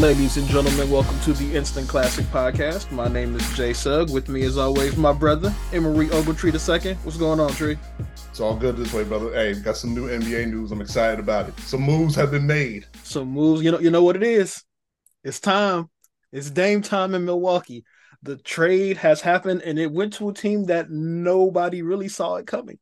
Ladies 0.00 0.38
and 0.38 0.48
gentlemen, 0.48 0.90
welcome 0.90 1.20
to 1.20 1.34
the 1.34 1.54
Instant 1.54 1.86
Classic 1.86 2.24
Podcast. 2.24 2.90
My 2.90 3.06
name 3.06 3.36
is 3.36 3.46
Jay 3.54 3.74
Sugg. 3.74 4.10
With 4.10 4.30
me, 4.30 4.44
as 4.44 4.56
always, 4.56 4.96
my 4.96 5.12
brother, 5.12 5.54
Emory 5.74 6.06
Ogletree 6.06 6.54
II. 6.54 6.94
What's 7.04 7.18
going 7.18 7.38
on, 7.38 7.50
Tree? 7.50 7.76
It's 8.30 8.40
all 8.40 8.56
good 8.56 8.78
this 8.78 8.94
way, 8.94 9.04
brother. 9.04 9.30
Hey, 9.34 9.52
got 9.60 9.76
some 9.76 9.94
new 9.94 10.08
NBA 10.08 10.48
news. 10.48 10.72
I'm 10.72 10.80
excited 10.80 11.20
about 11.20 11.50
it. 11.50 11.60
Some 11.60 11.82
moves 11.82 12.14
have 12.14 12.30
been 12.30 12.46
made. 12.46 12.86
Some 13.02 13.28
moves. 13.28 13.62
You 13.62 13.72
know, 13.72 13.78
you 13.78 13.90
know 13.90 14.02
what 14.02 14.16
it 14.16 14.22
is. 14.22 14.64
It's 15.22 15.38
time. 15.38 15.90
It's 16.32 16.50
Dame 16.50 16.80
time 16.80 17.14
in 17.14 17.26
Milwaukee. 17.26 17.84
The 18.22 18.38
trade 18.38 18.96
has 18.96 19.20
happened, 19.20 19.60
and 19.66 19.78
it 19.78 19.92
went 19.92 20.14
to 20.14 20.30
a 20.30 20.34
team 20.34 20.64
that 20.64 20.88
nobody 20.88 21.82
really 21.82 22.08
saw 22.08 22.36
it 22.36 22.46
coming. 22.46 22.78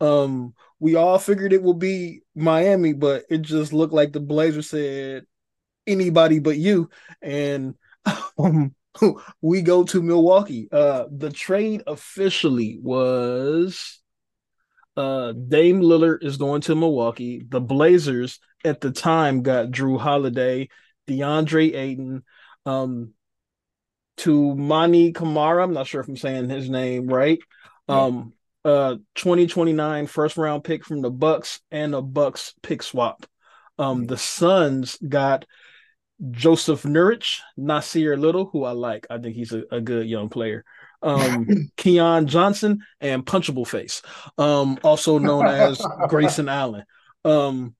Um, 0.00 0.52
we 0.80 0.96
all 0.96 1.20
figured 1.20 1.52
it 1.52 1.62
would 1.62 1.78
be 1.78 2.22
Miami, 2.34 2.92
but 2.92 3.22
it 3.30 3.42
just 3.42 3.72
looked 3.72 3.94
like 3.94 4.12
the 4.12 4.18
Blazers 4.18 4.68
said, 4.68 5.26
anybody 5.86 6.38
but 6.38 6.56
you. 6.56 6.90
And 7.22 7.74
um, 8.38 8.74
we 9.40 9.62
go 9.62 9.84
to 9.84 10.02
Milwaukee. 10.02 10.68
Uh, 10.70 11.04
the 11.10 11.30
trade 11.30 11.82
officially 11.86 12.78
was 12.80 14.00
uh, 14.96 15.32
Dame 15.32 15.80
Lillard 15.80 16.22
is 16.22 16.36
going 16.36 16.62
to 16.62 16.74
Milwaukee. 16.74 17.44
The 17.46 17.60
Blazers 17.60 18.40
at 18.64 18.80
the 18.80 18.90
time 18.90 19.42
got 19.42 19.70
Jrue 19.70 20.00
Holiday, 20.00 20.68
DeAndre 21.06 21.74
Ayton, 21.74 22.24
um, 22.64 23.12
Toumani 24.16 25.14
Camara. 25.14 25.62
I'm 25.62 25.74
not 25.74 25.86
sure 25.86 26.00
if 26.00 26.08
I'm 26.08 26.16
saying 26.16 26.48
his 26.48 26.68
name 26.70 27.06
right. 27.06 27.38
Um, 27.88 28.32
uh 28.64 28.96
2029 29.14 30.08
first 30.08 30.36
round 30.36 30.64
pick 30.64 30.84
from 30.84 31.00
the 31.00 31.10
Bucks 31.10 31.60
and 31.70 31.94
a 31.94 32.02
Bucks 32.02 32.52
pick 32.62 32.82
swap. 32.82 33.24
Um, 33.78 34.06
the 34.06 34.16
Suns 34.16 34.98
got 35.06 35.44
Joseph 36.30 36.82
Nurkic, 36.82 37.40
Nassir 37.58 38.18
Little, 38.18 38.46
who 38.46 38.64
I 38.64 38.72
like. 38.72 39.06
I 39.10 39.18
think 39.18 39.36
he's 39.36 39.52
a, 39.52 39.64
a 39.70 39.80
good 39.80 40.06
young 40.06 40.28
player. 40.28 40.64
Um, 41.02 41.70
Keon 41.76 42.26
Johnson 42.26 42.80
and 43.00 43.24
Punchable 43.24 43.66
Face, 43.66 44.02
um, 44.38 44.78
also 44.82 45.18
known 45.18 45.46
as 45.46 45.80
Grayson 46.08 46.48
Allen. 46.48 46.84
Um, 47.24 47.74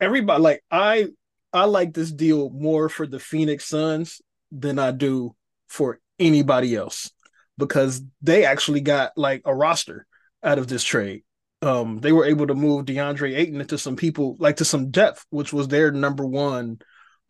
everybody 0.00 0.42
like 0.42 0.64
I 0.70 1.08
I 1.52 1.64
like 1.64 1.94
this 1.94 2.12
deal 2.12 2.50
more 2.50 2.88
for 2.88 3.06
the 3.06 3.18
Phoenix 3.18 3.66
Suns 3.66 4.20
than 4.52 4.78
I 4.78 4.92
do 4.92 5.34
for 5.68 6.00
anybody 6.18 6.76
else 6.76 7.10
because 7.58 8.02
they 8.22 8.44
actually 8.44 8.80
got 8.80 9.12
like 9.16 9.42
a 9.44 9.54
roster 9.54 10.06
out 10.42 10.58
of 10.58 10.68
this 10.68 10.84
trade 10.84 11.23
um, 11.64 11.98
they 12.00 12.12
were 12.12 12.26
able 12.26 12.46
to 12.46 12.54
move 12.54 12.84
DeAndre 12.84 13.36
Ayton 13.36 13.60
into 13.60 13.78
some 13.78 13.96
people 13.96 14.36
like 14.38 14.56
to 14.56 14.64
some 14.64 14.90
depth, 14.90 15.24
which 15.30 15.52
was 15.52 15.68
their 15.68 15.90
number 15.90 16.26
one 16.26 16.78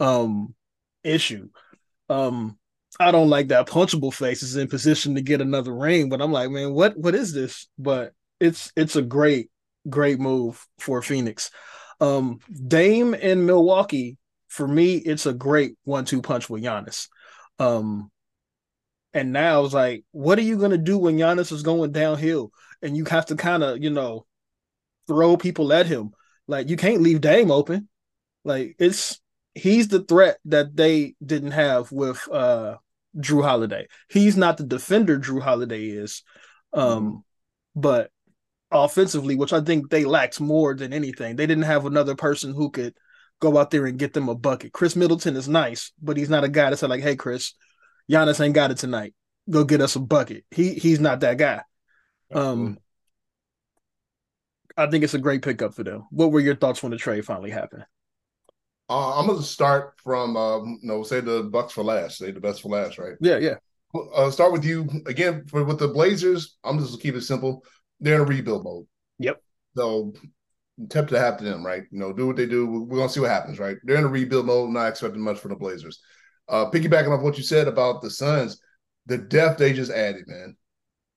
um, 0.00 0.54
issue. 1.04 1.48
Um, 2.08 2.58
I 2.98 3.10
don't 3.10 3.30
like 3.30 3.48
that 3.48 3.68
punchable 3.68 4.12
face 4.12 4.42
is 4.42 4.56
in 4.56 4.68
position 4.68 5.14
to 5.14 5.22
get 5.22 5.40
another 5.40 5.74
ring, 5.74 6.08
but 6.08 6.20
I'm 6.20 6.32
like, 6.32 6.50
man, 6.50 6.74
what 6.74 6.96
what 6.96 7.14
is 7.14 7.32
this? 7.32 7.68
But 7.78 8.12
it's 8.40 8.72
it's 8.76 8.96
a 8.96 9.02
great 9.02 9.50
great 9.88 10.18
move 10.18 10.64
for 10.78 11.00
Phoenix. 11.00 11.50
Um, 12.00 12.40
Dame 12.66 13.14
in 13.14 13.46
Milwaukee 13.46 14.18
for 14.48 14.68
me, 14.68 14.96
it's 14.96 15.26
a 15.26 15.32
great 15.32 15.76
one-two 15.82 16.22
punch 16.22 16.48
with 16.48 16.62
Giannis. 16.62 17.08
Um, 17.58 18.10
and 19.14 19.32
now 19.32 19.64
it's 19.64 19.72
like, 19.72 20.04
what 20.10 20.38
are 20.38 20.42
you 20.42 20.58
gonna 20.58 20.76
do 20.76 20.98
when 20.98 21.16
Giannis 21.16 21.52
is 21.52 21.62
going 21.62 21.92
downhill? 21.92 22.52
and 22.84 22.96
you 22.96 23.04
have 23.06 23.26
to 23.26 23.34
kind 23.34 23.64
of, 23.64 23.82
you 23.82 23.90
know, 23.90 24.26
throw 25.08 25.36
people 25.36 25.72
at 25.72 25.86
him. 25.86 26.12
Like 26.46 26.68
you 26.68 26.76
can't 26.76 27.00
leave 27.00 27.22
Dame 27.22 27.50
open. 27.50 27.88
Like 28.44 28.76
it's 28.78 29.20
he's 29.54 29.88
the 29.88 30.02
threat 30.02 30.36
that 30.44 30.76
they 30.76 31.14
didn't 31.24 31.52
have 31.52 31.90
with 31.90 32.28
uh 32.30 32.76
Jrue 33.16 33.42
Holiday. 33.42 33.88
He's 34.10 34.36
not 34.36 34.58
the 34.58 34.64
defender 34.64 35.18
Jrue 35.18 35.40
Holiday 35.40 35.86
is. 35.86 36.22
Um 36.74 37.24
but 37.74 38.10
offensively, 38.70 39.34
which 39.34 39.52
I 39.52 39.62
think 39.62 39.88
they 39.88 40.04
lacked 40.04 40.40
more 40.40 40.74
than 40.74 40.92
anything. 40.92 41.36
They 41.36 41.46
didn't 41.46 41.64
have 41.64 41.86
another 41.86 42.14
person 42.14 42.52
who 42.52 42.70
could 42.70 42.94
go 43.40 43.56
out 43.56 43.70
there 43.70 43.86
and 43.86 43.98
get 43.98 44.12
them 44.12 44.28
a 44.28 44.34
bucket. 44.34 44.72
Khris 44.72 44.94
Middleton 44.94 45.36
is 45.36 45.48
nice, 45.48 45.92
but 46.02 46.16
he's 46.16 46.30
not 46.30 46.44
a 46.44 46.48
guy 46.48 46.68
that's 46.68 46.82
like, 46.82 47.02
hey 47.02 47.16
Khris, 47.16 47.54
Giannis 48.10 48.40
ain't 48.40 48.54
got 48.54 48.70
it 48.70 48.78
tonight. 48.78 49.14
Go 49.48 49.64
get 49.64 49.80
us 49.80 49.96
a 49.96 50.00
bucket. 50.00 50.44
He 50.50 50.74
he's 50.74 51.00
not 51.00 51.20
that 51.20 51.38
guy. 51.38 51.62
Um, 52.32 52.78
I 54.76 54.86
think 54.86 55.04
it's 55.04 55.14
a 55.14 55.18
great 55.18 55.42
pickup 55.42 55.74
for 55.74 55.84
them. 55.84 56.06
What 56.10 56.32
were 56.32 56.40
your 56.40 56.56
thoughts 56.56 56.82
when 56.82 56.90
the 56.90 56.98
trade 56.98 57.24
finally 57.24 57.50
happened? 57.50 57.84
Uh, 58.88 59.18
I'm 59.18 59.26
gonna 59.26 59.42
start 59.42 59.94
from 60.02 60.36
um, 60.36 60.78
you 60.82 60.88
know, 60.88 61.02
say 61.02 61.20
the 61.20 61.44
Bucks 61.44 61.72
for 61.72 61.82
last, 61.82 62.18
say 62.18 62.30
the 62.30 62.40
best 62.40 62.62
for 62.62 62.68
last, 62.68 62.98
right? 62.98 63.14
Yeah, 63.20 63.38
yeah. 63.38 63.54
Uh, 64.14 64.30
start 64.30 64.52
with 64.52 64.64
you 64.64 64.88
again 65.06 65.44
for 65.46 65.64
with 65.64 65.78
the 65.78 65.88
Blazers. 65.88 66.56
I'm 66.64 66.78
just 66.78 66.90
gonna 66.90 67.02
keep 67.02 67.14
it 67.14 67.22
simple. 67.22 67.64
They're 68.00 68.16
in 68.16 68.22
a 68.22 68.24
rebuild 68.24 68.64
mode. 68.64 68.86
Yep. 69.18 69.40
So 69.76 70.12
tip 70.90 71.08
to 71.08 71.18
have 71.18 71.38
to 71.38 71.44
them, 71.44 71.64
right? 71.64 71.84
You 71.90 71.98
know, 71.98 72.12
do 72.12 72.26
what 72.26 72.36
they 72.36 72.46
do. 72.46 72.66
We're 72.66 72.98
gonna 72.98 73.08
see 73.08 73.20
what 73.20 73.30
happens, 73.30 73.58
right? 73.58 73.76
They're 73.84 73.96
in 73.96 74.04
a 74.04 74.08
rebuild 74.08 74.46
mode. 74.46 74.70
Not 74.70 74.88
expecting 74.88 75.22
much 75.22 75.38
from 75.38 75.50
the 75.50 75.56
Blazers. 75.56 76.00
Uh, 76.48 76.70
piggybacking 76.70 77.10
off 77.10 77.22
what 77.22 77.38
you 77.38 77.42
said 77.42 77.68
about 77.68 78.02
the 78.02 78.10
Suns, 78.10 78.60
the 79.06 79.18
depth 79.18 79.58
they 79.58 79.72
just 79.72 79.90
added, 79.90 80.24
man. 80.26 80.56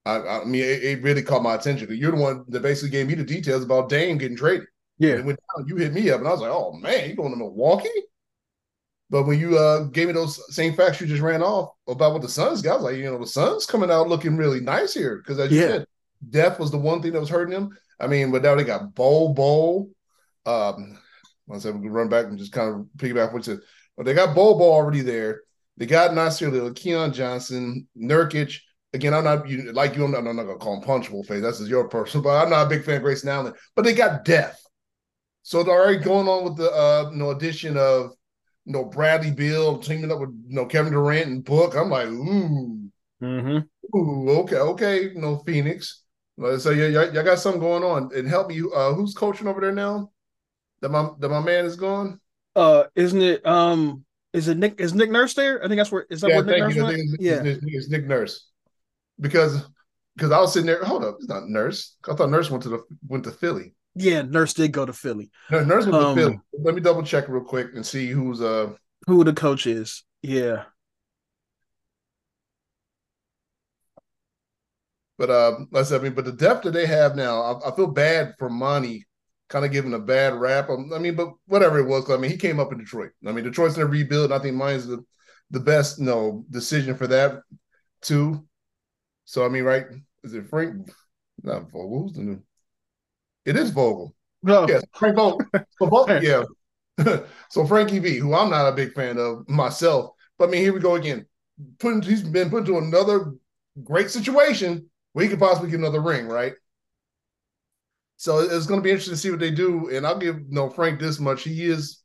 I, 0.06 0.40
I 0.40 0.46
mean, 0.46 0.64
it, 0.64 0.84
it, 0.84 1.04
really 1.04 1.22
caught 1.22 1.44
my 1.44 1.56
attention. 1.56 1.90
You're 1.92 2.14
the 2.14 2.22
one 2.22 2.46
that 2.48 2.62
basically 2.62 2.92
gave 2.92 3.08
me 3.08 3.16
the 3.16 3.26
details 3.26 3.64
about 3.64 3.90
Dame 3.90 4.18
getting 4.18 4.38
traded. 4.38 4.68
Yeah. 5.00 5.22
When 5.22 5.36
you 5.66 5.76
hit 5.76 5.94
me 5.94 6.10
up, 6.10 6.20
and 6.20 6.28
I 6.28 6.32
was 6.32 6.40
like, 6.40 6.52
"Oh 6.52 6.72
man, 6.74 7.10
you 7.10 7.16
going 7.16 7.32
to 7.32 7.38
Milwaukee?" 7.38 7.90
But 9.10 9.24
when 9.24 9.40
you 9.40 9.58
uh, 9.58 9.84
gave 9.86 10.08
me 10.08 10.14
those 10.14 10.54
same 10.54 10.74
facts 10.74 11.00
you 11.00 11.08
just 11.08 11.22
ran 11.22 11.42
off 11.42 11.72
about 11.88 12.14
what 12.14 12.22
the 12.22 12.30
Suns 12.30 12.62
got, 12.62 12.74
I 12.74 12.76
was 12.76 12.84
like, 12.84 12.98
you 12.98 13.06
know, 13.06 13.20
the 13.20 13.28
Suns 13.28 13.66
coming 13.66 13.90
out 13.90 14.10
looking 14.10 14.36
really 14.36 14.60
nice 14.60 14.94
here 14.94 15.18
because 15.18 15.40
as 15.40 15.52
you 15.52 15.62
yeah. 15.62 15.68
said, 15.68 15.88
depth 16.30 16.60
was 16.60 16.72
the 16.72 16.78
one 16.78 17.02
thing 17.02 17.14
that 17.14 17.20
was 17.20 17.30
hurting 17.30 17.54
them. 17.54 17.78
I 18.00 18.08
mean, 18.08 18.32
but 18.32 18.44
now 18.44 18.56
they 18.56 18.64
got 18.64 18.94
Bol 18.94 19.34
Bol. 19.34 19.90
Um, 20.46 20.98
I 21.52 21.58
said 21.60 21.76
we 21.76 21.82
can 21.82 21.92
run 21.92 22.10
back 22.10 22.26
and 22.26 22.38
just 22.38 22.52
kind 22.52 22.70
of 22.70 22.88
piggyback 22.98 23.32
what 23.32 23.48
you 23.48 23.54
said. 23.56 23.60
But 23.98 24.06
they 24.06 24.14
got 24.14 24.36
Bol 24.36 24.62
already 24.62 25.02
there. 25.02 25.42
They 25.76 25.86
got 25.86 26.12
Nassir 26.12 26.52
Little, 26.52 26.74
Keon 26.74 27.14
Johnson, 27.14 27.88
Nurkic, 27.98 28.60
Again, 28.94 29.14
I'm 29.14 29.26
not 29.26 29.48
you 29.50 29.72
like 29.74 29.96
you. 29.96 30.06
I'm 30.06 30.12
not, 30.12 30.26
I'm 30.26 30.36
not 30.36 30.46
gonna 30.46 30.58
call 30.58 30.76
him 30.76 30.82
punchable 30.82 31.26
face. 31.26 31.42
That's 31.42 31.60
just 31.60 31.70
your 31.70 31.90
personal. 31.90 32.24
but 32.24 32.42
I'm 32.42 32.50
not 32.50 32.68
a 32.68 32.70
big 32.70 32.86
fan 32.86 32.96
of 32.96 33.04
Grayson 33.04 33.30
Allen. 33.30 33.54
But 33.76 33.84
they 33.84 33.94
got 33.94 34.24
depth, 34.24 34.66
so 35.44 35.62
they're 35.62 35.76
already 35.76 36.04
going 36.04 36.28
on 36.28 36.46
with 36.46 36.56
the 36.56 36.72
uh, 36.72 37.10
you 37.12 37.18
know 37.18 37.32
addition 37.32 37.76
of 37.76 38.12
you 38.66 38.74
know 38.74 38.86
Bradley 38.86 39.32
Beal 39.32 39.78
teaming 39.80 40.12
up 40.12 40.20
with 40.20 40.30
you 40.48 40.56
know 40.56 40.66
Kevin 40.66 40.94
Durant 40.94 41.28
and 41.28 41.44
Book. 41.44 41.76
I'm 41.76 41.90
like, 41.90 42.08
ooh, 42.08 42.90
mm-hmm. 43.22 43.98
ooh, 43.98 44.30
okay, 44.40 44.56
okay, 44.58 45.04
you 45.04 45.20
know 45.20 45.44
Phoenix. 45.46 46.04
So 46.58 46.70
yeah, 46.70 46.88
y'all, 46.88 47.14
y'all 47.14 47.24
got 47.24 47.40
something 47.40 47.62
going 47.62 47.84
on. 47.84 48.12
And 48.16 48.28
help 48.28 48.48
me, 48.48 48.62
uh, 48.74 48.94
who's 48.94 49.14
coaching 49.14 49.48
over 49.48 49.60
there 49.60 49.74
now? 49.74 50.12
That 50.82 50.90
my 50.90 51.10
that 51.20 51.30
my 51.30 51.42
man 51.42 51.66
is 51.66 51.76
gone. 51.76 52.22
Uh, 52.58 52.86
isn't 52.96 53.22
it? 53.22 53.46
Um, 53.46 54.04
is 54.34 54.48
it 54.48 54.58
Nick? 54.58 54.82
Is 54.82 54.96
Nick 54.96 55.12
Nurse 55.12 55.36
there? 55.36 55.64
I 55.64 55.68
think 55.68 55.78
that's 55.78 55.92
where. 55.92 56.08
Is 56.10 56.22
that 56.22 56.32
yeah, 56.32 56.36
where 56.38 56.46
Nick 56.46 56.60
Nurse 56.60 56.76
you. 56.76 56.84
went? 56.84 56.98
It's, 56.98 57.16
yeah, 57.20 57.44
it's, 57.44 57.64
it's 57.64 57.90
Nick 57.90 58.08
Nurse 58.08 58.50
because 59.20 59.64
because 60.16 60.32
I 60.32 60.40
was 60.40 60.54
sitting 60.54 60.66
there. 60.66 60.84
Hold 60.84 61.06
up, 61.06 61.18
it's 61.20 61.30
not 61.30 61.48
Nurse. 61.48 61.96
I 62.10 62.16
thought 62.16 62.32
Nurse 62.32 62.50
went 62.50 62.64
to 62.64 62.70
the 62.70 62.84
went 63.08 63.24
to 63.26 63.32
Philly. 63.32 63.76
Yeah, 63.94 64.24
Nurse 64.24 64.56
did 64.56 64.72
go 64.72 64.86
to 64.88 64.94
Philly. 64.94 65.30
No, 65.52 65.64
Nurse 65.64 65.86
went 65.86 66.04
um, 66.04 66.16
to 66.16 66.22
Philly. 66.22 66.40
Let 66.54 66.74
me 66.74 66.82
double 66.82 67.04
check 67.04 67.30
real 67.30 67.44
quick 67.44 67.68
and 67.76 67.86
see 67.86 68.08
who's 68.08 68.42
uh 68.42 68.74
who 69.06 69.24
the 69.24 69.34
coach 69.34 69.68
is. 69.68 70.04
Yeah. 70.24 70.64
But 75.20 75.30
uh, 75.30 75.60
let's 75.72 75.92
I 75.92 75.98
mean, 75.98 76.14
but 76.14 76.26
the 76.26 76.32
depth 76.32 76.64
that 76.64 76.72
they 76.72 76.86
have 76.86 77.16
now, 77.16 77.42
I, 77.42 77.70
I 77.70 77.76
feel 77.76 77.88
bad 77.88 78.34
for 78.38 78.50
Monty, 78.50 79.07
kind 79.50 79.66
of 79.66 79.72
giving 79.72 79.94
a 79.94 80.00
bad 80.00 80.34
rap. 80.34 80.70
Um, 80.70 80.92
I 80.94 81.00
mean, 81.00 81.16
but 81.16 81.30
whatever 81.46 81.80
it 81.80 81.88
was, 81.88 82.10
I 82.10 82.18
mean, 82.18 82.32
he 82.32 82.38
came 82.38 82.60
up 82.60 82.72
in 82.72 82.78
Detroit. 82.78 83.12
I 83.26 83.32
mean, 83.32 83.44
Detroit's 83.44 83.76
in 83.76 83.84
a 83.84 83.86
rebuild. 83.86 84.32
I 84.32 84.40
think 84.40 84.56
mine's 84.56 84.88
the 84.88 85.04
the 85.52 85.60
best, 85.60 86.00
you 86.00 86.06
no 86.06 86.12
know, 86.12 86.46
decision 86.50 86.96
for 86.96 87.08
that 87.08 87.42
too. 88.02 88.46
So 89.26 89.46
I 89.46 89.50
mean, 89.50 89.64
right? 89.64 89.86
Is 90.24 90.34
it 90.34 90.50
Frank? 90.50 90.90
Not 91.44 91.72
Vogel. 91.72 92.04
Who's 92.04 92.14
the 92.14 92.24
new? 92.24 92.42
It 93.46 93.56
is 93.56 93.70
Vogel. 93.70 94.14
No, 94.44 94.68
yes, 94.68 94.84
Frank 94.94 95.16
Vogel. 95.16 95.42
Vogel, 95.80 96.24
yeah. 96.24 96.44
so 97.50 97.66
Frankie 97.66 98.00
V, 98.00 98.18
who 98.18 98.34
I'm 98.34 98.50
not 98.50 98.68
a 98.68 98.76
big 98.76 98.94
fan 98.94 99.18
of 99.18 99.48
myself, 99.48 100.12
but 100.38 100.50
I 100.50 100.52
mean, 100.52 100.62
here 100.62 100.74
we 100.74 100.80
go 100.80 100.96
again. 100.96 101.26
Putting 101.80 102.02
he's 102.02 102.24
been 102.24 102.50
put 102.50 102.68
into 102.68 102.78
another 102.78 103.34
great 103.84 104.10
situation 104.10 104.90
where 105.14 105.24
he 105.24 105.30
could 105.30 105.40
possibly 105.40 105.70
get 105.70 105.80
another 105.80 106.02
ring, 106.02 106.28
right? 106.28 106.54
So 108.18 108.40
it's 108.40 108.66
going 108.66 108.80
to 108.80 108.84
be 108.84 108.90
interesting 108.90 109.14
to 109.14 109.20
see 109.20 109.32
what 109.32 109.40
they 109.40 109.52
do. 109.52 109.90
And 109.90 110.06
I'll 110.06 110.18
give 110.18 110.38
you 110.40 110.46
know 110.50 110.70
Frank 110.70 111.00
this 111.00 111.20
much: 111.20 111.44
he 111.44 111.66
is 111.66 112.04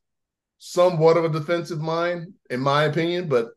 somewhat 0.59 1.17
of 1.17 1.25
a 1.25 1.29
defensive 1.29 1.81
mind, 1.81 2.33
in 2.51 2.61
my 2.61 2.85
opinion, 2.85 3.29
but 3.29 3.49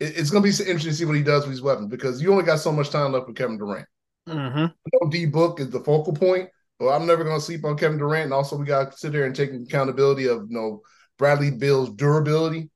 it's 0.00 0.30
going 0.30 0.42
to 0.42 0.46
be 0.46 0.70
interesting 0.70 0.90
to 0.90 0.96
see 0.96 1.04
what 1.04 1.16
he 1.16 1.22
does 1.22 1.42
with 1.42 1.52
his 1.52 1.62
weapons 1.62 1.88
because 1.88 2.20
you 2.20 2.32
only 2.32 2.44
got 2.44 2.58
so 2.58 2.72
much 2.72 2.90
time 2.90 3.12
left 3.12 3.26
with 3.26 3.36
Kevin 3.36 3.58
Durant. 3.58 3.86
Mm-hmm. 4.28 5.08
D 5.10 5.26
Book 5.26 5.60
is 5.60 5.70
the 5.70 5.80
focal 5.80 6.12
point, 6.12 6.48
but 6.78 6.88
I'm 6.88 7.06
never 7.06 7.24
going 7.24 7.38
to 7.38 7.44
sleep 7.44 7.64
on 7.64 7.76
Kevin 7.76 7.98
Durant. 7.98 8.24
And 8.24 8.34
also, 8.34 8.56
we 8.56 8.66
got 8.66 8.92
to 8.92 8.98
sit 8.98 9.12
there 9.12 9.24
and 9.24 9.34
take 9.34 9.52
accountability 9.52 10.26
of 10.26 10.46
you 10.48 10.56
know 10.56 10.82
Bradley 11.18 11.50
Beal's 11.50 11.90
durability. 11.90 12.70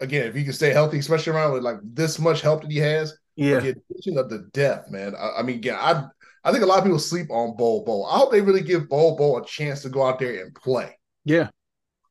Again, 0.00 0.26
if 0.26 0.34
he 0.34 0.44
can 0.44 0.54
stay 0.54 0.70
healthy, 0.70 0.98
especially 0.98 1.34
around 1.34 1.52
with 1.52 1.62
like 1.62 1.78
this 1.82 2.18
much 2.18 2.40
help 2.40 2.62
that 2.62 2.70
he 2.70 2.78
has, 2.78 3.14
yeah. 3.36 3.56
Again, 3.56 3.74
of 4.18 4.28
the 4.28 4.48
depth, 4.52 4.90
man. 4.90 5.14
I, 5.14 5.38
I 5.38 5.42
mean, 5.42 5.56
again, 5.56 5.76
I 5.78 6.04
I 6.44 6.52
think 6.52 6.64
a 6.64 6.66
lot 6.66 6.78
of 6.78 6.84
people 6.84 6.98
sleep 6.98 7.30
on 7.30 7.56
Bol 7.56 7.84
Bol. 7.84 8.06
I 8.06 8.18
hope 8.18 8.32
they 8.32 8.40
really 8.40 8.62
give 8.62 8.88
Bol 8.88 9.16
Bol 9.16 9.38
a 9.38 9.44
chance 9.44 9.82
to 9.82 9.88
go 9.88 10.06
out 10.06 10.18
there 10.18 10.44
and 10.44 10.54
play. 10.54 10.98
Yeah. 11.24 11.48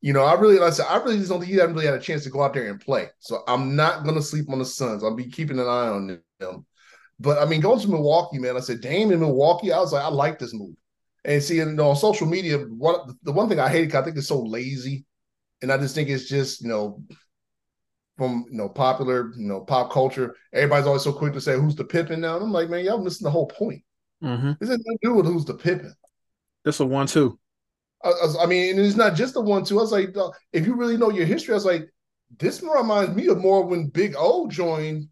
You 0.02 0.14
know, 0.14 0.24
I 0.24 0.34
really, 0.36 0.60
like 0.60 0.70
I 0.70 0.76
said, 0.76 0.86
I 0.88 0.98
really 0.98 1.18
just 1.18 1.30
don't 1.30 1.40
think 1.40 1.52
he 1.52 1.58
hasn't 1.58 1.74
really 1.74 1.88
had 1.88 1.96
a 1.96 2.00
chance 2.00 2.24
to 2.24 2.30
go 2.30 2.42
out 2.42 2.54
there 2.54 2.70
and 2.70 2.80
play. 2.80 3.10
So 3.20 3.44
I'm 3.48 3.76
not 3.76 4.04
going 4.04 4.16
to 4.16 4.22
sleep 4.22 4.50
on 4.50 4.60
the 4.60 4.66
Suns. 4.66 5.04
I'll 5.04 5.16
be 5.16 5.30
keeping 5.30 5.60
an 5.60 5.66
eye 5.66 5.90
on 5.90 6.22
them. 6.40 6.66
But 7.20 7.40
I 7.40 7.46
mean, 7.46 7.60
going 7.60 7.80
to 7.82 7.90
Milwaukee, 7.90 8.40
man, 8.40 8.56
I 8.56 8.62
said, 8.62 8.82
Dame 8.82 9.12
in 9.12 9.20
Milwaukee, 9.20 9.74
I 9.74 9.80
was 9.80 9.92
like, 9.92 10.06
I 10.06 10.08
like 10.08 10.40
this 10.40 10.54
move. 10.54 10.76
And 11.26 11.44
see, 11.44 11.58
you 11.58 11.66
know, 11.66 11.90
on 11.90 11.96
social 11.98 12.28
media, 12.28 12.60
one 12.60 13.18
the 13.24 13.34
one 13.34 13.50
thing 13.50 13.60
I 13.60 13.68
hate, 13.68 13.94
I 13.94 14.02
think 14.02 14.16
it's 14.16 14.28
so 14.28 14.42
lazy. 14.42 15.06
And 15.62 15.72
I 15.72 15.78
just 15.78 15.94
think 15.96 16.08
it's 16.08 16.30
just, 16.30 16.62
you 16.62 16.70
know, 16.70 17.04
from 18.18 18.46
you 18.50 18.58
know, 18.58 18.70
popular, 18.70 19.34
you 19.36 19.48
know, 19.48 19.62
pop 19.62 19.92
culture, 19.92 20.36
everybody's 20.54 20.88
always 20.88 21.04
so 21.04 21.12
quick 21.12 21.34
to 21.34 21.42
say 21.42 21.58
who's 21.58 21.76
the 21.76 21.84
Pippen 21.84 22.22
now. 22.22 22.36
And 22.36 22.46
I'm 22.46 22.52
like, 22.54 22.70
man, 22.70 22.86
y'all 22.86 23.04
missing 23.04 23.26
the 23.26 23.32
whole 23.32 23.48
point. 23.48 23.84
Mm-hmm. 24.24 24.52
This 24.60 24.70
to 24.70 24.98
do 25.02 25.14
with 25.14 25.26
who's 25.26 25.46
the 25.46 25.54
Pippen. 25.54 25.94
That's 26.66 26.80
a 26.80 26.86
one-two. 26.86 27.40
I, 28.04 28.12
I, 28.42 28.46
mean, 28.46 28.72
and 28.78 28.86
it's 28.86 28.96
not 28.96 29.16
just 29.16 29.34
the 29.34 29.42
one 29.42 29.64
two. 29.64 29.80
I 29.80 29.82
was 29.82 29.92
like, 29.92 30.16
if 30.54 30.66
you 30.66 30.76
really 30.76 30.98
know 30.98 31.10
your 31.10 31.26
history, 31.26 31.54
I 31.54 31.56
was 31.56 31.66
like, 31.66 31.90
this 32.38 32.62
reminds 32.62 33.16
me 33.16 33.28
of 33.28 33.40
more 33.40 33.66
when 33.66 33.88
Big 33.88 34.16
O 34.18 34.48
joined, 34.48 35.08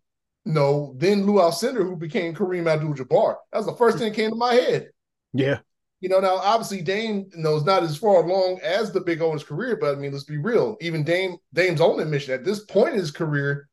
you 0.45 0.53
know, 0.53 0.93
then 0.97 1.25
Lew 1.25 1.39
Alcindor, 1.39 1.83
who 1.83 1.95
became 1.95 2.33
Kareem 2.33 2.67
Abdul-Jabbar. 2.67 3.35
That 3.51 3.57
was 3.57 3.65
the 3.65 3.75
first 3.75 3.97
thing 3.97 4.09
that 4.09 4.15
came 4.15 4.29
to 4.29 4.35
my 4.35 4.53
head. 4.53 4.89
Yeah. 5.33 5.59
You 5.99 6.09
know, 6.09 6.19
now 6.19 6.35
obviously 6.35 6.81
Dame 6.81 7.27
you 7.35 7.41
know 7.41 7.55
is 7.55 7.65
not 7.65 7.83
as 7.83 7.97
far 7.97 8.23
along 8.23 8.59
as 8.63 8.91
the 8.91 9.01
Big 9.01 9.21
O 9.21 9.27
in 9.27 9.33
his 9.33 9.43
career, 9.43 9.77
but 9.77 9.95
I 9.95 9.99
mean, 9.99 10.11
let's 10.11 10.23
be 10.23 10.37
real. 10.37 10.77
Even 10.79 11.03
Dame 11.03 11.37
Dame's 11.53 11.81
own 11.81 11.99
admission 11.99 12.33
at 12.33 12.45
this 12.45 12.63
point 12.65 12.93
in 12.93 12.99
his 12.99 13.11
career, 13.11 13.67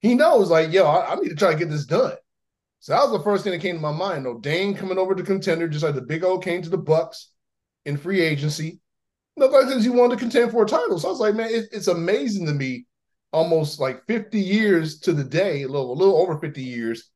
he 0.00 0.14
knows 0.14 0.50
like, 0.50 0.70
yo, 0.70 0.84
I, 0.84 1.12
I 1.12 1.14
need 1.16 1.30
to 1.30 1.34
try 1.34 1.52
to 1.52 1.58
get 1.58 1.70
this 1.70 1.86
done. 1.86 2.12
So 2.82 2.92
that 2.92 3.02
was 3.04 3.12
the 3.12 3.22
first 3.22 3.44
thing 3.44 3.52
that 3.52 3.60
came 3.60 3.76
to 3.76 3.80
my 3.80 3.92
mind. 3.92 4.26
Though 4.26 4.40
Dame 4.40 4.74
coming 4.74 4.98
over 4.98 5.14
to 5.14 5.22
contender, 5.22 5.68
just 5.68 5.84
like 5.84 5.94
the 5.94 6.02
Big 6.02 6.24
O 6.24 6.36
came 6.40 6.62
to 6.62 6.68
the 6.68 6.76
Bucks 6.76 7.30
in 7.86 7.96
free 7.96 8.20
agency. 8.20 8.80
No, 9.36 9.46
because 9.46 9.84
he 9.84 9.88
wanted 9.88 10.16
to 10.16 10.20
contend 10.20 10.50
for 10.50 10.64
a 10.64 10.66
title. 10.66 10.98
So 10.98 11.06
I 11.06 11.10
was 11.12 11.20
like, 11.20 11.36
man, 11.36 11.48
it, 11.48 11.66
it's 11.70 11.86
amazing 11.86 12.44
to 12.46 12.52
me, 12.52 12.86
almost 13.32 13.78
like 13.78 14.04
50 14.08 14.40
years 14.40 14.98
to 15.00 15.12
the 15.12 15.22
day, 15.22 15.62
a 15.62 15.68
little, 15.68 15.92
a 15.92 15.94
little 15.94 16.16
over 16.16 16.40
50 16.40 16.60
years, 16.60 17.08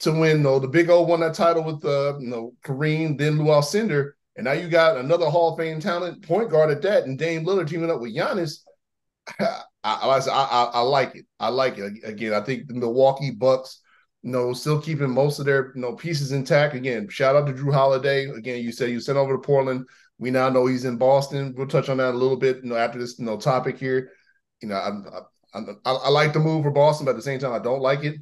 to 0.00 0.12
win. 0.12 0.42
Know, 0.42 0.58
the 0.58 0.68
Big 0.68 0.90
O 0.90 1.00
won 1.00 1.20
that 1.20 1.32
title 1.32 1.64
with 1.64 1.82
uh, 1.86 2.18
you 2.20 2.28
know 2.28 2.52
Kareem, 2.62 3.16
then 3.16 3.38
Lew 3.38 3.46
Alcindor, 3.46 4.10
and 4.36 4.44
now 4.44 4.52
you 4.52 4.68
got 4.68 4.98
another 4.98 5.30
Hall 5.30 5.52
of 5.52 5.58
Fame 5.58 5.80
talent 5.80 6.22
point 6.22 6.50
guard 6.50 6.70
at 6.70 6.82
that, 6.82 7.04
and 7.04 7.18
Dame 7.18 7.46
Lillard 7.46 7.68
teaming 7.68 7.90
up 7.90 8.02
with 8.02 8.14
Giannis. 8.14 8.58
I, 9.40 9.62
I, 9.84 10.18
I, 10.18 10.70
I 10.74 10.80
like 10.80 11.14
it. 11.14 11.24
I 11.40 11.48
like 11.48 11.78
it. 11.78 11.94
Again, 12.04 12.34
I 12.34 12.42
think 12.42 12.66
the 12.66 12.74
Milwaukee 12.74 13.30
Bucks 13.30 13.80
you 14.22 14.30
know, 14.30 14.52
still 14.52 14.80
keeping 14.80 15.10
most 15.10 15.38
of 15.38 15.44
their 15.44 15.72
you 15.74 15.80
know 15.80 15.94
pieces 15.94 16.32
intact. 16.32 16.74
Again, 16.74 17.08
shout 17.08 17.36
out 17.36 17.46
to 17.46 17.52
Jrue 17.52 17.72
Holiday. 17.72 18.26
Again, 18.26 18.62
you 18.62 18.72
said 18.72 18.90
you 18.90 19.00
sent 19.00 19.18
over 19.18 19.34
to 19.34 19.38
Portland. 19.38 19.86
We 20.18 20.30
now 20.30 20.48
know 20.48 20.66
he's 20.66 20.84
in 20.84 20.96
Boston. 20.96 21.54
We'll 21.56 21.66
touch 21.66 21.88
on 21.88 21.96
that 21.96 22.14
a 22.14 22.18
little 22.18 22.36
bit, 22.36 22.62
you 22.62 22.70
know, 22.70 22.76
after 22.76 22.98
this 22.98 23.18
you 23.18 23.24
know 23.24 23.36
topic 23.36 23.78
here. 23.78 24.12
You 24.60 24.68
know, 24.68 24.76
I, 24.76 25.58
I, 25.58 25.62
I, 25.84 25.92
I 25.92 26.08
like 26.10 26.32
the 26.32 26.38
move 26.38 26.62
for 26.62 26.70
Boston, 26.70 27.04
but 27.04 27.12
at 27.12 27.16
the 27.16 27.22
same 27.22 27.40
time, 27.40 27.52
I 27.52 27.58
don't 27.58 27.80
like 27.80 28.04
it. 28.04 28.16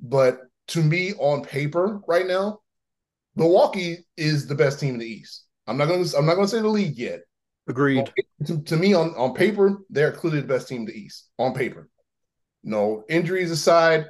But 0.00 0.40
to 0.68 0.82
me, 0.82 1.12
on 1.14 1.42
paper, 1.42 2.00
right 2.08 2.26
now, 2.26 2.60
Milwaukee 3.36 4.06
is 4.16 4.46
the 4.46 4.54
best 4.54 4.80
team 4.80 4.94
in 4.94 5.00
the 5.00 5.06
East. 5.06 5.44
I'm 5.66 5.76
not 5.76 5.86
going 5.86 6.04
to 6.04 6.16
I'm 6.16 6.26
not 6.26 6.34
going 6.34 6.46
to 6.46 6.50
say 6.50 6.62
the 6.62 6.68
league 6.68 6.96
yet. 6.96 7.20
Agreed. 7.68 8.10
To, 8.46 8.60
to, 8.62 8.76
me, 8.76 8.94
on 8.94 9.14
on 9.16 9.34
paper, 9.34 9.82
they're 9.90 10.12
clearly 10.12 10.40
the 10.40 10.46
best 10.46 10.68
team 10.68 10.80
in 10.80 10.86
the 10.86 10.98
East. 10.98 11.28
On 11.38 11.52
paper, 11.52 11.88
no 12.64 13.04
injuries 13.08 13.50
aside, 13.50 14.06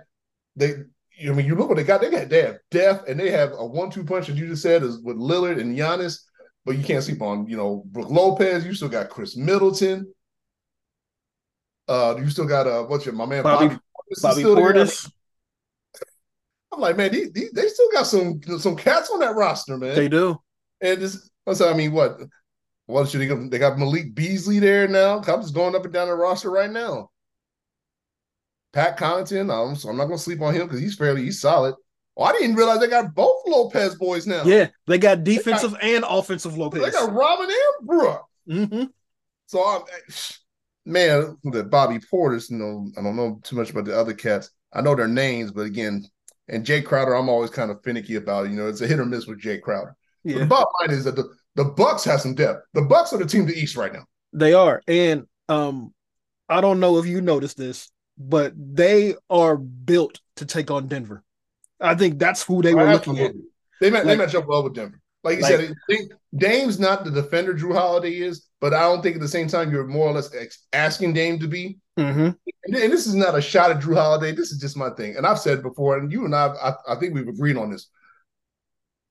they 0.56 0.74
I 1.30 1.34
mean, 1.34 1.46
you 1.46 1.54
look 1.54 1.68
what 1.68 1.76
they 1.76 1.84
got. 1.84 2.00
They 2.00 2.10
got 2.10 2.28
they 2.28 2.42
have 2.42 2.58
depth 2.70 3.08
and 3.08 3.18
they 3.18 3.30
have 3.30 3.52
a 3.52 3.66
one-two 3.66 4.04
punch, 4.04 4.28
as 4.28 4.38
you 4.38 4.48
just 4.48 4.62
said, 4.62 4.82
is 4.82 5.00
with 5.00 5.16
Lillard 5.16 5.60
and 5.60 5.76
Giannis. 5.76 6.20
But 6.64 6.76
you 6.76 6.84
can't 6.84 7.02
sleep 7.02 7.22
on, 7.22 7.48
you 7.48 7.56
know, 7.56 7.82
Brook 7.86 8.08
Lopez. 8.08 8.64
You 8.64 8.74
still 8.74 8.88
got 8.88 9.10
Khris 9.10 9.36
Middleton. 9.36 10.12
Uh, 11.88 12.14
you 12.18 12.30
still 12.30 12.46
got 12.46 12.66
uh, 12.66 12.84
what's 12.84 13.04
your 13.04 13.14
my 13.14 13.26
man 13.26 13.42
Bobby 13.42 13.66
Bobby, 13.66 13.82
Bobby 14.20 14.42
Portis. 14.42 15.10
I'm 16.72 16.80
like, 16.80 16.96
man, 16.96 17.12
they, 17.12 17.24
they, 17.24 17.48
they 17.52 17.68
still 17.68 17.90
got 17.92 18.06
some 18.06 18.40
some 18.58 18.76
cats 18.76 19.10
on 19.10 19.20
that 19.20 19.34
roster, 19.34 19.76
man. 19.76 19.94
They 19.94 20.08
do. 20.08 20.40
And 20.80 21.00
this, 21.00 21.30
I 21.46 21.74
mean, 21.74 21.92
what? 21.92 22.18
What 22.86 23.08
should 23.08 23.20
they? 23.20 23.26
Go, 23.26 23.48
they 23.48 23.58
got 23.58 23.78
Malik 23.78 24.14
Beasley 24.14 24.58
there 24.58 24.88
now. 24.88 25.18
I'm 25.18 25.42
just 25.42 25.54
going 25.54 25.74
up 25.74 25.84
and 25.84 25.92
down 25.92 26.08
the 26.08 26.14
roster 26.14 26.50
right 26.50 26.70
now. 26.70 27.10
Pat 28.72 28.98
Connaughton. 28.98 29.52
Um, 29.52 29.76
so 29.76 29.88
I'm 29.88 29.96
not 29.96 30.06
gonna 30.06 30.18
sleep 30.18 30.40
on 30.40 30.54
him 30.54 30.66
because 30.66 30.80
he's 30.80 30.94
fairly 30.94 31.22
he's 31.22 31.40
solid. 31.40 31.74
Oh, 32.16 32.24
I 32.24 32.32
didn't 32.32 32.56
realize 32.56 32.80
they 32.80 32.88
got 32.88 33.14
both 33.14 33.42
Lopez 33.46 33.94
boys 33.94 34.26
now. 34.26 34.44
Yeah, 34.44 34.68
they 34.86 34.98
got 34.98 35.24
defensive 35.24 35.72
they 35.72 35.78
got, 35.78 35.84
and 35.84 36.04
offensive 36.08 36.58
Lopez. 36.58 36.82
They 36.82 36.90
got 36.90 37.12
Robin 37.12 37.48
and 37.48 37.86
Brook. 37.86 38.24
Mm-hmm. 38.48 38.84
So 39.46 39.62
I'm 39.64 39.82
man, 40.84 41.36
the 41.44 41.64
Bobby 41.64 41.98
Portis, 41.98 42.50
you 42.50 42.56
know, 42.56 42.90
I 42.98 43.02
don't 43.02 43.16
know 43.16 43.40
too 43.42 43.56
much 43.56 43.70
about 43.70 43.84
the 43.84 43.98
other 43.98 44.14
cats. 44.14 44.50
I 44.72 44.80
know 44.80 44.94
their 44.94 45.08
names, 45.08 45.50
but 45.52 45.62
again, 45.62 46.04
and 46.48 46.66
Jae 46.66 46.84
Crowder, 46.84 47.14
I'm 47.14 47.28
always 47.28 47.50
kind 47.50 47.70
of 47.70 47.82
finicky 47.82 48.16
about. 48.16 48.50
You 48.50 48.56
know, 48.56 48.68
it's 48.68 48.80
a 48.80 48.86
hit 48.86 48.98
or 48.98 49.04
miss 49.04 49.26
with 49.26 49.40
Jae 49.40 49.60
Crowder. 49.60 49.96
Yeah. 50.24 50.34
But 50.34 50.40
the 50.40 50.46
bottom 50.46 50.68
line 50.80 50.90
is 50.90 51.04
that 51.04 51.16
the, 51.16 51.28
the 51.54 51.64
Bucks 51.64 52.04
have 52.04 52.20
some 52.20 52.34
depth. 52.34 52.64
The 52.74 52.82
Bucks 52.82 53.12
are 53.12 53.18
the 53.18 53.26
team 53.26 53.46
to 53.46 53.56
East 53.56 53.76
right 53.76 53.92
now. 53.92 54.04
They 54.32 54.54
are, 54.54 54.82
and 54.88 55.26
um, 55.48 55.92
I 56.48 56.60
don't 56.60 56.80
know 56.80 56.98
if 56.98 57.06
you 57.06 57.20
noticed 57.20 57.56
this 57.56 57.90
but 58.18 58.52
they 58.56 59.14
are 59.30 59.56
built 59.56 60.20
to 60.36 60.46
take 60.46 60.70
on 60.70 60.88
Denver. 60.88 61.22
I 61.80 61.94
think 61.94 62.18
that's 62.18 62.42
who 62.42 62.62
they 62.62 62.74
were 62.74 62.90
looking 62.90 63.18
at. 63.18 63.32
They 63.80 63.90
met, 63.90 64.06
like, 64.06 64.18
they 64.18 64.24
match 64.24 64.34
up 64.34 64.46
well 64.46 64.62
with 64.62 64.74
Denver. 64.74 65.00
Like 65.24 65.36
you 65.38 65.42
like, 65.42 65.70
said, 65.88 66.08
Dame's 66.36 66.78
not 66.78 67.04
the 67.04 67.10
defender 67.10 67.54
Jrue 67.54 67.74
Holiday 67.74 68.18
is, 68.18 68.48
but 68.60 68.74
I 68.74 68.80
don't 68.80 69.02
think 69.02 69.16
at 69.16 69.20
the 69.20 69.28
same 69.28 69.48
time 69.48 69.70
you're 69.70 69.86
more 69.86 70.08
or 70.08 70.12
less 70.12 70.30
asking 70.72 71.12
Dame 71.12 71.38
to 71.38 71.48
be. 71.48 71.78
Mm-hmm. 71.98 72.30
And, 72.64 72.76
and, 72.76 72.92
this 72.92 73.06
is 73.06 73.14
not 73.14 73.36
a 73.36 73.42
shot 73.42 73.70
at 73.70 73.80
Jrue 73.80 73.96
Holiday. 73.96 74.32
This 74.32 74.50
is 74.50 74.58
just 74.58 74.76
my 74.76 74.90
thing. 74.90 75.16
And 75.16 75.26
I've 75.26 75.38
said 75.38 75.62
before, 75.62 75.98
and 75.98 76.10
you 76.10 76.24
and 76.24 76.34
I, 76.34 76.48
I, 76.48 76.72
I 76.88 76.94
think 76.96 77.14
we've 77.14 77.28
agreed 77.28 77.56
on 77.56 77.70
this. 77.70 77.88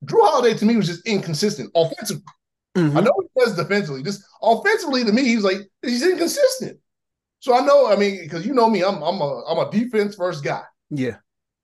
Jrue 0.06 0.22
Holiday 0.22 0.58
to 0.58 0.66
me 0.66 0.76
was 0.76 0.88
just 0.88 1.06
inconsistent 1.08 1.72
offensively. 1.76 2.24
Mm-hmm. 2.76 2.98
I 2.98 3.02
know 3.02 3.14
he 3.22 3.40
does 3.40 3.56
defensively. 3.56 4.04
Just 4.04 4.24
offensively 4.42 5.04
to 5.04 5.12
me, 5.12 5.24
he's 5.24 5.44
like 5.44 5.58
he's 5.82 6.04
inconsistent. 6.04 6.80
So 7.42 7.56
I 7.56 7.66
know, 7.66 7.92
I 7.92 7.96
mean, 7.96 8.20
because 8.22 8.46
you 8.46 8.54
know 8.54 8.70
me, 8.70 8.84
I'm 8.84 9.02
I'm 9.02 9.20
a 9.20 9.44
I'm 9.46 9.68
a 9.68 9.72
defense 9.72 10.16
first 10.16 10.44
guy. 10.44 10.62
Yeah. 10.92 11.18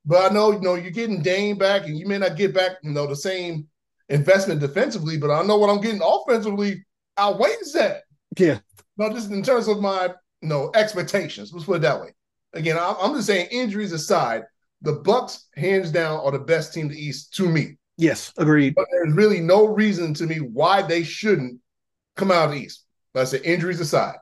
But 0.05 0.31
I 0.31 0.33
know, 0.33 0.51
you 0.51 0.59
know, 0.59 0.73
you're 0.73 0.91
getting 0.91 1.21
Dame 1.21 1.57
back, 1.57 1.85
and 1.85 1.97
you 1.97 2.07
may 2.07 2.17
not 2.17 2.35
get 2.35 2.53
back, 2.53 2.77
you 2.81 2.91
know, 2.91 3.05
the 3.05 3.15
same 3.15 3.67
investment 4.09 4.59
defensively, 4.59 5.17
but 5.17 5.29
I 5.29 5.43
know 5.43 5.57
what 5.57 5.69
I'm 5.69 5.81
getting 5.81 6.01
offensively 6.03 6.83
outweighs 7.17 7.73
that. 7.73 8.03
Yeah. 8.37 8.59
No, 8.97 9.13
just 9.13 9.31
in 9.31 9.43
terms 9.43 9.67
of 9.67 9.79
my 9.79 10.09
you 10.41 10.49
know 10.49 10.71
expectations. 10.73 11.53
Let's 11.53 11.65
put 11.65 11.77
it 11.77 11.81
that 11.83 12.01
way. 12.01 12.09
Again, 12.53 12.77
I'm 12.79 13.13
just 13.13 13.27
saying, 13.27 13.49
injuries 13.51 13.91
aside, 13.91 14.43
the 14.81 14.93
Bucks 14.93 15.47
hands 15.55 15.91
down 15.91 16.21
are 16.21 16.31
the 16.31 16.39
best 16.39 16.73
team 16.73 16.89
to 16.89 16.97
East 16.97 17.35
to 17.35 17.47
me. 17.47 17.77
Yes, 17.97 18.33
agreed. 18.37 18.73
But 18.73 18.87
there's 18.91 19.13
really 19.13 19.41
no 19.41 19.67
reason 19.67 20.15
to 20.15 20.25
me 20.25 20.37
why 20.37 20.81
they 20.81 21.03
shouldn't 21.03 21.59
come 22.15 22.31
out 22.31 22.49
of 22.49 22.55
East. 22.55 22.85
Like 23.13 23.23
I 23.23 23.25
said, 23.25 23.41
injuries 23.43 23.79
aside. 23.79 24.15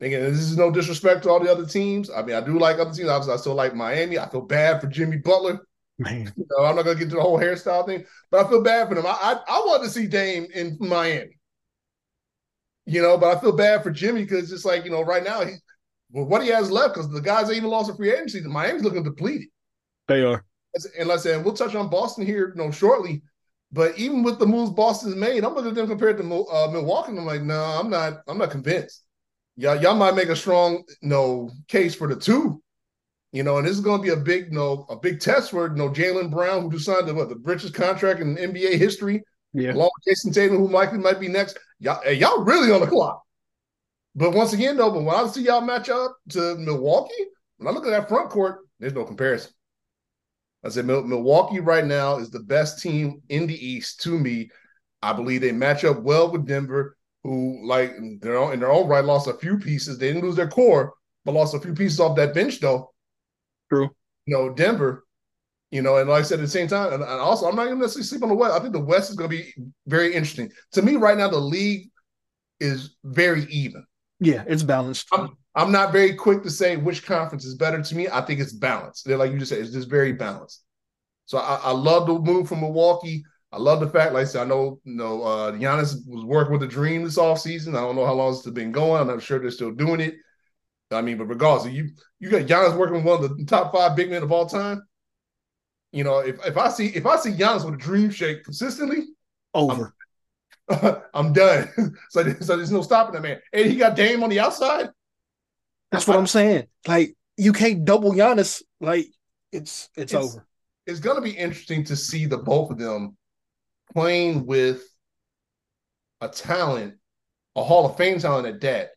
Again, 0.00 0.22
this 0.22 0.40
is 0.40 0.56
no 0.56 0.70
disrespect 0.70 1.22
to 1.22 1.30
all 1.30 1.40
the 1.40 1.50
other 1.50 1.66
teams. 1.66 2.10
I 2.10 2.22
mean, 2.22 2.36
I 2.36 2.40
do 2.40 2.58
like 2.58 2.78
other 2.78 2.92
teams. 2.92 3.08
Obviously, 3.08 3.34
I 3.34 3.36
still 3.36 3.54
like 3.54 3.74
Miami. 3.74 4.18
I 4.18 4.28
feel 4.28 4.42
bad 4.42 4.80
for 4.80 4.86
Jimmy 4.88 5.18
Butler. 5.18 5.60
Man. 5.98 6.32
You 6.36 6.46
know, 6.50 6.64
I'm 6.64 6.74
not 6.74 6.84
gonna 6.84 6.98
get 6.98 7.10
to 7.10 7.16
the 7.16 7.22
whole 7.22 7.38
hairstyle 7.38 7.86
thing, 7.86 8.04
but 8.30 8.44
I 8.44 8.48
feel 8.48 8.62
bad 8.62 8.88
for 8.88 8.96
them. 8.96 9.06
I 9.06 9.10
I, 9.10 9.32
I 9.46 9.58
want 9.60 9.84
to 9.84 9.90
see 9.90 10.08
Dame 10.08 10.48
in 10.52 10.76
Miami. 10.80 11.38
You 12.86 13.00
know, 13.00 13.16
but 13.16 13.36
I 13.36 13.40
feel 13.40 13.52
bad 13.52 13.82
for 13.82 13.90
Jimmy 13.90 14.22
because 14.22 14.52
it's 14.52 14.64
like, 14.64 14.84
you 14.84 14.90
know, 14.90 15.02
right 15.02 15.22
now 15.22 15.44
he 15.44 15.54
well, 16.10 16.26
what 16.26 16.42
he 16.42 16.48
has 16.48 16.70
left, 16.70 16.94
because 16.94 17.10
the 17.10 17.20
guys 17.20 17.44
ain't 17.44 17.58
even 17.58 17.70
lost 17.70 17.90
a 17.90 17.94
free 17.94 18.12
agency, 18.12 18.40
Miami's 18.40 18.82
looking 18.82 19.04
depleted. 19.04 19.48
They 20.08 20.22
are. 20.22 20.44
And 20.98 21.08
like 21.08 21.18
I 21.18 21.22
said, 21.22 21.44
we'll 21.44 21.54
touch 21.54 21.74
on 21.76 21.88
Boston 21.88 22.26
here, 22.26 22.52
you 22.54 22.62
know, 22.62 22.70
shortly. 22.70 23.22
But 23.72 23.96
even 23.96 24.22
with 24.22 24.38
the 24.38 24.46
moves 24.46 24.72
Boston's 24.72 25.16
made, 25.16 25.44
I'm 25.44 25.54
looking 25.54 25.70
at 25.70 25.74
them 25.76 25.86
compared 25.86 26.18
to 26.18 26.24
uh, 26.24 26.68
Milwaukee. 26.72 27.16
I'm 27.16 27.24
like, 27.24 27.42
no, 27.42 27.60
I'm 27.60 27.88
not. 27.88 28.22
I'm 28.28 28.38
not 28.38 28.50
convinced 28.50 29.03
y'all, 29.56 29.80
y'all 29.80 29.94
might 29.94 30.14
make 30.14 30.28
a 30.28 30.36
strong 30.36 30.84
you 31.02 31.08
know, 31.08 31.50
case 31.68 31.94
for 31.94 32.08
the 32.08 32.16
two. 32.16 32.60
You 33.32 33.42
know, 33.42 33.58
and 33.58 33.66
this 33.66 33.74
is 33.74 33.80
going 33.80 34.00
to 34.00 34.02
be 34.02 34.12
a 34.12 34.16
big, 34.16 34.46
you 34.46 34.52
know, 34.52 34.86
a 34.88 34.96
big 34.96 35.18
test 35.18 35.50
for 35.50 35.68
you 35.68 35.74
know 35.74 35.88
Jaylen 35.88 36.30
Brown, 36.30 36.62
who 36.62 36.70
just 36.70 36.84
signed 36.84 37.08
the 37.08 37.14
what 37.14 37.28
the 37.28 37.40
richest 37.42 37.74
contract 37.74 38.20
in 38.20 38.36
NBA 38.36 38.78
history. 38.78 39.24
Yeah. 39.52 39.72
Along 39.72 39.90
with 39.96 40.04
Jayson 40.16 40.32
Tatum, 40.32 40.58
who 40.58 40.68
likely 40.68 40.98
might 40.98 41.18
be 41.18 41.28
next. 41.28 41.58
Y'all, 41.80 42.08
y'all 42.12 42.44
really 42.44 42.72
on 42.72 42.80
the 42.80 42.86
clock. 42.86 43.22
But 44.14 44.32
once 44.32 44.52
again, 44.52 44.76
though, 44.76 44.90
but 44.92 45.02
when 45.02 45.16
I 45.16 45.26
see 45.26 45.42
y'all 45.42 45.60
match 45.60 45.88
up 45.88 46.16
to 46.30 46.54
Milwaukee, 46.56 47.12
when 47.56 47.66
I 47.66 47.76
look 47.76 47.86
at 47.86 47.90
that 47.90 48.08
front 48.08 48.30
court, 48.30 48.60
there's 48.78 48.94
no 48.94 49.04
comparison. 49.04 49.52
I 50.64 50.68
said 50.68 50.86
Milwaukee 50.86 51.60
right 51.60 51.84
now 51.84 52.18
is 52.18 52.30
the 52.30 52.40
best 52.40 52.80
team 52.80 53.20
in 53.28 53.46
the 53.46 53.66
East 53.66 54.00
to 54.02 54.18
me. 54.18 54.50
I 55.02 55.12
believe 55.12 55.40
they 55.40 55.52
match 55.52 55.84
up 55.84 56.00
well 56.00 56.30
with 56.30 56.46
Denver. 56.46 56.96
Who 57.24 57.66
like 57.66 57.94
they're 58.20 58.52
in 58.52 58.60
their 58.60 58.70
own 58.70 58.86
right 58.86 59.04
lost 59.04 59.26
a 59.26 59.34
few 59.34 59.58
pieces. 59.58 59.98
They 59.98 60.08
didn't 60.08 60.22
lose 60.22 60.36
their 60.36 60.48
core, 60.48 60.92
but 61.24 61.32
lost 61.32 61.54
a 61.54 61.60
few 61.60 61.74
pieces 61.74 61.98
off 61.98 62.16
that 62.16 62.34
bench 62.34 62.60
though. 62.60 62.92
True. 63.72 63.90
You 64.26 64.36
know, 64.36 64.50
Denver. 64.50 65.04
You 65.70 65.82
know, 65.82 65.96
and 65.96 66.08
like 66.08 66.20
I 66.20 66.22
said, 66.22 66.38
at 66.38 66.42
the 66.42 66.48
same 66.48 66.68
time, 66.68 66.92
and, 66.92 67.02
and 67.02 67.20
also 67.20 67.48
I'm 67.48 67.56
not 67.56 67.66
even 67.66 67.80
necessarily 67.80 68.06
sleep 68.06 68.22
on 68.22 68.28
the 68.28 68.34
West. 68.36 68.54
I 68.54 68.60
think 68.60 68.72
the 68.72 68.78
West 68.78 69.10
is 69.10 69.16
going 69.16 69.28
to 69.28 69.36
be 69.36 69.52
very 69.88 70.14
interesting. 70.14 70.48
To 70.72 70.82
me, 70.82 70.94
right 70.94 71.18
now, 71.18 71.28
the 71.28 71.38
league 71.38 71.90
is 72.60 72.94
very 73.02 73.42
even. 73.50 73.84
Yeah, 74.20 74.44
it's 74.46 74.62
balanced. 74.62 75.08
I'm, 75.12 75.36
I'm 75.56 75.72
not 75.72 75.90
very 75.90 76.14
quick 76.14 76.44
to 76.44 76.50
say 76.50 76.76
which 76.76 77.04
conference 77.04 77.44
is 77.44 77.56
better 77.56 77.82
to 77.82 77.96
me. 77.96 78.06
I 78.08 78.20
think 78.20 78.38
it's 78.38 78.52
balanced. 78.52 79.04
They're 79.04 79.16
like 79.16 79.32
you 79.32 79.38
just 79.38 79.48
said, 79.48 79.58
it's 79.58 79.72
just 79.72 79.90
very 79.90 80.12
balanced. 80.12 80.62
So 81.26 81.38
I, 81.38 81.60
I 81.64 81.70
love 81.72 82.06
the 82.06 82.20
move 82.20 82.48
from 82.48 82.60
Milwaukee. 82.60 83.24
I 83.54 83.58
love 83.58 83.78
the 83.78 83.88
fact, 83.88 84.12
like 84.12 84.22
I 84.22 84.24
said, 84.24 84.42
I 84.42 84.44
know, 84.46 84.80
you 84.82 84.96
know, 84.96 85.22
uh, 85.22 85.52
Giannis 85.52 85.94
was 86.08 86.24
working 86.24 86.50
with 86.50 86.60
the 86.60 86.66
Dream 86.66 87.04
this 87.04 87.18
offseason. 87.18 87.68
I 87.68 87.82
don't 87.82 87.94
know 87.94 88.04
how 88.04 88.14
long 88.14 88.32
it's 88.32 88.42
been 88.50 88.72
going. 88.72 89.00
I'm 89.00 89.06
not 89.06 89.22
sure 89.22 89.38
they're 89.38 89.52
still 89.52 89.70
doing 89.70 90.00
it. 90.00 90.16
I 90.90 91.02
mean, 91.02 91.18
but 91.18 91.26
regardless, 91.26 91.72
you 91.72 91.90
you 92.18 92.30
got 92.30 92.46
Giannis 92.46 92.76
working 92.76 92.96
with 92.96 93.04
one 93.04 93.22
of 93.22 93.36
the 93.36 93.44
top 93.44 93.72
five 93.72 93.94
big 93.94 94.10
men 94.10 94.24
of 94.24 94.32
all 94.32 94.46
time. 94.46 94.82
You 95.92 96.02
know, 96.02 96.18
if, 96.18 96.44
if 96.44 96.56
I 96.56 96.68
see 96.68 96.86
if 96.86 97.06
I 97.06 97.16
see 97.16 97.30
Giannis 97.30 97.64
with 97.64 97.74
a 97.74 97.78
dream 97.78 98.10
shake 98.10 98.42
consistently, 98.42 99.04
over. 99.54 99.94
I'm, 100.68 100.96
I'm 101.14 101.32
done. 101.32 101.70
so, 102.10 102.32
so 102.40 102.56
there's 102.56 102.72
no 102.72 102.82
stopping 102.82 103.14
that 103.14 103.22
man. 103.22 103.38
And 103.52 103.70
he 103.70 103.76
got 103.76 103.94
Dame 103.94 104.24
on 104.24 104.30
the 104.30 104.40
outside. 104.40 104.90
That's 105.92 106.08
what 106.08 106.16
I'm 106.16 106.26
saying. 106.26 106.66
Like 106.88 107.14
you 107.36 107.52
can't 107.52 107.84
double 107.84 108.12
Giannis. 108.12 108.62
Like 108.80 109.06
it's 109.52 109.90
it's, 109.94 110.12
it's 110.12 110.14
over. 110.14 110.44
It's 110.88 110.98
gonna 110.98 111.20
be 111.20 111.30
interesting 111.30 111.84
to 111.84 111.94
see 111.94 112.26
the 112.26 112.38
both 112.38 112.72
of 112.72 112.78
them 112.78 113.16
playing 113.92 114.46
with 114.46 114.82
a 116.20 116.28
talent, 116.28 116.94
a 117.56 117.62
Hall 117.62 117.86
of 117.86 117.96
Fame 117.96 118.18
talent 118.18 118.46
at 118.46 118.60
that, 118.62 118.90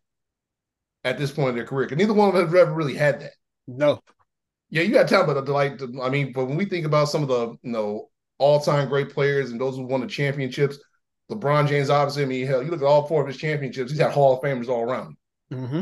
at 1.03 1.17
this 1.17 1.31
point 1.31 1.49
in 1.49 1.55
their 1.55 1.65
career. 1.65 1.85
Because 1.85 1.97
neither 1.97 2.13
one 2.13 2.29
of 2.29 2.35
them 2.35 2.45
have 2.45 2.55
ever 2.55 2.73
really 2.73 2.95
had 2.95 3.21
that. 3.21 3.33
No. 3.67 3.99
Yeah, 4.69 4.81
you 4.81 4.93
got 4.93 5.07
talent, 5.07 5.27
but 5.27 5.47
like, 5.47 5.79
I 6.01 6.09
mean, 6.09 6.33
but 6.33 6.45
when 6.45 6.57
we 6.57 6.65
think 6.65 6.85
about 6.85 7.09
some 7.09 7.21
of 7.21 7.29
the 7.29 7.57
you 7.61 7.71
know 7.71 8.09
all-time 8.37 8.89
great 8.89 9.09
players 9.09 9.51
and 9.51 9.59
those 9.59 9.75
who 9.75 9.83
won 9.83 10.01
the 10.01 10.07
championships, 10.07 10.77
LeBron 11.31 11.67
James, 11.67 11.89
obviously, 11.89 12.23
I 12.23 12.25
mean, 12.25 12.47
hell, 12.47 12.63
you 12.63 12.69
look 12.69 12.81
at 12.81 12.85
all 12.85 13.07
four 13.07 13.21
of 13.21 13.27
his 13.27 13.37
championships, 13.37 13.91
he's 13.91 13.99
had 13.99 14.11
Hall 14.11 14.33
of 14.33 14.41
Famers 14.41 14.67
all 14.67 14.83
around. 14.83 15.15
Mm-hmm. 15.51 15.81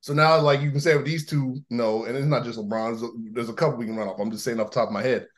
So 0.00 0.14
now, 0.14 0.40
like 0.40 0.60
you 0.60 0.70
can 0.72 0.80
say 0.80 0.96
with 0.96 1.06
these 1.06 1.26
two, 1.26 1.58
no, 1.70 2.04
and 2.04 2.16
it's 2.16 2.26
not 2.26 2.44
just 2.44 2.58
LeBron. 2.58 2.90
There's 2.90 3.02
a, 3.02 3.08
there's 3.32 3.48
a 3.48 3.54
couple 3.54 3.76
we 3.78 3.86
can 3.86 3.96
run 3.96 4.08
off. 4.08 4.18
I'm 4.18 4.32
just 4.32 4.42
saying 4.44 4.58
off 4.58 4.70
the 4.70 4.80
top 4.80 4.88
of 4.88 4.92
my 4.92 5.02
head. 5.02 5.28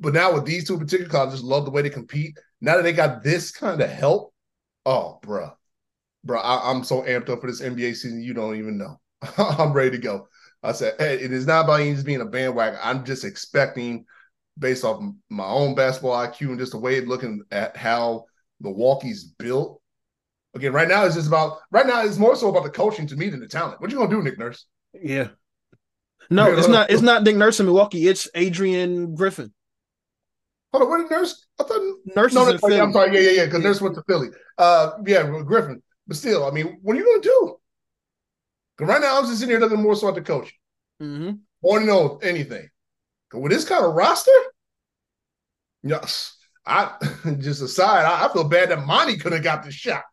But 0.00 0.14
now 0.14 0.32
with 0.32 0.44
these 0.44 0.66
two 0.66 0.74
in 0.74 0.80
particular, 0.80 1.26
I 1.26 1.30
just 1.30 1.42
love 1.42 1.64
the 1.64 1.70
way 1.70 1.82
they 1.82 1.90
compete. 1.90 2.38
Now 2.60 2.76
that 2.76 2.82
they 2.82 2.92
got 2.92 3.22
this 3.22 3.50
kind 3.50 3.80
of 3.80 3.90
help, 3.90 4.32
oh, 4.86 5.18
bro, 5.22 5.50
bro, 6.24 6.38
I, 6.38 6.70
am 6.70 6.84
so 6.84 7.02
amped 7.02 7.28
up 7.28 7.40
for 7.40 7.48
this 7.48 7.62
NBA 7.62 7.96
season. 7.96 8.22
You 8.22 8.34
don't 8.34 8.56
even 8.56 8.78
know. 8.78 9.00
I'm 9.38 9.72
ready 9.72 9.90
to 9.90 9.98
go. 9.98 10.28
I 10.62 10.72
said, 10.72 10.94
hey, 10.98 11.14
it 11.14 11.32
is 11.32 11.46
not 11.46 11.64
about 11.64 11.84
you 11.84 11.94
just 11.94 12.06
being 12.06 12.20
a 12.20 12.26
bandwagon. 12.26 12.78
I'm 12.82 13.04
just 13.04 13.24
expecting, 13.24 14.04
based 14.58 14.84
off 14.84 15.02
my 15.30 15.46
own 15.46 15.74
basketball 15.74 16.26
IQ 16.26 16.48
and 16.50 16.58
just 16.58 16.72
the 16.72 16.78
way 16.78 17.00
looking 17.00 17.42
at 17.50 17.76
how 17.76 18.24
Milwaukee's 18.60 19.24
built. 19.24 19.80
Again, 20.54 20.72
right 20.72 20.88
now 20.88 21.04
it's 21.04 21.14
just 21.14 21.28
about 21.28 21.58
right 21.70 21.86
now 21.86 22.04
it's 22.04 22.16
more 22.16 22.34
so 22.34 22.48
about 22.48 22.64
the 22.64 22.70
coaching 22.70 23.06
to 23.08 23.16
me 23.16 23.28
than 23.28 23.38
the 23.38 23.46
talent. 23.46 23.80
What 23.80 23.90
you 23.90 23.98
gonna 23.98 24.10
do, 24.10 24.22
Nick 24.22 24.38
Nurse? 24.38 24.66
Yeah. 24.94 25.28
No, 26.30 26.52
it's 26.56 26.68
not. 26.68 26.90
It's 26.90 27.02
not 27.02 27.22
Nick 27.22 27.36
Nurse 27.36 27.60
in 27.60 27.66
Milwaukee. 27.66 28.08
It's 28.08 28.28
Adrian 28.34 29.14
Griffin. 29.14 29.52
Hold 30.72 30.84
on, 30.84 30.90
where 30.90 31.02
did 31.02 31.10
Nurse? 31.10 31.46
I 31.58 31.64
thought 31.64 31.80
Nurse. 32.14 32.34
No, 32.34 32.44
no, 32.44 32.52
I'm 32.52 32.92
sorry. 32.92 33.14
Yeah, 33.14 33.20
yeah, 33.20 33.30
yeah. 33.30 33.44
Because 33.46 33.62
Nurse 33.62 33.80
went 33.80 33.94
to 33.94 34.02
Philly. 34.02 34.28
Uh, 34.56 34.92
yeah, 35.06 35.22
Griffin. 35.44 35.82
But 36.06 36.16
still, 36.16 36.44
I 36.44 36.50
mean, 36.50 36.78
what 36.82 36.94
are 36.94 36.98
you 36.98 37.04
going 37.04 37.22
to 37.22 37.28
do? 37.28 37.56
Because 38.76 38.90
right 38.90 39.00
now 39.00 39.18
I'm 39.18 39.26
just 39.26 39.38
sitting 39.38 39.52
here 39.52 39.60
looking 39.60 39.82
more 39.82 39.96
so 39.96 40.08
at 40.08 40.14
the 40.14 40.22
coach. 40.22 40.54
Mm-hmm. 41.02 41.78
To 41.78 41.84
know 41.84 42.18
anything? 42.22 42.68
With 43.32 43.52
this 43.52 43.64
kind 43.64 43.84
of 43.84 43.94
roster, 43.94 44.30
yes. 45.82 46.36
I 46.64 46.92
just 47.38 47.62
aside, 47.62 48.04
I, 48.04 48.26
I 48.26 48.32
feel 48.32 48.44
bad 48.44 48.70
that 48.70 48.86
Monty 48.86 49.16
could 49.16 49.32
have 49.32 49.42
got 49.42 49.64
the 49.64 49.72
shot. 49.72 50.04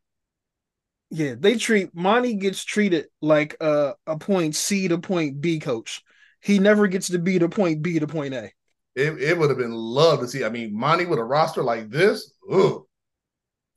Yeah, 1.12 1.36
they 1.38 1.58
treat 1.58 1.94
Monty 1.94 2.34
gets 2.34 2.64
treated 2.64 3.08
like 3.22 3.56
a, 3.62 3.94
a 4.08 4.18
point 4.18 4.56
C 4.56 4.88
to 4.88 4.98
point 4.98 5.40
B 5.40 5.60
coach. 5.60 6.02
He 6.42 6.60
never 6.60 6.88
gets 6.88 7.10
to 7.10 7.20
be 7.20 7.40
to 7.40 7.50
point 7.50 7.82
B 7.82 8.00
to 8.00 8.08
point 8.08 8.34
A. 8.34 8.52
It, 8.96 9.22
it 9.22 9.38
would 9.38 9.50
have 9.50 9.58
been 9.58 9.74
love 9.74 10.22
to 10.22 10.28
see. 10.28 10.46
I 10.46 10.50
mean, 10.50 10.78
Monty 10.78 11.06
with 11.06 11.20
a 11.20 11.24
roster 11.24 11.64
like 11.64 11.90
this. 11.90 12.34
Ooh. 12.52 12.88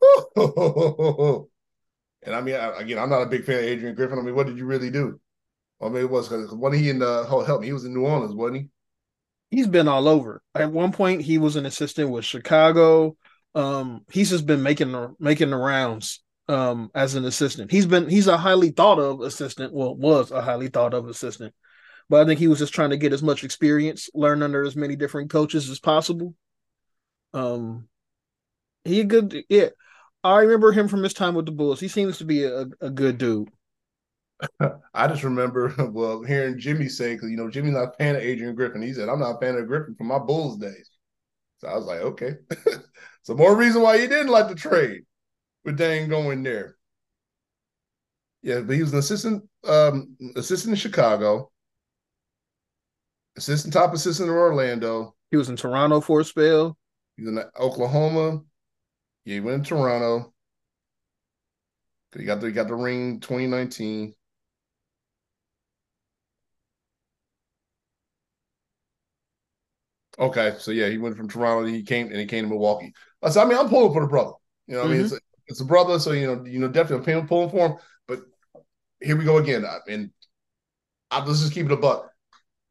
and 2.23 2.35
I 2.35 2.41
mean, 2.41 2.55
again, 2.55 2.99
I'm 2.99 3.11
not 3.11 3.23
a 3.23 3.27
big 3.27 3.45
fan 3.45 3.59
of 3.59 3.65
Adrian 3.65 3.97
Griffin. 3.97 4.19
I 4.19 4.23
mean, 4.23 4.37
what 4.37 4.47
did 4.47 4.59
you 4.59 4.65
really 4.65 4.91
do? 4.91 5.21
I 5.81 5.89
mean, 5.89 6.03
it 6.03 6.11
was 6.11 6.29
because 6.29 6.55
when 6.55 6.73
he 6.73 6.91
in 6.91 7.01
the 7.01 7.27
oh, 7.29 7.43
help 7.43 7.61
me, 7.61 7.67
he 7.69 7.73
was 7.73 7.85
in 7.85 7.95
New 7.95 8.07
Orleans, 8.07 8.35
wasn't 8.35 8.63
he? 8.63 8.69
He's 9.51 9.67
been 9.67 9.89
all 9.89 10.07
over. 10.07 10.43
At 10.55 10.71
one 10.71 10.93
point, 10.93 11.23
he 11.23 11.39
was 11.39 11.57
an 11.57 11.67
assistant 11.67 12.11
with 12.11 12.25
Chicago. 12.25 13.17
Um, 13.55 14.05
he's 14.11 14.31
just 14.31 14.47
been 14.47 14.63
making 14.63 15.17
making 15.19 15.51
the 15.51 15.57
rounds 15.57 16.23
um, 16.49 16.91
as 16.95 17.17
an 17.17 17.25
assistant. 17.25 17.73
He's 17.73 17.87
been 17.87 18.09
he's 18.09 18.29
a 18.29 18.37
highly 18.37 18.71
thought 18.71 19.01
of 19.01 19.21
assistant. 19.21 19.73
Well, 19.73 19.97
was 19.97 20.31
a 20.31 20.43
highly 20.43 20.69
thought 20.69 20.95
of 20.95 21.09
assistant 21.09 21.55
but 22.09 22.23
I 22.23 22.25
think 22.27 22.39
he 22.39 22.49
was 22.49 22.59
just 22.59 22.75
trying 22.75 22.91
to 22.91 22.97
get 22.97 23.13
as 23.13 23.23
much 23.23 23.45
experience, 23.45 24.09
learn 24.15 24.43
under 24.43 24.65
as 24.65 24.77
many 24.77 24.97
different 24.97 25.31
coaches 25.31 25.69
as 25.69 25.81
possible. 25.81 26.35
Um, 27.35 27.89
he 28.85 29.01
a 29.01 29.05
good, 29.05 29.45
yeah. 29.49 29.69
I 30.25 30.41
remember 30.41 30.73
him 30.73 30.89
from 30.89 31.03
his 31.03 31.15
time 31.15 31.35
with 31.35 31.47
the 31.47 31.53
Bulls. 31.53 31.81
He 31.81 31.89
seems 31.89 32.19
to 32.19 32.25
be 32.25 32.45
a, 32.45 32.67
a 32.81 32.91
good 32.91 33.19
dude. 33.19 33.51
I 34.95 35.07
just 35.09 35.25
remember, 35.25 35.75
well, 35.93 36.23
hearing 36.23 36.59
Jimmy 36.59 36.89
say, 36.89 37.15
because 37.15 37.31
you 37.31 37.37
know 37.37 37.51
Jimmy's 37.51 37.75
not 37.75 37.95
a 37.95 37.97
fan 37.99 38.17
of 38.17 38.23
Adrian 38.23 38.55
Griffin. 38.55 38.83
He 38.83 38.93
said, 38.93 39.09
"I'm 39.09 39.21
not 39.21 39.37
a 39.37 39.41
fan 39.41 39.57
of 39.57 39.67
Griffin 39.67 39.95
from 39.97 40.09
my 40.09 40.19
Bulls 40.19 40.59
days." 40.59 40.91
So 41.59 41.69
I 41.69 41.75
was 41.75 41.87
like, 41.87 42.01
okay, 42.01 42.35
so 43.23 43.35
more 43.35 43.57
reason 43.57 43.83
why 43.83 43.99
he 43.99 44.07
didn't 44.07 44.29
like 44.29 44.49
the 44.49 44.55
trade 44.55 45.03
with 45.65 45.77
Dame 45.77 46.09
going 46.09 46.43
there. 46.43 46.77
Yeah, 48.43 48.61
but 48.61 48.77
he 48.77 48.83
was 48.83 48.93
an 48.93 49.01
assistant, 49.01 49.43
um, 49.67 50.17
assistant 50.37 50.71
in 50.71 50.77
Chicago 50.77 51.51
assistant 53.39 53.73
top 53.73 53.95
assistant 53.95 54.29
in 54.29 54.35
Orlando. 54.35 55.15
He 55.31 55.37
was 55.37 55.49
in 55.49 55.57
Toronto 55.57 56.01
for 56.01 56.21
a 56.21 56.25
spell. 56.25 56.77
He's 57.17 57.29
in 57.29 57.43
Oklahoma. 57.59 58.43
Yeah, 59.25 59.35
he 59.35 59.41
went 59.41 59.65
to 59.65 59.71
Toronto. 59.71 60.33
He 62.17 62.25
got 62.25 62.41
the 62.41 62.49
he 62.49 62.53
got 62.53 62.69
the 62.69 62.75
ring 62.75 63.21
2019. 63.21 64.15
Okay, 70.19 70.55
so 70.59 70.73
yeah, 70.73 70.89
he 70.89 70.99
went 70.99 71.17
from 71.17 71.29
Toronto. 71.29 71.65
And 71.65 71.75
he 71.75 71.83
came 71.83 72.09
and 72.09 72.17
he 72.17 72.27
came 72.27 72.45
to 72.45 72.51
Milwaukee. 72.51 72.93
So 73.31 73.41
I 73.41 73.45
mean, 73.45 73.57
I'm 73.57 73.69
pulling 73.69 73.93
for 73.93 74.03
the 74.03 74.09
brother. 74.09 74.33
You 74.67 74.75
know, 74.75 74.83
mm-hmm. 74.83 74.91
I 74.91 74.95
mean, 74.95 75.05
it's 75.05 75.15
mm-hmm. 75.15 75.17
a, 75.17 75.41
it's 75.47 75.61
a 75.61 75.65
brother, 75.65 75.99
so 75.99 76.13
you 76.13 76.27
know, 76.27 76.45
you 76.45 76.59
know, 76.59 76.69
definitely 76.69 77.13
I'm 77.15 77.29
pulling 77.29 77.51
for 77.51 77.69
him. 77.69 77.77
But 78.09 78.21
here 79.01 79.17
we 79.17 79.25
go 79.25 79.37
again. 79.37 79.65
I 79.65 79.79
mean, 79.87 80.13
I, 81.11 81.25
let's 81.25 81.41
just 81.41 81.53
keep 81.53 81.67
it 81.67 81.73
a 81.73 81.77
buck 81.77 82.11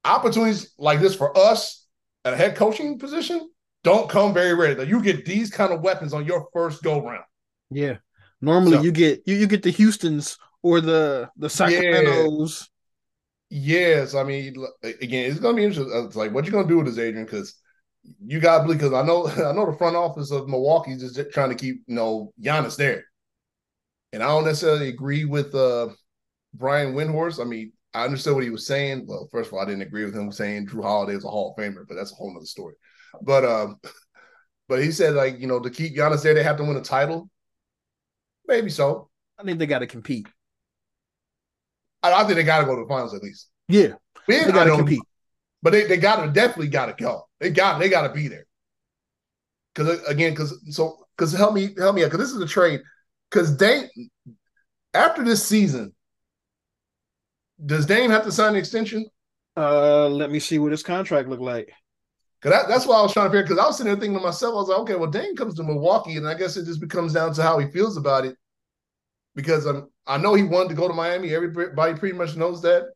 opportunities 0.08 0.74
like 0.78 1.00
this 1.00 1.16
for 1.16 1.38
us 1.38 1.86
at 2.26 2.34
a 2.34 2.38
head 2.38 2.56
coaching 2.56 2.98
position 2.98 3.50
don't 3.84 4.10
come 4.10 4.34
very 4.34 4.54
rarely. 4.54 4.88
You 4.88 5.02
get 5.02 5.26
these 5.26 5.50
kind 5.50 5.72
of 5.72 5.82
weapons 5.82 6.14
on 6.14 6.26
your 6.26 6.48
first 6.52 6.84
go 6.84 7.02
round. 7.02 7.24
Yeah. 7.70 7.98
Normally 8.42 8.78
so, 8.78 8.84
you 8.84 8.92
get 8.92 9.24
you, 9.26 9.36
you 9.36 9.48
get 9.48 9.64
the 9.64 9.70
Houston's 9.70 10.38
or 10.62 10.82
the 10.82 11.30
the 11.38 11.50
Sacramento's. 11.50 12.70
Yeah. 13.50 13.78
Yes, 13.80 14.14
I 14.14 14.24
mean 14.24 14.56
again, 14.84 15.32
it's 15.32 15.40
gonna 15.40 15.56
be 15.56 15.64
interesting. 15.64 16.06
It's 16.06 16.18
like 16.18 16.34
what 16.34 16.46
you 16.46 16.52
gonna 16.52 16.68
do 16.68 16.78
with 16.78 16.88
this, 16.88 16.98
Adrian? 16.98 17.26
Because 17.26 17.56
you 18.26 18.42
got 18.42 18.58
to 18.58 18.64
believe, 18.64 18.80
because 18.80 18.94
I 18.94 19.04
know 19.04 19.28
I 19.50 19.54
know 19.54 19.72
the 19.72 19.78
front 19.78 19.96
office 19.96 20.32
of 20.32 20.50
Milwaukee 20.50 20.92
is 20.92 21.14
just 21.14 21.32
trying 21.32 21.50
to 21.50 21.56
keep 21.56 21.84
you 21.88 21.96
know 21.96 22.34
Giannis 22.42 22.76
there, 22.76 23.06
and 24.12 24.22
I 24.22 24.28
don't 24.28 24.44
necessarily 24.44 24.90
agree 24.90 25.24
with 25.24 25.56
uh 25.56 25.88
Brian 26.54 26.94
Windhorst. 26.94 27.40
I 27.40 27.46
mean, 27.46 27.72
I 27.98 28.06
understood 28.06 28.36
what 28.36 28.44
he 28.44 28.50
was 28.50 28.68
saying. 28.68 29.06
Well, 29.08 29.28
first 29.32 29.48
of 29.48 29.54
all, 29.54 29.60
I 29.60 29.66
didn't 29.66 29.82
agree 29.82 30.06
with 30.06 30.16
him 30.16 30.32
saying 30.32 30.68
Jrue 30.68 30.84
Holiday 30.84 31.16
was 31.16 31.26
a 31.26 31.30
Hall 31.30 31.56
of 31.58 31.64
Famer, 31.64 31.86
but 31.88 31.96
that's 31.96 32.12
a 32.12 32.16
whole 32.16 32.34
nother 32.34 32.46
story. 32.46 32.76
But 33.22 33.44
um, 33.44 33.80
but 34.68 34.84
he 34.84 34.92
said 34.92 35.16
like 35.16 35.40
you 35.40 35.48
know 35.48 35.60
to 35.60 35.70
keep 35.70 35.96
Giannis 35.96 36.22
there, 36.22 36.34
they 36.34 36.44
have 36.44 36.58
to 36.58 36.64
win 36.64 36.78
a 36.78 36.82
title. 36.82 37.30
Maybe 38.48 38.70
so. 38.70 39.10
I 39.38 39.44
think 39.44 39.60
they 39.60 39.66
got 39.66 39.80
to 39.80 39.88
compete. 39.88 40.28
I, 42.02 42.14
I, 42.14 42.24
think 42.24 42.36
they 42.36 42.44
got 42.44 42.60
to 42.60 42.66
go 42.66 42.76
to 42.76 42.84
the 42.84 42.88
finals 42.88 43.14
at 43.14 43.22
least. 43.22 43.50
Yeah, 43.68 43.94
they 44.28 44.52
got 44.52 44.66
to 44.66 44.76
compete. 44.76 45.02
But 45.62 45.72
they, 45.72 45.86
they 45.86 45.98
got 45.98 46.24
to 46.24 46.32
definitely 46.32 46.70
got 46.70 46.86
to 46.86 47.04
go. 47.04 47.28
They 47.40 47.50
got 47.50 47.80
they 47.80 47.90
got 47.90 48.08
to 48.08 48.14
be 48.14 48.28
there. 48.28 48.46
Because 49.74 50.04
again, 50.08 50.34
because 50.34 50.60
so 50.70 50.98
because 51.18 51.34
help 51.34 51.54
me 51.54 51.74
help 51.78 51.96
me 51.96 52.04
out 52.04 52.12
because 52.12 52.20
this 52.20 52.36
is 52.36 52.42
a 52.42 52.48
trade. 52.48 52.82
Because 53.30 53.58
they 53.58 53.90
after 54.94 55.24
this 55.24 55.46
season, 55.46 55.94
does 57.66 57.86
Dame 57.86 58.12
have 58.12 58.24
to 58.24 58.32
sign 58.32 58.50
an 58.50 58.56
extension? 58.56 59.06
Uh, 59.56 60.08
let 60.10 60.32
me 60.32 60.40
see 60.40 60.60
what 60.60 60.72
his 60.72 60.84
contract 60.84 61.30
look 61.30 61.40
like. 61.40 61.74
Cause 62.42 62.52
that, 62.52 62.68
that's 62.68 62.86
why 62.86 62.98
I 62.98 63.02
was 63.02 63.14
trying 63.14 63.28
to 63.28 63.32
figure. 63.32 63.44
Because 63.44 63.58
I 63.58 63.68
was 63.68 63.78
sitting 63.78 63.92
there 63.92 64.00
thinking 64.00 64.18
to 64.20 64.24
myself, 64.24 64.54
I 64.54 64.56
was 64.58 64.68
like, 64.70 64.80
okay, 64.80 64.96
well, 64.96 65.10
Dame 65.10 65.36
comes 65.36 65.56
to 65.56 65.64
Milwaukee, 65.64 66.18
and 66.18 66.28
I 66.28 66.36
guess 66.36 66.58
it 66.58 66.66
just 66.66 66.82
becomes 66.82 67.14
down 67.14 67.34
to 67.34 67.42
how 67.44 67.58
he 67.60 67.68
feels 67.72 67.98
about 67.98 68.26
it. 68.26 68.38
because 69.36 69.66
I'm 69.66 69.88
I 70.08 70.18
know 70.18 70.34
he 70.34 70.44
wanted 70.44 70.70
to 70.70 70.76
go 70.76 70.88
to 70.88 70.94
Miami. 70.94 71.34
Everybody 71.34 71.94
pretty 72.00 72.18
much 72.18 72.36
knows 72.36 72.62
that. 72.64 72.88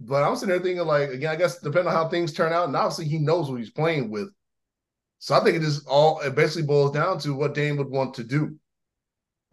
But 0.00 0.24
I'm 0.24 0.36
sitting 0.36 0.50
there 0.50 0.60
thinking, 0.60 0.86
like, 0.86 1.10
again, 1.10 1.30
I 1.32 1.36
guess 1.36 1.58
depending 1.60 1.88
on 1.88 1.94
how 1.94 2.08
things 2.08 2.32
turn 2.32 2.52
out, 2.52 2.66
and 2.68 2.76
obviously 2.76 3.06
he 3.06 3.18
knows 3.18 3.50
what 3.50 3.58
he's 3.60 3.70
playing 3.70 4.10
with. 4.10 4.30
So 5.20 5.34
I 5.34 5.40
think 5.44 5.56
it 5.56 5.64
is 5.64 5.84
all 5.86 6.20
it 6.20 6.34
basically 6.34 6.66
boils 6.66 6.92
down 6.92 7.18
to 7.20 7.34
what 7.34 7.54
Dame 7.54 7.76
would 7.78 7.90
want 7.90 8.14
to 8.14 8.24
do. 8.24 8.56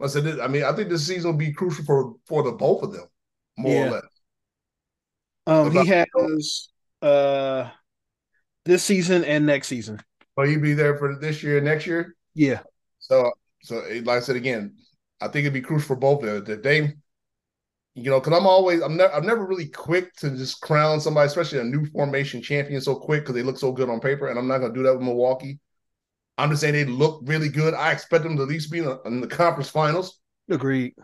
I 0.00 0.06
said, 0.08 0.40
I 0.40 0.48
mean, 0.48 0.64
I 0.64 0.72
think 0.72 0.88
this 0.88 1.06
season 1.06 1.30
will 1.32 1.38
be 1.38 1.52
crucial 1.52 1.84
for 1.84 2.14
for 2.26 2.42
the 2.42 2.52
both 2.52 2.82
of 2.82 2.92
them, 2.92 3.06
more 3.56 3.72
yeah. 3.72 3.88
or 3.88 3.90
less. 3.92 4.04
Um, 5.46 5.70
he 5.70 5.86
has 5.86 6.68
uh 7.02 7.70
this 8.64 8.82
season 8.82 9.24
and 9.24 9.46
next 9.46 9.68
season. 9.68 10.00
Oh, 10.36 10.44
he 10.44 10.56
be 10.56 10.74
there 10.74 10.98
for 10.98 11.16
this 11.16 11.42
year, 11.42 11.58
and 11.58 11.66
next 11.66 11.86
year. 11.86 12.14
Yeah. 12.34 12.60
So, 12.98 13.32
so 13.62 13.76
like 14.04 14.08
I 14.08 14.20
said 14.20 14.36
again, 14.36 14.76
I 15.20 15.28
think 15.28 15.44
it'd 15.44 15.54
be 15.54 15.60
crucial 15.60 15.86
for 15.86 15.96
both 15.96 16.22
of 16.24 16.44
them. 16.44 16.60
They, 16.62 16.94
you 17.94 18.10
know, 18.10 18.20
because 18.20 18.38
I'm 18.38 18.46
always 18.46 18.82
I'm 18.82 18.96
never 18.96 19.12
I'm 19.14 19.26
never 19.26 19.46
really 19.46 19.68
quick 19.68 20.14
to 20.16 20.30
just 20.30 20.60
crown 20.60 21.00
somebody, 21.00 21.26
especially 21.28 21.60
a 21.60 21.64
new 21.64 21.86
formation 21.86 22.42
champion, 22.42 22.80
so 22.80 22.96
quick 22.96 23.22
because 23.22 23.34
they 23.34 23.42
look 23.42 23.58
so 23.58 23.72
good 23.72 23.88
on 23.88 24.00
paper, 24.00 24.28
and 24.28 24.38
I'm 24.38 24.48
not 24.48 24.58
gonna 24.58 24.74
do 24.74 24.82
that 24.82 24.94
with 24.94 25.02
Milwaukee. 25.02 25.58
I'm 26.38 26.50
just 26.50 26.60
saying 26.60 26.74
they 26.74 26.84
look 26.84 27.22
really 27.24 27.48
good. 27.48 27.72
I 27.72 27.92
expect 27.92 28.24
them 28.24 28.36
to 28.36 28.42
at 28.42 28.48
least 28.48 28.70
be 28.70 28.80
in, 28.80 28.84
the, 28.84 29.00
in 29.06 29.20
the 29.22 29.26
conference 29.26 29.70
finals. 29.70 30.18
Agreed. 30.50 30.94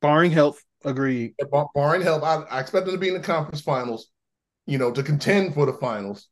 Barring 0.00 0.30
health, 0.30 0.62
agreed. 0.84 1.34
Bar- 1.50 1.68
barring 1.74 2.02
help, 2.02 2.22
I, 2.22 2.42
I 2.50 2.60
expect 2.60 2.86
them 2.86 2.94
to 2.94 3.00
be 3.00 3.08
in 3.08 3.14
the 3.14 3.20
conference 3.20 3.60
finals. 3.60 4.10
You 4.66 4.78
know, 4.78 4.90
to 4.92 5.02
contend 5.02 5.54
for 5.54 5.66
the 5.66 5.74
finals 5.74 6.28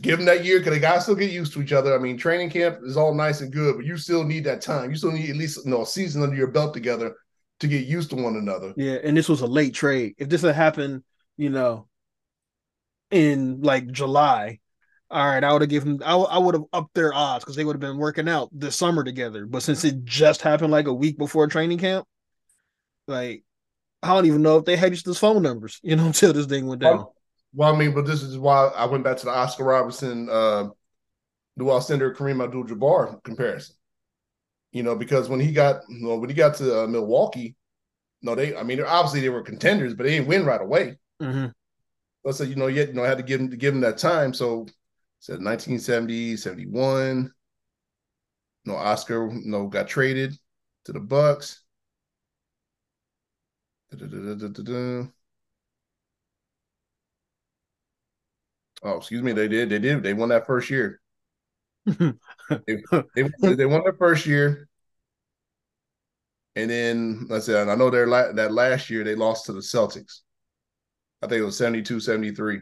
give 0.00 0.18
them 0.18 0.26
that 0.26 0.44
year 0.44 0.58
because 0.58 0.72
they 0.72 0.80
got 0.80 0.96
to 0.96 1.00
still 1.00 1.14
get 1.14 1.30
used 1.30 1.52
to 1.52 1.62
each 1.62 1.72
other. 1.72 1.94
I 1.94 1.98
mean, 1.98 2.16
training 2.16 2.50
camp 2.50 2.78
is 2.84 2.96
all 2.96 3.14
nice 3.14 3.40
and 3.40 3.52
good, 3.52 3.76
but 3.76 3.84
you 3.84 3.96
still 3.96 4.24
need 4.24 4.44
that 4.44 4.60
time. 4.60 4.90
You 4.90 4.96
still 4.96 5.12
need 5.12 5.30
at 5.30 5.36
least 5.36 5.64
you 5.64 5.70
know 5.70 5.82
a 5.82 5.86
season 5.86 6.22
under 6.22 6.36
your 6.36 6.48
belt 6.48 6.74
together 6.74 7.14
to 7.60 7.66
get 7.66 7.86
used 7.86 8.10
to 8.10 8.16
one 8.16 8.36
another. 8.36 8.74
Yeah, 8.76 8.98
and 9.02 9.16
this 9.16 9.28
was 9.28 9.40
a 9.40 9.46
late 9.46 9.74
trade. 9.74 10.14
If 10.18 10.28
this 10.28 10.42
had 10.42 10.54
happened, 10.54 11.04
you 11.36 11.50
know, 11.50 11.88
in 13.10 13.60
like 13.62 13.90
July, 13.90 14.58
all 15.10 15.24
right, 15.24 15.44
I 15.44 15.52
would 15.52 15.62
have 15.62 15.70
given. 15.70 16.02
I, 16.04 16.16
I 16.16 16.38
would 16.38 16.54
have 16.54 16.64
upped 16.72 16.94
their 16.94 17.14
odds 17.14 17.44
because 17.44 17.56
they 17.56 17.64
would 17.64 17.76
have 17.76 17.80
been 17.80 17.98
working 17.98 18.28
out 18.28 18.48
this 18.52 18.76
summer 18.76 19.04
together. 19.04 19.46
But 19.46 19.62
since 19.62 19.84
it 19.84 20.04
just 20.04 20.42
happened 20.42 20.72
like 20.72 20.88
a 20.88 20.94
week 20.94 21.16
before 21.16 21.46
training 21.46 21.78
camp, 21.78 22.06
like 23.06 23.44
I 24.02 24.08
don't 24.14 24.26
even 24.26 24.42
know 24.42 24.58
if 24.58 24.64
they 24.64 24.76
had 24.76 24.92
each 24.92 25.04
other's 25.04 25.18
phone 25.18 25.42
numbers, 25.42 25.80
you 25.82 25.96
know, 25.96 26.06
until 26.06 26.32
this 26.32 26.46
thing 26.46 26.66
went 26.66 26.82
down. 26.82 27.06
Well, 27.54 27.74
I 27.74 27.78
mean, 27.78 27.94
but 27.94 28.06
this 28.06 28.22
is 28.22 28.38
why 28.38 28.66
I 28.68 28.84
went 28.84 29.04
back 29.04 29.16
to 29.18 29.24
the 29.24 29.30
Oscar 29.30 29.64
Robertson, 29.64 30.28
uh, 30.30 30.68
Lew 31.56 31.66
Alcindor, 31.66 32.14
Kareem 32.14 32.44
Abdul-Jabbar 32.44 33.22
comparison. 33.22 33.76
You 34.72 34.82
know, 34.82 34.94
because 34.94 35.28
when 35.28 35.40
he 35.40 35.52
got, 35.52 35.82
when 35.88 36.28
he 36.28 36.34
got 36.34 36.56
to 36.56 36.82
uh, 36.82 36.86
Milwaukee, 36.86 37.56
no, 38.20 38.34
they, 38.34 38.54
I 38.54 38.62
mean, 38.62 38.82
obviously 38.82 39.20
they 39.20 39.30
were 39.30 39.42
contenders, 39.42 39.94
but 39.94 40.04
they 40.04 40.10
didn't 40.10 40.28
win 40.28 40.44
right 40.44 40.60
away. 40.60 40.98
Mm-hmm. 41.22 41.46
Let's 42.24 42.38
say, 42.38 42.46
you 42.46 42.56
know, 42.56 42.66
yet, 42.66 42.88
you 42.88 42.94
know, 42.94 43.04
I 43.04 43.08
had 43.08 43.18
to 43.18 43.24
give 43.24 43.40
him 43.40 43.50
to 43.50 43.56
give 43.56 43.72
him 43.72 43.80
that 43.82 43.98
time. 43.98 44.34
So, 44.34 44.66
said 45.20 45.34
1970, 45.34 46.36
71. 46.36 47.32
You 48.64 48.72
know, 48.72 48.76
Oscar, 48.76 49.30
you 49.32 49.50
know, 49.50 49.68
got 49.68 49.88
traded 49.88 50.36
to 50.84 50.92
the 50.92 51.00
Bucks. 51.00 51.62
Da-da-da-da-da-da. 53.96 55.08
Oh, 58.82 58.96
excuse 58.98 59.22
me. 59.22 59.32
They 59.32 59.48
did. 59.48 59.70
They 59.70 59.78
did. 59.78 60.02
They 60.02 60.14
won 60.14 60.28
that 60.28 60.46
first 60.46 60.70
year. 60.70 61.00
they, 61.86 62.14
they, 63.14 63.54
they 63.54 63.66
won 63.66 63.82
their 63.84 63.94
first 63.94 64.26
year. 64.26 64.68
And 66.56 66.70
then, 66.70 67.26
I 67.30 67.34
said, 67.34 67.66
say, 67.66 67.70
I 67.70 67.74
know 67.74 67.90
they're 67.90 68.06
la- 68.06 68.32
that 68.32 68.52
last 68.52 68.88
year 68.88 69.04
they 69.04 69.14
lost 69.14 69.46
to 69.46 69.52
the 69.52 69.60
Celtics. 69.60 70.20
I 71.22 71.26
think 71.26 71.40
it 71.40 71.44
was 71.44 71.58
72 71.58 72.00
73. 72.00 72.60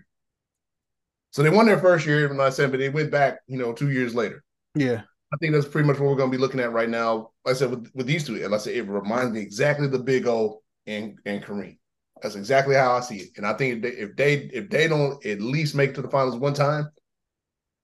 So 1.30 1.42
they 1.42 1.50
won 1.50 1.66
their 1.66 1.78
first 1.78 2.06
year, 2.06 2.24
even 2.24 2.36
though 2.36 2.46
I 2.46 2.50
said, 2.50 2.70
but 2.70 2.78
they 2.78 2.88
went 2.88 3.10
back, 3.10 3.38
you 3.46 3.58
know, 3.58 3.72
two 3.72 3.90
years 3.90 4.14
later. 4.14 4.42
Yeah. 4.74 5.02
I 5.32 5.36
think 5.38 5.52
that's 5.52 5.66
pretty 5.66 5.86
much 5.86 5.98
what 5.98 6.08
we're 6.08 6.16
going 6.16 6.30
to 6.30 6.36
be 6.36 6.40
looking 6.40 6.60
at 6.60 6.72
right 6.72 6.88
now. 6.88 7.30
Like 7.44 7.56
I 7.56 7.58
said, 7.58 7.70
with, 7.70 7.90
with 7.94 8.06
these 8.06 8.24
two, 8.24 8.34
and 8.34 8.52
like 8.52 8.60
I 8.60 8.64
said, 8.64 8.76
it 8.76 8.82
reminds 8.82 9.32
me 9.32 9.40
exactly 9.40 9.88
the 9.88 9.98
Big 9.98 10.26
O 10.28 10.62
and, 10.86 11.18
and 11.24 11.42
Kareem. 11.42 11.78
That's 12.22 12.36
exactly 12.36 12.74
how 12.74 12.92
I 12.92 13.00
see 13.00 13.16
it. 13.16 13.28
And 13.36 13.46
I 13.46 13.52
think 13.54 13.76
if 13.76 13.82
they 13.82 13.98
if 13.98 14.16
they 14.16 14.34
if 14.56 14.70
they 14.70 14.88
don't 14.88 15.24
at 15.26 15.40
least 15.40 15.74
make 15.74 15.90
it 15.90 15.94
to 15.96 16.02
the 16.02 16.08
finals 16.08 16.36
one 16.36 16.54
time, 16.54 16.90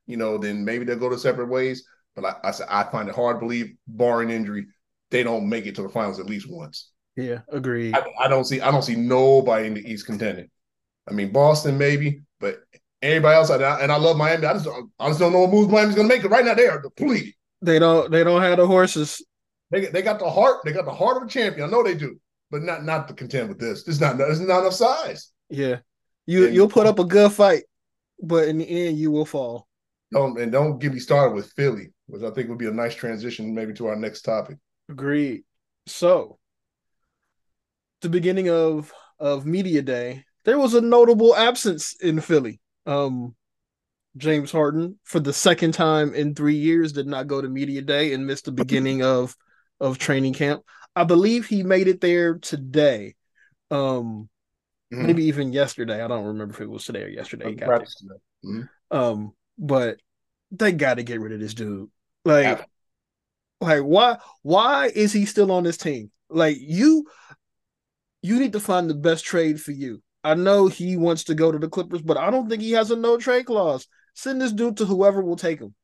you 0.07 0.17
know, 0.17 0.39
then 0.39 0.65
maybe 0.65 0.85
they'll 0.85 0.99
go 0.99 1.11
to 1.11 1.19
separate 1.19 1.49
ways. 1.49 1.85
But 2.15 2.25
I, 2.25 2.49
I 2.49 2.51
said 2.53 2.69
I 2.71 2.85
find 2.85 3.09
it 3.09 3.15
hard 3.15 3.37
to 3.37 3.41
believe, 3.41 3.75
barring 3.87 4.31
injury, 4.31 4.67
they 5.11 5.23
don't 5.23 5.49
make 5.49 5.67
it 5.67 5.75
to 5.75 5.83
the 5.83 5.89
finals 5.89 6.21
at 6.21 6.27
least 6.27 6.51
once. 6.51 6.91
Yeah, 7.17 7.41
agree. 7.49 7.93
I, 7.93 8.03
I 8.19 8.29
don't 8.29 8.45
see 8.45 8.61
I 8.61 8.71
don't 8.71 8.83
see 8.83 8.97
nobody 8.97 9.67
in 9.67 9.75
the 9.75 9.91
East 9.91 10.07
contending. 10.07 10.49
I 11.09 11.13
mean, 11.13 11.33
Boston 11.33 11.77
maybe, 11.77 12.23
but 12.39 12.61
anybody 13.03 13.35
else, 13.35 13.51
and 13.51 13.65
I, 13.65 13.81
and 13.81 13.93
I 13.93 13.97
love 13.97 14.17
Miami. 14.17 14.47
I 14.47 14.55
just 14.55 14.69
I 14.99 15.09
just 15.09 15.21
don't 15.21 15.33
know 15.33 15.41
what 15.41 15.51
moves 15.51 15.71
Miami's 15.71 15.97
going 15.97 16.09
to 16.09 16.15
make. 16.15 16.25
Right 16.25 16.45
now, 16.45 16.55
they 16.55 16.69
are 16.69 16.81
depleted. 16.81 17.35
They 17.63 17.79
don't 17.79 18.11
they 18.11 18.25
don't 18.25 18.43
have 18.43 18.59
the 18.59 18.67
horses. 18.67 19.23
They 19.71 19.87
they 19.87 20.03
got 20.03 20.19
the 20.19 20.31
heart. 20.31 20.61
They 20.65 20.73
got 20.73 20.85
the 20.85 20.95
heart 20.95 21.19
of 21.19 21.25
a 21.25 21.31
champion. 21.31 21.69
I 21.69 21.71
know 21.71 21.83
they 21.83 21.95
do 21.95 22.19
but 22.51 22.63
not 22.63 22.85
not 22.85 23.09
to 23.09 23.15
contend 23.15 23.49
with 23.49 23.59
this. 23.59 23.85
This 23.85 24.01
not 24.01 24.19
this 24.19 24.41
is 24.41 24.47
not 24.47 24.61
enough 24.61 24.75
size. 24.75 25.31
Yeah, 25.49 25.79
you 26.27 26.47
and, 26.47 26.55
you'll 26.55 26.69
put 26.69 26.87
up 26.87 26.99
a 26.99 27.05
good 27.05 27.33
fight, 27.33 27.65
but 28.23 28.49
in 28.49 28.59
the 28.59 28.65
end, 28.65 28.99
you 28.99 29.11
will 29.11 29.25
fall. 29.25 29.69
Don't 30.13 30.39
and 30.41 30.51
don't 30.51 30.79
get 30.79 30.93
me 30.93 30.99
started 30.99 31.35
with 31.35 31.53
Philly, 31.53 31.93
which 32.07 32.23
I 32.23 32.31
think 32.31 32.49
would 32.49 32.59
be 32.59 32.67
a 32.67 32.73
nice 32.73 32.95
transition 32.95 33.55
maybe 33.55 33.75
to 33.75 33.87
our 33.87 33.97
next 33.97 34.23
topic. 34.23 34.59
Agreed. 34.89 35.45
So, 35.87 36.39
the 38.01 38.09
beginning 38.09 38.51
of 38.51 38.93
of 39.19 39.47
media 39.47 39.83
day, 39.83 40.25
there 40.45 40.59
was 40.59 40.75
a 40.75 40.81
notable 40.81 41.37
absence 41.37 41.95
in 42.01 42.21
Philly. 42.21 42.61
Um, 42.87 43.37
James 44.17 44.51
Harden, 44.51 44.99
for 45.05 45.21
the 45.21 45.33
second 45.33 45.73
time 45.73 46.15
in 46.15 46.35
three 46.35 46.57
years, 46.57 46.93
did 46.93 47.07
not 47.07 47.29
go 47.29 47.41
to 47.41 47.49
media 47.49 47.83
day 47.83 48.13
and 48.13 48.27
missed 48.27 48.47
the 48.47 48.53
beginning 48.53 49.03
of 49.03 49.37
of 49.79 49.99
training 49.99 50.35
camp. 50.35 50.63
I 50.97 51.05
believe 51.05 51.47
he 51.47 51.63
made 51.63 51.89
it 51.89 52.01
there 52.01 52.39
today. 52.39 53.15
Um, 53.71 54.29
mm-hmm. 54.93 55.07
maybe 55.07 55.25
even 55.25 55.53
yesterday. 55.53 56.03
I 56.03 56.09
don't 56.09 56.27
remember 56.27 56.55
if 56.55 56.61
it 56.61 56.71
was 56.71 56.85
today 56.85 57.05
or 57.05 57.09
yesterday. 57.09 57.51
He 57.51 57.55
got 57.55 57.69
there. 57.69 58.17
Mm-hmm. 58.45 58.97
Um, 58.97 59.33
but 59.59 59.99
they 60.51 60.73
got 60.73 60.95
to 60.95 61.03
get 61.03 61.21
rid 61.21 61.33
of 61.33 61.41
this 61.41 61.55
dude. 61.55 61.91
Like, 62.25 62.45
yeah. 62.45 62.65
like 63.61 63.83
why? 63.83 64.19
Why 64.43 64.91
is 64.95 65.13
he 65.13 65.27
still 65.27 65.53
on 65.53 65.65
this 65.65 65.77
team? 65.77 66.11
Like 66.29 66.57
you, 66.61 67.07
you 68.23 68.39
need 68.39 68.53
to 68.53 68.61
find 68.61 68.91
the 68.91 68.95
best 68.95 69.25
trade 69.25 69.61
for 69.61 69.73
you. 69.73 70.03
I 70.23 70.35
know 70.35 70.67
he 70.67 70.97
wants 70.97 71.25
to 71.25 71.35
go 71.35 71.51
to 71.51 71.59
the 71.59 71.69
Clippers, 71.69 72.03
but 72.03 72.19
I 72.19 72.31
don't 72.31 72.49
think 72.49 72.63
he 72.63 72.73
has 72.73 72.91
a 72.91 72.97
no 72.97 73.17
trade 73.17 73.47
clause. 73.47 73.87
Send 74.15 74.41
this 74.41 74.53
dude 74.53 74.77
to 74.79 74.85
whoever 74.85 75.23
will 75.23 75.37
take 75.37 75.61
him. 75.61 75.75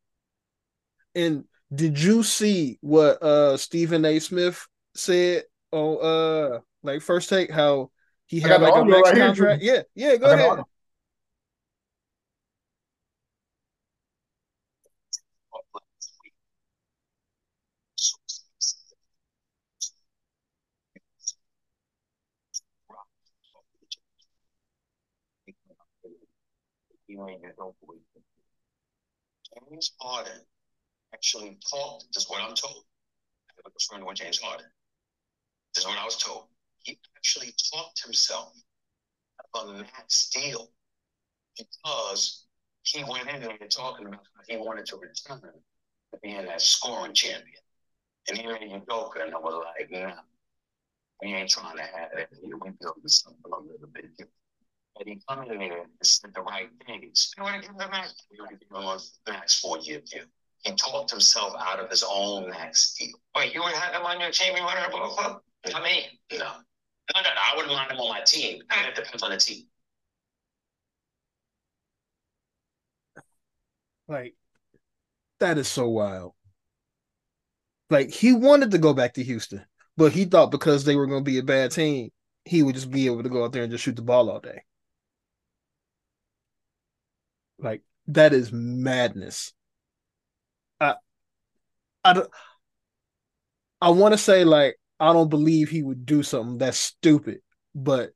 And 1.14 1.44
did 1.74 2.00
you 2.00 2.22
see 2.22 2.78
what 2.80 3.22
uh 3.22 3.56
Stephen 3.56 4.04
A. 4.04 4.18
Smith 4.18 4.66
said 4.98 5.44
on 5.72 5.98
uh 6.02 6.60
like 6.82 7.02
first 7.02 7.28
take 7.28 7.50
how 7.50 7.90
he 8.26 8.40
had 8.40 8.60
like 8.60 8.74
a 8.74 8.84
max 8.84 9.10
right 9.10 9.18
contract. 9.18 9.62
Here. 9.62 9.84
Yeah, 9.94 10.10
yeah, 10.10 10.16
go 10.16 10.32
ahead. 10.32 10.64
James 29.70 29.92
Harden 30.00 30.40
actually 31.14 31.58
talked, 31.70 32.04
this 32.12 32.24
is 32.24 32.30
what 32.30 32.42
I'm 32.42 32.54
told. 32.54 32.84
I 33.48 33.52
have 33.64 33.72
a 33.74 33.80
friend 33.88 34.04
with 34.04 34.16
James 34.16 34.38
Harden. 34.38 34.66
Is 35.76 35.84
what 35.84 35.98
I 35.98 36.04
was 36.04 36.16
told. 36.16 36.44
He 36.84 36.98
actually 37.16 37.54
talked 37.72 38.02
himself 38.02 38.54
a 39.54 39.66
max 39.72 40.30
deal 40.30 40.70
because 41.58 42.44
he 42.82 43.04
went 43.04 43.28
in 43.28 43.40
there 43.40 43.58
talking 43.70 44.06
about 44.06 44.20
how 44.34 44.42
he 44.48 44.56
wanted 44.56 44.86
to 44.86 44.96
return 44.96 45.40
to 45.40 46.18
being 46.22 46.44
that 46.46 46.60
scoring 46.60 47.14
champion. 47.14 47.60
And 48.28 48.38
he 48.38 48.46
made 48.46 48.72
a 48.72 48.82
joke, 48.90 49.16
and 49.20 49.34
I 49.34 49.38
was 49.38 49.64
like, 49.64 49.90
nah, 49.90 50.14
we 51.22 51.34
ain't 51.34 51.50
trying 51.50 51.76
to 51.76 51.82
have 51.82 52.10
it. 52.16 52.28
We 52.42 52.50
building 52.50 53.06
something 53.06 53.40
a 53.44 53.60
little 53.60 53.88
bit 53.92 54.10
different. 54.16 54.32
But 54.96 55.06
he 55.06 55.20
come 55.28 55.42
in 55.50 55.58
there 55.58 55.82
and 55.82 55.90
said 56.02 56.32
the 56.34 56.42
right 56.42 56.70
things. 56.86 57.32
They 57.36 57.42
want 57.42 57.62
to 57.62 57.68
give 57.68 57.80
him 57.80 57.90
max. 57.90 58.14
They 58.30 58.38
want 58.40 58.52
to 58.52 58.56
give 58.56 58.68
him 58.70 58.84
a 58.84 58.98
max 59.30 59.60
four 59.60 59.78
year 59.78 60.00
deal. 60.00 60.24
He 60.64 60.74
talked 60.74 61.10
himself 61.10 61.52
out 61.58 61.78
of 61.78 61.90
his 61.90 62.02
own 62.08 62.50
max 62.50 62.94
deal. 62.94 63.14
Wait, 63.36 63.54
you 63.54 63.62
would 63.62 63.74
have 63.74 63.94
him 63.94 64.06
on 64.06 64.20
your 64.20 64.30
team? 64.30 64.56
You 64.56 64.62
want 64.62 64.78
to 64.82 64.90
blah, 64.90 65.38
blah, 65.66 65.80
I 65.80 65.84
mean, 65.84 66.02
no. 66.32 66.38
No, 66.38 67.20
no, 67.22 67.22
no. 67.22 67.40
I 67.40 67.54
wouldn't 67.56 67.72
want 67.72 67.90
him 67.90 67.98
on 68.00 68.08
my 68.08 68.20
team. 68.22 68.62
It 68.70 68.94
depends 68.94 69.22
on 69.22 69.30
the 69.30 69.36
team. 69.36 69.64
Like, 74.08 74.34
that 75.40 75.58
is 75.58 75.68
so 75.68 75.88
wild. 75.88 76.34
Like, 77.90 78.10
he 78.10 78.32
wanted 78.32 78.70
to 78.72 78.78
go 78.78 78.94
back 78.94 79.14
to 79.14 79.22
Houston. 79.22 79.64
But 79.96 80.12
he 80.12 80.24
thought 80.24 80.50
because 80.50 80.84
they 80.84 80.96
were 80.96 81.06
going 81.06 81.24
to 81.24 81.30
be 81.30 81.38
a 81.38 81.42
bad 81.42 81.70
team, 81.72 82.10
he 82.44 82.62
would 82.62 82.74
just 82.74 82.90
be 82.90 83.06
able 83.06 83.22
to 83.22 83.28
go 83.28 83.44
out 83.44 83.52
there 83.52 83.62
and 83.62 83.72
just 83.72 83.84
shoot 83.84 83.96
the 83.96 84.02
ball 84.02 84.30
all 84.30 84.40
day. 84.40 84.62
Like 87.58 87.82
that 88.08 88.32
is 88.32 88.52
madness. 88.52 89.52
I 90.80 90.96
I 92.04 92.12
don't 92.12 92.30
I 93.80 93.90
want 93.90 94.12
to 94.12 94.18
say 94.18 94.44
like 94.44 94.78
I 94.98 95.12
don't 95.12 95.28
believe 95.28 95.68
he 95.68 95.82
would 95.82 96.06
do 96.06 96.22
something 96.22 96.58
that's 96.58 96.78
stupid, 96.78 97.40
but 97.74 98.12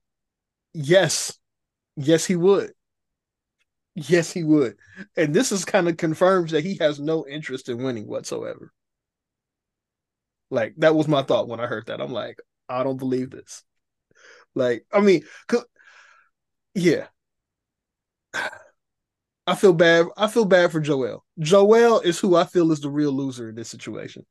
yes, 0.73 1.39
yes 1.97 2.25
he 2.25 2.37
would. 2.37 2.73
Yes, 3.95 4.33
he 4.33 4.45
would. 4.45 4.77
And 5.17 5.35
this 5.35 5.53
is 5.53 5.65
kind 5.65 5.89
of 5.89 5.97
confirms 5.97 6.53
that 6.53 6.65
he 6.65 6.77
has 6.81 7.01
no 7.01 7.27
interest 7.27 7.69
in 7.69 7.83
winning 7.83 8.07
whatsoever. 8.07 8.73
Like 10.51 10.75
that 10.79 10.95
was 10.95 11.09
my 11.09 11.23
thought 11.23 11.49
when 11.49 11.61
I 11.61 11.67
heard 11.67 11.87
that. 11.87 12.01
I'm 12.01 12.13
like, 12.13 12.39
I 12.69 12.83
don't 12.83 12.97
believe 12.97 13.31
this. 13.31 13.63
Like, 14.55 14.85
I 14.93 15.01
mean, 15.01 15.25
yeah. 16.75 17.09
I 19.47 19.55
feel 19.57 19.73
bad. 19.73 20.07
I 20.17 20.29
feel 20.29 20.45
bad 20.45 20.71
for 20.71 20.81
Joel. 20.81 21.25
Joel 21.39 22.01
is 22.01 22.19
who 22.19 22.37
I 22.37 22.45
feel 22.45 22.71
is 22.73 22.81
the 22.81 22.91
real 22.91 23.13
loser 23.13 23.49
in 23.49 23.55
this 23.55 23.69
situation. 23.69 24.25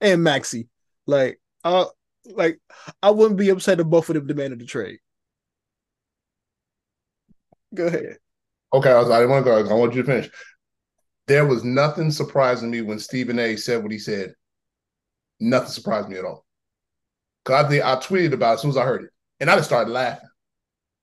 And 0.00 0.22
Maxey. 0.22 0.68
Like, 1.08 1.40
uh 1.64 1.86
like 2.26 2.60
I 3.02 3.10
wouldn't 3.10 3.38
be 3.38 3.48
upset 3.48 3.80
if 3.80 3.86
both 3.86 4.08
of 4.10 4.14
them 4.14 4.26
demanded 4.26 4.62
a 4.62 4.66
trade. 4.66 4.98
Go 7.74 7.86
ahead. 7.86 8.18
Okay, 8.72 8.90
I, 8.90 8.98
was, 8.98 9.10
I 9.10 9.18
didn't 9.18 9.30
want 9.30 9.46
to 9.46 9.50
go. 9.50 9.70
I 9.70 9.72
want 9.72 9.94
you 9.94 10.02
to 10.02 10.06
finish. 10.06 10.30
There 11.26 11.46
was 11.46 11.64
nothing 11.64 12.10
surprising 12.10 12.70
me 12.70 12.82
when 12.82 12.98
Stephen 12.98 13.38
A. 13.38 13.56
said 13.56 13.82
what 13.82 13.92
he 13.92 13.98
said. 13.98 14.34
Nothing 15.40 15.70
surprised 15.70 16.08
me 16.08 16.18
at 16.18 16.24
all. 16.24 16.44
Cause 17.44 17.64
I 17.64 17.68
think 17.68 17.84
I 17.84 17.96
tweeted 17.96 18.34
about 18.34 18.50
it 18.50 18.54
as 18.54 18.62
soon 18.62 18.70
as 18.70 18.76
I 18.76 18.84
heard 18.84 19.04
it, 19.04 19.10
and 19.40 19.50
I 19.50 19.56
just 19.56 19.68
started 19.68 19.90
laughing. 19.90 20.28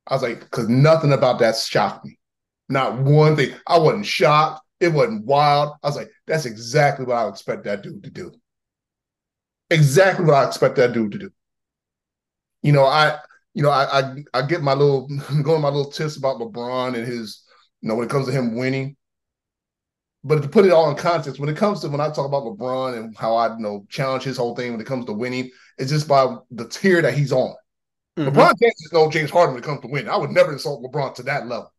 I 0.07 0.13
was 0.13 0.21
like, 0.21 0.41
because 0.41 0.69
nothing 0.69 1.13
about 1.13 1.39
that 1.39 1.55
shocked 1.55 2.05
me. 2.05 2.19
Not 2.69 2.99
one 2.99 3.35
thing. 3.35 3.55
I 3.65 3.79
wasn't 3.79 4.05
shocked. 4.05 4.61
It 4.79 4.89
wasn't 4.89 5.25
wild. 5.25 5.73
I 5.81 5.87
was 5.87 5.95
like, 5.95 6.11
that's 6.27 6.45
exactly 6.45 7.05
what 7.05 7.15
I 7.15 7.23
would 7.23 7.31
expect 7.31 7.63
that 7.63 7.81
dude 7.81 8.03
to 8.03 8.11
do. 8.11 8.31
Exactly 9.69 10.25
what 10.25 10.35
I 10.35 10.47
expect 10.47 10.75
that 10.75 10.93
dude 10.93 11.11
to 11.13 11.17
do. 11.17 11.31
You 12.61 12.71
know, 12.71 12.85
I, 12.85 13.17
you 13.53 13.63
know, 13.63 13.69
I, 13.69 13.99
I, 13.99 14.23
I 14.33 14.41
get 14.45 14.61
my 14.61 14.73
little 14.73 15.07
going 15.43 15.61
my 15.61 15.69
little 15.69 15.91
tips 15.91 16.17
about 16.17 16.39
LeBron 16.39 16.95
and 16.95 17.05
his, 17.07 17.43
you 17.81 17.89
know, 17.89 17.95
when 17.95 18.05
it 18.05 18.11
comes 18.11 18.27
to 18.27 18.31
him 18.31 18.55
winning. 18.55 18.95
But 20.23 20.41
to 20.41 20.49
put 20.49 20.65
it 20.65 20.71
all 20.71 20.89
in 20.89 20.97
context, 20.97 21.39
when 21.39 21.49
it 21.49 21.57
comes 21.57 21.81
to 21.81 21.89
when 21.89 22.01
I 22.01 22.09
talk 22.09 22.25
about 22.25 22.43
LeBron 22.43 22.97
and 22.97 23.15
how 23.15 23.35
I 23.35 23.55
you 23.55 23.61
know 23.61 23.85
challenge 23.89 24.23
his 24.23 24.37
whole 24.37 24.55
thing 24.55 24.71
when 24.71 24.81
it 24.81 24.87
comes 24.87 25.05
to 25.05 25.13
winning, 25.13 25.51
it's 25.77 25.91
just 25.91 26.07
by 26.07 26.35
the 26.49 26.67
tier 26.67 27.03
that 27.03 27.13
he's 27.13 27.31
on. 27.31 27.55
Mm-hmm. 28.17 28.29
LeBron 28.35 28.53
James 28.59 28.81
is 28.85 28.93
no 28.93 29.11
James 29.11 29.29
Harden 29.29 29.53
when 29.53 29.63
it 29.63 29.65
comes 29.65 29.81
to 29.81 29.87
winning. 29.87 30.09
I 30.09 30.17
would 30.17 30.31
never 30.31 30.51
insult 30.51 30.83
LeBron 30.83 31.13
to 31.15 31.23
that 31.23 31.47
level. 31.47 31.71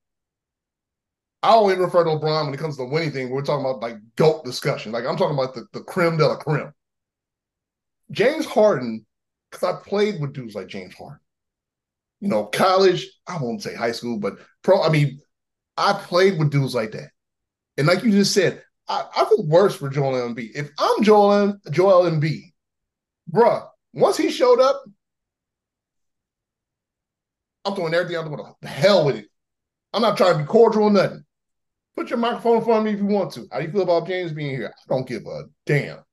I 1.43 1.51
always 1.51 1.79
refer 1.79 2.05
to 2.05 2.11
LeBron 2.11 2.45
when 2.45 2.55
it 2.55 2.61
comes 2.61 2.77
to 2.77 2.85
the 2.85 2.89
winning 2.89 3.11
thing. 3.11 3.31
We're 3.31 3.43
talking 3.43 3.65
about 3.65 3.81
like 3.81 3.97
GOAT 4.17 4.45
discussion. 4.45 4.93
Like 4.93 5.07
I'm 5.07 5.17
talking 5.17 5.37
about 5.37 5.55
the, 5.55 5.67
the 5.73 5.83
creme 5.83 6.17
de 6.17 6.27
la 6.27 6.37
creme. 6.37 6.73
James 8.11 8.47
Harden, 8.47 9.05
because 9.51 9.63
I 9.65 9.81
played 9.83 10.21
with 10.21 10.33
dudes 10.33 10.55
like 10.55 10.69
James 10.69 10.95
Harden. 10.95 11.21
You 12.21 12.29
know, 12.29 12.45
college, 12.47 13.11
I 13.27 13.39
won't 13.39 13.63
say 13.63 13.75
high 13.75 13.93
school, 13.93 14.19
but 14.19 14.39
pro, 14.63 14.83
I 14.83 14.89
mean, 14.89 15.21
I 15.77 15.93
played 15.93 16.39
with 16.39 16.51
dudes 16.51 16.75
like 16.75 16.93
that. 16.93 17.11
And 17.77 17.87
like 17.87 18.03
you 18.03 18.11
just 18.11 18.33
said, 18.33 18.63
I, 18.89 19.05
I 19.15 19.25
feel 19.25 19.47
worse 19.47 19.75
for 19.75 19.89
Joel 19.89 20.13
Embiid. 20.13 20.53
If 20.55 20.71
I'm 20.79 21.03
Joel 21.03 21.57
Joel 21.71 22.11
Embiid, 22.11 22.53
bruh, 23.33 23.67
once 23.93 24.17
he 24.17 24.31
showed 24.31 24.61
up, 24.61 24.83
I'm 27.65 27.75
throwing 27.75 27.95
everything 27.95 28.17
out 28.17 28.57
the 28.61 28.69
hell 28.69 29.05
with 29.05 29.17
it. 29.17 29.27
I'm 29.93 30.03
not 30.03 30.17
trying 30.17 30.35
to 30.35 30.39
be 30.39 30.45
cordial 30.45 30.85
or 30.85 30.91
nothing. 30.91 31.25
Put 31.97 32.11
your 32.11 32.19
microphone 32.19 32.59
in 32.59 32.65
front 32.65 32.79
of 32.81 32.85
me 32.85 32.93
if 32.93 32.99
you 32.99 33.07
want 33.07 33.33
to. 33.33 33.49
How 33.51 33.59
do 33.59 33.65
you 33.65 33.73
feel 33.73 33.83
about 33.83 34.07
James 34.07 34.33
being 34.33 34.55
here? 34.55 34.69
I 34.69 34.95
don't 34.95 35.09
give 35.09 35.27
a 35.27 35.45
damn. 35.65 36.06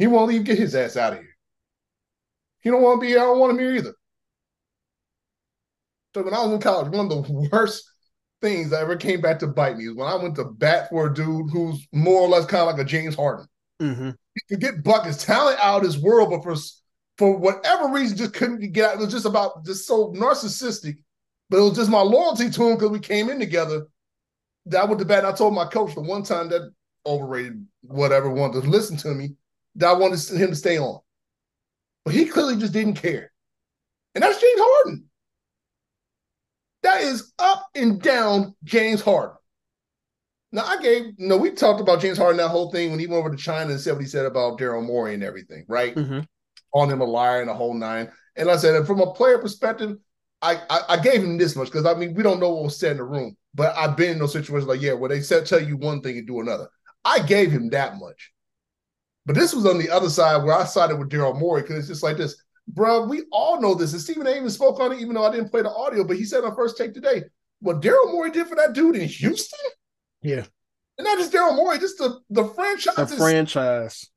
He 0.00 0.06
won't 0.06 0.32
even 0.32 0.44
get 0.44 0.56
his 0.56 0.74
ass 0.74 0.96
out 0.96 1.12
of 1.12 1.18
here. 1.18 1.36
He 2.62 2.70
don't 2.70 2.80
want 2.80 3.00
to 3.00 3.00
be 3.02 3.08
here. 3.08 3.18
I 3.18 3.24
don't 3.24 3.38
want 3.38 3.52
him 3.52 3.58
here 3.58 3.74
either. 3.74 3.92
So 6.14 6.22
when 6.22 6.32
I 6.32 6.42
was 6.42 6.52
in 6.54 6.60
college, 6.60 6.90
one 6.90 7.12
of 7.12 7.26
the 7.26 7.48
worst 7.52 7.84
things 8.40 8.70
that 8.70 8.80
ever 8.80 8.96
came 8.96 9.20
back 9.20 9.40
to 9.40 9.46
bite 9.46 9.76
me 9.76 9.88
is 9.88 9.94
when 9.94 10.08
I 10.08 10.14
went 10.14 10.36
to 10.36 10.44
bat 10.44 10.88
for 10.88 11.06
a 11.06 11.12
dude 11.14 11.50
who's 11.50 11.86
more 11.92 12.22
or 12.22 12.28
less 12.28 12.46
kind 12.46 12.62
of 12.62 12.68
like 12.68 12.80
a 12.80 12.88
James 12.88 13.14
Harden. 13.14 13.46
Mm-hmm. 13.82 14.10
He 14.36 14.40
could 14.48 14.62
get 14.62 14.82
buckets, 14.82 15.22
talent 15.22 15.58
out 15.62 15.84
of 15.84 15.86
this 15.86 16.00
world, 16.00 16.30
but 16.30 16.42
for 16.42 16.56
for 17.18 17.36
whatever 17.36 17.88
reason, 17.88 18.16
just 18.16 18.32
couldn't 18.32 18.72
get 18.72 18.88
out. 18.88 18.94
It 18.94 19.00
was 19.00 19.12
just 19.12 19.26
about 19.26 19.66
just 19.66 19.86
so 19.86 20.14
narcissistic. 20.14 20.96
But 21.50 21.58
it 21.58 21.60
was 21.60 21.76
just 21.76 21.90
my 21.90 22.00
loyalty 22.00 22.48
to 22.48 22.68
him 22.68 22.76
because 22.76 22.90
we 22.90 23.00
came 23.00 23.28
in 23.28 23.38
together. 23.38 23.86
That 24.64 24.88
went 24.88 24.98
to 25.00 25.04
bat. 25.04 25.26
I 25.26 25.32
told 25.32 25.52
my 25.52 25.66
coach 25.66 25.94
the 25.94 26.00
one 26.00 26.22
time 26.22 26.48
that 26.48 26.72
overrated 27.04 27.66
whatever 27.82 28.30
wanted 28.30 28.62
to 28.62 28.70
listen 28.70 28.96
to 28.98 29.08
me 29.08 29.34
that 29.76 29.88
I 29.88 29.92
wanted 29.92 30.20
him 30.30 30.50
to 30.50 30.56
stay 30.56 30.78
on. 30.78 31.00
But 32.04 32.14
he 32.14 32.26
clearly 32.26 32.56
just 32.56 32.72
didn't 32.72 32.94
care. 32.94 33.30
And 34.14 34.22
that's 34.24 34.40
James 34.40 34.60
Harden. 34.60 35.04
That 36.82 37.02
is 37.02 37.32
up 37.38 37.68
and 37.74 38.00
down 38.00 38.54
James 38.64 39.02
Harden. 39.02 39.36
Now 40.52 40.64
I 40.64 40.80
gave 40.82 41.04
you 41.16 41.28
know 41.28 41.36
we 41.36 41.50
talked 41.50 41.80
about 41.80 42.00
James 42.00 42.18
Harden 42.18 42.38
that 42.38 42.48
whole 42.48 42.72
thing 42.72 42.90
when 42.90 42.98
he 42.98 43.06
went 43.06 43.20
over 43.20 43.30
to 43.30 43.36
China 43.36 43.70
and 43.70 43.80
said 43.80 43.92
what 43.92 44.02
he 44.02 44.08
said 44.08 44.26
about 44.26 44.58
Daryl 44.58 44.84
Morey 44.84 45.14
and 45.14 45.22
everything, 45.22 45.64
right? 45.68 45.94
Mm-hmm. 45.94 46.20
On 46.72 46.90
him 46.90 47.00
a 47.00 47.04
liar 47.04 47.40
and 47.40 47.50
a 47.50 47.54
whole 47.54 47.74
nine. 47.74 48.10
And 48.36 48.48
like 48.48 48.56
I 48.56 48.60
said, 48.60 48.86
from 48.86 49.00
a 49.00 49.12
player 49.12 49.38
perspective, 49.38 49.96
I, 50.42 50.60
I, 50.70 50.80
I 50.90 50.96
gave 50.98 51.22
him 51.22 51.36
this 51.36 51.54
much 51.54 51.68
because 51.68 51.86
I 51.86 51.94
mean 51.94 52.14
we 52.14 52.22
don't 52.22 52.40
know 52.40 52.50
what 52.50 52.64
was 52.64 52.78
said 52.78 52.92
in 52.92 52.96
the 52.96 53.04
room, 53.04 53.36
but 53.54 53.76
I've 53.76 53.96
been 53.96 54.12
in 54.12 54.18
those 54.18 54.32
situations 54.32 54.68
like 54.68 54.80
yeah, 54.80 54.94
where 54.94 55.08
they 55.08 55.20
said 55.20 55.46
tell 55.46 55.62
you 55.62 55.76
one 55.76 56.00
thing 56.00 56.18
and 56.18 56.26
do 56.26 56.40
another. 56.40 56.68
I 57.04 57.20
gave 57.20 57.52
him 57.52 57.70
that 57.70 57.98
much. 57.98 58.32
But 59.30 59.38
this 59.38 59.54
was 59.54 59.64
on 59.64 59.78
the 59.78 59.88
other 59.88 60.10
side 60.10 60.42
where 60.42 60.56
I 60.56 60.64
sided 60.64 60.96
with 60.96 61.08
Daryl 61.08 61.38
Morey 61.38 61.62
because 61.62 61.78
it's 61.78 61.86
just 61.86 62.02
like 62.02 62.16
this 62.16 62.42
bro, 62.66 63.04
we 63.04 63.22
all 63.30 63.60
know 63.60 63.76
this. 63.76 63.92
And 63.92 64.02
Stephen 64.02 64.26
A. 64.26 64.30
even 64.30 64.50
spoke 64.50 64.80
on 64.80 64.90
it, 64.90 64.98
even 64.98 65.14
though 65.14 65.24
I 65.24 65.30
didn't 65.30 65.50
play 65.50 65.62
the 65.62 65.70
audio, 65.70 66.02
but 66.02 66.16
he 66.16 66.24
said 66.24 66.42
on 66.42 66.56
first 66.56 66.76
take 66.76 66.94
today, 66.94 67.22
what 67.60 67.80
Daryl 67.80 68.10
Morey 68.10 68.32
did 68.32 68.48
for 68.48 68.56
that 68.56 68.72
dude 68.72 68.96
in 68.96 69.06
Houston? 69.06 69.60
Yeah. 70.20 70.46
And 70.98 71.04
not 71.04 71.18
just 71.18 71.32
Daryl 71.32 71.54
Morey, 71.54 71.78
just 71.78 71.98
the, 71.98 72.18
the 72.28 72.44
franchise. 72.44 72.96
The 72.96 73.06
franchise. 73.06 74.10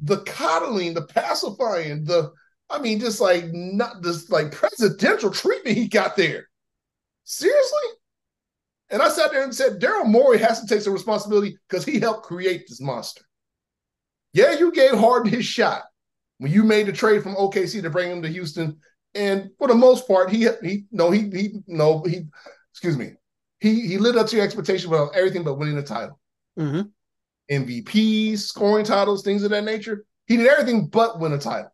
The 0.00 0.18
coddling, 0.18 0.92
the 0.92 1.06
pacifying, 1.06 2.04
the 2.04 2.30
I 2.68 2.78
mean, 2.78 3.00
just 3.00 3.22
like 3.22 3.46
not 3.54 4.02
this 4.02 4.28
like 4.28 4.52
presidential 4.52 5.30
treatment 5.30 5.78
he 5.78 5.88
got 5.88 6.18
there. 6.18 6.50
Seriously? 7.24 7.88
And 8.92 9.00
I 9.00 9.08
sat 9.08 9.32
there 9.32 9.42
and 9.42 9.54
said, 9.54 9.80
Daryl 9.80 10.06
Morey 10.06 10.38
has 10.38 10.60
to 10.60 10.66
take 10.66 10.82
some 10.82 10.92
responsibility 10.92 11.56
because 11.68 11.84
he 11.84 11.98
helped 11.98 12.24
create 12.24 12.66
this 12.68 12.80
monster. 12.80 13.22
Yeah, 14.34 14.52
you 14.52 14.70
gave 14.70 14.92
Harden 14.92 15.32
his 15.32 15.46
shot 15.46 15.84
when 16.38 16.52
you 16.52 16.62
made 16.62 16.86
the 16.86 16.92
trade 16.92 17.22
from 17.22 17.34
OKC 17.34 17.80
to 17.82 17.90
bring 17.90 18.10
him 18.10 18.22
to 18.22 18.28
Houston. 18.28 18.78
And 19.14 19.50
for 19.58 19.66
the 19.66 19.74
most 19.74 20.06
part, 20.06 20.30
he 20.30 20.46
he 20.62 20.84
no 20.92 21.10
he 21.10 21.30
he 21.30 21.60
no 21.66 22.02
he 22.02 22.24
excuse 22.70 22.96
me 22.96 23.12
he 23.60 23.86
he 23.86 23.98
lived 23.98 24.18
up 24.18 24.26
to 24.28 24.36
your 24.36 24.44
expectation 24.44 24.88
about 24.88 25.14
everything 25.14 25.42
but 25.42 25.54
winning 25.58 25.76
the 25.76 25.82
title, 25.82 26.18
mm-hmm. 26.58 26.82
MVPs, 27.50 28.38
scoring 28.38 28.84
titles, 28.84 29.22
things 29.22 29.42
of 29.42 29.50
that 29.50 29.64
nature. 29.64 30.04
He 30.26 30.36
did 30.36 30.46
everything 30.46 30.86
but 30.86 31.18
win 31.18 31.32
a 31.32 31.38
title. 31.38 31.70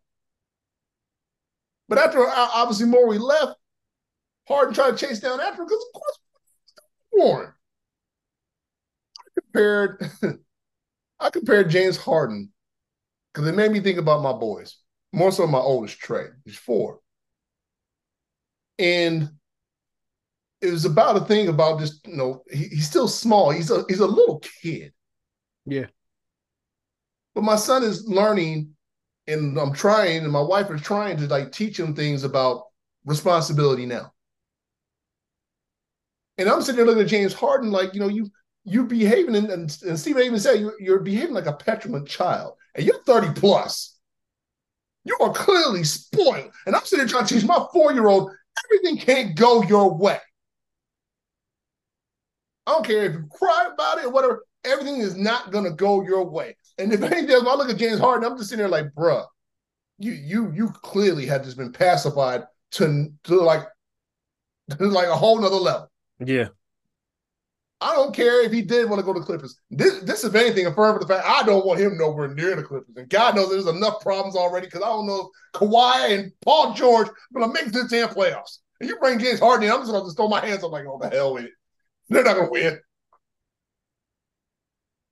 But 1.87 1.97
after 1.97 2.25
obviously 2.27 2.87
Morey 2.87 3.17
left, 3.17 3.55
Harden 4.47 4.73
tried 4.73 4.97
to 4.97 5.07
chase 5.07 5.19
down 5.19 5.39
after 5.39 5.63
because 5.63 5.83
of 5.83 5.99
course 5.99 6.19
Warren. 7.11 7.53
I 9.19 9.41
compared 9.41 10.11
I 11.19 11.29
compared 11.29 11.69
James 11.69 11.97
Harden 11.97 12.51
because 13.33 13.47
it 13.47 13.55
made 13.55 13.71
me 13.71 13.79
think 13.79 13.97
about 13.97 14.23
my 14.23 14.33
boys, 14.33 14.77
more 15.13 15.31
so 15.31 15.47
my 15.47 15.59
oldest 15.59 15.99
Trey. 15.99 16.27
He's 16.45 16.57
four. 16.57 16.99
And 18.77 19.29
it 20.61 20.71
was 20.71 20.85
about 20.85 21.17
a 21.17 21.25
thing 21.25 21.47
about 21.47 21.79
just, 21.79 22.05
you 22.07 22.15
know, 22.15 22.43
he, 22.49 22.65
he's 22.65 22.87
still 22.87 23.07
small. 23.07 23.49
He's 23.49 23.71
a 23.71 23.83
he's 23.87 23.99
a 23.99 24.07
little 24.07 24.39
kid. 24.61 24.93
Yeah. 25.65 25.87
But 27.35 27.43
my 27.43 27.55
son 27.55 27.83
is 27.83 28.07
learning, 28.07 28.75
and 29.27 29.57
I'm 29.57 29.73
trying, 29.73 30.23
and 30.23 30.31
my 30.31 30.41
wife 30.41 30.69
is 30.71 30.81
trying 30.81 31.17
to 31.17 31.27
like 31.27 31.51
teach 31.51 31.79
him 31.79 31.95
things 31.95 32.23
about 32.23 32.63
responsibility 33.05 33.85
now. 33.85 34.13
And 36.39 36.49
I'm 36.49 36.61
sitting 36.61 36.77
there 36.77 36.85
looking 36.85 37.03
at 37.03 37.09
James 37.09 37.33
Harden 37.33 37.69
like, 37.69 37.93
you 37.93 37.99
know, 37.99 38.07
you 38.07 38.31
you're 38.63 38.85
behaving, 38.85 39.35
and, 39.35 39.49
and, 39.49 39.77
and 39.85 39.99
Stephen 39.99 40.23
even 40.23 40.39
said 40.39 40.59
you're, 40.59 40.79
you're 40.79 40.99
behaving 40.99 41.33
like 41.33 41.47
a 41.47 41.53
petulant 41.53 42.07
child, 42.07 42.53
and 42.75 42.85
you're 42.85 43.01
30 43.03 43.39
plus. 43.39 43.97
You 45.03 45.17
are 45.21 45.33
clearly 45.33 45.83
spoiled. 45.83 46.51
And 46.65 46.75
I'm 46.75 46.83
sitting 46.83 46.99
there 46.99 47.07
trying 47.07 47.25
to 47.25 47.33
teach 47.33 47.45
my 47.45 47.65
four 47.73 47.93
year 47.93 48.07
old 48.07 48.31
everything 48.65 48.97
can't 48.97 49.35
go 49.35 49.63
your 49.63 49.95
way. 49.95 50.19
I 52.67 52.71
don't 52.71 52.85
care 52.85 53.05
if 53.05 53.13
you 53.13 53.27
cry 53.31 53.69
about 53.73 53.97
it 53.97 54.05
or 54.05 54.11
whatever, 54.11 54.45
everything 54.63 54.97
is 54.97 55.17
not 55.17 55.51
going 55.51 55.63
to 55.63 55.71
go 55.71 56.03
your 56.03 56.29
way. 56.29 56.55
And 56.77 56.93
if 56.93 57.01
anything 57.01 57.31
I 57.31 57.55
look 57.55 57.69
at 57.69 57.77
James 57.77 57.99
Harden, 57.99 58.29
I'm 58.29 58.37
just 58.37 58.49
sitting 58.49 58.61
there 58.63 58.69
like, 58.69 58.91
bruh, 58.93 59.25
you 59.97 60.11
you 60.11 60.51
you 60.53 60.69
clearly 60.69 61.25
have 61.25 61.43
just 61.43 61.57
been 61.57 61.73
pacified 61.73 62.43
to 62.71 63.11
to 63.25 63.41
like 63.41 63.67
to 64.69 64.85
like 64.85 65.07
a 65.07 65.15
whole 65.15 65.39
nother 65.39 65.55
level. 65.55 65.88
Yeah. 66.19 66.49
I 67.81 67.95
don't 67.95 68.13
care 68.13 68.43
if 68.43 68.51
he 68.51 68.61
did 68.61 68.89
want 68.89 68.99
to 68.99 69.05
go 69.05 69.13
to 69.13 69.21
Clippers. 69.21 69.57
This, 69.71 69.99
this 70.01 70.25
if 70.25 70.35
anything, 70.35 70.65
affirms 70.65 70.99
the 70.99 71.07
fact 71.07 71.25
I 71.25 71.43
don't 71.43 71.65
want 71.65 71.79
him 71.79 71.97
nowhere 71.97 72.27
near 72.27 72.55
the 72.55 72.63
Clippers. 72.63 72.95
And 72.97 73.09
God 73.09 73.35
knows 73.35 73.49
there's 73.49 73.67
enough 73.67 74.01
problems 74.01 74.35
already 74.35 74.67
because 74.67 74.81
I 74.81 74.87
don't 74.87 75.07
know 75.07 75.29
if 75.53 75.61
Kawhi 75.61 76.19
and 76.19 76.31
Paul 76.41 76.73
George 76.73 77.07
are 77.07 77.13
going 77.33 77.47
to 77.47 77.53
make 77.53 77.71
this 77.71 77.89
damn 77.89 78.09
playoffs. 78.09 78.57
And 78.79 78.89
you 78.89 78.97
bring 78.97 79.19
James 79.19 79.39
Harden 79.39 79.65
in, 79.65 79.71
I'm 79.71 79.79
just 79.79 79.91
going 79.91 80.05
to 80.05 80.13
throw 80.13 80.27
my 80.27 80.45
hands 80.45 80.63
up 80.63 80.71
like, 80.71 80.85
oh, 80.87 80.99
the 81.01 81.09
hell 81.09 81.33
with 81.33 81.45
it. 81.45 81.51
They're 82.09 82.23
not 82.23 82.35
going 82.35 82.47
to 82.47 82.51
win. 82.51 82.79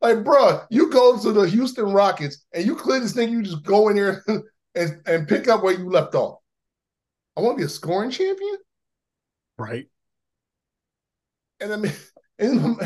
Like, 0.01 0.23
bro, 0.23 0.61
you 0.69 0.91
go 0.91 1.17
to 1.19 1.31
the 1.31 1.47
Houston 1.47 1.91
Rockets 1.91 2.45
and 2.53 2.65
you 2.65 2.75
clearly 2.75 3.07
think 3.07 3.31
you 3.31 3.41
just 3.43 3.63
go 3.63 3.87
in 3.89 3.95
there 3.95 4.23
and, 4.75 5.01
and 5.05 5.27
pick 5.27 5.47
up 5.47 5.63
where 5.63 5.77
you 5.77 5.89
left 5.89 6.15
off. 6.15 6.39
I 7.35 7.41
want 7.41 7.57
to 7.57 7.61
be 7.61 7.65
a 7.65 7.69
scoring 7.69 8.11
champion. 8.11 8.57
Right. 9.57 9.87
And 11.59 11.73
I 11.73 11.75
mean, 11.77 11.93
and, 12.39 12.77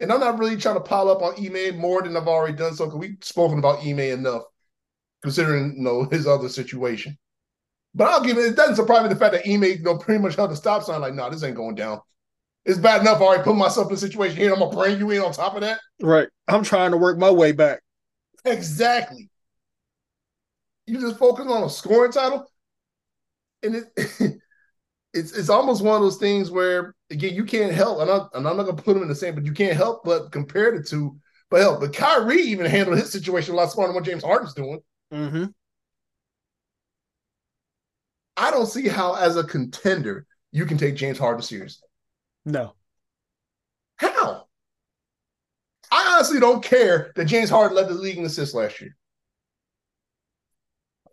and 0.00 0.12
I'm 0.12 0.20
not 0.20 0.38
really 0.38 0.56
trying 0.56 0.76
to 0.76 0.80
pile 0.80 1.08
up 1.08 1.22
on 1.22 1.34
Ime 1.34 1.78
more 1.78 2.02
than 2.02 2.16
I've 2.16 2.28
already 2.28 2.56
done 2.56 2.74
so 2.74 2.86
because 2.86 2.98
we've 2.98 3.16
spoken 3.22 3.58
about 3.58 3.80
Ime 3.80 4.00
enough, 4.00 4.42
considering 5.22 5.76
you 5.76 5.82
know 5.82 6.04
his 6.04 6.26
other 6.26 6.48
situation. 6.48 7.16
But 7.94 8.08
I'll 8.08 8.24
give 8.24 8.38
it. 8.38 8.46
It 8.46 8.56
doesn't 8.56 8.76
surprise 8.76 9.02
me 9.02 9.08
the 9.08 9.16
fact 9.16 9.34
that 9.34 9.48
Ime 9.48 9.64
you 9.64 9.82
know 9.82 9.98
pretty 9.98 10.22
much 10.22 10.36
held 10.36 10.50
the 10.50 10.56
stop 10.56 10.82
sign. 10.82 11.00
Like, 11.00 11.14
no, 11.14 11.24
nah, 11.24 11.30
this 11.30 11.42
ain't 11.42 11.56
going 11.56 11.74
down. 11.74 12.00
It's 12.64 12.78
bad 12.78 13.00
enough 13.00 13.20
I 13.20 13.24
already 13.24 13.42
put 13.42 13.56
myself 13.56 13.88
in 13.88 13.94
a 13.94 13.98
situation 13.98 14.36
here. 14.36 14.52
I'm 14.52 14.60
gonna 14.60 14.74
bring 14.76 14.98
you 14.98 15.10
in 15.10 15.20
on 15.20 15.32
top 15.32 15.54
of 15.54 15.62
that. 15.62 15.80
Right. 16.00 16.28
I'm 16.46 16.62
trying 16.62 16.92
to 16.92 16.96
work 16.96 17.18
my 17.18 17.30
way 17.30 17.52
back. 17.52 17.80
Exactly. 18.44 19.28
You 20.86 21.00
just 21.00 21.18
focus 21.18 21.46
on 21.46 21.64
a 21.64 21.70
scoring 21.70 22.12
title, 22.12 22.46
and 23.62 23.76
it 23.76 23.84
it's 25.12 25.32
it's 25.32 25.48
almost 25.48 25.82
one 25.82 25.96
of 25.96 26.02
those 26.02 26.18
things 26.18 26.50
where 26.50 26.94
again 27.12 27.34
you 27.34 27.44
can't 27.44 27.72
help, 27.72 28.00
and, 28.00 28.10
I, 28.10 28.26
and 28.34 28.48
I'm 28.48 28.56
not 28.56 28.64
gonna 28.64 28.82
put 28.82 28.94
them 28.94 29.02
in 29.02 29.08
the 29.08 29.14
same, 29.14 29.34
but 29.34 29.44
you 29.44 29.52
can't 29.52 29.76
help 29.76 30.04
but 30.04 30.32
compare 30.32 30.76
the 30.76 30.82
two. 30.82 31.16
But 31.50 31.60
help, 31.60 31.80
but 31.80 31.94
Kyrie 31.94 32.40
even 32.40 32.66
handled 32.66 32.98
his 32.98 33.12
situation 33.12 33.52
a 33.52 33.56
lot 33.58 33.70
smarter 33.70 33.92
than 33.92 33.96
what 33.96 34.04
James 34.04 34.24
Harden's 34.24 34.54
doing. 34.54 34.80
Mm-hmm. 35.12 35.44
I 38.38 38.50
don't 38.50 38.66
see 38.66 38.88
how, 38.88 39.14
as 39.14 39.36
a 39.36 39.44
contender, 39.44 40.26
you 40.50 40.64
can 40.64 40.78
take 40.78 40.96
James 40.96 41.18
Harden 41.18 41.42
seriously. 41.42 41.86
No. 42.46 42.74
How? 43.96 44.46
I 45.90 46.14
honestly 46.14 46.40
don't 46.40 46.64
care 46.64 47.12
that 47.16 47.26
James 47.26 47.50
Harden 47.50 47.76
led 47.76 47.88
the 47.88 47.94
league 47.94 48.16
in 48.16 48.24
assists 48.24 48.54
last 48.54 48.80
year. 48.80 48.96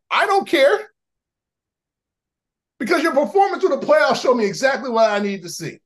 I 0.10 0.26
don't 0.26 0.48
care 0.48 0.90
because 2.80 3.04
your 3.04 3.14
performance 3.14 3.64
in 3.64 3.72
the 3.72 3.78
playoffs 3.78 4.22
showed 4.22 4.36
me 4.36 4.46
exactly 4.46 4.90
what 4.90 5.12
I 5.12 5.20
need 5.20 5.44
to 5.44 5.50
see. 5.50 5.80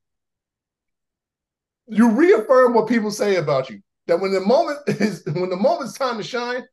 You 1.86 2.10
reaffirm 2.10 2.74
what 2.74 2.88
people 2.88 3.10
say 3.10 3.36
about 3.36 3.70
you. 3.70 3.80
That 4.06 4.20
when 4.20 4.32
the 4.32 4.40
moment 4.40 4.80
is 4.86 5.24
when 5.26 5.50
the 5.50 5.56
moment's 5.56 5.96
time 5.96 6.18
to 6.18 6.24
shine, 6.24 6.64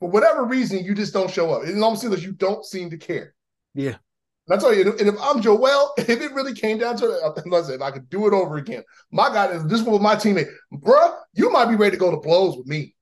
for 0.00 0.10
whatever 0.10 0.44
reason, 0.44 0.84
you 0.84 0.94
just 0.94 1.12
don't 1.12 1.30
show 1.30 1.52
up. 1.52 1.64
It 1.64 1.74
almost 1.74 2.02
seems 2.02 2.12
like 2.14 2.24
you 2.24 2.32
don't 2.32 2.64
seem 2.64 2.90
to 2.90 2.96
care. 2.96 3.34
Yeah. 3.74 3.96
And 4.48 4.58
I 4.58 4.60
tell 4.60 4.74
you, 4.74 4.90
and 4.98 5.08
if 5.08 5.14
I'm 5.20 5.40
Joel, 5.40 5.92
if 5.98 6.08
it 6.08 6.32
really 6.32 6.54
came 6.54 6.78
down 6.78 6.96
to 6.96 7.06
it, 7.06 7.46
listen, 7.46 7.74
if 7.74 7.82
I 7.82 7.90
could 7.90 8.08
do 8.10 8.26
it 8.26 8.32
over 8.32 8.56
again, 8.56 8.82
my 9.10 9.28
God, 9.28 9.54
if 9.54 9.62
this 9.68 9.82
was 9.82 10.00
my 10.00 10.16
teammate, 10.16 10.48
bruh, 10.72 11.16
you 11.34 11.50
might 11.50 11.66
be 11.66 11.76
ready 11.76 11.92
to 11.92 12.00
go 12.00 12.10
to 12.10 12.16
blows 12.16 12.56
with 12.56 12.66
me. 12.66 12.94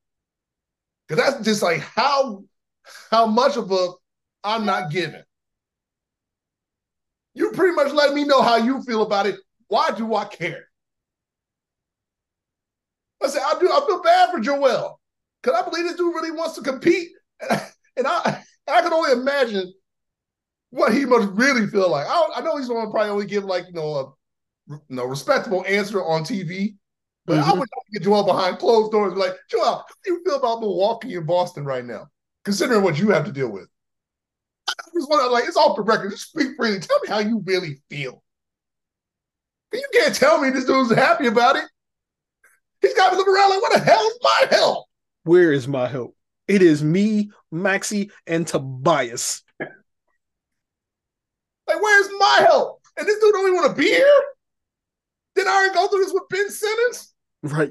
Cause 1.08 1.18
that's 1.18 1.44
just 1.44 1.62
like 1.62 1.80
how 1.80 2.44
how 3.10 3.26
much 3.26 3.56
of 3.56 3.72
a 3.72 3.88
I'm 4.44 4.64
not 4.64 4.92
giving. 4.92 5.22
You 7.34 7.50
pretty 7.52 7.74
much 7.74 7.92
let 7.92 8.14
me 8.14 8.24
know 8.24 8.42
how 8.42 8.56
you 8.56 8.82
feel 8.82 9.02
about 9.02 9.26
it. 9.26 9.36
Why 9.66 9.90
do 9.90 10.14
I 10.14 10.24
care? 10.26 10.69
I 13.22 13.28
said, 13.28 13.42
I 13.44 13.58
do. 13.58 13.70
I 13.70 13.84
feel 13.86 14.02
bad 14.02 14.30
for 14.30 14.40
Joel 14.40 15.00
because 15.42 15.60
I 15.60 15.68
believe 15.68 15.84
this 15.84 15.96
dude 15.96 16.14
really 16.14 16.30
wants 16.30 16.54
to 16.54 16.62
compete, 16.62 17.08
and 17.50 18.06
I, 18.06 18.42
I 18.66 18.80
can 18.82 18.92
only 18.92 19.12
imagine 19.12 19.72
what 20.70 20.94
he 20.94 21.04
must 21.04 21.28
really 21.32 21.66
feel 21.66 21.90
like. 21.90 22.06
I, 22.08 22.28
I 22.36 22.40
know 22.40 22.56
he's 22.56 22.68
going 22.68 22.86
to 22.86 22.90
probably 22.90 23.10
only 23.10 23.26
give 23.26 23.44
like 23.44 23.66
you 23.66 23.74
know 23.74 23.94
a 23.94 24.12
you 24.68 24.80
know 24.88 25.04
respectable 25.04 25.64
answer 25.66 26.02
on 26.02 26.22
TV, 26.22 26.76
but 27.26 27.38
mm-hmm. 27.38 27.50
I 27.50 27.54
would 27.54 27.68
get 27.92 28.02
Joel 28.02 28.24
behind 28.24 28.58
closed 28.58 28.92
doors. 28.92 29.14
Like 29.14 29.34
Joel, 29.50 29.64
how 29.64 29.84
do 30.04 30.12
you 30.12 30.22
feel 30.24 30.36
about 30.36 30.60
Milwaukee 30.60 31.14
and 31.16 31.26
Boston 31.26 31.64
right 31.64 31.84
now, 31.84 32.08
considering 32.44 32.82
what 32.82 32.98
you 32.98 33.10
have 33.10 33.24
to 33.26 33.32
deal 33.32 33.50
with? 33.50 33.68
I 34.68 34.72
just 34.94 35.10
want 35.10 35.22
to 35.22 35.28
like 35.28 35.44
it's 35.44 35.56
off 35.56 35.76
the 35.76 35.82
record. 35.82 36.12
Just 36.12 36.30
speak 36.30 36.56
freely. 36.56 36.80
Tell 36.80 37.00
me 37.00 37.08
how 37.08 37.18
you 37.18 37.42
really 37.44 37.82
feel. 37.90 38.22
You 39.72 39.86
can't 39.92 40.14
tell 40.14 40.40
me 40.40 40.50
this 40.50 40.64
dude's 40.64 40.92
happy 40.92 41.26
about 41.26 41.56
it. 41.56 41.64
He's 42.80 42.94
got 42.94 43.10
to 43.10 43.16
look 43.16 43.28
around 43.28 43.50
like, 43.50 43.62
what 43.62 43.74
the 43.74 43.80
hell 43.80 44.06
is 44.06 44.18
my 44.22 44.46
help? 44.50 44.86
Where 45.24 45.52
is 45.52 45.68
my 45.68 45.86
help? 45.86 46.16
It 46.48 46.62
is 46.62 46.82
me, 46.82 47.30
Maxey, 47.52 48.10
and 48.26 48.46
Tobias. 48.46 49.42
Like, 49.58 49.70
where's 51.80 52.08
my 52.18 52.38
help? 52.40 52.80
And 52.96 53.06
this 53.06 53.20
dude 53.20 53.32
don't 53.32 53.46
even 53.46 53.54
want 53.54 53.76
to 53.76 53.80
be 53.80 53.88
here? 53.88 54.22
Did 55.36 55.46
I 55.46 55.54
already 55.54 55.74
go 55.74 55.88
through 55.88 56.00
this 56.00 56.12
with 56.12 56.28
Ben 56.28 56.50
Simmons? 56.50 57.14
Right. 57.42 57.70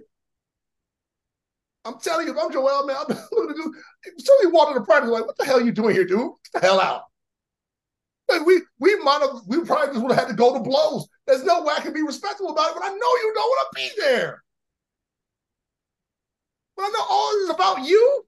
I'm 1.85 1.99
telling 1.99 2.27
you, 2.27 2.33
if 2.33 2.39
I'm 2.39 2.51
Joel, 2.51 2.85
man, 2.85 2.97
I'm 2.97 3.07
looking 3.31 3.55
to 3.55 3.63
do. 3.63 3.73
Somebody 4.19 4.53
walked 4.53 4.71
into 4.71 4.85
practice 4.85 5.09
like, 5.09 5.25
what 5.25 5.37
the 5.37 5.45
hell 5.45 5.57
are 5.57 5.63
you 5.63 5.71
doing 5.71 5.95
here, 5.95 6.05
dude? 6.05 6.31
Get 6.53 6.61
the 6.61 6.67
hell 6.67 6.79
out. 6.79 7.03
Like 8.29 8.45
we 8.45 8.61
we 8.79 8.95
might 8.99 9.21
have 9.21 9.41
we 9.47 9.65
probably 9.65 9.87
just 9.87 10.01
would 10.01 10.11
have 10.11 10.19
had 10.19 10.29
to 10.29 10.35
go 10.35 10.53
to 10.53 10.59
blows. 10.59 11.07
There's 11.25 11.43
no 11.43 11.63
way 11.63 11.73
I 11.75 11.81
can 11.81 11.93
be 11.93 12.03
respectful 12.03 12.49
about 12.49 12.69
it, 12.69 12.75
but 12.75 12.83
I 12.83 12.89
know 12.89 12.95
you 12.95 13.31
don't 13.33 13.49
want 13.49 13.67
to 13.71 13.75
be 13.75 13.89
there. 13.97 14.43
But 16.79 16.85
I 16.85 16.89
know 16.91 17.05
all 17.09 17.31
this 17.33 17.43
is 17.43 17.49
about 17.49 17.85
you. 17.85 18.25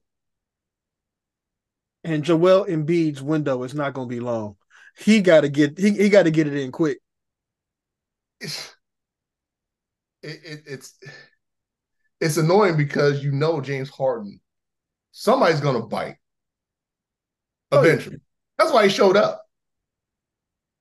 And 2.04 2.22
Joel 2.22 2.66
Embiid's 2.66 3.22
window 3.22 3.62
is 3.62 3.74
not 3.74 3.94
going 3.94 4.10
to 4.10 4.14
be 4.14 4.20
long. 4.20 4.56
He 4.98 5.22
got 5.22 5.40
to 5.40 5.48
get 5.48 5.78
he, 5.78 5.92
he 5.92 6.10
got 6.10 6.24
to 6.24 6.30
get 6.30 6.46
it 6.46 6.52
in 6.52 6.70
quick. 6.70 6.98
It's, 8.40 8.74
it, 10.22 10.40
it, 10.44 10.62
it's 10.66 10.98
it's 12.20 12.36
annoying 12.36 12.76
because 12.76 13.24
you 13.24 13.32
know 13.32 13.62
James 13.62 13.88
Harden, 13.88 14.38
somebody's 15.12 15.60
gonna 15.60 15.86
bite 15.86 16.16
oh, 17.70 17.82
eventually. 17.82 18.20
That's 18.58 18.70
why 18.70 18.84
he 18.84 18.90
showed 18.90 19.16
up. 19.16 19.41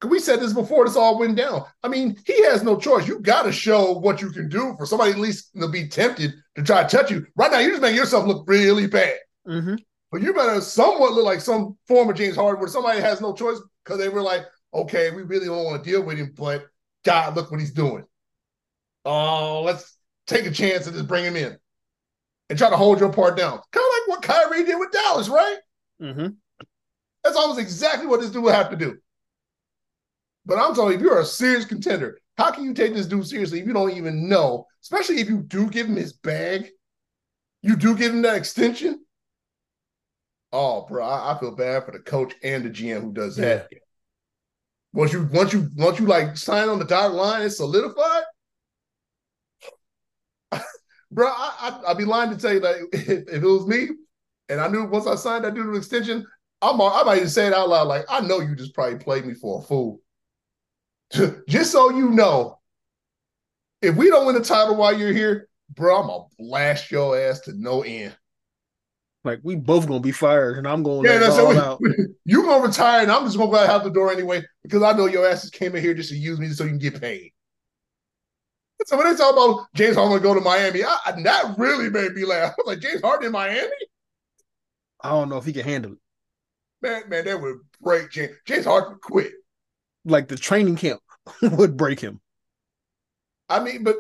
We 0.03 0.19
said 0.19 0.39
this 0.39 0.53
before 0.53 0.85
this 0.85 0.95
all 0.95 1.19
went 1.19 1.37
down. 1.37 1.65
I 1.83 1.87
mean, 1.87 2.17
he 2.25 2.43
has 2.45 2.63
no 2.63 2.77
choice. 2.77 3.07
You 3.07 3.19
got 3.19 3.43
to 3.43 3.51
show 3.51 3.93
what 3.93 4.21
you 4.21 4.31
can 4.31 4.49
do 4.49 4.75
for 4.77 4.85
somebody 4.85 5.11
at 5.11 5.19
least 5.19 5.51
to 5.59 5.67
be 5.67 5.87
tempted 5.87 6.33
to 6.55 6.63
try 6.63 6.83
to 6.83 6.89
touch 6.89 7.11
you. 7.11 7.27
Right 7.35 7.51
now, 7.51 7.59
you 7.59 7.69
just 7.69 7.81
make 7.81 7.95
yourself 7.95 8.25
look 8.25 8.45
really 8.47 8.87
bad. 8.87 9.17
Mm-hmm. 9.47 9.75
But 10.11 10.21
you 10.21 10.33
better 10.33 10.59
somewhat 10.59 11.13
look 11.13 11.25
like 11.25 11.39
some 11.39 11.77
form 11.87 12.09
of 12.09 12.15
James 12.15 12.35
Harden 12.35 12.59
where 12.59 12.69
somebody 12.69 12.99
has 12.99 13.21
no 13.21 13.33
choice 13.33 13.59
because 13.83 13.99
they 13.99 14.09
were 14.09 14.21
like, 14.21 14.41
okay, 14.73 15.11
we 15.11 15.21
really 15.21 15.45
don't 15.45 15.63
want 15.65 15.83
to 15.83 15.89
deal 15.89 16.01
with 16.01 16.17
him, 16.17 16.33
but 16.35 16.65
God, 17.05 17.35
look 17.35 17.51
what 17.51 17.59
he's 17.59 17.71
doing. 17.71 18.03
Oh, 19.05 19.61
let's 19.63 19.97
take 20.27 20.45
a 20.45 20.51
chance 20.51 20.87
and 20.87 20.95
just 20.95 21.07
bring 21.07 21.25
him 21.25 21.35
in 21.35 21.57
and 22.49 22.57
try 22.57 22.69
to 22.69 22.77
hold 22.77 22.99
your 22.99 23.11
part 23.11 23.37
down. 23.37 23.59
Kind 23.71 23.85
of 23.85 23.91
like 23.99 24.07
what 24.07 24.21
Kyrie 24.21 24.65
did 24.65 24.79
with 24.79 24.91
Dallas, 24.91 25.29
right? 25.29 25.57
Mm-hmm. 26.01 26.27
That's 27.23 27.37
almost 27.37 27.59
exactly 27.59 28.07
what 28.07 28.19
this 28.19 28.31
dude 28.31 28.43
would 28.43 28.55
have 28.55 28.69
to 28.71 28.75
do. 28.75 28.97
But 30.51 30.59
I'm 30.59 30.75
telling 30.75 30.91
you, 30.91 30.97
if 30.97 31.01
you're 31.01 31.21
a 31.21 31.25
serious 31.25 31.63
contender, 31.63 32.19
how 32.37 32.51
can 32.51 32.65
you 32.65 32.73
take 32.73 32.93
this 32.93 33.05
dude 33.05 33.25
seriously 33.25 33.61
if 33.61 33.65
you 33.65 33.71
don't 33.71 33.95
even 33.95 34.27
know? 34.27 34.67
Especially 34.81 35.21
if 35.21 35.29
you 35.29 35.43
do 35.43 35.69
give 35.69 35.87
him 35.87 35.95
his 35.95 36.11
bag, 36.11 36.67
you 37.61 37.77
do 37.77 37.95
give 37.95 38.13
him 38.13 38.21
that 38.23 38.35
extension. 38.35 39.05
Oh, 40.51 40.85
bro, 40.89 41.05
I, 41.05 41.31
I 41.33 41.39
feel 41.39 41.55
bad 41.55 41.85
for 41.85 41.93
the 41.93 41.99
coach 41.99 42.33
and 42.43 42.65
the 42.65 42.69
GM 42.69 43.01
who 43.01 43.13
does 43.13 43.37
that. 43.37 43.69
Yeah. 43.71 43.77
Once 44.91 45.13
you 45.13 45.29
once 45.31 45.53
you 45.53 45.69
once 45.77 46.01
you 46.01 46.05
like 46.05 46.35
sign 46.35 46.67
on 46.67 46.79
the 46.79 46.85
dotted 46.85 47.15
line, 47.15 47.43
it's 47.43 47.55
solidified 47.55 48.23
bro, 51.11 51.27
I, 51.27 51.79
I, 51.85 51.93
would 51.93 51.97
be 51.97 52.03
lying 52.03 52.29
to 52.29 52.35
tell 52.35 52.53
you 52.53 52.59
that 52.59 52.75
if, 52.91 53.07
if, 53.07 53.41
it 53.41 53.41
was 53.41 53.67
me 53.67 53.87
and 54.49 54.59
I 54.59 54.67
knew 54.67 54.83
once 54.83 55.07
I 55.07 55.15
signed 55.15 55.45
that 55.45 55.53
dude 55.53 55.67
an 55.67 55.77
extension, 55.77 56.27
I'm, 56.61 56.81
I 56.81 57.03
might 57.05 57.15
even 57.19 57.29
say 57.29 57.47
it 57.47 57.53
out 57.53 57.69
loud 57.69 57.87
like, 57.87 58.03
I 58.09 58.19
know 58.19 58.41
you 58.41 58.53
just 58.53 58.75
probably 58.75 58.99
played 58.99 59.25
me 59.25 59.33
for 59.33 59.61
a 59.61 59.63
fool. 59.63 60.01
Just 61.47 61.71
so 61.71 61.89
you 61.89 62.09
know, 62.09 62.59
if 63.81 63.95
we 63.95 64.09
don't 64.09 64.25
win 64.25 64.35
the 64.35 64.43
title 64.43 64.75
while 64.75 64.97
you're 64.97 65.13
here, 65.13 65.49
bro, 65.75 66.01
I'm 66.01 66.07
gonna 66.07 66.23
blast 66.37 66.91
your 66.91 67.17
ass 67.17 67.41
to 67.41 67.53
no 67.53 67.81
end. 67.81 68.15
Like 69.23 69.39
we 69.43 69.55
both 69.55 69.87
gonna 69.87 69.99
be 69.99 70.11
fired, 70.11 70.57
and 70.57 70.67
I'm 70.67 70.83
going. 70.83 71.05
Yeah, 71.05 71.19
that's 71.19 71.37
all 71.37 71.57
out. 71.57 71.79
you 72.25 72.43
gonna 72.43 72.65
retire, 72.65 73.03
and 73.03 73.11
I'm 73.11 73.25
just 73.25 73.37
gonna 73.37 73.51
go 73.51 73.57
out 73.57 73.83
the 73.83 73.91
door 73.91 74.11
anyway 74.11 74.43
because 74.63 74.81
I 74.81 74.93
know 74.93 75.05
your 75.05 75.27
asses 75.27 75.51
came 75.51 75.75
in 75.75 75.81
here 75.81 75.93
just 75.93 76.09
to 76.09 76.15
use 76.15 76.39
me 76.39 76.47
so 76.49 76.63
you 76.63 76.71
can 76.71 76.79
get 76.79 76.99
paid. 76.99 77.31
So 78.85 78.97
when 78.97 79.11
they 79.11 79.15
talk 79.15 79.33
about 79.33 79.67
James 79.75 79.95
Harden 79.95 80.23
go 80.23 80.33
to 80.33 80.41
Miami, 80.41 80.83
I, 80.83 81.21
that 81.23 81.55
really 81.57 81.89
made 81.89 82.13
me 82.13 82.25
laugh. 82.25 82.53
I 82.57 82.61
was 82.61 82.67
like, 82.67 82.79
James 82.79 83.01
Harden 83.01 83.27
in 83.27 83.31
Miami? 83.31 83.69
I 85.03 85.09
don't 85.09 85.29
know 85.29 85.37
if 85.37 85.45
he 85.45 85.53
can 85.53 85.63
handle 85.63 85.93
it. 85.93 85.97
Man, 86.81 87.03
man, 87.09 87.25
that 87.25 87.39
would 87.39 87.57
break 87.79 88.09
James. 88.09 88.33
James 88.45 88.65
Harden 88.65 88.97
quit. 89.01 89.33
Like 90.05 90.27
the 90.27 90.35
training 90.35 90.75
camp 90.77 91.01
would 91.41 91.77
break 91.77 91.99
him. 91.99 92.21
I 93.49 93.59
mean, 93.63 93.83
but 93.83 93.97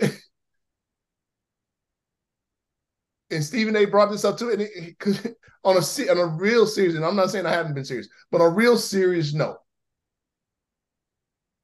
and 3.31 3.43
Stephen 3.43 3.75
A. 3.75 3.85
brought 3.85 4.11
this 4.11 4.25
up 4.25 4.37
too, 4.37 4.49
and 4.51 4.61
it, 4.61 4.71
it, 4.75 5.37
on 5.63 5.77
a 5.77 6.11
on 6.11 6.17
a 6.17 6.25
real 6.25 6.65
serious, 6.65 6.95
and 6.95 7.05
I'm 7.05 7.15
not 7.15 7.31
saying 7.31 7.45
I 7.45 7.51
haven't 7.51 7.73
been 7.75 7.85
serious, 7.85 8.07
but 8.31 8.41
a 8.41 8.49
real 8.49 8.77
serious 8.77 9.33
note, 9.33 9.57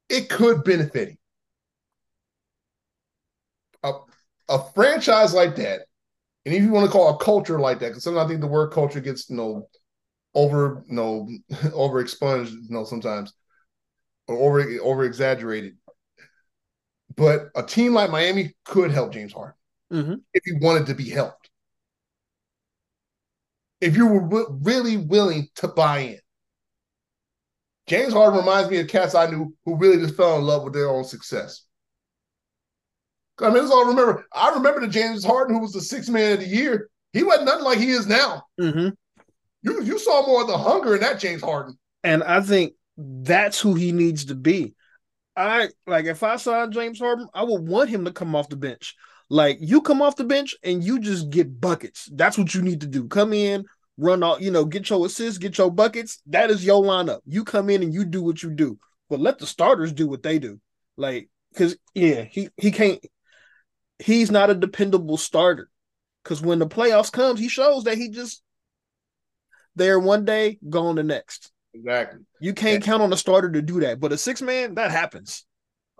it 0.08 0.28
could 0.28 0.64
benefit 0.64 1.08
him. 1.10 1.18
A, 3.82 3.92
a 4.48 4.64
franchise 4.74 5.34
like 5.34 5.56
that, 5.56 5.82
and 6.46 6.54
if 6.54 6.62
you 6.62 6.70
want 6.70 6.86
to 6.86 6.92
call 6.92 7.14
a 7.14 7.18
culture 7.24 7.60
like 7.60 7.80
that, 7.80 7.88
because 7.90 8.04
sometimes 8.04 8.26
I 8.26 8.28
think 8.28 8.40
the 8.42 8.48
word 8.48 8.72
culture 8.72 9.00
gets 9.00 9.30
you 9.30 9.36
know 9.36 9.68
over 10.34 10.84
you 10.88 10.94
know 10.96 11.28
over 11.74 12.00
expunged 12.00 12.52
you 12.52 12.70
know 12.70 12.84
sometimes 12.84 13.32
or 14.28 14.36
over 14.36 14.80
over 14.82 15.04
exaggerated. 15.04 15.76
But 17.16 17.50
a 17.56 17.62
team 17.62 17.94
like 17.94 18.10
Miami 18.10 18.54
could 18.64 18.90
help 18.90 19.12
James 19.12 19.32
Harden 19.32 19.54
mm-hmm. 19.92 20.14
if 20.34 20.42
he 20.44 20.52
wanted 20.64 20.86
to 20.86 20.94
be 20.94 21.08
helped. 21.08 21.50
If 23.80 23.96
you 23.96 24.06
were 24.06 24.20
w- 24.20 24.58
really 24.62 24.96
willing 24.96 25.48
to 25.56 25.68
buy 25.68 25.98
in. 25.98 26.18
James 27.86 28.12
Harden 28.12 28.38
reminds 28.38 28.70
me 28.70 28.78
of 28.78 28.88
cats 28.88 29.14
I 29.14 29.30
knew 29.30 29.54
who 29.64 29.76
really 29.76 29.96
just 29.96 30.16
fell 30.16 30.36
in 30.36 30.44
love 30.44 30.62
with 30.62 30.74
their 30.74 30.90
own 30.90 31.04
success. 31.04 31.64
I 33.40 33.46
mean, 33.46 33.54
that's 33.54 33.70
all 33.70 33.86
I 33.86 33.88
remember. 33.88 34.26
I 34.32 34.50
remember 34.50 34.80
the 34.80 34.88
James 34.88 35.24
Harden 35.24 35.54
who 35.54 35.62
was 35.62 35.72
the 35.72 35.80
sixth 35.80 36.10
man 36.10 36.34
of 36.34 36.40
the 36.40 36.46
year. 36.46 36.90
He 37.12 37.22
wasn't 37.22 37.46
nothing 37.46 37.64
like 37.64 37.78
he 37.78 37.90
is 37.90 38.06
now. 38.06 38.42
Mm-hmm. 38.60 38.90
You 39.62 39.82
you 39.82 39.98
saw 39.98 40.26
more 40.26 40.42
of 40.42 40.48
the 40.48 40.58
hunger 40.58 40.94
in 40.94 41.00
that 41.00 41.18
James 41.18 41.42
Harden. 41.42 41.78
And 42.04 42.22
I 42.22 42.40
think 42.40 42.74
that's 42.98 43.60
who 43.60 43.74
he 43.74 43.92
needs 43.92 44.26
to 44.26 44.34
be. 44.34 44.74
I 45.36 45.68
like 45.86 46.06
if 46.06 46.24
I 46.24 46.36
saw 46.36 46.66
James 46.66 46.98
Harden, 46.98 47.28
I 47.32 47.44
would 47.44 47.68
want 47.68 47.90
him 47.90 48.04
to 48.04 48.12
come 48.12 48.34
off 48.34 48.48
the 48.48 48.56
bench. 48.56 48.96
Like 49.30 49.58
you 49.60 49.80
come 49.80 50.02
off 50.02 50.16
the 50.16 50.24
bench 50.24 50.56
and 50.64 50.82
you 50.82 50.98
just 50.98 51.30
get 51.30 51.60
buckets. 51.60 52.08
That's 52.12 52.36
what 52.36 52.54
you 52.54 52.62
need 52.62 52.80
to 52.80 52.88
do. 52.88 53.06
Come 53.06 53.32
in, 53.32 53.64
run 53.96 54.22
all, 54.24 54.40
you 54.40 54.50
know, 54.50 54.64
get 54.64 54.90
your 54.90 55.06
assists, 55.06 55.38
get 55.38 55.56
your 55.56 55.70
buckets. 55.70 56.20
That 56.26 56.50
is 56.50 56.64
your 56.64 56.82
lineup. 56.82 57.20
You 57.24 57.44
come 57.44 57.70
in 57.70 57.82
and 57.84 57.94
you 57.94 58.04
do 58.04 58.22
what 58.22 58.42
you 58.42 58.50
do. 58.50 58.78
But 59.08 59.20
let 59.20 59.38
the 59.38 59.46
starters 59.46 59.92
do 59.92 60.08
what 60.08 60.24
they 60.24 60.40
do. 60.40 60.60
Like, 60.96 61.28
cause 61.56 61.76
yeah, 61.94 62.24
he 62.24 62.48
he 62.56 62.72
can't 62.72 63.00
he's 64.00 64.30
not 64.32 64.50
a 64.50 64.54
dependable 64.54 65.18
starter. 65.18 65.70
Cause 66.24 66.42
when 66.42 66.58
the 66.58 66.66
playoffs 66.66 67.12
comes, 67.12 67.38
he 67.38 67.48
shows 67.48 67.84
that 67.84 67.96
he 67.96 68.08
just 68.08 68.42
there 69.76 70.00
one 70.00 70.24
day, 70.24 70.58
gone 70.68 70.96
the 70.96 71.04
next. 71.04 71.52
Exactly. 71.74 72.20
You 72.40 72.54
can't 72.54 72.82
count 72.82 73.02
on 73.02 73.12
a 73.12 73.16
starter 73.16 73.50
to 73.52 73.62
do 73.62 73.80
that, 73.80 74.00
but 74.00 74.12
a 74.12 74.18
six 74.18 74.42
man 74.42 74.74
that 74.74 74.90
happens. 74.90 75.44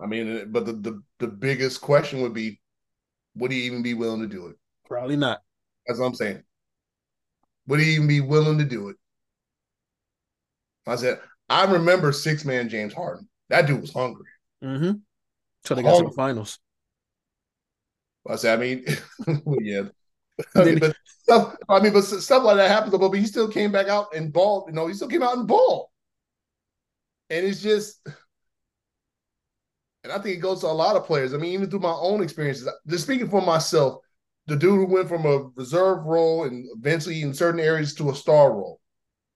I 0.01 0.07
mean, 0.07 0.51
but 0.51 0.65
the, 0.65 0.73
the 0.73 1.03
the 1.19 1.27
biggest 1.27 1.81
question 1.81 2.21
would 2.21 2.33
be, 2.33 2.59
would 3.35 3.51
he 3.51 3.63
even 3.63 3.81
be 3.81 3.93
willing 3.93 4.21
to 4.21 4.27
do 4.27 4.47
it? 4.47 4.55
Probably 4.85 5.17
not. 5.17 5.41
That's 5.85 5.99
what 5.99 6.07
I'm 6.07 6.15
saying. 6.15 6.43
Would 7.67 7.79
he 7.79 7.95
even 7.95 8.07
be 8.07 8.21
willing 8.21 8.57
to 8.57 8.65
do 8.65 8.89
it? 8.89 8.95
I 10.87 10.95
said, 10.95 11.19
I 11.49 11.65
remember 11.65 12.11
six 12.11 12.45
man 12.45 12.69
James 12.69 12.93
Harden. 12.93 13.27
That 13.49 13.67
dude 13.67 13.81
was 13.81 13.93
hungry. 13.93 14.25
Mm-hmm. 14.63 14.91
So 15.65 15.75
they 15.75 15.83
got 15.83 15.89
hungry. 15.89 16.07
to 16.07 16.09
the 16.09 16.15
finals. 16.15 16.59
I 18.27 18.35
said, 18.35 18.57
I 18.57 18.61
mean, 18.61 18.85
well, 19.45 19.61
yeah. 19.61 19.83
I 20.55 20.63
mean, 20.63 20.79
but 20.79 20.95
stuff. 21.23 21.55
I 21.67 21.79
mean, 21.79 21.93
but 21.93 22.03
stuff 22.03 22.43
like 22.43 22.57
that 22.57 22.69
happens. 22.69 22.95
But 22.97 23.11
he 23.11 23.25
still 23.25 23.49
came 23.49 23.71
back 23.71 23.87
out 23.87 24.13
and 24.15 24.31
ball. 24.31 24.65
You 24.67 24.73
know, 24.73 24.87
he 24.87 24.93
still 24.93 25.07
came 25.07 25.23
out 25.23 25.37
and 25.37 25.47
ball. 25.47 25.91
And 27.29 27.45
it's 27.45 27.61
just, 27.61 28.01
and 30.03 30.13
I 30.13 30.17
think 30.19 30.37
it 30.37 30.41
goes 30.41 30.61
to 30.61 30.67
a 30.67 30.69
lot 30.69 30.95
of 30.95 31.05
players. 31.05 31.33
I 31.33 31.37
mean, 31.37 31.53
even 31.53 31.69
through 31.69 31.81
my 31.81 31.91
own 31.91 32.23
experiences, 32.23 32.67
just 32.87 33.03
speaking 33.03 33.29
for 33.29 33.41
myself, 33.41 33.99
the 34.47 34.55
dude 34.55 34.75
who 34.75 34.85
went 34.85 35.09
from 35.09 35.25
a 35.25 35.49
reserve 35.55 36.05
role 36.05 36.45
and 36.45 36.65
eventually 36.75 37.21
in 37.21 37.33
certain 37.33 37.59
areas 37.59 37.93
to 37.95 38.09
a 38.09 38.15
star 38.15 38.51
role. 38.51 38.79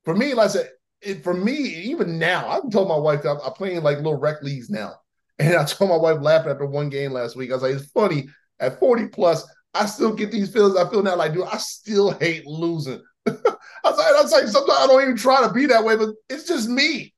For 0.05 0.15
me, 0.15 0.33
like 0.33 0.49
I 0.49 0.53
said, 0.53 0.69
it, 1.01 1.23
for 1.23 1.33
me, 1.33 1.53
even 1.53 2.17
now, 2.17 2.47
I've 2.47 2.71
told 2.71 2.87
my 2.87 2.97
wife 2.97 3.25
I'm, 3.25 3.39
I'm 3.43 3.53
playing 3.53 3.83
like 3.83 3.97
little 3.97 4.17
rec 4.17 4.41
leagues 4.41 4.69
now. 4.69 4.95
And 5.39 5.55
I 5.55 5.65
told 5.65 5.89
my 5.89 5.97
wife 5.97 6.21
laughing 6.21 6.51
after 6.51 6.67
one 6.67 6.89
game 6.89 7.11
last 7.11 7.35
week. 7.35 7.49
I 7.49 7.55
was 7.55 7.63
like, 7.63 7.73
it's 7.73 7.91
funny 7.91 8.29
at 8.59 8.79
40 8.79 9.07
plus, 9.07 9.43
I 9.73 9.85
still 9.87 10.13
get 10.13 10.31
these 10.31 10.51
feelings. 10.51 10.77
I 10.77 10.89
feel 10.89 11.01
now 11.01 11.15
like, 11.15 11.33
dude, 11.33 11.47
I 11.51 11.57
still 11.57 12.11
hate 12.11 12.45
losing. 12.45 13.01
I 13.27 13.31
was 13.31 13.97
like, 13.97 14.07
I 14.07 14.21
was 14.21 14.31
like, 14.31 14.47
sometimes 14.47 14.79
I 14.79 14.87
don't 14.87 15.01
even 15.01 15.17
try 15.17 15.45
to 15.45 15.53
be 15.53 15.65
that 15.67 15.83
way, 15.83 15.95
but 15.95 16.09
it's 16.29 16.47
just 16.47 16.69
me. 16.69 17.13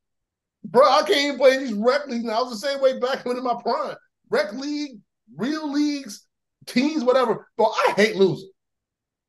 Bro, 0.63 0.84
I 0.84 1.04
can't 1.04 1.20
even 1.20 1.38
play 1.38 1.58
these 1.58 1.74
rec 1.74 2.08
leagues 2.08 2.24
now. 2.24 2.39
I 2.39 2.41
was 2.41 2.60
the 2.60 2.68
same 2.68 2.82
way 2.82 3.00
back 3.00 3.26
when 3.26 3.38
in 3.38 3.44
my 3.44 3.56
prime. 3.62 3.96
Rec 4.30 4.54
league, 4.54 5.00
real 5.36 5.72
leagues, 5.72 6.26
teams, 6.65 7.04
whatever. 7.04 7.48
But 7.58 7.72
I 7.88 7.94
hate 7.96 8.15
losing. 8.15 8.50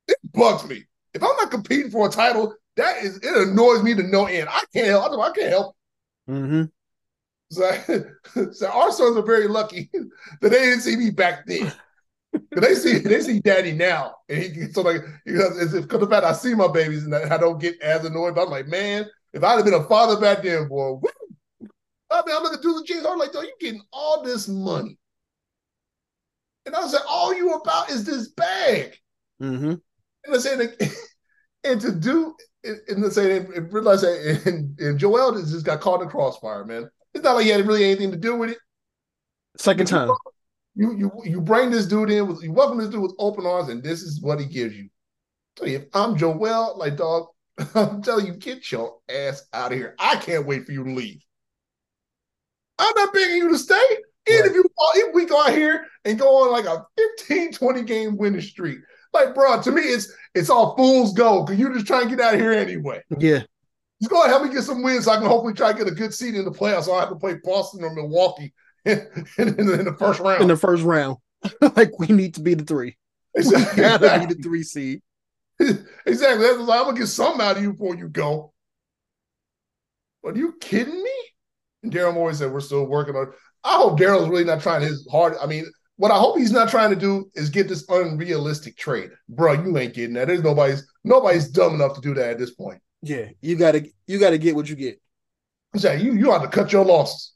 It 0.08 0.16
bugs 0.32 0.66
me. 0.66 0.84
If 1.12 1.22
I'm 1.22 1.36
not 1.36 1.50
competing 1.50 1.90
for 1.90 2.06
a 2.06 2.10
title, 2.10 2.54
that 2.76 3.02
is 3.02 3.16
it 3.18 3.48
annoys 3.48 3.82
me 3.82 3.94
to 3.94 4.02
no 4.02 4.26
end. 4.26 4.48
I 4.50 4.62
can't 4.72 4.86
help. 4.86 5.18
I 5.18 5.30
can't 5.32 5.50
help. 5.50 5.76
Mm-hmm. 6.28 6.64
So, 7.50 8.52
so 8.52 8.68
our 8.68 8.92
sons 8.92 9.16
are 9.16 9.22
very 9.22 9.48
lucky 9.48 9.90
that 10.40 10.48
they 10.48 10.58
didn't 10.58 10.80
see 10.80 10.96
me 10.96 11.10
back 11.10 11.46
then 11.46 11.72
they 12.50 12.74
see 12.74 12.98
they 12.98 13.20
see 13.20 13.40
daddy 13.40 13.72
now, 13.72 14.16
and 14.28 14.42
he 14.42 14.72
so 14.72 14.82
like 14.82 15.02
because 15.24 15.72
because 15.72 16.00
the 16.00 16.06
fact 16.06 16.24
I 16.24 16.32
see 16.32 16.54
my 16.54 16.68
babies 16.68 17.04
and 17.04 17.14
I 17.14 17.38
don't 17.38 17.60
get 17.60 17.80
as 17.80 18.04
annoyed. 18.04 18.34
But 18.34 18.44
I'm 18.44 18.50
like, 18.50 18.66
man, 18.66 19.06
if 19.32 19.42
I'd 19.42 19.56
have 19.56 19.64
been 19.64 19.74
a 19.74 19.84
father 19.84 20.20
back 20.20 20.42
then, 20.42 20.68
boy, 20.68 20.92
woo, 20.94 21.68
I 22.10 22.22
mean, 22.26 22.36
I'm 22.36 22.42
looking 22.42 22.60
through 22.60 22.80
the 22.80 22.84
James 22.84 23.02
Harden 23.04 23.18
like, 23.18 23.34
yo, 23.34 23.42
you 23.42 23.52
getting 23.60 23.82
all 23.92 24.22
this 24.22 24.48
money, 24.48 24.98
and 26.64 26.74
I 26.74 26.80
was 26.80 26.92
like, 26.92 27.02
all 27.08 27.34
you 27.34 27.52
about 27.54 27.90
is 27.90 28.04
this 28.04 28.28
bag. 28.28 28.96
Mm-hmm. 29.40 29.74
And 30.24 30.34
I 30.34 30.38
said, 30.38 30.76
and 31.64 31.80
to 31.80 31.92
do, 31.92 32.34
and 32.64 33.02
to 33.02 33.10
say, 33.10 33.38
and 33.38 33.72
realize 33.72 34.02
that, 34.02 34.42
and, 34.46 34.78
and 34.80 34.98
Joel 34.98 35.34
just 35.34 35.64
got 35.64 35.80
caught 35.80 36.02
in 36.02 36.08
crossfire, 36.08 36.64
man. 36.64 36.88
It's 37.14 37.24
not 37.24 37.36
like 37.36 37.44
he 37.44 37.50
had 37.50 37.66
really 37.66 37.84
anything 37.84 38.10
to 38.10 38.16
do 38.16 38.36
with 38.36 38.50
it. 38.50 38.58
Second 39.56 39.86
time 39.86 40.10
you 40.76 40.94
you 40.94 41.10
you 41.24 41.40
bring 41.40 41.70
this 41.70 41.86
dude 41.86 42.10
in 42.10 42.28
with 42.28 42.42
you 42.42 42.52
welcome 42.52 42.78
this 42.78 42.90
dude 42.90 43.00
with 43.00 43.14
open 43.18 43.46
arms, 43.46 43.70
and 43.70 43.82
this 43.82 44.02
is 44.02 44.20
what 44.20 44.38
he 44.38 44.46
gives 44.46 44.76
you. 44.76 44.88
So 45.58 45.64
if 45.64 45.84
I'm 45.94 46.16
Joel, 46.16 46.76
like 46.76 46.96
dog, 46.96 47.28
I'm 47.74 48.02
telling 48.02 48.26
you, 48.26 48.34
get 48.34 48.70
your 48.70 48.98
ass 49.08 49.42
out 49.54 49.72
of 49.72 49.78
here. 49.78 49.94
I 49.98 50.16
can't 50.16 50.46
wait 50.46 50.66
for 50.66 50.72
you 50.72 50.84
to 50.84 50.90
leave. 50.90 51.22
I'm 52.78 52.94
not 52.94 53.14
begging 53.14 53.38
you 53.38 53.50
to 53.50 53.58
stay. 53.58 53.74
Right. 53.74 54.38
And 54.40 54.46
if 54.46 54.54
you 54.54 54.64
if 54.96 55.14
we 55.14 55.24
go 55.24 55.42
out 55.42 55.54
here 55.54 55.86
and 56.04 56.18
go 56.18 56.44
on 56.44 56.52
like 56.52 56.66
a 56.66 56.84
15, 57.18 57.52
20 57.52 57.82
game 57.84 58.16
winning 58.18 58.42
streak, 58.42 58.78
like 59.14 59.34
bro, 59.34 59.62
to 59.62 59.72
me 59.72 59.80
it's 59.80 60.12
it's 60.34 60.50
all 60.50 60.76
fool's 60.76 61.14
gold 61.14 61.46
because 61.46 61.58
you're 61.58 61.72
just 61.72 61.86
trying 61.86 62.08
to 62.08 62.16
get 62.16 62.20
out 62.20 62.34
of 62.34 62.40
here 62.40 62.52
anyway. 62.52 63.02
Yeah. 63.18 63.42
Just 64.02 64.10
go 64.10 64.18
ahead 64.18 64.28
help 64.28 64.42
me 64.42 64.52
get 64.52 64.64
some 64.64 64.82
wins 64.82 65.06
so 65.06 65.12
I 65.12 65.16
can 65.16 65.24
hopefully 65.24 65.54
try 65.54 65.72
to 65.72 65.78
get 65.78 65.90
a 65.90 65.94
good 65.94 66.12
seat 66.12 66.34
in 66.34 66.44
the 66.44 66.50
playoffs. 66.50 66.84
So 66.84 66.92
I 66.92 67.00
have 67.00 67.08
to 67.08 67.16
play 67.16 67.38
Boston 67.42 67.82
or 67.82 67.94
Milwaukee 67.94 68.52
in, 69.38 69.48
in, 69.48 69.58
in, 69.58 69.84
the 69.84 69.96
first 69.98 70.20
round. 70.20 70.42
In 70.42 70.48
the 70.48 70.56
first 70.56 70.84
round, 70.84 71.16
like 71.76 71.98
we 71.98 72.06
need 72.06 72.34
to 72.34 72.40
be 72.40 72.54
the 72.54 72.64
three. 72.64 72.96
Exactly. 73.34 73.82
We 73.82 73.88
gotta 73.88 74.26
be 74.28 74.34
the 74.34 74.40
three 74.40 74.62
seed. 74.62 75.02
exactly. 75.60 76.46
That's 76.46 76.58
like, 76.58 76.78
I'm 76.78 76.86
gonna 76.86 76.98
get 76.98 77.08
something 77.08 77.44
out 77.44 77.56
of 77.56 77.62
you 77.62 77.72
before 77.72 77.96
you 77.96 78.08
go. 78.08 78.52
Are 80.24 80.36
you 80.36 80.54
kidding 80.60 81.02
me? 81.02 81.10
And 81.82 81.92
Daryl 81.92 82.14
Morey 82.14 82.34
said 82.34 82.52
we're 82.52 82.60
still 82.60 82.84
working 82.84 83.16
on. 83.16 83.32
I 83.64 83.76
hope 83.76 83.98
Daryl's 83.98 84.28
really 84.28 84.44
not 84.44 84.60
trying 84.60 84.82
his 84.82 85.08
hard. 85.10 85.34
I 85.42 85.46
mean, 85.46 85.66
what 85.96 86.10
I 86.10 86.18
hope 86.18 86.38
he's 86.38 86.52
not 86.52 86.68
trying 86.68 86.90
to 86.90 86.96
do 86.96 87.30
is 87.34 87.50
get 87.50 87.68
this 87.68 87.88
unrealistic 87.88 88.76
trade, 88.76 89.10
bro. 89.28 89.52
You 89.52 89.76
ain't 89.78 89.94
getting 89.94 90.14
that. 90.14 90.28
There's 90.28 90.42
nobody's 90.42 90.86
nobody's 91.04 91.48
dumb 91.48 91.74
enough 91.74 91.94
to 91.94 92.00
do 92.00 92.14
that 92.14 92.30
at 92.30 92.38
this 92.38 92.54
point. 92.54 92.80
Yeah, 93.02 93.26
you 93.40 93.56
gotta 93.56 93.86
you 94.06 94.18
gotta 94.18 94.38
get 94.38 94.54
what 94.54 94.68
you 94.68 94.76
get. 94.76 95.00
Exactly. 95.74 96.06
You 96.06 96.14
you 96.14 96.30
have 96.30 96.42
to 96.42 96.48
cut 96.48 96.72
your 96.72 96.84
losses. 96.84 97.35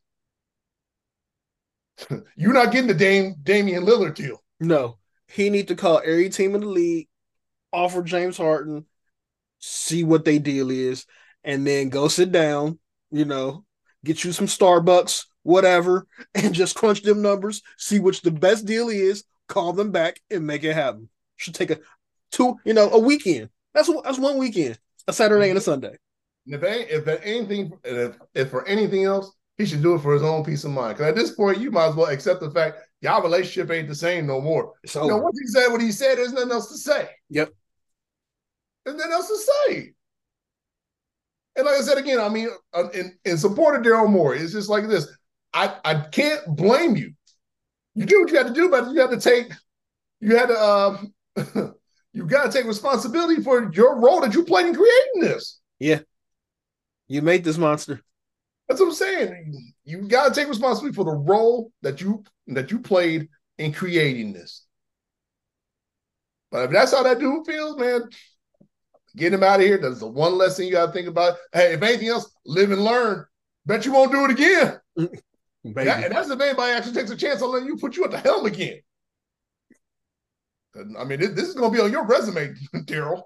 You're 2.37 2.53
not 2.53 2.73
getting 2.73 2.89
the 2.89 2.95
Dame 2.95 3.35
Damian 3.43 3.85
Lillard 3.85 4.15
deal. 4.15 4.43
No, 4.61 4.99
he 5.29 5.51
need 5.51 5.69
to 5.69 5.77
call 5.77 6.01
every 6.05 6.29
team 6.29 6.55
in 6.55 6.61
the 6.61 6.67
league, 6.67 7.09
offer 7.73 8.03
James 8.03 8.37
Harden, 8.37 8.87
see 9.59 10.05
what 10.05 10.25
they 10.25 10.39
deal 10.39 10.71
is, 10.71 11.07
and 11.45 11.67
then 11.67 11.89
go 11.89 12.09
sit 12.09 12.33
down. 12.33 12.79
You 13.11 13.25
know, 13.25 13.65
get 14.05 14.25
you 14.25 14.33
some 14.33 14.47
Starbucks, 14.47 15.27
whatever, 15.43 16.07
and 16.35 16.55
just 16.55 16.77
crunch 16.77 17.03
them 17.03 17.23
numbers, 17.23 17.63
see 17.77 17.99
which 17.99 18.23
the 18.23 18.31
best 18.31 18.67
deal 18.67 18.89
is, 18.89 19.25
call 19.49 19.73
them 19.73 19.91
back, 19.91 20.21
and 20.31 20.47
make 20.47 20.65
it 20.65 20.75
happen. 20.75 21.09
Should 21.37 21.55
take 21.55 21.71
a 21.71 21.79
two, 22.31 22.57
you 22.65 22.75
know, 22.75 22.91
a 22.91 22.99
weekend. 22.99 23.51
That's 23.75 23.91
that's 24.05 24.19
one 24.19 24.39
weekend, 24.39 24.79
a 25.07 25.13
Saturday 25.13 25.49
and 25.49 25.59
a 25.59 25.61
Sunday. 25.61 25.97
If 26.47 26.63
if 26.63 27.07
anything, 27.23 27.73
if, 27.85 28.19
if 28.35 28.51
for 28.51 28.67
anything 28.67 29.05
else, 29.05 29.31
he 29.61 29.67
should 29.67 29.83
do 29.83 29.95
it 29.95 30.01
for 30.01 30.15
his 30.15 30.23
own 30.23 30.43
peace 30.43 30.65
of 30.65 30.71
mind. 30.71 30.97
Because 30.97 31.11
at 31.11 31.15
this 31.15 31.33
point, 31.33 31.59
you 31.59 31.71
might 31.71 31.89
as 31.89 31.95
well 31.95 32.07
accept 32.07 32.41
the 32.41 32.51
fact 32.51 32.79
y'all 33.03 33.23
relationship 33.23 33.71
ain't 33.71 33.89
the 33.89 33.95
same 33.95 34.27
no 34.27 34.41
more. 34.41 34.73
So 34.87 35.05
you 35.05 35.11
know, 35.11 35.19
once 35.19 35.39
he 35.39 35.47
said 35.47 35.69
what 35.69 35.83
he 35.83 35.93
said, 35.93 36.17
there's 36.17 36.33
nothing 36.33 36.51
else 36.51 36.69
to 36.69 36.79
say. 36.79 37.09
Yep. 37.29 37.51
There's 38.85 38.97
nothing 38.97 39.13
else 39.13 39.29
to 39.29 39.39
say. 39.39 39.93
And 41.57 41.67
like 41.67 41.77
I 41.77 41.83
said 41.83 41.99
again, 41.99 42.21
I 42.21 42.29
mean, 42.29 42.49
uh, 42.73 42.89
in, 42.91 43.19
in 43.25 43.37
support 43.37 43.77
of 43.77 43.83
Daryl 43.83 44.09
Morey, 44.09 44.39
it's 44.39 44.53
just 44.53 44.71
like 44.71 44.89
this. 44.89 45.07
I, 45.53 45.75
I 45.85 45.95
can't 45.95 46.41
blame 46.57 46.97
you. 46.97 47.13
You 47.95 48.07
do 48.07 48.21
what 48.21 48.31
you 48.31 48.39
had 48.39 48.47
to 48.47 48.55
do, 48.55 48.71
but 48.71 48.91
you 48.93 49.01
had 49.01 49.11
to 49.11 49.21
take, 49.21 49.53
you 50.21 50.37
had 50.37 50.47
to, 50.47 50.59
uh, 50.59 51.03
you 52.15 52.25
got 52.25 52.51
to 52.51 52.53
take 52.53 52.67
responsibility 52.67 53.43
for 53.43 53.71
your 53.75 54.01
role 54.01 54.23
that 54.23 54.33
you 54.33 54.45
played 54.45 54.67
in 54.67 54.75
creating 54.75 55.21
this. 55.21 55.61
Yeah. 55.79 56.01
You 57.09 57.21
made 57.21 57.45
this 57.45 57.59
monster. 57.59 58.01
That's 58.71 58.79
what 58.79 58.87
I'm 58.87 58.95
saying. 58.95 59.73
You 59.85 60.03
got 60.03 60.29
to 60.29 60.41
take 60.41 60.49
responsibility 60.49 60.95
for 60.95 61.05
the 61.05 61.11
role 61.11 61.73
that 61.83 62.01
you 62.01 62.23
that 62.47 62.71
you 62.71 62.79
played 62.79 63.29
in 63.59 63.73
creating 63.73 64.33
this. 64.33 64.65
But 66.53 66.67
if 66.67 66.71
that's 66.71 66.93
how 66.93 67.03
that 67.03 67.19
dude 67.19 67.45
feels, 67.45 67.77
man, 67.77 68.09
get 69.17 69.33
him 69.33 69.43
out 69.43 69.59
of 69.59 69.67
here. 69.67 69.77
That's 69.77 69.99
the 69.99 70.07
one 70.07 70.39
lesson 70.39 70.67
you 70.67 70.71
got 70.71 70.87
to 70.87 70.93
think 70.93 71.09
about. 71.09 71.37
Hey, 71.53 71.73
if 71.73 71.83
anything 71.83 72.07
else, 72.07 72.31
live 72.47 72.71
and 72.71 72.85
learn. 72.85 73.27
Bet 73.67 73.85
you 73.85 73.93
won't 73.93 74.13
do 74.13 74.25
it 74.25 74.31
again. 74.31 74.79
that, 75.75 76.05
and 76.05 76.15
that's 76.15 76.31
if 76.31 76.41
anybody 76.41 76.71
actually 76.71 76.95
takes 76.95 77.11
a 77.11 77.17
chance 77.17 77.43
on 77.43 77.51
letting 77.51 77.67
you 77.67 77.77
put 77.77 77.97
you 77.97 78.05
at 78.05 78.13
the 78.13 78.19
helm 78.19 78.47
again. 78.47 78.79
I 80.97 81.03
mean, 81.03 81.19
this 81.19 81.49
is 81.49 81.55
going 81.55 81.73
to 81.73 81.77
be 81.77 81.83
on 81.83 81.91
your 81.91 82.07
resume, 82.07 82.55
Daryl. 82.85 83.23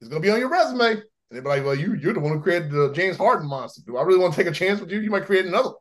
It's 0.00 0.08
going 0.08 0.22
to 0.22 0.26
be 0.26 0.30
on 0.30 0.38
your 0.38 0.50
resume. 0.50 1.02
And 1.30 1.36
they'd 1.36 1.42
be 1.42 1.48
like, 1.48 1.64
well, 1.64 1.74
you, 1.74 1.94
you're 1.94 2.12
the 2.12 2.20
one 2.20 2.32
who 2.32 2.40
created 2.40 2.70
the 2.70 2.92
James 2.92 3.16
Harden 3.16 3.48
monster. 3.48 3.82
Do 3.86 3.96
I 3.96 4.02
really 4.02 4.20
want 4.20 4.34
to 4.34 4.42
take 4.42 4.50
a 4.50 4.54
chance 4.54 4.80
with 4.80 4.90
you? 4.90 5.00
You 5.00 5.10
might 5.10 5.26
create 5.26 5.46
another 5.46 5.70
one. 5.70 5.78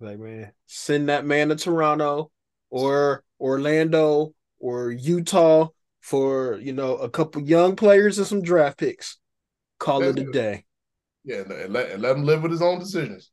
Like, 0.00 0.18
man, 0.18 0.52
send 0.66 1.08
that 1.08 1.24
man 1.24 1.48
to 1.50 1.56
Toronto 1.56 2.30
or 2.70 3.24
Orlando 3.40 4.34
or 4.58 4.90
Utah 4.90 5.68
for, 6.00 6.58
you 6.60 6.72
know, 6.72 6.96
a 6.96 7.08
couple 7.08 7.42
young 7.42 7.76
players 7.76 8.18
and 8.18 8.26
some 8.26 8.42
draft 8.42 8.78
picks. 8.78 9.18
Call 9.78 10.00
That's 10.00 10.16
it 10.16 10.28
a 10.28 10.32
day. 10.32 10.64
Yeah, 11.24 11.42
and 11.48 11.72
let, 11.72 11.90
and 11.90 12.02
let 12.02 12.16
him 12.16 12.24
live 12.24 12.42
with 12.42 12.50
his 12.50 12.62
own 12.62 12.80
decisions. 12.80 13.30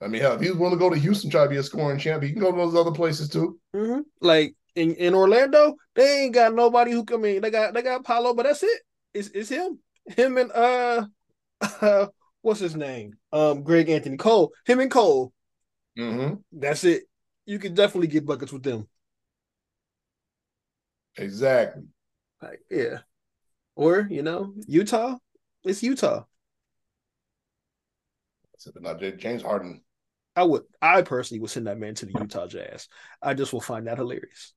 I 0.00 0.08
mean, 0.08 0.20
hell, 0.20 0.34
if 0.34 0.40
he 0.40 0.50
was 0.50 0.58
willing 0.58 0.78
to 0.78 0.78
go 0.78 0.90
to 0.90 0.98
Houston, 0.98 1.30
try 1.30 1.44
to 1.44 1.50
be 1.50 1.56
a 1.56 1.62
scoring 1.62 1.98
champ, 1.98 2.22
he 2.22 2.32
can 2.32 2.40
go 2.40 2.50
to 2.50 2.56
those 2.56 2.74
other 2.74 2.90
places 2.92 3.28
too. 3.28 3.58
Mm-hmm. 3.74 4.00
Like 4.20 4.54
in, 4.74 4.94
in 4.94 5.14
Orlando, 5.14 5.76
they 5.94 6.24
ain't 6.24 6.34
got 6.34 6.54
nobody 6.54 6.92
who 6.92 7.04
come 7.04 7.24
in. 7.24 7.40
They 7.40 7.50
got 7.50 7.72
they 7.72 7.82
got 7.82 8.04
Paolo, 8.04 8.34
but 8.34 8.44
that's 8.44 8.62
it. 8.62 8.82
It's 9.16 9.28
it's 9.28 9.48
him, 9.48 9.78
him 10.06 10.36
and 10.36 10.52
uh, 10.52 11.06
uh 11.80 12.06
what's 12.42 12.60
his 12.60 12.76
name? 12.76 13.14
Um, 13.32 13.62
Greg 13.62 13.88
Anthony 13.88 14.18
Cole. 14.18 14.52
Him 14.66 14.80
and 14.80 14.90
Cole. 14.90 15.32
Mm-hmm. 15.98 16.34
That's 16.52 16.84
it. 16.84 17.04
You 17.46 17.58
can 17.58 17.74
definitely 17.74 18.08
get 18.08 18.26
buckets 18.26 18.52
with 18.52 18.62
them. 18.62 18.86
Exactly. 21.16 21.84
Like, 22.42 22.60
yeah. 22.70 22.98
Or 23.74 24.06
you 24.10 24.22
know, 24.22 24.52
Utah. 24.66 25.16
It's 25.64 25.82
Utah. 25.82 26.24
Not 28.80 29.00
James 29.00 29.42
Harden. 29.42 29.82
I 30.34 30.42
would. 30.42 30.64
I 30.82 31.00
personally 31.00 31.40
would 31.40 31.50
send 31.50 31.68
that 31.68 31.78
man 31.78 31.94
to 31.94 32.06
the 32.06 32.18
Utah 32.20 32.46
Jazz. 32.46 32.88
I 33.22 33.32
just 33.32 33.54
will 33.54 33.60
find 33.62 33.86
that 33.86 33.96
hilarious. 33.96 34.52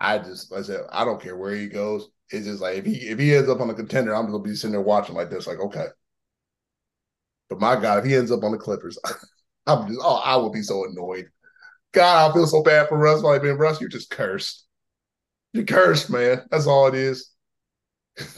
I 0.00 0.18
just, 0.18 0.52
I 0.52 0.62
said, 0.62 0.80
I 0.90 1.04
don't 1.04 1.22
care 1.22 1.36
where 1.36 1.54
he 1.54 1.68
goes. 1.68 2.08
It's 2.30 2.46
just 2.46 2.60
like 2.60 2.76
if 2.76 2.86
he 2.86 3.08
if 3.08 3.18
he 3.18 3.34
ends 3.34 3.48
up 3.48 3.60
on 3.60 3.70
a 3.70 3.74
contender, 3.74 4.14
I'm 4.14 4.26
gonna 4.26 4.42
be 4.42 4.54
sitting 4.54 4.72
there 4.72 4.80
watching 4.80 5.14
like 5.14 5.30
this, 5.30 5.46
like 5.46 5.58
okay. 5.58 5.86
But 7.48 7.60
my 7.60 7.74
God, 7.80 7.98
if 7.98 8.04
he 8.04 8.14
ends 8.14 8.30
up 8.30 8.44
on 8.44 8.52
the 8.52 8.58
Clippers, 8.58 8.98
I'm 9.66 9.88
just 9.88 10.00
oh, 10.02 10.22
I 10.24 10.36
will 10.36 10.50
be 10.50 10.62
so 10.62 10.84
annoyed. 10.84 11.28
God, 11.92 12.30
I 12.30 12.34
feel 12.34 12.46
so 12.46 12.62
bad 12.62 12.88
for 12.88 12.98
Russ. 12.98 13.22
Like, 13.22 13.42
man, 13.42 13.56
Russ, 13.56 13.80
you're 13.80 13.90
just 13.90 14.10
cursed. 14.10 14.64
You're 15.52 15.64
cursed, 15.64 16.08
man. 16.08 16.42
That's 16.50 16.68
all 16.68 16.86
it 16.86 16.94
is. 16.94 17.30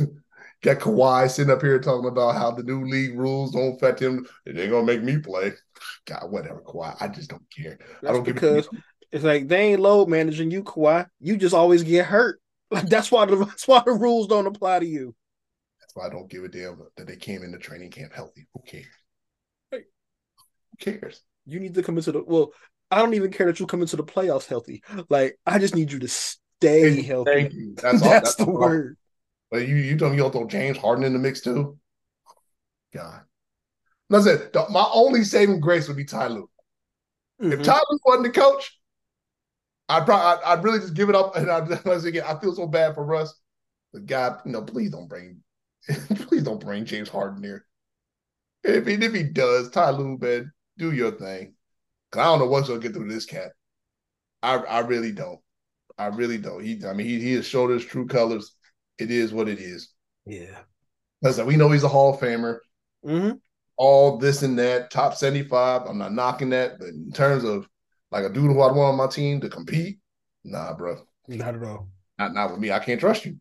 Got 0.62 0.78
Kawhi 0.78 1.28
sitting 1.28 1.52
up 1.52 1.60
here 1.60 1.80
talking 1.80 2.08
about 2.08 2.36
how 2.36 2.52
the 2.52 2.62
new 2.62 2.84
league 2.86 3.18
rules 3.18 3.50
don't 3.50 3.74
affect 3.74 4.00
him. 4.00 4.26
They're 4.46 4.70
gonna 4.70 4.86
make 4.86 5.02
me 5.02 5.18
play. 5.18 5.52
God, 6.06 6.30
whatever, 6.30 6.62
Kawhi. 6.62 6.96
I 7.00 7.08
just 7.08 7.30
don't 7.30 7.42
care. 7.50 7.78
That's 8.00 8.10
I 8.10 8.12
don't 8.12 8.24
because 8.24 8.68
it's 9.10 9.24
like 9.24 9.48
they 9.48 9.72
ain't 9.72 9.80
load 9.80 10.08
managing 10.08 10.50
you, 10.50 10.62
Kawhi. 10.62 11.06
You 11.20 11.36
just 11.36 11.54
always 11.54 11.82
get 11.82 12.06
hurt. 12.06 12.40
Like 12.72 12.86
that's 12.88 13.12
why 13.12 13.26
the 13.26 13.36
that's 13.36 13.68
why 13.68 13.82
the 13.84 13.92
rules 13.92 14.26
don't 14.26 14.46
apply 14.46 14.80
to 14.80 14.86
you. 14.86 15.14
That's 15.80 15.94
why 15.94 16.06
I 16.06 16.10
don't 16.10 16.30
give 16.30 16.44
a 16.44 16.48
damn 16.48 16.78
that 16.96 17.06
they 17.06 17.16
came 17.16 17.42
into 17.42 17.58
training 17.58 17.90
camp 17.90 18.12
healthy. 18.12 18.46
Who 18.54 18.62
cares? 18.66 18.86
Hey, 19.70 19.82
who 20.70 20.76
cares? 20.78 21.22
You 21.44 21.60
need 21.60 21.74
to 21.74 21.82
come 21.82 21.96
into 21.96 22.12
the 22.12 22.22
well. 22.22 22.52
I 22.90 22.98
don't 22.98 23.14
even 23.14 23.30
care 23.30 23.46
that 23.46 23.58
you 23.58 23.66
come 23.66 23.80
into 23.80 23.96
the 23.96 24.04
playoffs 24.04 24.46
healthy. 24.46 24.82
Like 25.08 25.38
I 25.46 25.58
just 25.58 25.74
need 25.74 25.92
you 25.92 25.98
to 26.00 26.08
stay 26.08 26.94
Thank 26.94 27.06
healthy. 27.06 27.32
Thank 27.32 27.52
you. 27.54 27.74
That's, 27.76 28.02
all, 28.02 28.10
that's, 28.10 28.34
the 28.34 28.44
word. 28.44 28.96
But 29.50 29.68
you 29.68 29.76
you 29.76 29.96
me 29.96 30.10
you 30.10 30.16
don't 30.16 30.32
throw 30.32 30.46
James 30.46 30.78
Harden 30.78 31.04
in 31.04 31.12
the 31.12 31.18
mix 31.18 31.40
too. 31.40 31.78
God. 32.94 33.22
That's 34.10 34.26
it. 34.26 34.54
My 34.70 34.86
only 34.92 35.24
saving 35.24 35.60
grace 35.60 35.88
would 35.88 35.96
be 35.96 36.04
Ty 36.04 36.28
Lue. 36.28 36.50
Mm-hmm. 37.40 37.52
If 37.52 37.62
Ty 37.62 37.80
Lue 37.90 37.98
wasn't 38.04 38.24
the 38.24 38.40
coach, 38.40 38.78
I'd 39.88 40.06
probably 40.06 40.42
I'd, 40.44 40.58
I'd, 40.58 40.64
really 40.64 40.78
just 40.78 40.94
give 40.94 41.08
it 41.08 41.14
up. 41.14 41.36
And 41.36 41.50
I'd, 41.50 41.70
again, 41.86 42.24
I 42.26 42.38
feel 42.38 42.54
so 42.54 42.66
bad 42.66 42.94
for 42.94 43.04
Russ. 43.04 43.34
But 43.92 44.06
God, 44.06 44.40
you 44.44 44.52
know, 44.52 44.62
please 44.62 44.90
don't 44.90 45.08
bring, 45.08 45.42
please 45.88 46.42
don't 46.42 46.60
bring 46.60 46.84
James 46.84 47.08
Harden 47.08 47.42
here. 47.42 47.66
If 48.64 48.86
he, 48.86 48.94
if 48.94 49.12
he 49.12 49.24
does, 49.24 49.70
Ty 49.70 49.90
Lue, 49.90 50.18
man, 50.18 50.52
do 50.78 50.92
your 50.92 51.12
thing. 51.12 51.54
Cause 52.10 52.20
I 52.20 52.24
don't 52.24 52.40
know 52.40 52.46
what's 52.46 52.68
gonna 52.68 52.80
get 52.80 52.92
through 52.92 53.08
this 53.08 53.24
cat. 53.24 53.52
I 54.42 54.56
I 54.56 54.78
really 54.80 55.12
don't. 55.12 55.40
I 55.96 56.06
really 56.06 56.38
don't. 56.38 56.62
He, 56.62 56.80
I 56.86 56.92
mean, 56.92 57.06
he 57.06 57.20
he 57.20 57.32
has 57.34 57.46
showed 57.46 57.70
his 57.70 57.84
true 57.84 58.06
colors. 58.06 58.54
It 58.98 59.10
is 59.10 59.32
what 59.32 59.48
it 59.48 59.58
is. 59.58 59.92
Yeah. 60.26 60.58
Listen, 61.22 61.46
we 61.46 61.56
know 61.56 61.70
he's 61.70 61.84
a 61.84 61.88
Hall 61.88 62.14
of 62.14 62.20
Famer. 62.20 62.58
Mm-hmm. 63.04 63.36
All 63.76 64.18
this 64.18 64.42
and 64.42 64.58
that, 64.58 64.90
top 64.90 65.14
seventy-five. 65.14 65.82
I'm 65.86 65.98
not 65.98 66.12
knocking 66.12 66.50
that, 66.50 66.78
but 66.78 66.88
in 66.88 67.12
terms 67.12 67.44
of 67.44 67.66
like 68.12 68.24
a 68.24 68.28
dude 68.28 68.44
who 68.44 68.60
I'd 68.60 68.76
want 68.76 68.92
on 68.92 68.96
my 68.96 69.06
team 69.06 69.40
to 69.40 69.48
compete, 69.48 69.98
nah, 70.44 70.74
bro. 70.74 70.98
Not 71.26 71.54
at 71.54 71.62
all. 71.62 71.88
Not 72.18 72.34
not 72.34 72.50
with 72.50 72.60
me. 72.60 72.70
I 72.70 72.78
can't 72.78 73.00
trust 73.00 73.24
you. 73.24 73.38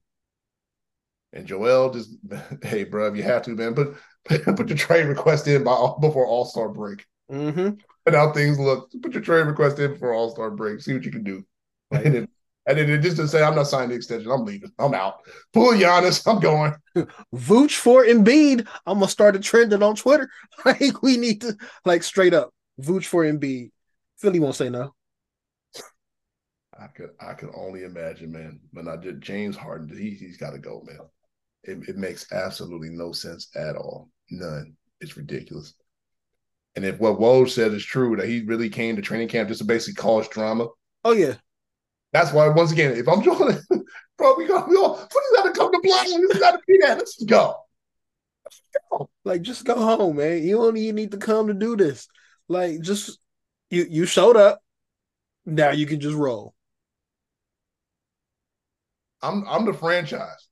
And 1.34 1.46
Joel 1.46 1.92
just, 1.92 2.10
hey, 2.64 2.84
bro, 2.84 3.08
if 3.08 3.16
you 3.16 3.24
have 3.24 3.44
to, 3.44 3.52
man, 3.52 3.76
put 3.76 3.96
put 4.56 4.70
your 4.70 4.78
trade 4.78 5.06
request 5.06 5.48
in 5.48 5.64
by 5.64 5.92
before 6.00 6.26
All 6.26 6.46
Star 6.46 6.70
break. 6.70 7.06
Mm-hmm. 7.32 7.70
And 8.06 8.16
how 8.16 8.32
things 8.32 8.60
look. 8.60 8.90
Put 9.02 9.14
your 9.14 9.22
trade 9.22 9.46
request 9.46 9.80
in 9.80 9.94
before 9.94 10.14
All 10.14 10.32
Star 10.32 10.52
break. 10.52 10.82
See 10.82 10.94
what 10.94 11.04
you 11.04 11.12
can 11.12 11.24
do. 11.24 11.46
Right. 11.92 12.06
and, 12.06 12.16
then, 12.16 12.28
and 12.66 12.78
then 12.78 13.02
just 13.02 13.18
to 13.18 13.28
say, 13.28 13.44
I'm 13.44 13.56
not 13.56 13.68
signing 13.68 13.90
the 13.90 13.96
extension. 13.96 14.32
I'm 14.32 14.46
leaving. 14.46 14.72
I'm 14.80 14.94
out. 14.94 15.18
Pull 15.54 15.74
Giannis. 15.74 16.26
I'm 16.32 16.40
going. 16.40 16.74
Vooch 17.34 17.76
for 17.76 18.04
Embiid. 18.04 18.68
I'm 18.86 19.00
gonna 19.00 19.08
start 19.08 19.36
a 19.36 19.40
trending 19.40 19.84
on 19.84 19.96
Twitter. 19.96 20.30
Like 20.66 21.02
we 21.02 21.18
need 21.18 21.42
to 21.42 21.58
like 21.86 22.04
straight 22.04 22.34
up 22.34 22.54
Vooch 22.80 23.06
for 23.06 23.24
Embiid. 23.24 23.72
Philly 24.22 24.40
won't 24.40 24.56
say 24.56 24.70
no. 24.70 24.94
I 26.80 26.88
could 26.88 27.10
I 27.20 27.34
could 27.34 27.50
only 27.56 27.84
imagine, 27.84 28.32
man. 28.32 28.60
But 28.72 28.88
I 28.88 28.96
did 28.96 29.22
James 29.22 29.56
Harden, 29.56 29.96
he 29.96 30.12
he's 30.12 30.38
got 30.38 30.52
to 30.52 30.60
go, 30.60 30.84
man. 30.86 31.00
It, 31.64 31.90
it 31.90 31.98
makes 31.98 32.32
absolutely 32.32 32.90
no 32.90 33.12
sense 33.12 33.50
at 33.56 33.76
all. 33.76 34.10
None. 34.30 34.76
It's 35.00 35.18
ridiculous. 35.18 35.74
And 36.76 36.86
if 36.86 37.00
what 37.00 37.20
Woj 37.20 37.50
said 37.50 37.74
is 37.74 37.84
true, 37.84 38.16
that 38.16 38.28
he 38.28 38.42
really 38.42 38.70
came 38.70 38.96
to 38.96 39.02
training 39.02 39.28
camp 39.28 39.50
just 39.50 39.60
to 39.60 39.66
basically 39.66 40.02
cause 40.02 40.28
drama. 40.28 40.68
Oh 41.04 41.12
yeah. 41.12 41.36
That's 42.14 42.32
why 42.32 42.48
once 42.50 42.72
again, 42.72 42.94
if 42.94 43.08
I'm 43.08 43.22
joining, 43.24 43.60
bro, 44.18 44.36
we 44.38 44.48
got 44.48 44.70
we 44.70 44.76
all 44.78 45.08
we 45.14 45.38
gotta 45.38 45.52
come 45.52 45.72
to 45.72 45.80
block. 45.84 46.06
We 46.06 46.40
gotta 46.40 46.60
be 46.68 46.78
there. 46.80 46.96
Let's 46.96 47.24
go. 47.24 47.56
Let's 48.46 48.62
go. 48.92 49.10
Like 49.24 49.42
just 49.42 49.66
go 49.66 49.76
home, 49.76 50.18
man. 50.18 50.44
You 50.44 50.58
don't 50.58 50.78
even 50.78 50.96
need 50.96 51.12
to 51.12 51.18
come 51.18 51.48
to 51.48 51.54
do 51.54 51.76
this. 51.76 52.08
Like 52.48 52.82
just 52.82 53.20
you 53.72 53.88
you 53.90 54.06
showed 54.06 54.38
up. 54.38 54.62
Now 55.46 55.72
you 55.72 55.86
can 55.86 56.00
just 56.00 56.16
roll. 56.16 56.54
I'm 59.22 59.48
I'm 59.48 59.66
the 59.66 59.74
franchise. 59.74 60.48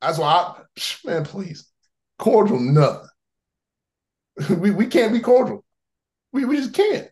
That's 0.00 0.18
why 0.18 0.32
I 0.32 0.62
man, 1.04 1.24
please. 1.24 1.66
Cordial 2.18 2.60
nothing. 2.60 3.08
we 4.58 4.70
we 4.70 4.86
can't 4.86 5.12
be 5.12 5.20
cordial. 5.20 5.64
We 6.32 6.44
we 6.44 6.56
just 6.56 6.74
can't. 6.74 7.08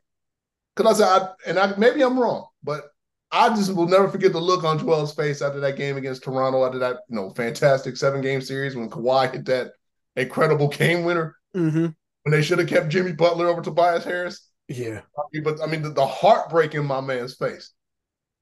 Cause 0.74 1.00
I 1.00 1.04
said 1.04 1.22
I, 1.22 1.50
and 1.50 1.58
I 1.58 1.76
maybe 1.76 2.02
I'm 2.02 2.18
wrong, 2.18 2.46
but 2.62 2.84
I 3.30 3.48
just 3.50 3.74
will 3.74 3.88
never 3.88 4.08
forget 4.08 4.32
the 4.32 4.40
look 4.40 4.62
on 4.62 4.78
Joel's 4.78 5.14
face 5.14 5.40
after 5.40 5.58
that 5.60 5.76
game 5.76 5.96
against 5.96 6.22
Toronto, 6.22 6.66
after 6.66 6.78
that, 6.80 6.98
you 7.08 7.16
know, 7.16 7.30
fantastic 7.30 7.96
seven 7.96 8.20
game 8.20 8.42
series 8.42 8.76
when 8.76 8.90
Kawhi 8.90 9.32
hit 9.32 9.46
that 9.46 9.72
incredible 10.16 10.68
game 10.68 11.04
winner. 11.04 11.36
Mm-hmm. 11.56 11.86
When 12.24 12.30
they 12.30 12.42
should 12.42 12.58
have 12.58 12.68
kept 12.68 12.90
Jimmy 12.90 13.12
Butler 13.12 13.48
over 13.48 13.62
Tobias 13.62 14.04
Harris. 14.04 14.48
Yeah. 14.72 15.02
But 15.42 15.60
I 15.62 15.66
mean, 15.66 15.82
the, 15.82 15.90
the 15.90 16.06
heartbreak 16.06 16.74
in 16.74 16.86
my 16.86 17.00
man's 17.00 17.34
face. 17.34 17.72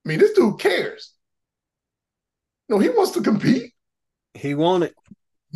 I 0.05 0.09
mean, 0.09 0.19
this 0.19 0.33
dude 0.33 0.59
cares. 0.59 1.15
No, 2.69 2.79
he 2.79 2.89
wants 2.89 3.13
to 3.13 3.21
compete. 3.21 3.73
He 4.35 4.55
wanted. 4.55 4.95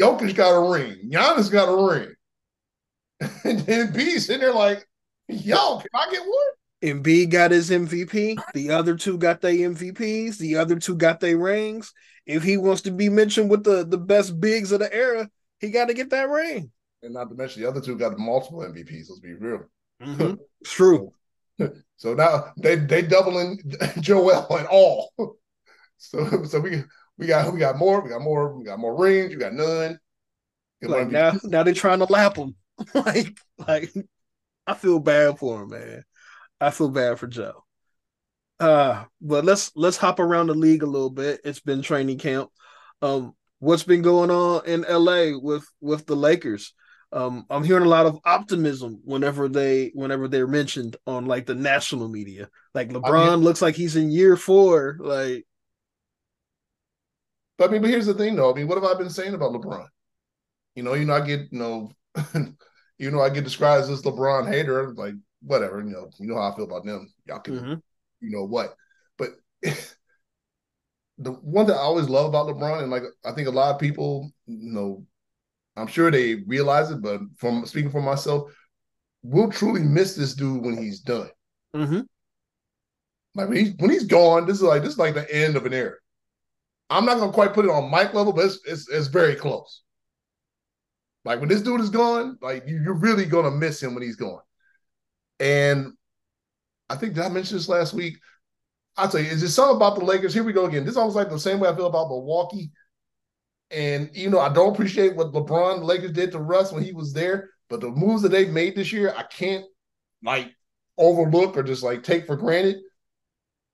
Jokic 0.00 0.34
got 0.34 0.50
a 0.50 0.72
ring. 0.72 1.10
Giannis 1.10 1.50
got 1.50 1.68
a 1.68 1.92
ring. 1.92 2.14
and 3.44 3.60
then 3.60 3.92
B 3.92 4.18
sitting 4.18 4.40
there 4.40 4.52
like, 4.52 4.84
yo, 5.28 5.78
can 5.78 5.88
I 5.94 6.10
get 6.10 6.22
one? 6.22 6.46
Embiid 6.82 7.30
got 7.30 7.52
his 7.52 7.70
MVP. 7.70 8.38
The 8.52 8.70
other 8.70 8.96
two 8.96 9.16
got 9.16 9.40
their 9.40 9.52
MVPs. 9.52 10.38
The 10.38 10.56
other 10.56 10.78
two 10.78 10.96
got 10.96 11.20
their 11.20 11.38
rings. 11.38 11.94
If 12.26 12.42
he 12.42 12.56
wants 12.56 12.82
to 12.82 12.90
be 12.90 13.08
mentioned 13.08 13.48
with 13.48 13.64
the, 13.64 13.84
the 13.84 13.96
best 13.96 14.40
bigs 14.40 14.72
of 14.72 14.80
the 14.80 14.92
era, 14.92 15.30
he 15.60 15.70
got 15.70 15.86
to 15.86 15.94
get 15.94 16.10
that 16.10 16.28
ring. 16.28 16.70
And 17.02 17.14
not 17.14 17.28
to 17.30 17.34
mention 17.34 17.62
the 17.62 17.68
other 17.68 17.80
two 17.80 17.96
got 17.96 18.18
multiple 18.18 18.60
MVPs. 18.60 19.06
Let's 19.08 19.20
be 19.20 19.34
real. 19.34 19.64
Mm-hmm. 20.02 20.34
True. 20.64 21.12
So 21.96 22.12
now 22.12 22.52
they 22.58 22.74
they 22.74 23.00
doubling 23.02 23.60
Joel 24.00 24.46
and 24.56 24.66
all. 24.66 25.12
So 25.96 26.44
so 26.44 26.60
we 26.60 26.82
we 27.16 27.26
got 27.28 27.50
we 27.54 27.60
got 27.60 27.78
more 27.78 28.02
we 28.02 28.10
got 28.10 28.20
more 28.20 28.54
we 28.58 28.64
got 28.64 28.80
more 28.80 29.00
rings. 29.00 29.32
You 29.32 29.38
got 29.38 29.54
none. 29.54 29.98
Like 30.82 31.08
now 31.08 31.38
now 31.44 31.62
they're 31.62 31.72
trying 31.72 32.00
to 32.00 32.04
lap 32.06 32.36
him. 32.36 32.56
like 32.94 33.38
like 33.56 33.94
I 34.66 34.74
feel 34.74 34.98
bad 34.98 35.38
for 35.38 35.62
him, 35.62 35.70
man. 35.70 36.04
I 36.60 36.70
feel 36.72 36.90
bad 36.90 37.18
for 37.18 37.26
Joe. 37.26 37.64
Uh, 38.60 39.04
but 39.20 39.44
let's 39.44 39.70
let's 39.76 39.96
hop 39.96 40.18
around 40.18 40.48
the 40.48 40.54
league 40.54 40.82
a 40.82 40.86
little 40.86 41.10
bit. 41.10 41.40
It's 41.44 41.60
been 41.60 41.80
training 41.80 42.18
camp. 42.18 42.50
Um, 43.02 43.34
what's 43.58 43.82
been 43.84 44.02
going 44.02 44.30
on 44.30 44.66
in 44.66 44.82
LA 44.82 45.38
with 45.38 45.64
with 45.80 46.06
the 46.06 46.16
Lakers? 46.16 46.74
Um, 47.14 47.46
I'm 47.48 47.62
hearing 47.62 47.84
a 47.84 47.88
lot 47.88 48.06
of 48.06 48.18
optimism 48.24 49.00
whenever 49.04 49.48
they 49.48 49.92
whenever 49.94 50.26
they're 50.26 50.48
mentioned 50.48 50.96
on 51.06 51.26
like 51.26 51.46
the 51.46 51.54
national 51.54 52.08
media. 52.08 52.48
Like 52.74 52.88
LeBron 52.88 53.28
I 53.28 53.30
mean, 53.30 53.38
looks 53.44 53.62
like 53.62 53.76
he's 53.76 53.94
in 53.94 54.10
year 54.10 54.36
four. 54.36 54.98
Like, 54.98 55.46
but 57.56 57.70
I 57.70 57.72
mean, 57.72 57.82
but 57.82 57.90
here's 57.90 58.06
the 58.06 58.14
thing, 58.14 58.34
though. 58.34 58.52
I 58.52 58.56
mean, 58.56 58.66
what 58.66 58.82
have 58.82 58.90
I 58.90 58.98
been 58.98 59.10
saying 59.10 59.34
about 59.34 59.52
LeBron? 59.52 59.86
You 60.74 60.82
know, 60.82 60.94
you 60.94 61.04
know, 61.04 61.14
I 61.14 61.24
get 61.24 61.52
you 61.52 61.58
know, 61.60 61.92
you 62.98 63.12
know, 63.12 63.20
I 63.20 63.30
get 63.30 63.44
described 63.44 63.88
as 63.88 64.02
LeBron 64.02 64.52
hater. 64.52 64.92
Like, 64.94 65.14
whatever. 65.40 65.78
You 65.78 65.90
know, 65.90 66.10
you 66.18 66.26
know 66.26 66.34
how 66.34 66.50
I 66.50 66.56
feel 66.56 66.64
about 66.64 66.84
them. 66.84 67.14
Y'all 67.28 67.38
can, 67.38 67.54
mm-hmm. 67.54 67.74
you 68.22 68.30
know 68.30 68.44
what? 68.44 68.74
But 69.18 69.30
the 71.18 71.30
one 71.30 71.68
that 71.68 71.74
I 71.74 71.78
always 71.78 72.08
love 72.08 72.26
about 72.26 72.48
LeBron, 72.48 72.82
and 72.82 72.90
like 72.90 73.04
I 73.24 73.30
think 73.30 73.46
a 73.46 73.52
lot 73.52 73.72
of 73.72 73.80
people, 73.80 74.32
you 74.46 74.72
know, 74.72 75.06
I'm 75.76 75.86
sure 75.86 76.10
they 76.10 76.36
realize 76.46 76.90
it, 76.90 77.02
but 77.02 77.20
from 77.36 77.66
speaking 77.66 77.90
for 77.90 78.02
myself, 78.02 78.52
we'll 79.22 79.50
truly 79.50 79.82
miss 79.82 80.14
this 80.14 80.34
dude 80.34 80.64
when 80.64 80.76
he's 80.76 81.00
done. 81.00 81.30
Mm-hmm. 81.74 82.00
Like 83.34 83.48
when 83.48 83.56
he's 83.56 83.74
when 83.78 83.90
he's 83.90 84.04
gone, 84.04 84.46
this 84.46 84.58
is 84.58 84.62
like 84.62 84.82
this 84.82 84.92
is 84.92 84.98
like 84.98 85.14
the 85.14 85.34
end 85.34 85.56
of 85.56 85.66
an 85.66 85.74
era. 85.74 85.94
I'm 86.90 87.04
not 87.04 87.18
gonna 87.18 87.32
quite 87.32 87.54
put 87.54 87.64
it 87.64 87.70
on 87.70 87.90
Mike 87.90 88.14
level, 88.14 88.32
but 88.32 88.44
it's 88.44 88.60
it's, 88.64 88.88
it's 88.88 89.06
very 89.08 89.34
close. 89.34 89.82
Like 91.24 91.40
when 91.40 91.48
this 91.48 91.62
dude 91.62 91.80
is 91.80 91.90
gone, 91.90 92.38
like 92.40 92.68
you, 92.68 92.80
you're 92.80 92.94
really 92.94 93.24
gonna 93.24 93.50
miss 93.50 93.82
him 93.82 93.94
when 93.94 94.04
he's 94.04 94.16
gone. 94.16 94.42
And 95.40 95.92
I 96.88 96.96
think 96.96 97.14
did 97.14 97.24
I 97.24 97.28
mention 97.28 97.56
this 97.56 97.68
last 97.68 97.94
week? 97.94 98.18
I'll 98.96 99.08
tell 99.08 99.20
you, 99.20 99.26
is 99.26 99.40
there 99.40 99.50
something 99.50 99.76
about 99.76 99.98
the 99.98 100.04
Lakers? 100.04 100.32
Here 100.32 100.44
we 100.44 100.52
go 100.52 100.66
again. 100.66 100.84
This 100.84 100.92
is 100.92 100.98
almost 100.98 101.16
like 101.16 101.30
the 101.30 101.40
same 101.40 101.58
way 101.58 101.68
I 101.68 101.74
feel 101.74 101.86
about 101.86 102.08
Milwaukee 102.08 102.70
and 103.74 104.10
you 104.14 104.30
know, 104.30 104.40
I 104.40 104.52
don't 104.52 104.72
appreciate 104.72 105.16
what 105.16 105.32
LeBron 105.32 105.82
Lakers 105.82 106.12
did 106.12 106.32
to 106.32 106.38
Russ 106.38 106.72
when 106.72 106.84
he 106.84 106.92
was 106.92 107.12
there, 107.12 107.50
but 107.68 107.80
the 107.80 107.90
moves 107.90 108.22
that 108.22 108.30
they've 108.30 108.50
made 108.50 108.76
this 108.76 108.92
year, 108.92 109.12
I 109.16 109.24
can't 109.24 109.64
like 110.22 110.54
overlook 110.96 111.56
or 111.56 111.62
just 111.62 111.82
like 111.82 112.02
take 112.02 112.26
for 112.26 112.36
granted. 112.36 112.76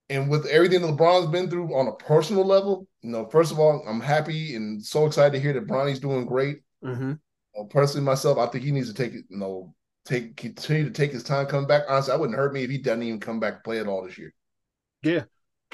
And 0.09 0.29
with 0.29 0.47
everything 0.47 0.83
that 0.83 0.89
LeBron's 0.89 1.31
been 1.31 1.49
through 1.49 1.75
on 1.77 1.87
a 1.87 1.93
personal 1.93 2.45
level, 2.45 2.89
you 3.03 3.11
know, 3.11 3.27
first 3.27 3.53
of 3.53 3.61
all, 3.61 3.85
I'm 3.87 4.01
happy 4.01 4.57
and 4.57 4.85
so 4.85 5.07
excited 5.07 5.33
to 5.35 5.41
hear 5.41 5.53
that 5.53 5.69
Bronny's 5.69 6.01
doing 6.01 6.27
great. 6.27 6.63
Mm-hmm. 6.85 7.13
Well, 7.55 7.67
personally, 7.67 8.05
myself, 8.05 8.39
I 8.39 8.47
think 8.47 8.65
he 8.65 8.73
needs 8.73 8.89
to 8.89 8.95
take 8.95 9.13
it, 9.13 9.27
you 9.29 9.37
know, 9.37 9.75
take 10.05 10.37
continue 10.37 10.85
to 10.85 10.91
take 10.91 11.13
his 11.13 11.23
time 11.23 11.47
coming 11.47 11.69
back. 11.69 11.83
Honestly, 11.89 12.13
I 12.13 12.17
wouldn't 12.17 12.39
hurt 12.39 12.53
me 12.53 12.65
if 12.65 12.71
he 12.71 12.79
doesn't 12.79 13.03
even 13.03 13.21
come 13.21 13.39
back 13.39 13.55
and 13.55 13.65
play 13.65 13.79
at 13.79 13.87
all 13.87 14.03
this 14.03 14.19
year. 14.19 14.35
Yeah. 15.03 15.25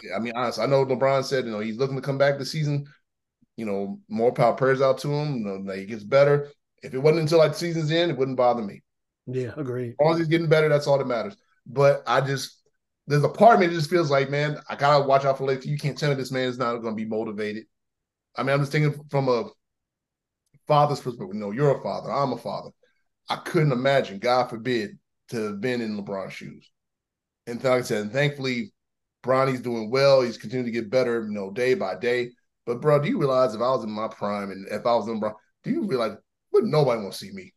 yeah 0.03 0.17
I 0.17 0.19
mean, 0.19 0.33
honestly, 0.37 0.65
I 0.65 0.67
know 0.67 0.85
LeBron 0.85 1.25
said, 1.25 1.47
you 1.47 1.53
know, 1.53 1.61
he's 1.61 1.79
looking 1.79 1.97
to 1.97 2.03
come 2.03 2.19
back 2.19 2.39
this 2.39 2.53
season 2.53 2.87
you 3.57 3.65
know, 3.65 4.01
more 4.09 4.33
power 4.33 4.55
prayers 4.55 4.81
out 4.81 4.99
to 4.99 5.13
him. 5.13 5.39
You 5.39 5.59
know, 5.59 5.73
he 5.75 5.87
gets 5.87 6.05
better. 6.05 6.49
If 6.83 6.95
it 6.95 6.99
wasn't 6.99 7.23
until 7.23 7.39
like 7.39 7.53
the 7.53 7.59
season's 7.59 7.91
end, 7.91 8.11
it 8.11 8.17
wouldn't 8.17 8.37
bother 8.37 8.63
me. 8.63 8.83
Yeah, 9.27 9.53
agree. 9.57 9.91
As 9.91 9.95
long 10.01 10.13
as 10.13 10.19
he's 10.19 10.29
getting 10.29 10.49
better, 10.49 10.69
that's 10.69 10.87
all 10.87 10.99
that 10.99 11.07
matters. 11.07 11.37
But 11.67 12.03
I 12.07 12.21
just 12.21 12.63
there's 13.07 13.25
a 13.25 13.29
part 13.29 13.55
of 13.55 13.61
me 13.61 13.67
that 13.67 13.75
just 13.75 13.91
feels 13.91 14.11
like, 14.11 14.31
man, 14.31 14.59
I 14.69 14.77
gotta 14.77 15.07
watch 15.07 15.25
out 15.25 15.39
for 15.39 15.45
Lakers. 15.45 15.67
You 15.67 15.79
can't 15.79 15.97
tell 15.97 16.11
me 16.11 16.17
this 16.17 16.33
man 16.33 16.49
is 16.49 16.59
not 16.59 16.77
gonna 16.79 16.95
be 16.95 17.05
motivated. 17.05 17.65
I 18.37 18.43
mean, 18.43 18.55
I'm 18.55 18.61
just 18.61 18.73
thinking 18.73 19.03
from 19.11 19.29
a 19.29 19.49
father's 20.67 21.01
perspective. 21.01 21.35
You 21.35 21.41
know, 21.41 21.51
you're 21.53 21.79
a 21.79 21.83
father, 21.83 22.13
I'm 22.13 22.33
a 22.33 22.39
father. 22.39 22.71
I 23.29 23.37
couldn't 23.37 23.73
imagine, 23.73 24.19
God 24.19 24.51
forbid, 24.51 24.99
to 25.31 25.45
have 25.45 25.61
been 25.61 25.81
in 25.81 25.97
LeBron's 25.97 26.33
shoes. 26.33 26.71
And 27.47 27.63
like 27.63 27.73
I 27.73 27.83
said, 27.83 28.13
thankfully, 28.13 28.73
Bronny's 29.23 29.61
doing 29.61 29.91
well. 29.91 30.23
He's 30.23 30.39
continuing 30.39 30.73
to 30.73 30.81
get 30.81 30.91
better, 30.91 31.23
you 31.23 31.33
know, 31.33 31.51
day 31.51 31.75
by 31.75 31.97
day. 31.97 32.31
But 32.67 32.81
bro, 32.81 33.01
do 33.01 33.09
you 33.09 33.19
realize 33.19 33.55
if 33.55 33.61
I 33.61 33.71
was 33.71 33.85
in 33.85 33.91
my 33.91 34.09
prime 34.09 34.51
and 34.51 34.67
if 34.69 34.85
I 34.85 34.95
was 34.95 35.09
in 35.09 35.21
bro, 35.21 35.33
do 35.63 35.71
you 35.71 35.87
realize 35.87 36.17
would 36.53 36.65
nobody 36.65 37.01
want 37.01 37.13
to 37.13 37.19
see 37.19 37.31
me? 37.33 37.53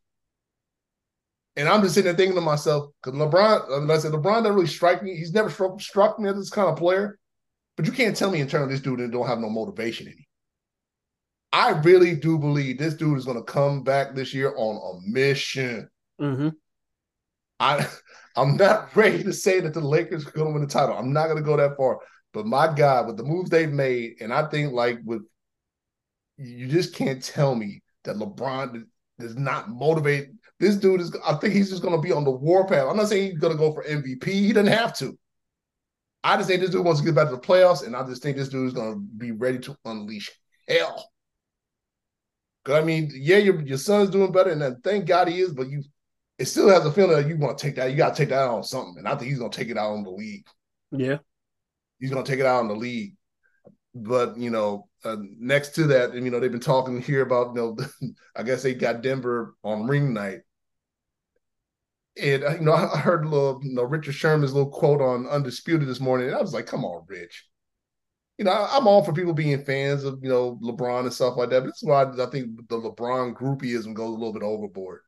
And 1.55 1.67
I'm 1.67 1.81
just 1.81 1.95
sitting 1.95 2.05
there 2.05 2.15
thinking 2.15 2.35
to 2.35 2.41
myself, 2.41 2.91
because 3.03 3.19
LeBron, 3.19 3.87
like 3.87 3.97
I 3.97 3.99
said, 3.99 4.13
LeBron 4.13 4.43
doesn't 4.43 4.53
really 4.53 4.67
strike 4.67 5.03
me. 5.03 5.15
He's 5.15 5.33
never 5.33 5.49
struck, 5.49 5.81
struck 5.81 6.19
me 6.19 6.29
as 6.29 6.35
this 6.35 6.49
kind 6.49 6.69
of 6.69 6.77
player. 6.77 7.19
But 7.75 7.85
you 7.85 7.91
can't 7.91 8.15
tell 8.15 8.31
me 8.31 8.39
in 8.39 8.47
terms 8.47 8.63
of 8.63 8.69
this 8.69 8.81
dude 8.81 9.11
don't 9.11 9.27
have 9.27 9.39
no 9.39 9.49
motivation 9.49 10.07
in 10.07 10.13
him. 10.13 10.25
I 11.51 11.71
really 11.71 12.15
do 12.15 12.37
believe 12.37 12.77
this 12.77 12.93
dude 12.93 13.17
is 13.17 13.25
going 13.25 13.37
to 13.37 13.43
come 13.43 13.83
back 13.83 14.13
this 14.13 14.33
year 14.33 14.53
on 14.55 14.75
a 14.75 15.09
mission. 15.09 15.89
Mm-hmm. 16.21 16.49
I 17.59 17.87
I'm 18.35 18.55
not 18.55 18.95
ready 18.95 19.23
to 19.23 19.33
say 19.33 19.59
that 19.59 19.73
the 19.73 19.81
Lakers 19.81 20.27
are 20.27 20.31
going 20.31 20.47
to 20.47 20.53
win 20.53 20.61
the 20.61 20.67
title. 20.67 20.95
I'm 20.95 21.11
not 21.11 21.25
going 21.25 21.37
to 21.37 21.43
go 21.43 21.57
that 21.57 21.75
far. 21.75 21.99
But 22.33 22.45
my 22.45 22.73
God, 22.73 23.07
with 23.07 23.17
the 23.17 23.23
moves 23.23 23.49
they've 23.49 23.71
made, 23.71 24.21
and 24.21 24.33
I 24.33 24.47
think 24.49 24.71
like 24.71 24.99
with 25.03 25.23
you 26.37 26.67
just 26.67 26.93
can't 26.93 27.23
tell 27.23 27.55
me 27.55 27.81
that 28.03 28.17
LeBron 28.17 28.85
does 29.17 29.35
not 29.35 29.69
motivate. 29.69 30.29
This 30.59 30.75
dude 30.75 31.01
is 31.01 31.15
I 31.25 31.33
think 31.35 31.53
he's 31.53 31.69
just 31.69 31.81
gonna 31.81 32.01
be 32.01 32.11
on 32.11 32.23
the 32.23 32.31
warpath. 32.31 32.87
I'm 32.87 32.97
not 32.97 33.07
saying 33.07 33.31
he's 33.31 33.39
gonna 33.39 33.55
go 33.55 33.73
for 33.73 33.83
MVP. 33.83 34.25
He 34.25 34.53
doesn't 34.53 34.71
have 34.71 34.95
to. 34.97 35.17
I 36.23 36.35
just 36.37 36.49
think 36.49 36.61
this 36.61 36.69
dude 36.69 36.85
wants 36.85 36.99
to 36.99 37.05
get 37.05 37.15
back 37.15 37.29
to 37.29 37.35
the 37.35 37.41
playoffs, 37.41 37.85
and 37.85 37.95
I 37.95 38.05
just 38.05 38.21
think 38.21 38.37
this 38.37 38.49
dude 38.49 38.67
is 38.67 38.73
gonna 38.73 38.97
be 38.97 39.31
ready 39.31 39.57
to 39.59 39.75
unleash 39.85 40.31
hell. 40.67 41.09
Cause 42.65 42.75
I 42.75 42.81
mean, 42.85 43.09
yeah, 43.13 43.37
your 43.37 43.61
your 43.61 43.77
son's 43.77 44.09
doing 44.11 44.31
better, 44.31 44.51
and 44.51 44.61
then 44.61 44.79
thank 44.83 45.07
God 45.07 45.29
he 45.29 45.39
is, 45.39 45.53
but 45.53 45.69
you 45.69 45.81
it 46.37 46.45
still 46.45 46.69
has 46.69 46.85
a 46.85 46.91
feeling 46.91 47.17
that 47.17 47.27
you 47.27 47.37
want 47.37 47.57
to 47.57 47.61
take 47.61 47.75
that, 47.75 47.89
you 47.89 47.97
gotta 47.97 48.15
take 48.15 48.29
that 48.29 48.43
out 48.43 48.55
on 48.55 48.63
something. 48.63 48.95
And 48.99 49.07
I 49.07 49.15
think 49.15 49.29
he's 49.29 49.39
gonna 49.39 49.49
take 49.49 49.69
it 49.69 49.77
out 49.77 49.93
on 49.93 50.03
the 50.03 50.11
league. 50.11 50.45
Yeah 50.91 51.17
he's 51.99 52.09
going 52.09 52.23
to 52.23 52.29
take 52.29 52.39
it 52.39 52.45
out 52.45 52.59
on 52.59 52.67
the 52.67 52.75
league. 52.75 53.15
But 53.95 54.37
you 54.37 54.49
know, 54.49 54.87
uh, 55.03 55.17
next 55.37 55.69
to 55.75 55.87
that, 55.87 56.11
and 56.11 56.23
you 56.23 56.31
know, 56.31 56.39
they've 56.39 56.51
been 56.51 56.59
talking 56.59 57.01
here 57.01 57.21
about 57.21 57.55
you 57.55 57.61
know, 57.61 58.11
I 58.35 58.43
guess 58.43 58.63
they 58.63 58.73
got 58.73 59.01
Denver 59.01 59.55
on 59.63 59.87
ring 59.87 60.13
night. 60.13 60.39
And 62.21 62.43
uh, 62.43 62.51
you 62.51 62.61
know, 62.61 62.73
I 62.73 62.97
heard 62.97 63.25
a 63.25 63.29
little, 63.29 63.59
you 63.63 63.73
know, 63.73 63.83
Richard 63.83 64.13
Sherman's 64.13 64.53
little 64.53 64.71
quote 64.71 65.01
on 65.01 65.27
Undisputed 65.27 65.87
this 65.87 65.99
morning, 65.99 66.27
and 66.27 66.35
I 66.35 66.41
was 66.41 66.53
like, 66.53 66.67
"Come 66.67 66.85
on, 66.85 67.05
Rich." 67.07 67.45
You 68.37 68.45
know, 68.45 68.51
I, 68.51 68.77
am 68.77 68.87
all 68.87 69.03
for 69.03 69.11
people 69.11 69.33
being 69.33 69.63
fans 69.65 70.03
of 70.03 70.19
you 70.21 70.29
know 70.29 70.59
LeBron 70.63 71.01
and 71.01 71.13
stuff 71.13 71.35
like 71.35 71.49
that. 71.49 71.61
But 71.61 71.67
this 71.67 71.81
is 71.81 71.87
why 71.89 72.03
I 72.03 72.25
think 72.27 72.69
the 72.69 72.77
LeBron 72.77 73.33
groupieism 73.33 73.93
goes 73.93 74.09
a 74.09 74.17
little 74.17 74.33
bit 74.33 74.43
overboard. 74.43 75.01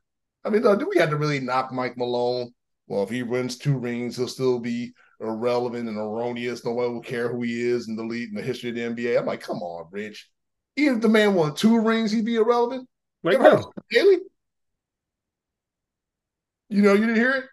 I 0.44 0.50
mean, 0.50 0.64
do 0.64 0.90
we 0.90 1.00
have 1.00 1.12
to 1.12 1.18
really 1.18 1.40
knock 1.40 1.72
Mike 1.72 1.98
Malone? 1.98 2.52
Well, 2.88 3.04
if 3.04 3.10
he 3.10 3.24
wins 3.24 3.58
two 3.58 3.78
rings, 3.78 4.18
he'll 4.18 4.28
still 4.28 4.60
be 4.60 4.94
irrelevant 5.22 5.88
and 5.88 5.98
erroneous. 5.98 6.66
No 6.66 6.72
one 6.72 6.94
will 6.94 7.02
care 7.02 7.30
who 7.30 7.42
he 7.44 7.62
is 7.62 7.88
in 7.88 7.96
the 7.96 8.04
lead 8.04 8.30
in 8.30 8.36
the 8.36 8.42
history 8.42 8.70
of 8.70 8.76
the 8.76 8.82
NBA. 8.82 9.20
I'm 9.20 9.26
like, 9.26 9.42
come 9.42 9.62
on, 9.62 9.88
Rich. 9.92 10.30
Even 10.78 10.96
if 10.96 11.02
the 11.02 11.10
man 11.10 11.34
won 11.34 11.56
two 11.56 11.80
rings, 11.80 12.12
he'd 12.12 12.26
be 12.26 12.36
irrelevant. 12.36 12.88
Wait, 13.24 13.40
no. 13.40 13.72
Daily? 13.92 14.18
You 16.70 16.82
know, 16.82 16.94
you 16.94 17.02
didn't 17.02 17.16
hear 17.16 17.32
it? 17.32 17.46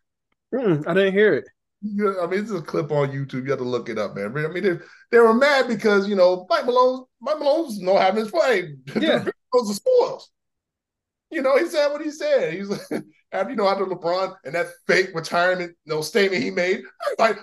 Mm, 0.55 0.87
I 0.87 0.95
didn't 0.95 1.12
hear 1.12 1.35
it. 1.35 1.45
I 1.85 2.27
mean, 2.27 2.41
it's 2.41 2.51
a 2.51 2.61
clip 2.61 2.91
on 2.91 3.11
YouTube. 3.11 3.45
You 3.45 3.51
have 3.51 3.59
to 3.59 3.64
look 3.64 3.89
it 3.89 3.99
up, 3.99 4.16
man. 4.16 4.35
I 4.35 4.49
mean, 4.49 4.62
they, 4.64 4.79
they 5.12 5.19
were 5.19 5.35
mad 5.35 5.69
because 5.69 6.09
you 6.09 6.16
know 6.16 6.47
Mike 6.49 6.66
Malone, 6.66 7.05
Mike 7.21 7.39
Malone's 7.39 7.81
no 7.81 7.97
having 7.97 8.25
his 8.25 8.31
play. 8.31 8.75
Yeah, 9.01 9.25
those 9.53 9.71
are 9.71 9.75
spoils. 9.75 10.31
You 11.31 11.43
know, 11.43 11.57
he 11.57 11.66
said 11.66 11.89
what 11.89 12.03
he 12.03 12.11
said. 12.11 12.55
He's 12.55 12.69
like, 12.69 13.03
after 13.33 13.51
you 13.51 13.57
know 13.57 13.68
after 13.68 13.85
LeBron 13.85 14.35
and 14.45 14.55
that 14.55 14.66
fake 14.87 15.11
retirement 15.14 15.74
you 15.85 15.95
know, 15.95 16.01
statement 16.01 16.43
he 16.43 16.51
made, 16.51 16.83
like 17.18 17.39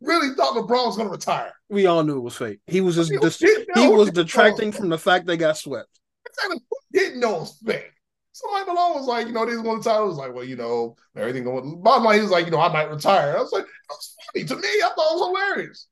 really 0.00 0.34
thought 0.34 0.54
LeBron 0.54 0.86
was 0.86 0.96
going 0.96 1.08
to 1.08 1.12
retire. 1.12 1.52
We 1.68 1.86
all 1.86 2.02
knew 2.02 2.18
it 2.18 2.22
was 2.22 2.36
fake. 2.36 2.60
He 2.66 2.80
was 2.80 2.96
just 2.96 3.10
dis- 3.10 3.38
he 3.74 3.88
was 3.88 4.10
detracting 4.10 4.72
from 4.72 4.88
the 4.88 4.98
fact 4.98 5.26
they 5.26 5.36
got 5.36 5.56
swept. 5.56 5.88
Exactly. 6.26 6.60
Who 6.70 6.98
didn't 6.98 7.20
know 7.20 7.36
it 7.36 7.40
was 7.40 7.58
fake? 7.64 7.90
Somebody 8.32 8.66
Malone 8.66 8.94
was 8.94 9.06
like, 9.06 9.28
you 9.28 9.32
know, 9.32 9.46
these 9.46 9.60
one 9.60 9.80
title 9.80 10.08
was 10.08 10.16
like, 10.16 10.34
well, 10.34 10.42
you 10.42 10.56
know, 10.56 10.96
everything 11.16 11.44
going. 11.44 11.80
Bottom 11.82 12.04
line, 12.04 12.16
he 12.16 12.22
was 12.22 12.32
like, 12.32 12.46
you 12.46 12.50
know, 12.50 12.60
I 12.60 12.72
might 12.72 12.90
retire. 12.90 13.36
I 13.36 13.40
was 13.40 13.52
like, 13.52 13.64
that 13.64 13.70
was 13.90 14.16
funny 14.32 14.44
to 14.44 14.56
me. 14.56 14.68
I 14.68 14.88
thought 14.88 15.12
it 15.12 15.18
was 15.18 15.28
hilarious. 15.28 15.86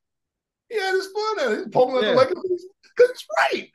He 0.68 0.76
had 0.76 0.92
his 0.92 1.06
fun 1.06 1.38
at 1.38 1.52
it. 1.52 1.58
He's 1.72 1.76
at 1.76 2.02
yeah. 2.02 2.10
the 2.10 2.16
Lakers 2.16 2.66
because 2.82 3.10
it's 3.10 3.26
right. 3.38 3.68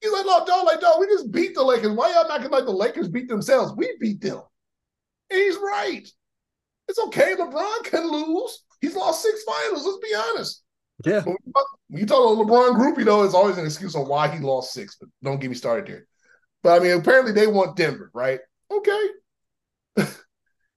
He's 0.00 0.12
like, 0.12 0.26
no, 0.26 0.44
dog, 0.46 0.64
like, 0.64 0.80
dog, 0.80 1.00
we 1.00 1.06
just 1.06 1.30
beat 1.30 1.54
the 1.54 1.62
Lakers. 1.62 1.90
Why 1.90 2.12
y'all 2.12 2.28
not 2.28 2.50
like 2.50 2.64
the 2.64 2.70
Lakers 2.70 3.08
beat 3.08 3.28
themselves? 3.28 3.74
We 3.76 3.96
beat 4.00 4.20
them. 4.20 4.42
And 5.30 5.40
he's 5.40 5.56
right. 5.56 6.06
It's 6.88 6.98
okay. 6.98 7.34
LeBron 7.34 7.84
can 7.84 8.10
lose. 8.10 8.62
He's 8.80 8.94
lost 8.94 9.22
six 9.22 9.42
finals. 9.44 9.84
Let's 9.84 9.98
be 9.98 10.14
honest. 10.14 10.62
Yeah. 11.04 11.22
When 11.22 11.36
you 11.90 12.06
talk, 12.06 12.32
about 12.32 12.46
LeBron 12.46 12.76
groupie, 12.76 13.04
though, 13.04 13.24
it's 13.24 13.34
always 13.34 13.58
an 13.58 13.66
excuse 13.66 13.94
on 13.94 14.08
why 14.08 14.28
he 14.28 14.38
lost 14.38 14.72
six. 14.72 14.96
But 14.98 15.08
don't 15.22 15.40
get 15.40 15.50
me 15.50 15.56
started 15.56 15.86
there. 15.86 16.06
But 16.62 16.80
I 16.80 16.84
mean, 16.84 16.98
apparently 16.98 17.32
they 17.32 17.46
want 17.46 17.76
Denver, 17.76 18.10
right? 18.14 18.40
Okay. 18.70 19.06
and 19.96 20.06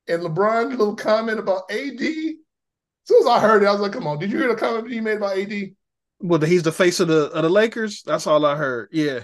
LeBron, 0.10 0.72
little 0.72 0.96
comment 0.96 1.40
about 1.40 1.72
AD. 1.72 2.02
As 2.02 2.36
soon 3.06 3.22
as 3.22 3.28
I 3.28 3.40
heard 3.40 3.64
it, 3.64 3.68
I 3.68 3.72
was 3.72 3.82
like, 3.82 3.94
come 3.94 4.08
on, 4.08 4.20
did 4.20 4.32
you 4.32 4.38
hear 4.40 4.50
the 4.50 4.56
comment 4.56 4.92
he 4.92 5.02
made 5.02 5.18
about 5.18 5.38
AD? 5.38 5.72
Well, 6.20 6.42
he's 6.42 6.64
the 6.64 6.72
face 6.72 7.00
of 7.00 7.08
the 7.08 7.32
of 7.32 7.44
the 7.44 7.50
Lakers. 7.50 8.04
That's 8.04 8.28
all 8.28 8.46
I 8.46 8.56
heard. 8.56 8.90
Yeah. 8.92 9.24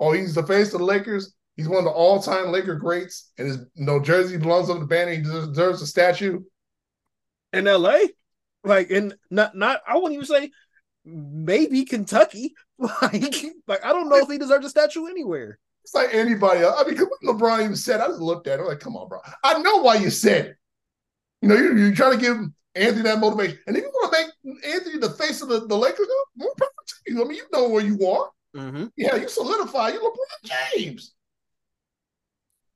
Oh, 0.00 0.12
he's 0.12 0.34
the 0.34 0.46
face 0.46 0.72
of 0.72 0.80
the 0.80 0.86
Lakers. 0.86 1.34
He's 1.56 1.68
one 1.68 1.78
of 1.78 1.84
the 1.84 1.90
all-time 1.90 2.50
Laker 2.50 2.74
greats, 2.74 3.30
and 3.38 3.46
his 3.46 3.58
you 3.74 3.84
know, 3.84 4.00
jersey 4.00 4.36
belongs 4.36 4.70
on 4.70 4.80
the 4.80 4.86
banner. 4.86 5.12
He 5.12 5.22
deserves 5.22 5.82
a 5.82 5.86
statue. 5.86 6.40
In 7.52 7.66
LA? 7.66 7.98
Like 8.64 8.90
in 8.90 9.14
not 9.30 9.54
not 9.54 9.82
I 9.86 9.96
wouldn't 9.96 10.14
even 10.14 10.26
say 10.26 10.50
maybe 11.04 11.84
Kentucky. 11.84 12.54
Like, 12.76 13.44
like 13.68 13.84
I 13.84 13.92
don't 13.92 14.08
know 14.08 14.16
if 14.16 14.28
he 14.28 14.36
deserves 14.36 14.66
a 14.66 14.68
statue 14.68 15.06
anywhere. 15.06 15.60
It's 15.84 15.94
like 15.94 16.12
anybody 16.12 16.62
else. 16.62 16.74
I 16.76 16.90
mean, 16.90 16.98
LeBron 17.22 17.62
even 17.62 17.76
said, 17.76 18.00
I 18.00 18.08
just 18.08 18.20
looked 18.20 18.48
at 18.48 18.58
it. 18.58 18.62
I'm 18.62 18.68
like, 18.68 18.80
come 18.80 18.96
on, 18.96 19.08
bro. 19.08 19.20
I 19.44 19.56
know 19.62 19.76
why 19.76 19.94
you 19.94 20.10
said 20.10 20.46
it. 20.46 20.56
You 21.40 21.48
know, 21.48 21.54
you're, 21.54 21.78
you're 21.78 21.94
trying 21.94 22.18
to 22.18 22.20
give 22.20 22.36
Anthony 22.74 23.02
that 23.02 23.20
motivation. 23.20 23.58
And 23.68 23.76
if 23.76 23.84
you 23.84 23.90
want 23.90 24.12
to 24.12 24.52
make 24.52 24.64
Anthony 24.64 24.98
the 24.98 25.10
face 25.10 25.40
of 25.40 25.48
the, 25.48 25.66
the 25.66 25.76
Lakers, 25.76 26.08
more 26.36 26.52
power 26.58 26.68
to 26.84 26.94
you. 27.06 27.24
I 27.24 27.28
mean, 27.28 27.36
you 27.36 27.46
know 27.52 27.68
where 27.68 27.84
you 27.84 27.94
are. 28.08 28.30
Mm-hmm. 28.56 28.86
Yeah, 28.96 29.14
you 29.16 29.28
solidify. 29.28 29.90
You're 29.90 30.02
LeBron 30.02 30.50
James. 30.74 31.13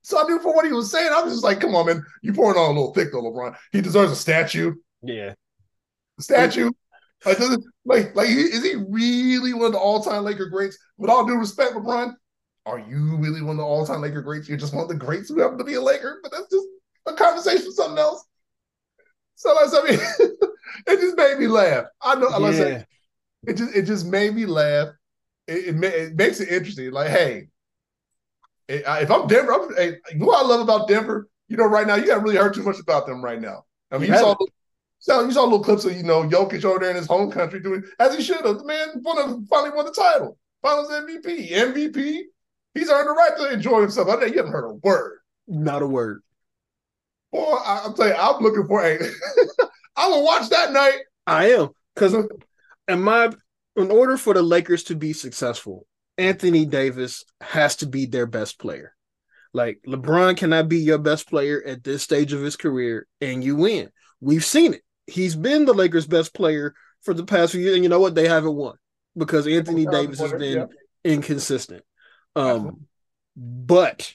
So 0.09 0.19
I 0.19 0.23
knew 0.23 0.39
for 0.39 0.55
what 0.55 0.65
he 0.65 0.71
was 0.71 0.89
saying, 0.89 1.11
I 1.13 1.21
was 1.21 1.33
just 1.33 1.43
like, 1.43 1.59
come 1.59 1.75
on, 1.75 1.85
man. 1.85 2.03
You're 2.23 2.33
pouring 2.33 2.57
on 2.57 2.71
a 2.71 2.79
little 2.79 2.95
thick 2.95 3.11
though, 3.11 3.21
LeBron. 3.21 3.55
He 3.71 3.79
deserves 3.79 4.11
a 4.11 4.15
statue. 4.15 4.73
Yeah. 5.03 5.35
A 6.17 6.23
statue. 6.23 6.71
Like, 7.23 7.37
like, 7.85 8.15
like, 8.15 8.27
is 8.27 8.63
he 8.63 8.73
really 8.89 9.53
one 9.53 9.67
of 9.67 9.73
the 9.73 9.77
all-time 9.77 10.23
Laker 10.23 10.47
greats? 10.47 10.79
With 10.97 11.11
all 11.11 11.27
due 11.27 11.37
respect, 11.37 11.73
LeBron, 11.73 12.15
are 12.65 12.79
you 12.79 13.17
really 13.17 13.43
one 13.43 13.51
of 13.51 13.57
the 13.57 13.63
all-time 13.63 14.01
Laker 14.01 14.23
greats? 14.23 14.49
You're 14.49 14.57
just 14.57 14.73
one 14.73 14.81
of 14.81 14.89
the 14.89 14.95
greats 14.95 15.29
who 15.29 15.39
happen 15.41 15.59
to 15.59 15.63
be 15.63 15.75
a 15.75 15.81
Laker, 15.81 16.19
but 16.23 16.31
that's 16.31 16.49
just 16.49 16.65
a 17.05 17.13
conversation 17.13 17.71
something 17.71 17.99
else. 17.99 18.25
So 19.35 19.55
I 19.55 19.91
mean, 19.91 19.99
it 20.87 20.99
just 20.99 21.17
made 21.17 21.37
me 21.37 21.45
laugh. 21.45 21.85
I 22.01 22.15
know, 22.15 22.29
yeah. 22.29 22.51
Said, 22.51 22.87
it 23.45 23.57
just 23.57 23.75
it 23.75 23.81
just 23.83 24.07
made 24.07 24.33
me 24.33 24.47
laugh. 24.47 24.87
It, 25.47 25.75
it, 25.75 25.83
it 25.83 26.15
makes 26.15 26.39
it 26.39 26.49
interesting. 26.49 26.89
Like, 26.91 27.09
hey, 27.09 27.49
if 28.69 29.11
I'm 29.11 29.27
Denver, 29.27 29.53
I'm, 29.53 29.75
hey, 29.75 29.97
you 30.11 30.19
know 30.19 30.27
what 30.27 30.45
I 30.45 30.47
love 30.47 30.61
about 30.61 30.87
Denver? 30.87 31.27
You 31.47 31.57
know, 31.57 31.65
right 31.65 31.87
now 31.87 31.95
you 31.95 32.09
haven't 32.09 32.23
really 32.23 32.37
heard 32.37 32.53
too 32.53 32.63
much 32.63 32.79
about 32.79 33.07
them 33.07 33.23
right 33.23 33.41
now. 33.41 33.65
I 33.91 33.97
mean, 33.97 34.09
you, 34.09 34.13
you 34.13 34.19
saw 34.19 34.35
so 34.99 35.21
you 35.21 35.31
saw 35.31 35.43
little 35.43 35.63
clips 35.63 35.85
of 35.85 35.95
you 35.95 36.03
know 36.03 36.23
Jokic 36.23 36.63
over 36.65 36.79
there 36.79 36.91
in 36.91 36.97
his 36.97 37.07
home 37.07 37.31
country 37.31 37.61
doing 37.61 37.83
as 37.99 38.15
he 38.15 38.21
should 38.21 38.45
have. 38.45 38.59
The 38.59 38.65
man 38.65 38.89
won 39.01 39.45
finally 39.45 39.71
won 39.75 39.85
the 39.85 39.91
title, 39.91 40.37
Finals 40.61 40.91
MVP, 40.91 41.51
MVP. 41.51 42.21
He's 42.73 42.91
earned 42.91 43.07
the 43.07 43.13
right 43.13 43.35
to 43.37 43.53
enjoy 43.53 43.81
himself. 43.81 44.09
I 44.09 44.15
know 44.15 44.25
you 44.25 44.37
haven't 44.37 44.51
heard 44.51 44.69
a 44.69 44.73
word. 44.73 45.19
Not 45.47 45.81
a 45.81 45.87
word. 45.87 46.21
Boy, 47.31 47.53
I, 47.53 47.85
am 47.85 47.95
telling 47.95 48.11
you, 48.11 48.19
I'm 48.19 48.43
looking 48.43 48.67
for 48.67 48.83
a. 48.83 48.99
I 49.95 50.07
will 50.07 50.23
watch 50.23 50.49
that 50.49 50.71
night. 50.73 50.99
I 51.25 51.51
am 51.51 51.69
because 51.95 52.13
in 52.87 53.01
my 53.01 53.31
in 53.75 53.91
order 53.91 54.17
for 54.17 54.33
the 54.33 54.41
Lakers 54.41 54.83
to 54.83 54.95
be 54.95 55.13
successful, 55.13 55.87
Anthony 56.19 56.65
Davis 56.65 57.23
has 57.41 57.77
to 57.77 57.87
be 57.87 58.05
their 58.05 58.27
best 58.27 58.59
player. 58.59 58.93
Like 59.53 59.79
LeBron 59.87 60.37
cannot 60.37 60.69
be 60.69 60.77
your 60.77 60.99
best 60.99 61.27
player 61.27 61.63
at 61.65 61.83
this 61.83 62.03
stage 62.03 62.33
of 62.33 62.41
his 62.41 62.55
career 62.55 63.07
and 63.19 63.43
you 63.43 63.55
win. 63.55 63.89
We've 64.21 64.45
seen 64.45 64.75
it 64.75 64.83
he's 65.09 65.35
been 65.35 65.65
the 65.65 65.73
Lakers' 65.73 66.07
best 66.07 66.33
player 66.33 66.73
for 67.01 67.13
the 67.13 67.25
past 67.25 67.51
few 67.51 67.61
years, 67.61 67.75
and 67.75 67.83
you 67.83 67.89
know 67.89 67.99
what? 67.99 68.15
They 68.15 68.27
haven't 68.27 68.55
won 68.55 68.75
because 69.17 69.47
Anthony 69.47 69.85
Davis 69.85 70.19
has 70.19 70.33
been 70.33 70.67
inconsistent. 71.03 71.83
Um, 72.35 72.85
but 73.35 74.13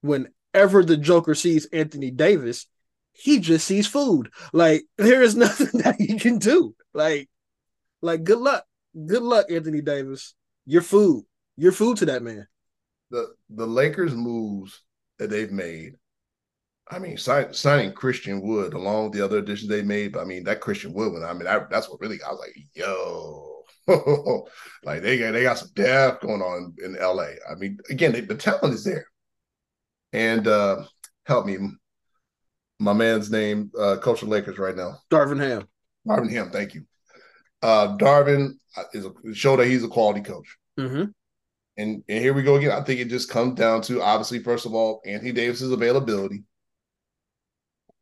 whenever 0.00 0.84
the 0.84 0.96
Joker 0.96 1.34
sees 1.34 1.66
Anthony 1.66 2.10
Davis, 2.10 2.66
he 3.12 3.38
just 3.38 3.66
sees 3.66 3.86
food. 3.86 4.30
Like 4.52 4.84
there 4.96 5.22
is 5.22 5.36
nothing 5.36 5.80
that 5.80 5.96
he 5.98 6.18
can 6.18 6.38
do. 6.38 6.74
Like, 6.92 7.28
like 8.00 8.24
good 8.24 8.38
luck, 8.38 8.64
good 9.06 9.22
luck, 9.22 9.46
Anthony 9.50 9.80
Davis. 9.80 10.34
Your 10.66 10.82
food, 10.82 11.24
your 11.56 11.72
food 11.72 11.98
to 11.98 12.06
that 12.06 12.22
man. 12.22 12.46
The 13.10 13.34
the 13.50 13.66
Lakers 13.66 14.14
moves 14.14 14.80
that 15.18 15.30
they've 15.30 15.52
made 15.52 15.94
I 16.90 16.98
mean, 16.98 17.16
sign, 17.16 17.52
signing 17.54 17.92
Christian 17.92 18.40
Wood 18.42 18.74
along 18.74 19.04
with 19.04 19.12
the 19.14 19.24
other 19.24 19.38
additions 19.38 19.70
they 19.70 19.82
made. 19.82 20.12
But 20.12 20.20
I 20.20 20.24
mean, 20.24 20.44
that 20.44 20.60
Christian 20.60 20.92
Wood 20.92 21.12
one, 21.12 21.24
I 21.24 21.32
mean, 21.32 21.46
I, 21.46 21.60
that's 21.70 21.88
what 21.88 22.00
really 22.00 22.18
I 22.22 22.30
was 22.30 22.40
like, 22.40 22.56
yo, 22.74 23.62
like 24.84 25.02
they 25.02 25.18
got 25.18 25.32
they 25.32 25.42
got 25.42 25.58
some 25.58 25.70
depth 25.74 26.22
going 26.22 26.42
on 26.42 26.74
in 26.84 26.94
LA. 26.94 27.28
I 27.50 27.54
mean, 27.56 27.78
again, 27.88 28.12
they, 28.12 28.20
the 28.20 28.34
talent 28.34 28.74
is 28.74 28.84
there. 28.84 29.06
And 30.12 30.46
uh 30.46 30.84
help 31.26 31.46
me, 31.46 31.56
my 32.78 32.92
man's 32.92 33.30
name, 33.30 33.70
uh, 33.78 33.96
coach 33.96 34.22
of 34.22 34.28
Lakers 34.28 34.58
right 34.58 34.76
now, 34.76 34.98
Darvin 35.10 35.40
Ham. 35.40 35.66
Darvin 36.06 36.30
Ham, 36.30 36.50
thank 36.50 36.74
you. 36.74 36.84
Uh, 37.64 37.96
Darvin 37.96 38.58
uh, 38.76 38.82
is 38.92 39.06
a 39.06 39.34
show 39.34 39.56
that 39.56 39.66
he's 39.66 39.82
a 39.82 39.88
quality 39.88 40.20
coach. 40.20 40.58
Mm-hmm. 40.78 41.04
And 41.78 42.04
and 42.06 42.22
here 42.22 42.34
we 42.34 42.42
go 42.42 42.56
again. 42.56 42.72
I 42.72 42.82
think 42.82 43.00
it 43.00 43.08
just 43.08 43.30
comes 43.30 43.54
down 43.54 43.80
to 43.82 44.02
obviously, 44.02 44.40
first 44.40 44.66
of 44.66 44.74
all, 44.74 45.00
Anthony 45.06 45.32
Davis's 45.32 45.72
availability. 45.72 46.44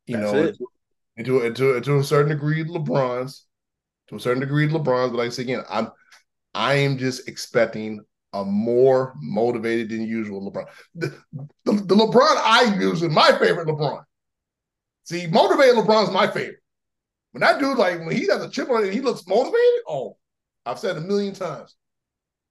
You 0.06 0.16
That's 0.16 0.32
know, 0.32 0.52
into, 1.16 1.42
into 1.42 1.76
into 1.76 1.96
a 1.96 2.02
certain 2.02 2.30
degree, 2.30 2.64
LeBron's 2.64 3.46
to 4.08 4.16
a 4.16 4.20
certain 4.20 4.40
degree, 4.40 4.68
LeBron's. 4.68 5.12
But 5.12 5.18
like 5.18 5.26
I 5.28 5.30
say 5.30 5.42
again, 5.42 5.62
I'm 5.70 5.92
I 6.54 6.74
am 6.74 6.98
just 6.98 7.28
expecting 7.28 8.00
a 8.32 8.44
more 8.44 9.14
motivated 9.20 9.90
than 9.90 10.02
usual 10.02 10.50
LeBron. 10.50 10.66
The, 10.96 11.16
the, 11.64 11.72
the 11.72 11.94
LeBron 11.94 12.36
I 12.42 12.76
use 12.80 13.00
is 13.00 13.10
my 13.10 13.30
favorite 13.38 13.68
LeBron. 13.68 14.02
See, 15.04 15.28
motivated 15.28 15.76
LeBron's 15.76 16.10
my 16.10 16.26
favorite. 16.26 16.61
When 17.32 17.40
that 17.40 17.58
dude, 17.58 17.78
like 17.78 17.98
when 18.00 18.16
he 18.16 18.26
has 18.28 18.42
a 18.42 18.50
chip 18.50 18.70
on 18.70 18.84
it, 18.84 18.92
he 18.92 19.00
looks 19.00 19.26
motivated. 19.26 19.82
Oh, 19.88 20.16
I've 20.64 20.78
said 20.78 20.96
a 20.96 21.00
million 21.00 21.34
times. 21.34 21.74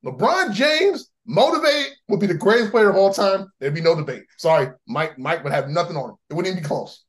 LeBron 0.05 0.53
James 0.53 1.09
motivated 1.25 1.93
would 2.07 2.19
be 2.19 2.27
the 2.27 2.33
greatest 2.33 2.71
player 2.71 2.89
of 2.89 2.95
all 2.95 3.13
time. 3.13 3.51
There'd 3.59 3.75
be 3.75 3.81
no 3.81 3.95
debate. 3.95 4.23
Sorry, 4.37 4.69
Mike. 4.87 5.17
Mike 5.19 5.43
would 5.43 5.53
have 5.53 5.69
nothing 5.69 5.95
on 5.95 6.11
him. 6.11 6.15
It 6.29 6.33
wouldn't 6.33 6.51
even 6.51 6.63
be 6.63 6.67
close. 6.67 7.05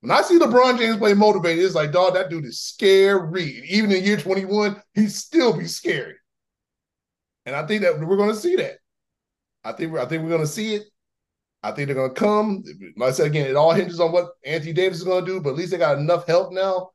When 0.00 0.10
I 0.10 0.22
see 0.22 0.38
LeBron 0.38 0.78
James 0.78 0.98
play 0.98 1.14
motivated, 1.14 1.64
it's 1.64 1.74
like, 1.74 1.92
dog, 1.92 2.14
that 2.14 2.30
dude 2.30 2.44
is 2.44 2.60
scary. 2.60 3.62
Even 3.68 3.92
in 3.92 4.04
year 4.04 4.16
21, 4.16 4.80
he'd 4.94 5.10
still 5.10 5.56
be 5.56 5.66
scary. 5.66 6.14
And 7.44 7.54
I 7.54 7.66
think 7.66 7.82
that 7.82 7.98
we're 8.00 8.16
going 8.16 8.30
to 8.30 8.36
see 8.36 8.56
that. 8.56 8.78
I 9.64 9.72
think 9.72 9.92
we're, 9.92 10.00
I 10.00 10.06
think 10.06 10.22
we're 10.22 10.30
going 10.30 10.40
to 10.42 10.46
see 10.46 10.76
it. 10.76 10.84
I 11.62 11.72
think 11.72 11.86
they're 11.86 11.96
going 11.96 12.14
to 12.14 12.20
come. 12.20 12.62
Like 12.96 13.08
I 13.08 13.12
said 13.12 13.26
again, 13.26 13.48
it 13.48 13.56
all 13.56 13.72
hinges 13.72 14.00
on 14.00 14.12
what 14.12 14.30
Anthony 14.44 14.72
Davis 14.72 14.98
is 14.98 15.04
going 15.04 15.24
to 15.24 15.30
do. 15.30 15.40
But 15.40 15.50
at 15.50 15.56
least 15.56 15.72
they 15.72 15.78
got 15.78 15.98
enough 15.98 16.26
help 16.26 16.52
now 16.52 16.90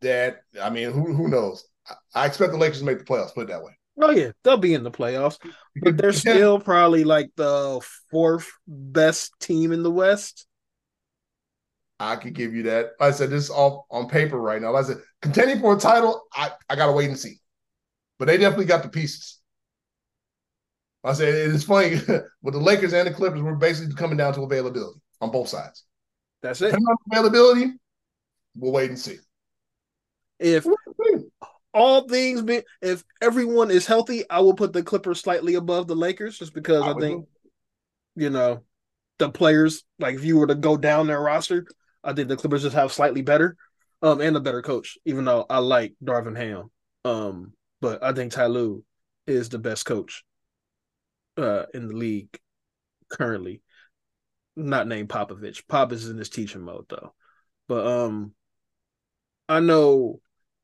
that 0.00 0.42
I 0.62 0.70
mean, 0.70 0.90
who 0.90 1.14
who 1.14 1.28
knows? 1.28 1.66
I, 1.88 2.22
I 2.22 2.26
expect 2.26 2.52
the 2.52 2.58
Lakers 2.58 2.80
to 2.80 2.84
make 2.84 2.98
the 2.98 3.04
playoffs. 3.04 3.34
Put 3.34 3.44
it 3.44 3.48
that 3.48 3.62
way. 3.62 3.72
Oh 4.00 4.10
yeah, 4.10 4.32
they'll 4.44 4.58
be 4.58 4.74
in 4.74 4.82
the 4.82 4.90
playoffs, 4.90 5.38
but 5.80 5.96
they're 5.96 6.12
still 6.12 6.60
probably 6.60 7.04
like 7.04 7.30
the 7.36 7.80
fourth 8.10 8.50
best 8.66 9.32
team 9.40 9.72
in 9.72 9.82
the 9.82 9.90
West. 9.90 10.46
I 11.98 12.16
could 12.16 12.34
give 12.34 12.54
you 12.54 12.64
that. 12.64 12.92
Like 13.00 13.14
I 13.14 13.16
said 13.16 13.30
this 13.30 13.44
is 13.44 13.50
all 13.50 13.86
on 13.90 14.08
paper 14.08 14.38
right 14.38 14.60
now. 14.60 14.72
Like 14.72 14.84
I 14.84 14.88
said 14.88 14.98
contending 15.22 15.60
for 15.60 15.74
a 15.74 15.80
title, 15.80 16.24
I, 16.34 16.50
I 16.68 16.76
gotta 16.76 16.92
wait 16.92 17.08
and 17.08 17.18
see. 17.18 17.40
But 18.18 18.26
they 18.26 18.36
definitely 18.36 18.66
got 18.66 18.82
the 18.82 18.88
pieces. 18.88 19.35
I 21.06 21.12
said 21.12 21.34
it's 21.34 21.64
funny 21.64 22.00
but 22.42 22.52
the 22.52 22.58
Lakers 22.58 22.92
and 22.92 23.06
the 23.06 23.12
Clippers, 23.12 23.40
we're 23.40 23.54
basically 23.54 23.94
coming 23.94 24.16
down 24.16 24.34
to 24.34 24.42
availability 24.42 25.00
on 25.20 25.30
both 25.30 25.48
sides. 25.48 25.84
That's 26.42 26.60
it. 26.60 26.76
availability, 27.10 27.72
we'll 28.56 28.72
wait 28.72 28.90
and 28.90 28.98
see. 28.98 29.16
If 30.38 30.66
all 31.72 32.08
things 32.08 32.42
be 32.42 32.62
if 32.82 33.04
everyone 33.22 33.70
is 33.70 33.86
healthy, 33.86 34.28
I 34.28 34.40
will 34.40 34.54
put 34.54 34.72
the 34.72 34.82
Clippers 34.82 35.20
slightly 35.20 35.54
above 35.54 35.86
the 35.86 35.94
Lakers 35.96 36.38
just 36.38 36.54
because 36.54 36.82
I, 36.82 36.90
I 36.90 36.94
think, 36.94 37.26
you 38.16 38.30
know, 38.30 38.64
the 39.18 39.30
players, 39.30 39.84
like 39.98 40.16
if 40.16 40.24
you 40.24 40.38
were 40.38 40.46
to 40.46 40.54
go 40.54 40.76
down 40.76 41.06
their 41.06 41.20
roster, 41.20 41.66
I 42.02 42.12
think 42.12 42.28
the 42.28 42.36
Clippers 42.36 42.62
just 42.62 42.74
have 42.74 42.92
slightly 42.92 43.22
better, 43.22 43.56
um, 44.02 44.20
and 44.20 44.36
a 44.36 44.40
better 44.40 44.62
coach. 44.62 44.98
Even 45.04 45.24
though 45.24 45.46
I 45.48 45.58
like 45.58 45.94
Darvin 46.04 46.36
Ham, 46.36 46.70
um, 47.04 47.52
but 47.80 48.02
I 48.02 48.12
think 48.12 48.32
Ty 48.32 48.46
Lue 48.46 48.84
is 49.26 49.48
the 49.48 49.58
best 49.58 49.86
coach, 49.86 50.24
uh, 51.36 51.64
in 51.74 51.88
the 51.88 51.94
league 51.94 52.38
currently. 53.08 53.62
Not 54.56 54.88
named 54.88 55.08
Popovich. 55.08 55.66
Pop 55.68 55.92
is 55.92 56.08
in 56.08 56.16
his 56.16 56.30
teaching 56.30 56.62
mode 56.62 56.86
though, 56.88 57.14
but 57.68 57.86
um, 57.86 58.32
I 59.48 59.60
know 59.60 60.20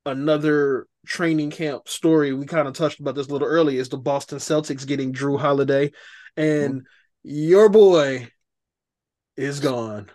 another 0.06 0.86
training 1.06 1.50
camp 1.50 1.88
story. 1.88 2.32
We 2.32 2.46
kind 2.46 2.66
of 2.66 2.74
touched 2.74 3.00
about 3.00 3.16
this 3.16 3.26
a 3.26 3.30
little 3.30 3.48
earlier. 3.48 3.80
Is 3.80 3.90
the 3.90 3.98
Boston 3.98 4.38
Celtics 4.38 4.86
getting 4.86 5.12
Jrue 5.12 5.38
Holiday, 5.38 5.92
and 6.38 6.74
mm-hmm. 6.74 6.86
your 7.22 7.68
boy 7.68 8.28
is 9.36 9.60
gone. 9.60 10.10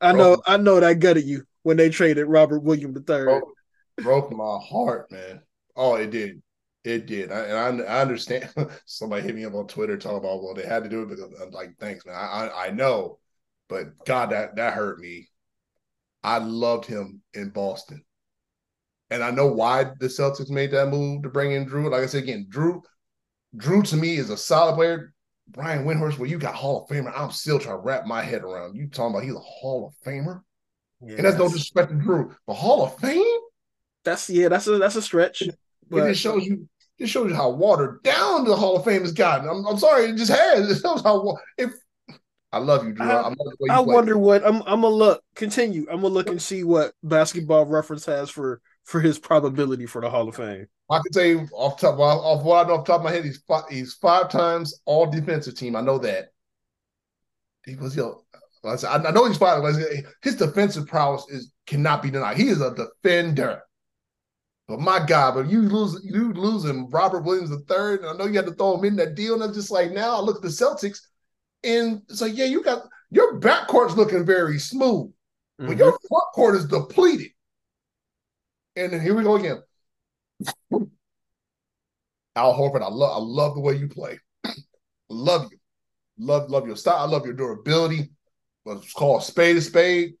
I 0.00 0.12
know, 0.12 0.42
I 0.46 0.56
know 0.56 0.80
that 0.80 0.98
gutted 0.98 1.24
you 1.24 1.44
when 1.62 1.76
they 1.76 1.88
traded 1.88 2.26
Robert 2.26 2.60
William 2.60 2.94
III. 2.94 3.02
Broke, 3.04 3.54
broke 3.98 4.32
my 4.32 4.58
heart, 4.58 5.10
man. 5.12 5.42
Oh, 5.76 5.94
it 5.94 6.10
did. 6.10 6.42
It 6.84 7.06
did, 7.06 7.30
I, 7.30 7.40
and 7.44 7.82
I, 7.82 7.84
I, 7.84 8.00
understand. 8.00 8.50
Somebody 8.86 9.22
hit 9.22 9.36
me 9.36 9.44
up 9.44 9.54
on 9.54 9.68
Twitter 9.68 9.96
talking 9.96 10.18
about, 10.18 10.42
well, 10.42 10.54
they 10.54 10.66
had 10.66 10.82
to 10.82 10.90
do 10.90 11.02
it 11.02 11.10
because 11.10 11.24
I'm 11.40 11.52
like, 11.52 11.76
thanks, 11.78 12.04
man. 12.04 12.16
I, 12.16 12.18
I, 12.18 12.66
I 12.66 12.70
know, 12.70 13.20
but 13.68 14.04
God, 14.04 14.30
that 14.30 14.56
that 14.56 14.74
hurt 14.74 14.98
me. 14.98 15.28
I 16.24 16.38
loved 16.38 16.86
him 16.86 17.22
in 17.34 17.50
Boston, 17.50 18.04
and 19.10 19.22
I 19.22 19.30
know 19.30 19.46
why 19.46 19.84
the 19.84 20.06
Celtics 20.06 20.50
made 20.50 20.72
that 20.72 20.88
move 20.88 21.22
to 21.22 21.28
bring 21.28 21.52
in 21.52 21.66
Jrue. 21.66 21.90
Like 21.90 22.02
I 22.02 22.06
said 22.06 22.24
again, 22.24 22.46
Jrue, 22.50 22.82
Jrue 23.56 23.88
to 23.90 23.96
me 23.96 24.16
is 24.16 24.30
a 24.30 24.36
solid 24.36 24.74
player. 24.74 25.14
Brian 25.48 25.84
Windhorst, 25.84 26.18
well, 26.18 26.30
you 26.30 26.38
got 26.38 26.54
Hall 26.54 26.82
of 26.82 26.88
Famer. 26.88 27.12
I'm 27.16 27.30
still 27.30 27.58
trying 27.58 27.76
to 27.76 27.82
wrap 27.82 28.06
my 28.06 28.22
head 28.22 28.42
around 28.42 28.74
you 28.74 28.88
talking 28.88 29.14
about 29.14 29.24
he's 29.24 29.34
a 29.34 29.38
Hall 29.38 29.86
of 29.86 30.04
Famer, 30.04 30.42
yes. 31.00 31.16
and 31.16 31.24
that's 31.24 31.36
no 31.36 31.44
disrespect 31.44 31.90
to 31.90 31.96
Jrue, 31.96 32.34
but 32.44 32.54
Hall 32.54 32.84
of 32.84 32.98
Fame. 32.98 33.22
That's 34.04 34.28
yeah, 34.28 34.48
that's 34.48 34.66
a 34.66 34.78
that's 34.78 34.96
a 34.96 35.02
stretch. 35.02 35.44
But, 35.88 36.06
it 36.06 36.08
just 36.10 36.22
shows 36.22 36.44
you 36.44 36.68
it 37.02 37.08
shows 37.08 37.30
you 37.30 37.36
how 37.36 37.50
watered 37.50 38.02
down 38.02 38.44
the 38.44 38.56
Hall 38.56 38.76
of 38.76 38.84
Fame 38.84 39.02
has 39.02 39.12
gotten. 39.12 39.48
I'm, 39.48 39.66
I'm 39.66 39.78
sorry, 39.78 40.06
it 40.06 40.16
just 40.16 40.30
has. 40.30 40.70
It 40.70 40.80
shows 40.80 41.02
how 41.02 41.36
if 41.58 41.72
I 42.52 42.58
love 42.58 42.86
you, 42.86 42.94
Jrue. 42.94 43.36
I, 43.70 43.72
I, 43.72 43.76
I 43.76 43.80
wonder 43.80 44.18
what 44.18 44.44
I'm. 44.44 44.56
I'm 44.62 44.82
gonna 44.82 44.88
look. 44.88 45.22
Continue. 45.34 45.86
I'm 45.90 46.02
gonna 46.02 46.14
look 46.14 46.28
and 46.28 46.40
see 46.40 46.64
what 46.64 46.92
Basketball 47.02 47.66
Reference 47.66 48.04
has 48.06 48.30
for 48.30 48.60
for 48.84 49.00
his 49.00 49.18
probability 49.18 49.86
for 49.86 50.02
the 50.02 50.10
Hall 50.10 50.28
of 50.28 50.36
Fame. 50.36 50.66
I 50.90 50.98
can 50.98 51.12
tell 51.12 51.24
you 51.24 51.48
off 51.54 51.80
top 51.80 51.98
off 51.98 52.44
what 52.44 52.66
I 52.66 52.68
know 52.68 52.76
off 52.76 52.86
top 52.86 52.98
of 52.98 53.04
my 53.04 53.10
head. 53.10 53.24
He's 53.24 53.42
five, 53.48 53.64
he's 53.70 53.94
five 53.94 54.28
times 54.28 54.80
all 54.84 55.10
defensive 55.10 55.54
team. 55.54 55.76
I 55.76 55.80
know 55.80 55.98
that. 55.98 56.28
He 57.64 57.76
was 57.76 57.96
you. 57.96 58.22
I 58.64 59.10
know 59.12 59.26
he's 59.26 59.38
five. 59.38 59.62
His 60.22 60.36
defensive 60.36 60.86
prowess 60.86 61.24
is 61.30 61.52
cannot 61.66 62.02
be 62.02 62.10
denied. 62.10 62.36
He 62.36 62.48
is 62.48 62.60
a 62.60 62.74
defender. 62.74 63.62
But 64.72 64.80
my 64.80 65.04
God, 65.04 65.34
but 65.34 65.50
you 65.50 65.60
lose 65.60 66.00
you 66.02 66.32
losing 66.32 66.88
Robert 66.88 67.24
Williams 67.24 67.50
the 67.50 67.58
third. 67.58 68.06
I 68.06 68.16
know 68.16 68.24
you 68.24 68.36
had 68.36 68.46
to 68.46 68.54
throw 68.54 68.78
him 68.78 68.86
in 68.86 68.96
that 68.96 69.14
deal. 69.14 69.34
And 69.34 69.44
I'm 69.44 69.52
just 69.52 69.70
like, 69.70 69.92
now 69.92 70.16
I 70.16 70.20
look 70.20 70.36
at 70.36 70.42
the 70.42 70.48
Celtics, 70.48 71.00
and 71.62 72.00
it's 72.08 72.22
like, 72.22 72.34
yeah, 72.34 72.46
you 72.46 72.62
got 72.62 72.84
your 73.10 73.38
backcourt's 73.38 73.96
looking 73.96 74.24
very 74.24 74.58
smooth, 74.58 75.08
mm-hmm. 75.60 75.66
but 75.66 75.76
your 75.76 75.90
front 76.08 76.24
court 76.32 76.56
is 76.56 76.64
depleted. 76.64 77.32
And 78.74 78.94
then 78.94 79.02
here 79.02 79.14
we 79.14 79.22
go 79.22 79.36
again. 79.36 79.62
Al 82.34 82.54
Horford, 82.54 82.80
I 82.80 82.88
love 82.88 83.14
I 83.14 83.20
love 83.22 83.54
the 83.54 83.60
way 83.60 83.74
you 83.74 83.88
play. 83.88 84.18
love 85.10 85.48
you. 85.52 85.58
Love, 86.18 86.48
love 86.48 86.66
your 86.66 86.76
style. 86.76 86.96
I 86.96 87.04
love 87.04 87.26
your 87.26 87.34
durability. 87.34 88.10
What's 88.62 88.94
called 88.94 89.22
spade 89.22 89.56
to 89.56 89.60
spade 89.60 90.14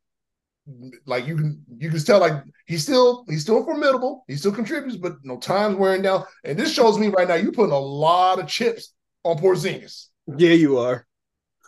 like 1.06 1.26
you 1.26 1.36
can 1.36 1.64
you 1.78 1.90
can 1.90 1.98
tell 1.98 2.20
like 2.20 2.44
he's 2.66 2.82
still 2.82 3.24
he's 3.28 3.42
still 3.42 3.64
formidable. 3.64 4.24
He 4.28 4.36
still 4.36 4.52
contributes, 4.52 4.96
but 4.96 5.12
you 5.22 5.28
know 5.28 5.38
time's 5.38 5.76
wearing 5.76 6.02
down. 6.02 6.24
And 6.44 6.58
this 6.58 6.72
shows 6.72 6.98
me 6.98 7.08
right 7.08 7.26
now 7.26 7.34
you're 7.34 7.52
putting 7.52 7.72
a 7.72 7.78
lot 7.78 8.38
of 8.38 8.46
chips 8.46 8.94
on 9.24 9.38
Porzingis. 9.38 10.06
Yeah, 10.36 10.52
you 10.52 10.78
are. 10.78 11.06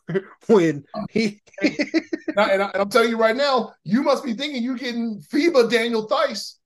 when 0.46 0.84
he 1.10 1.42
and, 1.62 1.72
I, 2.36 2.50
and, 2.50 2.62
I, 2.62 2.70
am 2.74 2.88
telling 2.88 3.10
you 3.10 3.16
right 3.16 3.36
now, 3.36 3.72
you 3.84 4.02
must 4.02 4.24
be 4.24 4.34
thinking 4.34 4.62
you're 4.62 4.76
getting 4.76 5.22
FIBA 5.32 5.70
Daniel 5.70 6.06
Theis. 6.06 6.58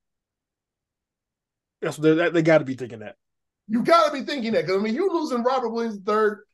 Yes, 1.81 1.97
they, 1.97 2.31
they 2.31 2.43
got 2.43 2.59
to 2.59 2.64
be 2.64 2.74
thinking 2.74 2.99
that. 3.01 3.16
You 3.68 3.85
got 3.85 4.07
to 4.07 4.12
be 4.12 4.24
thinking 4.24 4.53
that 4.53 4.66
because 4.66 4.81
I 4.81 4.85
mean, 4.85 4.95
you 4.95 5.12
losing 5.12 5.43
Robert 5.43 5.68
Williams 5.68 6.01
third. 6.05 6.45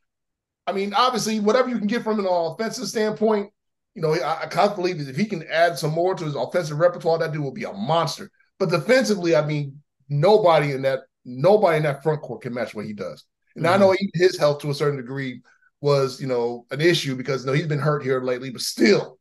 I 0.67 0.71
mean, 0.71 0.93
obviously, 0.93 1.39
whatever 1.39 1.69
you 1.69 1.77
can 1.77 1.87
get 1.87 2.03
from 2.03 2.19
an 2.19 2.27
offensive 2.27 2.87
standpoint, 2.87 3.51
you 3.95 4.01
know, 4.01 4.13
I, 4.13 4.43
I 4.43 4.45
can't 4.47 4.75
believe 4.75 4.99
if 4.99 5.15
he 5.15 5.25
can 5.25 5.43
add 5.49 5.79
some 5.79 5.91
more 5.91 6.13
to 6.13 6.25
his 6.25 6.35
offensive 6.35 6.79
repertoire, 6.79 7.17
that 7.17 7.31
dude 7.31 7.41
will 7.41 7.51
be 7.51 7.63
a 7.63 7.73
monster. 7.73 8.29
But 8.59 8.69
defensively, 8.69 9.35
I 9.35 9.45
mean, 9.45 9.81
nobody 10.09 10.73
in 10.73 10.81
that 10.83 11.01
nobody 11.23 11.77
in 11.77 11.83
that 11.83 12.03
front 12.03 12.21
court 12.21 12.41
can 12.41 12.53
match 12.53 12.75
what 12.75 12.85
he 12.85 12.93
does. 12.93 13.25
And 13.55 13.65
mm-hmm. 13.65 13.73
I 13.73 13.77
know 13.77 13.95
his 14.13 14.37
health 14.37 14.59
to 14.61 14.69
a 14.69 14.73
certain 14.73 14.97
degree 14.97 15.41
was, 15.81 16.21
you 16.21 16.27
know, 16.27 16.65
an 16.71 16.81
issue 16.81 17.15
because 17.15 17.43
you 17.43 17.47
know 17.47 17.53
he's 17.53 17.67
been 17.67 17.79
hurt 17.79 18.03
here 18.03 18.21
lately, 18.21 18.49
but 18.49 18.61
still, 18.61 19.17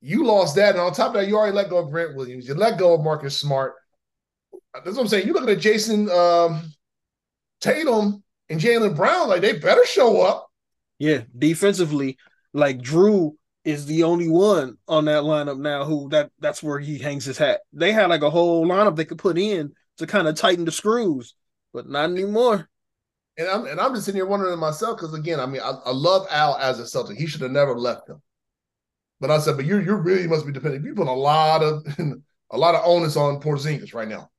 you 0.00 0.24
lost 0.24 0.54
that. 0.56 0.74
And 0.74 0.80
on 0.80 0.92
top 0.92 1.08
of 1.08 1.14
that, 1.14 1.28
you 1.28 1.36
already 1.36 1.56
let 1.56 1.70
go 1.70 1.78
of 1.78 1.90
Grant 1.90 2.14
Williams. 2.14 2.46
You 2.46 2.54
let 2.54 2.78
go 2.78 2.94
of 2.94 3.02
Marcus 3.02 3.36
Smart. 3.36 3.74
That's 4.72 4.96
what 4.96 5.02
I'm 5.02 5.08
saying. 5.08 5.26
You 5.26 5.32
look 5.32 5.48
at 5.48 5.58
Jayson 5.58 6.10
um, 6.10 6.72
Tatum 7.60 8.22
and 8.48 8.60
Jaylen 8.60 8.94
Brown, 8.94 9.28
like 9.28 9.40
they 9.40 9.58
better 9.58 9.84
show 9.86 10.22
up. 10.22 10.48
Yeah, 10.98 11.22
defensively, 11.36 12.16
like 12.54 12.78
Jrue 12.78 13.32
is 13.64 13.84
the 13.84 14.04
only 14.04 14.28
one 14.28 14.78
on 14.88 15.06
that 15.06 15.24
lineup 15.24 15.58
now 15.58 15.84
who 15.84 16.08
that 16.10 16.30
that's 16.38 16.62
where 16.62 16.78
he 16.78 16.98
hangs 16.98 17.24
his 17.24 17.36
hat. 17.36 17.60
They 17.72 17.92
had 17.92 18.08
like 18.08 18.22
a 18.22 18.30
whole 18.30 18.66
lineup 18.66 18.96
they 18.96 19.04
could 19.04 19.18
put 19.18 19.36
in 19.36 19.72
to 19.98 20.06
kind 20.06 20.28
of 20.28 20.36
tighten 20.36 20.64
the 20.64 20.72
screws, 20.72 21.34
but 21.72 21.88
not 21.88 22.10
anymore. 22.10 22.68
And 23.36 23.48
I'm 23.48 23.66
and 23.66 23.80
I'm 23.80 23.92
just 23.94 24.06
sitting 24.06 24.18
here 24.18 24.26
wondering 24.26 24.58
myself 24.58 24.96
because 24.96 25.12
again, 25.12 25.40
I 25.40 25.46
mean, 25.46 25.60
I, 25.60 25.72
I, 25.84 25.90
love 25.90 26.26
Al 26.30 26.56
as 26.56 26.78
a 26.78 26.86
Celtic. 26.86 27.18
He 27.18 27.26
should 27.26 27.40
have 27.40 27.50
never 27.50 27.76
left 27.76 28.08
him. 28.08 28.22
But 29.20 29.30
I 29.30 29.38
said, 29.38 29.56
but 29.56 29.66
you 29.66 29.80
you 29.80 29.94
really 29.94 30.28
must 30.28 30.46
be 30.46 30.52
dependent. 30.52 30.84
You 30.84 30.94
put 30.94 31.08
a 31.08 31.12
lot 31.12 31.62
of 31.62 31.84
a 32.50 32.58
lot 32.58 32.76
of 32.76 32.82
onus 32.84 33.16
on 33.16 33.40
Porzingis 33.40 33.94
right 33.94 34.08
now. 34.08 34.30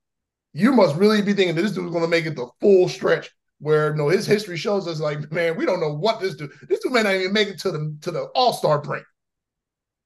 You 0.54 0.72
must 0.72 0.96
really 0.96 1.20
be 1.20 1.34
thinking 1.34 1.54
that 1.54 1.60
this 1.60 1.72
dude's 1.72 1.90
going 1.90 2.04
to 2.04 2.08
make 2.08 2.24
it 2.24 2.36
the 2.36 2.48
full 2.60 2.88
stretch 2.88 3.30
where 3.58 3.90
you 3.90 3.96
know 3.96 4.08
his 4.08 4.26
history 4.26 4.56
shows 4.56 4.86
us 4.86 5.00
like, 5.00 5.30
man, 5.32 5.56
we 5.56 5.66
don't 5.66 5.80
know 5.80 5.94
what 5.94 6.20
this 6.20 6.34
dude. 6.34 6.52
This 6.68 6.80
dude 6.80 6.92
may 6.92 7.02
not 7.02 7.14
even 7.14 7.32
make 7.32 7.48
it 7.48 7.58
to 7.60 7.70
the 7.70 7.96
to 8.02 8.10
the 8.10 8.24
All 8.34 8.52
Star 8.52 8.80
break. 8.80 9.04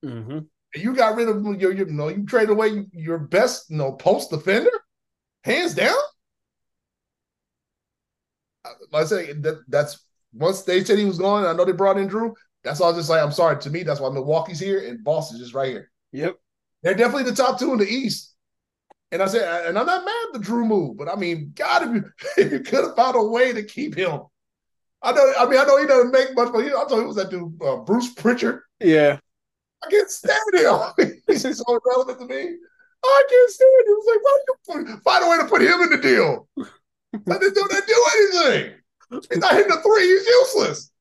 Mm-hmm. 0.05 0.40
You 0.74 0.94
got 0.94 1.16
rid 1.16 1.28
of 1.28 1.44
your, 1.61 1.72
you 1.72 1.84
know, 1.86 2.09
you 2.09 2.24
traded 2.24 2.51
away 2.51 2.86
your 2.92 3.18
best, 3.18 3.70
you 3.70 3.76
know, 3.76 3.92
post 3.92 4.30
defender, 4.30 4.70
hands 5.42 5.74
down. 5.74 5.96
Like 8.92 9.05
I 9.05 9.07
say 9.07 9.32
that 9.32 9.62
that's 9.68 10.05
once 10.32 10.62
they 10.62 10.84
said 10.84 10.98
he 10.98 11.05
was 11.05 11.18
gone. 11.18 11.44
I 11.44 11.53
know 11.53 11.64
they 11.64 11.72
brought 11.72 11.98
in 11.98 12.09
Jrue. 12.09 12.34
That's 12.62 12.80
all. 12.80 12.94
Just 12.94 13.11
like 13.11 13.22
I'm 13.22 13.32
sorry 13.32 13.61
to 13.61 13.70
me. 13.70 13.82
That's 13.82 14.01
why 14.01 14.11
Milwaukee's 14.11 14.61
here 14.61 14.86
and 14.86 15.03
Boston's 15.03 15.40
just 15.40 15.55
right 15.55 15.70
here. 15.70 15.90
Yep, 16.12 16.36
they're 16.82 16.94
definitely 16.94 17.30
the 17.30 17.36
top 17.36 17.59
two 17.59 17.72
in 17.72 17.78
the 17.78 17.88
East. 17.88 18.34
And 19.12 19.22
I 19.22 19.26
said, 19.26 19.66
and 19.66 19.78
I'm 19.78 19.86
not 19.86 20.04
mad 20.04 20.26
at 20.28 20.40
the 20.40 20.46
Jrue 20.46 20.66
move, 20.66 20.96
but 20.96 21.08
I 21.08 21.16
mean, 21.16 21.52
God, 21.54 21.82
if 21.82 21.94
you, 21.94 22.04
if 22.44 22.52
you 22.52 22.61
could 22.61 22.84
have 22.84 22.96
found 22.96 23.16
a 23.16 23.22
way 23.22 23.52
to 23.52 23.62
keep 23.62 23.96
him. 23.96 24.20
I 25.02 25.12
know, 25.12 25.32
I 25.38 25.48
mean, 25.48 25.58
I 25.58 25.64
know 25.64 25.80
he 25.80 25.86
doesn't 25.86 26.12
make 26.12 26.34
much, 26.34 26.52
but 26.52 26.62
he, 26.62 26.68
I 26.68 26.84
thought 26.84 27.00
he 27.00 27.06
was 27.06 27.16
that 27.16 27.30
dude, 27.30 27.61
uh, 27.62 27.76
Bruce 27.76 28.12
Pritchard. 28.12 28.61
Yeah. 28.80 29.18
I 29.82 29.90
can't 29.90 30.11
stand 30.11 30.38
him. 30.52 31.12
He's 31.26 31.42
so 31.42 31.64
irrelevant 31.68 32.18
to 32.20 32.26
me. 32.26 32.56
I 33.02 33.22
can't 33.30 33.50
stand 33.50 33.70
him. 33.86 33.96
It's 33.98 34.06
like, 34.06 34.22
why 34.22 34.90
you 34.90 34.98
find 34.98 35.24
a 35.24 35.30
way 35.30 35.38
to 35.38 35.46
put 35.46 35.62
him 35.62 35.80
in 35.80 35.90
the 35.90 35.98
deal? 35.98 36.48
I 36.58 37.38
didn't 37.38 37.54
do, 37.54 37.66
didn't 37.68 37.86
do 37.86 38.06
anything. 38.14 38.74
He's 39.11 39.38
not 39.38 39.54
hitting 39.54 39.68
the 39.68 39.82
three. 39.82 40.06
He's 40.06 40.26
useless. 40.26 40.92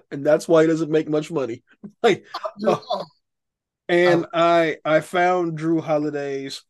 and 0.10 0.26
that's 0.26 0.48
why 0.48 0.62
he 0.62 0.68
doesn't 0.68 0.90
make 0.90 1.08
much 1.08 1.30
money. 1.30 1.62
Like, 2.02 2.24
uh, 2.66 2.78
and 3.88 4.26
I 4.32 4.78
I 4.84 5.00
found 5.00 5.58
Jrue 5.58 5.80
Holiday's 5.80 6.62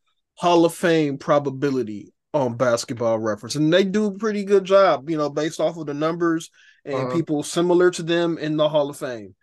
Hall 0.43 0.65
of 0.65 0.75
Fame 0.75 1.19
probability 1.19 2.13
on 2.35 2.57
basketball 2.57 3.17
reference. 3.21 3.55
And 3.55 3.73
they 3.73 3.85
do 3.85 4.07
a 4.07 4.19
pretty 4.19 4.43
good 4.43 4.65
job, 4.65 5.09
you 5.09 5.17
know, 5.17 5.31
based 5.31 5.61
off 5.61 5.77
of 5.77 5.87
the 5.87 5.95
numbers 5.95 6.51
and 6.85 6.97
uh-huh. 6.97 7.15
people 7.15 7.45
similar 7.45 7.93
to 7.93 8.03
them 8.03 8.39
in 8.39 8.57
the 8.57 8.69
Hall 8.69 8.91
of 8.91 8.97
Fame. 8.97 9.37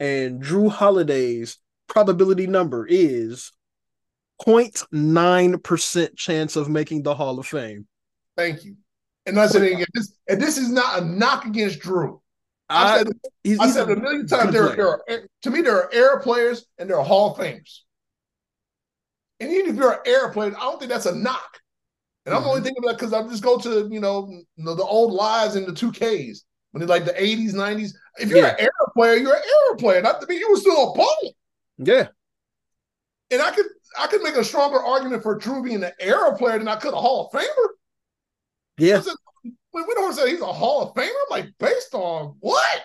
And 0.00 0.42
Jrue 0.42 0.70
Holiday's 0.70 1.58
probability 1.88 2.46
number 2.46 2.86
is 2.88 3.52
0.9% 4.40 6.16
chance 6.16 6.56
of 6.56 6.70
making 6.70 7.02
the 7.02 7.14
Hall 7.14 7.38
of 7.38 7.46
Fame. 7.46 7.86
Thank 8.34 8.64
you. 8.64 8.76
And 9.26 9.38
I 9.38 9.48
said 9.48 9.60
again, 9.60 9.84
this, 9.92 10.16
and 10.26 10.40
this 10.40 10.56
is 10.56 10.70
not 10.70 11.02
a 11.02 11.04
knock 11.04 11.44
against 11.44 11.80
Jrue. 11.80 12.18
I, 12.70 12.96
said, 12.96 13.08
he's, 13.44 13.60
I 13.60 13.68
said 13.68 13.90
a 13.90 13.96
million 13.96 14.26
times 14.26 14.54
there, 14.54 14.74
there 14.74 14.88
are, 14.88 15.04
to 15.42 15.50
me, 15.50 15.60
there 15.60 15.76
are 15.76 15.92
air 15.92 16.18
players 16.20 16.64
and 16.78 16.88
there 16.88 16.98
are 16.98 17.04
Hall 17.04 17.32
of 17.32 17.36
Famers. 17.36 17.80
And 19.40 19.50
even 19.52 19.70
if 19.70 19.76
you're 19.76 19.92
an 19.92 19.98
airplane, 20.06 20.54
I 20.54 20.60
don't 20.60 20.78
think 20.78 20.90
that's 20.90 21.06
a 21.06 21.14
knock. 21.14 21.60
And 22.24 22.34
I'm 22.34 22.40
mm-hmm. 22.40 22.50
only 22.50 22.62
thinking 22.62 22.82
about 22.84 22.98
because 22.98 23.12
I 23.12 23.22
just 23.28 23.42
go 23.42 23.58
to 23.58 23.88
you 23.90 24.00
know 24.00 24.42
the, 24.56 24.82
old 24.82 25.12
lives 25.12 25.54
in 25.54 25.64
the 25.64 25.72
two 25.72 25.92
Ks 25.92 26.44
when 26.72 26.80
they 26.80 26.86
like 26.86 27.04
the 27.04 27.12
80s, 27.12 27.52
90s. 27.52 27.92
If 28.18 28.30
you're 28.30 28.38
yeah. 28.38 28.54
an 28.54 28.60
era 28.60 28.70
player, 28.94 29.14
you're 29.14 29.36
an 29.36 29.42
era 29.42 29.76
player. 29.76 30.02
Not 30.02 30.20
to 30.20 30.26
me, 30.26 30.38
you 30.38 30.50
were 30.50 30.56
still 30.56 30.92
a 30.92 30.96
ball. 30.96 31.34
Yeah. 31.78 32.08
And 33.30 33.42
I 33.42 33.50
could 33.52 33.66
I 33.98 34.06
could 34.08 34.22
make 34.22 34.34
a 34.34 34.44
stronger 34.44 34.80
argument 34.80 35.22
for 35.22 35.38
Jrue 35.38 35.64
being 35.64 35.84
an 35.84 35.92
era 36.00 36.36
player 36.36 36.58
than 36.58 36.68
I 36.68 36.76
could 36.76 36.94
a 36.94 36.96
Hall 36.96 37.30
of 37.32 37.40
Famer. 37.40 37.68
Yeah. 38.78 39.02
we 39.72 39.84
don't 39.94 40.12
say 40.12 40.30
he's 40.30 40.40
a 40.40 40.46
Hall 40.46 40.82
of 40.82 40.94
Famer. 40.94 41.08
I'm 41.08 41.30
like, 41.30 41.46
based 41.58 41.94
on 41.94 42.36
what? 42.40 42.82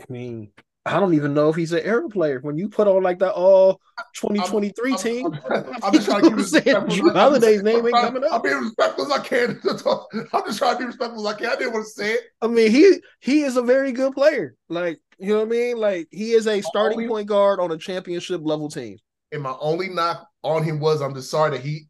I 0.00 0.04
mean, 0.08 0.52
I 0.88 1.00
don't 1.00 1.14
even 1.14 1.34
know 1.34 1.48
if 1.50 1.56
he's 1.56 1.72
an 1.72 1.82
era 1.84 2.08
player. 2.08 2.40
When 2.40 2.56
you 2.56 2.68
put 2.68 2.88
on 2.88 3.02
like 3.02 3.18
the 3.18 3.30
all 3.32 3.80
2023 4.14 4.92
I'm, 4.92 4.98
team, 4.98 5.26
I'm, 5.50 5.64
I'm, 5.82 5.92
just 5.92 6.06
trying 6.06 6.22
to 6.22 6.28
keep 6.28 6.36
respectful. 6.38 7.10
Holiday's 7.12 7.62
name 7.62 7.86
ain't 7.86 7.94
coming 7.94 8.24
up. 8.24 8.32
I'm 8.32 8.42
being 8.42 8.56
respectful 8.56 9.04
as 9.04 9.12
I 9.12 9.22
can. 9.22 9.60
I'm 10.32 10.44
just 10.46 10.58
trying 10.58 10.74
to 10.74 10.78
be 10.78 10.84
respectful 10.86 11.26
as 11.26 11.34
I 11.34 11.38
can. 11.38 11.46
I 11.48 11.56
didn't 11.56 11.74
want 11.74 11.84
to 11.84 11.90
say 11.90 12.14
it. 12.14 12.20
I 12.40 12.46
mean, 12.46 12.70
he 12.70 13.00
he 13.20 13.42
is 13.42 13.56
a 13.56 13.62
very 13.62 13.92
good 13.92 14.14
player. 14.14 14.54
Like 14.68 15.00
you 15.18 15.28
know 15.28 15.40
what 15.40 15.48
I 15.48 15.50
mean? 15.50 15.76
Like 15.76 16.08
he 16.10 16.32
is 16.32 16.46
a 16.46 16.60
starting 16.62 16.98
only, 16.98 17.08
point 17.08 17.28
guard 17.28 17.60
on 17.60 17.70
a 17.70 17.76
championship 17.76 18.40
level 18.42 18.68
team. 18.68 18.98
And 19.32 19.42
my 19.42 19.54
only 19.60 19.88
knock 19.88 20.26
on 20.42 20.62
him 20.62 20.80
was 20.80 21.02
I'm 21.02 21.14
just 21.14 21.30
sorry 21.30 21.50
that 21.50 21.60
he, 21.60 21.86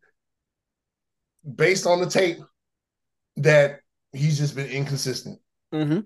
based 1.55 1.87
on 1.87 2.01
the 2.01 2.09
tape, 2.09 2.39
that 3.37 3.81
he's 4.13 4.39
just 4.39 4.57
been 4.57 4.69
inconsistent. 4.69 5.39
Mm-hmm. 5.73 6.01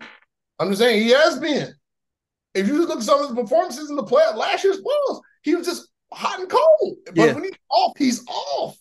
I'm 0.58 0.68
just 0.68 0.80
saying 0.80 1.02
he 1.02 1.10
has 1.10 1.38
been. 1.38 1.74
If 2.54 2.66
you 2.68 2.78
look 2.78 2.90
at 2.90 3.02
some 3.02 3.20
of 3.20 3.28
his 3.28 3.36
performances 3.38 3.90
in 3.90 3.96
the 3.96 4.02
play 4.02 4.22
last 4.34 4.62
year's 4.64 4.80
playoffs, 4.80 5.20
he 5.42 5.54
was 5.54 5.66
just 5.66 5.88
hot 6.12 6.40
and 6.40 6.48
cold. 6.48 6.98
But 7.06 7.16
Yeah. 7.16 7.32
when 7.32 7.44
he's 7.44 7.52
off, 7.70 7.92
he's 7.96 8.26
off. 8.28 8.76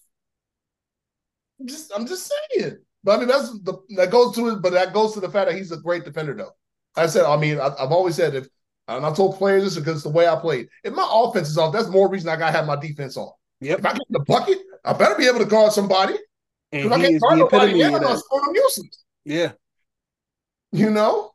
I'm 1.60 1.68
just 1.68 1.92
I'm 1.96 2.06
just 2.08 2.32
saying. 2.54 2.78
But 3.04 3.16
I 3.16 3.20
mean 3.20 3.28
that's 3.28 3.52
the 3.62 3.78
that 3.96 4.12
goes 4.12 4.36
to 4.36 4.50
it, 4.50 4.62
but 4.62 4.74
that 4.74 4.94
goes 4.94 5.14
to 5.14 5.20
the 5.20 5.30
fact 5.30 5.50
that 5.50 5.58
he's 5.58 5.72
a 5.72 5.78
great 5.78 6.04
defender 6.04 6.34
though. 6.34 6.52
I 6.96 7.08
said, 7.08 7.24
I 7.24 7.38
mean, 7.38 7.60
I, 7.60 7.68
I've 7.80 7.92
always 7.92 8.16
said 8.16 8.36
if 8.36 8.48
and 8.88 9.06
I 9.06 9.14
told 9.14 9.38
players 9.38 9.64
this 9.64 9.76
because 9.78 9.96
it's 9.96 10.04
the 10.04 10.10
way 10.10 10.28
I 10.28 10.36
played. 10.36 10.68
If 10.84 10.94
my 10.94 11.08
offense 11.10 11.50
is 11.50 11.58
off, 11.58 11.72
that's 11.72 11.88
more 11.88 12.10
reason 12.10 12.30
I 12.30 12.36
gotta 12.36 12.52
have 12.52 12.66
my 12.66 12.76
defense 12.76 13.16
on. 13.16 13.32
Yep. 13.62 13.80
If 13.80 13.86
I 13.86 13.94
get 13.94 14.02
in 14.10 14.14
the 14.14 14.20
bucket, 14.22 14.58
I 14.84 14.94
better 14.94 15.16
be 15.16 15.28
able 15.28 15.40
to 15.40 15.46
guard 15.46 15.72
somebody. 15.72 16.16
And 16.72 16.86
If 16.88 16.92
I 16.92 17.02
can't 17.02 17.22
guard 17.22 17.34
the 17.34 17.44
nobody, 17.44 17.74
yeah, 17.74 17.88
I'm 17.88 18.02
gonna 18.02 18.18
score 18.18 18.42
them 18.42 18.56
useless. 18.56 19.04
Yeah. 19.24 19.52
You 20.72 20.90
know? 20.90 21.31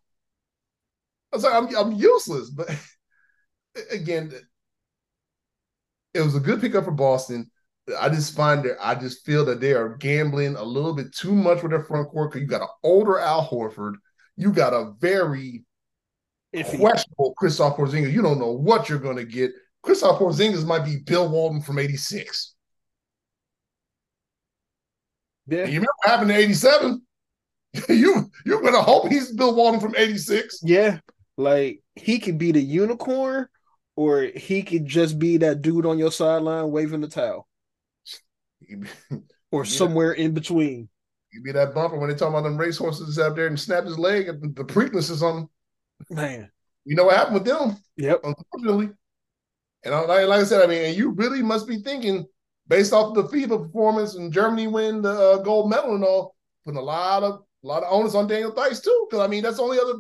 I 1.33 1.37
was 1.37 1.45
like, 1.45 1.55
I'm, 1.55 1.75
I'm 1.77 1.93
useless. 1.93 2.51
But 2.51 2.71
again, 3.91 4.33
it 6.15 6.21
was 6.21 6.35
a 6.35 6.41
good 6.41 6.61
pickup 6.61 6.85
for 6.85 6.93
Boston. 6.93 7.51
I 7.99 8.09
just 8.09 8.35
find 8.35 8.65
that 8.65 8.77
I 8.83 8.95
just 8.97 9.25
feel 9.25 9.45
that 9.45 9.61
they 9.61 9.73
are 9.73 9.97
gambling 9.97 10.57
a 10.57 10.63
little 10.63 10.93
bit 10.93 11.15
too 11.15 11.33
much 11.35 11.63
with 11.63 11.71
their 11.71 11.85
front 11.85 12.09
court 12.09 12.33
because 12.33 12.43
you 12.43 12.49
got 12.49 12.63
an 12.63 12.69
older 12.83 13.19
Al 13.19 13.47
Horford. 13.47 13.95
You 14.37 14.53
got 14.53 14.73
a 14.73 14.93
very 14.99 15.65
Iffy. 16.55 16.79
questionable 16.79 17.35
Kristaps 17.41 17.77
Porzingis. 17.77 18.13
You 18.13 18.23
don't 18.23 18.41
know 18.41 18.53
what 18.53 18.89
you're 18.89 18.99
going 18.99 19.17
to 19.17 19.25
get. 19.25 19.53
Kristaps 19.85 20.19
Porzingis 20.19 20.67
might 20.67 20.85
be 20.85 20.97
Bill 21.07 21.29
Walton 21.29 21.63
from 21.63 21.79
86. 21.79 22.55
Yeah. 25.47 25.59
You 25.59 25.65
remember 25.67 25.93
what 25.99 26.11
happened 26.11 26.31
in 26.33 26.37
87? 26.39 27.03
you, 27.89 28.31
you're 28.45 28.61
going 28.61 28.75
to 28.75 28.83
hope 28.83 29.09
he's 29.09 29.33
Bill 29.33 29.55
Walton 29.55 29.81
from 29.81 29.95
86. 29.97 30.61
Yeah. 30.65 30.99
Like 31.37 31.83
he 31.95 32.19
could 32.19 32.39
be 32.39 32.53
the 32.53 32.61
unicorn 32.61 33.49
or 33.95 34.23
he 34.23 34.63
could 34.63 34.87
just 34.87 35.19
be 35.19 35.39
that 35.39 35.63
dude 35.63 35.87
on 35.87 35.99
your 35.99 36.13
sideline 36.13 36.71
waving 36.71 37.01
the 37.01 37.09
towel 37.09 37.47
or 39.51 39.65
somewhere 39.65 40.13
in 40.13 40.33
between. 40.33 40.89
You 41.33 41.43
be 41.43 41.53
that 41.53 41.75
bumper 41.75 41.99
when 41.99 42.09
they 42.09 42.15
talk 42.15 42.31
about 42.31 42.45
them 42.45 42.57
racehorses 42.57 43.19
out 43.19 43.37
there 43.37 43.47
and 43.47 43.59
snap 43.59 43.85
his 43.85 43.99
leg 43.99 44.29
and 44.29 44.55
the 44.55 44.65
Preakness 44.65 45.11
is 45.11 45.23
on. 45.23 45.49
Man. 46.11 46.51
You 46.85 46.95
know 46.95 47.05
what 47.05 47.17
happened 47.17 47.35
with 47.35 47.45
them, 47.45 47.77
Yep. 47.97 48.21
unfortunately. 48.23 48.91
And 49.85 49.95
I, 49.95 50.25
like, 50.25 50.41
I 50.41 50.45
said, 50.45 50.63
I 50.63 50.67
mean, 50.67 50.85
and 50.85 50.97
you 50.97 51.11
really 51.11 51.43
must 51.43 51.67
be 51.67 51.79
thinking, 51.79 52.27
based 52.69 52.93
off 52.93 53.15
the 53.15 53.25
FIBA 53.25 53.67
performance 53.67 54.15
and 54.15 54.33
Germany 54.33 54.67
win 54.67 55.03
the 55.03 55.11
uh, 55.11 55.37
gold 55.39 55.69
medal 55.71 55.95
and 55.95 56.05
all, 56.05 56.35
putting 56.65 56.79
a 56.79 56.83
lot 56.83 57.23
of 57.23 57.43
a 57.65 57.67
lot 57.67 57.83
of 57.83 57.93
onus 57.93 58.15
on 58.15 58.27
Daniel 58.27 58.53
Theis 58.53 58.81
too. 58.81 59.07
Because 59.09 59.25
I 59.25 59.29
mean, 59.29 59.43
that's 59.43 59.57
the 59.57 59.63
only 59.63 59.79
other 59.79 59.95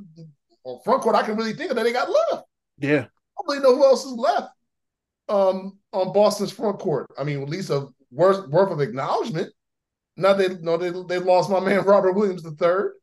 well, 0.66 0.80
front 0.84 1.00
court 1.00 1.14
I 1.14 1.22
can 1.22 1.36
really 1.36 1.52
think 1.52 1.70
of 1.70 1.76
that 1.76 1.84
they 1.84 1.92
got 1.92 2.10
left. 2.10 2.44
Yeah. 2.78 3.06
I 3.06 3.42
don't 3.42 3.48
really 3.48 3.60
know 3.60 3.76
who 3.76 3.84
else 3.84 4.04
is 4.04 4.12
left 4.12 4.48
um, 5.28 5.78
on 5.92 6.12
Boston's 6.12 6.50
front 6.50 6.80
court. 6.80 7.06
I 7.16 7.22
mean, 7.22 7.40
at 7.40 7.48
least 7.48 7.70
a 7.70 7.86
worth 8.10 8.48
worth 8.48 8.72
of 8.72 8.80
acknowledgement. 8.80 9.52
Now 10.16 10.32
they 10.34 10.48
no 10.56 10.76
they 10.76 10.90
they 10.90 11.24
lost 11.24 11.50
my 11.50 11.60
man 11.60 11.84
Robert 11.84 12.12
Williams 12.12 12.42
the 12.42 12.50
third. 12.50 12.94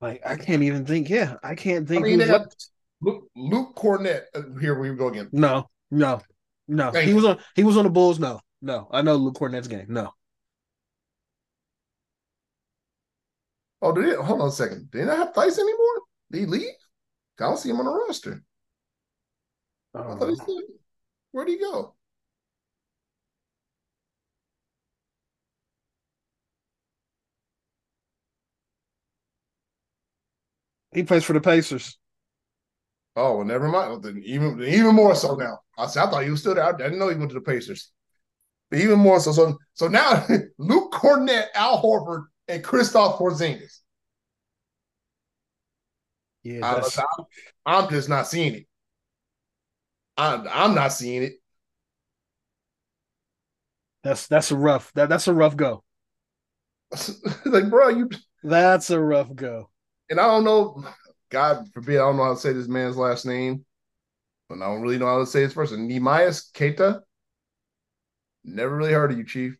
Like 0.00 0.20
I 0.26 0.34
can't 0.34 0.62
even 0.64 0.84
think. 0.84 1.08
Yeah. 1.08 1.36
I 1.44 1.54
can't 1.54 1.86
think. 1.86 2.04
I 2.04 2.08
mean, 2.08 2.18
who's 2.18 2.26
they 2.26 2.32
got 2.32 2.40
left. 2.40 2.68
Luke, 3.00 3.28
Luke 3.36 3.76
Kornet. 3.76 4.22
Uh, 4.34 4.58
here 4.60 4.76
we 4.76 4.92
go 4.96 5.08
again. 5.08 5.28
No. 5.30 5.70
No. 5.92 6.20
No. 6.66 6.90
Thank 6.90 7.04
he 7.04 7.10
you. 7.10 7.16
was 7.16 7.24
on 7.24 7.38
he 7.54 7.62
was 7.62 7.76
on 7.76 7.84
the 7.84 7.90
Bulls. 7.90 8.18
No. 8.18 8.40
No. 8.60 8.88
I 8.90 9.02
know 9.02 9.14
Luke 9.14 9.34
Kornet's 9.34 9.68
game. 9.68 9.86
No. 9.88 10.12
Oh, 13.82 13.92
did 13.92 14.08
it? 14.08 14.18
Hold 14.18 14.40
on 14.40 14.48
a 14.48 14.52
second. 14.52 14.90
Did 14.90 15.02
they 15.02 15.04
not 15.04 15.18
have 15.18 15.34
Theis 15.34 15.58
anymore? 15.58 16.02
Did 16.30 16.40
he 16.40 16.46
leave? 16.46 16.74
I 17.40 17.44
don't 17.44 17.58
see 17.58 17.70
him 17.70 17.80
on 17.80 17.86
the 17.86 17.92
roster. 17.92 18.42
I 19.94 20.02
thought 20.14 20.46
he. 20.46 20.62
Where'd 21.32 21.48
he 21.48 21.58
go? 21.58 21.94
he 30.92 31.02
plays 31.02 31.24
for 31.24 31.32
the 31.32 31.40
Pacers. 31.40 31.98
Oh, 33.16 33.36
well, 33.36 33.44
never 33.44 33.68
mind. 33.68 34.02
Then 34.02 34.22
even 34.24 34.62
even 34.62 34.94
more 34.94 35.14
so 35.14 35.34
now. 35.34 35.60
I, 35.76 35.86
said, 35.86 36.04
I 36.04 36.10
thought 36.10 36.24
he 36.24 36.30
was 36.30 36.40
still 36.40 36.54
there. 36.54 36.64
I 36.64 36.76
didn't 36.76 36.98
know 36.98 37.08
he 37.08 37.16
went 37.16 37.30
to 37.30 37.34
the 37.34 37.40
Pacers. 37.40 37.90
But 38.70 38.80
even 38.80 38.98
more 38.98 39.20
so. 39.20 39.32
So 39.32 39.58
so 39.74 39.88
now 39.88 40.26
Luke 40.58 40.92
Kornet, 40.92 41.46
Al 41.54 41.82
Horford, 41.82 42.26
and 42.48 42.62
Kristaps 42.62 43.18
Porzingis. 43.18 43.78
Yeah. 46.42 46.60
I, 46.62 46.74
That's, 46.74 46.98
I'm, 47.64 47.88
just 47.88 48.08
not 48.08 48.26
seeing 48.26 48.54
it. 48.54 48.66
I'm 50.16 50.46
I'm 50.48 50.74
not 50.74 50.92
seeing 50.92 51.22
it. 51.22 51.34
that's 54.02 54.26
that's 54.26 54.50
a 54.50 54.56
rough 54.56 54.92
that 54.94 55.08
that's 55.08 55.28
a 55.28 55.34
rough 55.34 55.56
go. 55.56 55.84
like, 57.46 57.70
bro, 57.70 57.88
you 57.88 58.10
That's 58.42 58.90
a 58.90 59.00
rough 59.00 59.34
go. 59.34 59.70
and 60.10 60.20
I 60.20 60.26
don't 60.26 60.44
know. 60.44 60.84
God 61.30 61.66
forbid, 61.72 61.96
I 61.96 62.00
don't 62.00 62.18
know 62.18 62.24
how 62.24 62.34
to 62.34 62.40
say 62.40 62.52
this 62.52 62.68
man's 62.68 62.98
last 62.98 63.24
name, 63.24 63.64
but 64.48 64.56
I 64.56 64.66
don't 64.66 64.82
really 64.82 64.98
know 64.98 65.06
how 65.06 65.20
to 65.20 65.26
say 65.26 65.40
his 65.40 65.54
first 65.54 65.72
name. 65.72 65.88
Neemias 65.88 66.52
Queta. 66.52 67.00
Never 68.44 68.76
really 68.76 68.92
heard 68.92 69.12
of 69.12 69.18
you, 69.18 69.24
Chief. 69.24 69.56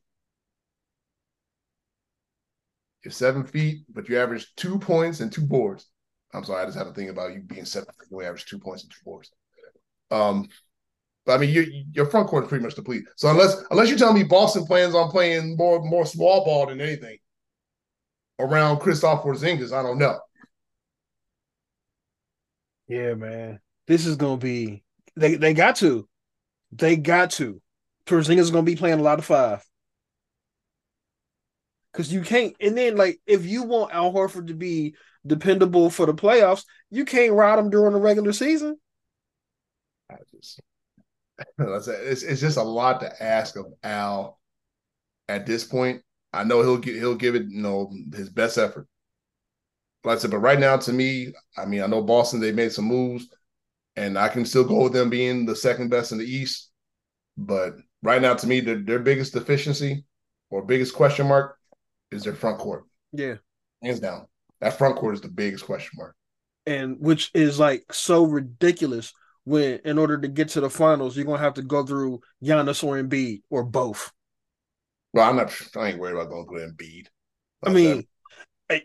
You're 3.05 3.13
seven 3.13 3.45
feet, 3.45 3.85
but 3.93 4.09
you 4.09 4.19
average 4.19 4.55
two 4.57 4.79
points 4.79 5.21
and 5.21 5.33
two 5.33 5.43
boards. 5.43 5.89
I'm 6.35 6.45
sorry, 6.45 6.63
I 6.63 6.67
just 6.67 6.79
had 6.79 6.85
to 6.85 6.93
think 6.93 7.11
about 7.11 7.35
you 7.35 7.41
being 7.41 7.65
seven 7.65 7.89
feet. 7.99 8.09
You 8.11 8.23
average 8.23 8.47
two 8.47 8.59
points 8.59 8.85
and 8.85 8.93
two 8.93 9.05
boards. 9.05 9.31
Um, 10.11 10.49
but 11.25 11.35
I 11.35 11.39
mean, 11.39 11.51
you, 11.51 11.85
your 11.93 12.07
front 12.07 12.29
court 12.29 12.45
is 12.45 12.49
pretty 12.49 12.65
much 12.65 12.75
depleted. 12.75 13.07
So 13.17 13.31
unless 13.31 13.57
unless 13.71 13.91
you 13.91 13.97
tell 13.97 14.13
me 14.13 14.23
Boston 14.23 14.67
plans 14.67 14.95
on 14.95 15.11
playing 15.11 15.57
more 15.57 15.81
more 15.83 16.07
small 16.07 16.45
ball 16.45 16.67
than 16.67 16.81
anything 16.81 17.19
around 18.39 18.79
Kristaps 18.79 19.25
Porzingis, 19.25 19.73
I 19.73 19.83
don't 19.83 19.99
know. 19.99 20.19
Yeah, 22.89 23.15
man. 23.15 23.61
This 23.87 24.07
is 24.07 24.17
gonna 24.17 24.37
be 24.37 24.85
they 25.17 25.37
they 25.37 25.55
got 25.55 25.77
to. 25.77 26.09
They 26.73 26.97
got 26.97 27.31
to. 27.33 27.61
Porzingis 28.07 28.39
is 28.39 28.51
gonna 28.51 28.65
be 28.65 28.77
playing 28.77 29.01
a 29.01 29.03
lot 29.03 29.19
of 29.19 29.25
five. 29.25 29.65
Cause 31.93 32.11
you 32.11 32.23
can't 32.23 32.57
and 32.59 32.77
then 32.77 32.97
like 32.97 33.21
if 33.27 33.45
you 33.45 33.65
want 33.65 33.93
Al 33.93 34.13
Horford 34.13 34.47
to 34.47 34.55
be 34.55 34.95
dependable 35.27 35.91
for 35.91 36.07
the 36.07 36.15
playoffs, 36.15 36.65
you 36.91 37.05
can't 37.05 37.35
ride 37.35 37.59
him 37.59 37.69
during 37.69 37.93
the 37.93 38.01
regular 38.01 38.33
season. 38.33 38.77
I 40.11 40.17
just, 40.35 40.61
it's 41.59 42.23
it's 42.23 42.41
just 42.41 42.57
a 42.57 42.63
lot 42.63 43.01
to 43.01 43.23
ask 43.23 43.57
of 43.57 43.67
Al 43.83 44.39
at 45.29 45.47
this 45.47 45.65
point. 45.65 46.03
I 46.33 46.45
know 46.45 46.63
he'll 46.63 46.79
get 46.79 46.97
he'll 46.97 47.15
give 47.15 47.35
it 47.35 47.45
you 47.49 47.63
know 47.63 47.93
his 48.15 48.31
best 48.31 48.59
effort. 48.59 48.87
Like 50.05 50.19
I 50.19 50.21
said, 50.21 50.31
but 50.31 50.39
right 50.39 50.59
now 50.59 50.77
to 50.79 50.93
me, 50.93 51.33
I 51.57 51.65
mean, 51.67 51.83
I 51.83 51.87
know 51.87 52.03
Boston 52.03 52.41
they 52.41 52.53
made 52.53 52.73
some 52.73 52.87
moves, 52.87 53.29
and 53.97 54.19
I 54.19 54.29
can 54.29 54.45
still 54.45 54.65
go 54.65 54.85
with 54.85 54.93
them 54.93 55.11
being 55.11 55.47
the 55.47 55.55
second 55.55 55.91
best 55.91 56.11
in 56.11 56.19
the 56.19 56.25
East. 56.25 56.71
But 57.37 57.75
right 58.03 58.21
now, 58.21 58.35
to 58.35 58.47
me, 58.47 58.61
their 58.61 58.81
their 58.81 58.99
biggest 58.99 59.35
deficiency 59.35 60.05
or 60.51 60.63
biggest 60.63 60.95
question 60.95 61.29
mark 61.29 61.59
is 62.13 62.25
their 62.25 62.35
front 62.35 62.59
court, 62.59 62.85
Yeah. 63.13 63.37
hands 63.83 64.01
down. 64.01 64.27
That 64.61 64.79
front 64.79 64.97
court 64.97 65.15
is 65.15 65.21
the 65.21 65.29
biggest 65.29 65.65
question 65.65 65.93
mark. 65.97 66.15
And 66.67 66.99
which 67.01 67.31
is 67.35 67.59
like 67.59 67.93
so 67.93 68.25
ridiculous 68.25 69.13
when 69.45 69.81
in 69.85 69.99
order 69.99 70.17
to 70.19 70.29
get 70.29 70.51
to 70.51 70.61
the 70.61 70.71
finals, 70.71 71.17
you're 71.17 71.25
gonna 71.27 71.39
have 71.39 71.55
to 71.55 71.63
go 71.63 71.85
through 71.85 72.21
Giannis 72.45 72.85
or 72.85 73.03
Embiid 73.03 73.43
or 73.51 73.65
both. 73.65 74.13
Well, 75.13 75.29
I'm 75.29 75.37
not. 75.37 75.53
I 75.77 75.89
ain't 75.89 75.99
worried 75.99 76.15
about 76.15 76.31
going 76.31 76.47
through 76.47 76.71
Embiid. 76.71 77.07
I 77.65 77.71
mean, 77.71 78.07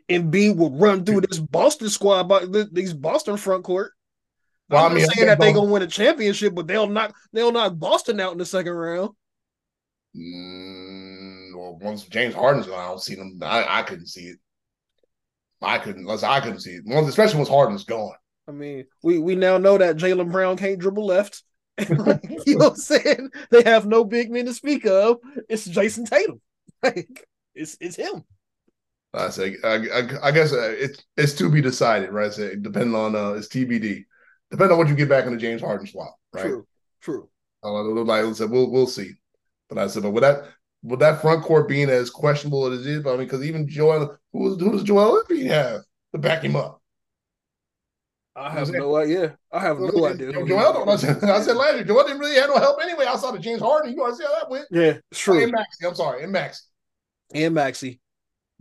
Embiid 0.10 0.56
would 0.58 0.82
run 0.82 1.06
through 1.06 1.22
this 1.22 1.40
Boston 1.40 1.90
squad, 1.90 2.24
but 2.24 2.52
these 2.74 2.94
Boston 2.94 3.38
front 3.38 3.64
court. 3.64 3.94
Well, 4.70 4.84
I'm 4.86 4.98
I 4.98 5.02
not 5.02 5.12
saying 5.14 5.28
that 5.28 5.40
they 5.40 5.54
don't- 5.54 5.56
gonna 5.64 5.72
win 5.72 5.84
a 5.84 5.88
championship, 5.88 6.54
but 6.56 6.68
they'll 6.68 6.88
knock 6.88 7.16
they'll 7.32 7.52
knock 7.52 7.78
Boston 7.78 8.20
out 8.20 8.32
in 8.34 8.38
the 8.40 8.46
second 8.46 8.74
round. 8.74 9.12
Mm, 10.16 10.87
well, 11.68 11.80
once 11.80 12.04
James 12.04 12.34
Harden's 12.34 12.68
gone, 12.68 12.80
I 12.80 12.88
don't 12.88 13.02
see 13.02 13.16
them. 13.16 13.40
I, 13.42 13.80
I 13.80 13.84
couldn't 13.84 14.08
see 14.08 14.28
it. 14.28 14.38
I 15.62 15.78
couldn't. 15.80 16.02
Unless 16.02 16.24
I 16.24 16.40
couldn't 16.40 16.60
see 16.60 16.72
it. 16.72 16.84
Once, 16.86 17.08
especially 17.08 17.38
once 17.38 17.50
Harden's 17.50 17.84
gone. 17.84 18.16
I 18.48 18.52
mean, 18.52 18.86
we 19.04 19.20
we 19.20 19.36
now 19.36 19.58
know 19.58 19.78
that 19.78 19.98
Jaylen 19.98 20.32
Brown 20.32 20.58
can't 20.58 20.80
dribble 20.80 21.06
left. 21.06 21.44
You 21.90 22.58
know 22.58 22.70
what 22.70 22.72
I'm 22.72 22.76
saying? 22.76 23.30
They 23.52 23.62
have 23.64 23.86
no 23.86 24.04
big 24.04 24.32
men 24.32 24.46
to 24.46 24.54
speak 24.54 24.86
of. 24.86 25.18
It's 25.50 25.68
Jayson 25.68 26.06
Tatum. 26.06 26.42
Like 26.84 27.28
it's 27.56 27.76
it's 27.82 27.96
him. 27.96 28.24
I 29.14 29.30
say, 29.32 29.56
I, 29.64 29.76
I, 29.76 30.28
I 30.28 30.32
guess 30.32 30.54
uh, 30.54 30.76
it's 30.78 31.04
it's 31.16 31.34
to 31.34 31.50
be 31.50 31.60
decided, 31.60 32.12
right? 32.12 32.32
So, 32.32 32.54
depending 32.56 32.94
on 32.94 33.16
uh, 33.16 33.32
it's 33.32 33.48
TBD. 33.48 34.06
Depending 34.52 34.74
on 34.74 34.78
what 34.78 34.88
you 34.88 34.96
get 34.96 35.10
back 35.10 35.26
in 35.26 35.32
the 35.32 35.40
James 35.40 35.62
Harden 35.62 35.88
swap, 35.88 36.16
right? 36.34 36.44
True, 36.44 36.68
true. 37.02 37.30
Uh, 37.64 37.82
like 37.82 38.24
I 38.24 38.32
said, 38.34 38.52
we'll 38.52 38.70
we'll 38.70 38.86
see. 38.86 39.14
But 39.70 39.80
I 39.80 39.88
said, 39.88 40.04
but 40.04 40.12
with 40.12 40.22
that, 40.22 40.46
with 40.88 41.00
that 41.02 41.22
front 41.22 41.44
court 41.44 41.68
being 41.68 41.90
as 41.90 42.10
questionable 42.10 42.66
as 42.66 42.86
it 42.86 42.90
is, 42.90 43.04
but 43.04 43.14
I 43.14 43.18
mean, 43.18 43.28
because 43.28 43.44
even 43.44 43.68
Joel, 43.68 44.18
who, 44.32 44.56
who 44.56 44.72
does 44.72 44.84
Joel 44.84 45.22
Embiid 45.22 45.48
have 45.48 45.82
to 46.14 46.18
back 46.18 46.44
him 46.44 46.56
up? 46.56 46.82
I 48.36 48.52
have 48.52 48.70
no 48.70 48.96
idea. 48.96 49.38
I 49.52 49.60
have 49.60 49.80
no 49.80 50.06
idea. 50.06 50.32
Joel, 50.32 50.90
I 50.90 50.96
said, 50.96 51.24
I 51.24 51.42
said 51.42 51.58
last 51.58 51.76
year, 51.76 51.84
Joel 51.84 52.04
didn't 52.04 52.20
really 52.20 52.40
have 52.40 52.50
no 52.50 52.58
help 52.58 52.80
anyway 52.82 53.06
outside 53.06 53.36
of 53.36 53.42
James 53.42 53.62
Harden. 53.62 53.92
You 53.92 53.98
want 53.98 54.14
to 54.14 54.18
see 54.18 54.24
how 54.24 54.40
that 54.40 54.50
went? 54.50 54.66
Yeah, 54.72 54.98
true. 55.14 55.44
And 55.44 55.52
Maxey, 55.52 55.86
I'm 55.86 55.96
sorry, 55.96 56.24
and 56.24 56.32
Max. 56.32 56.68
And 57.34 57.54
Maxey. 57.54 58.00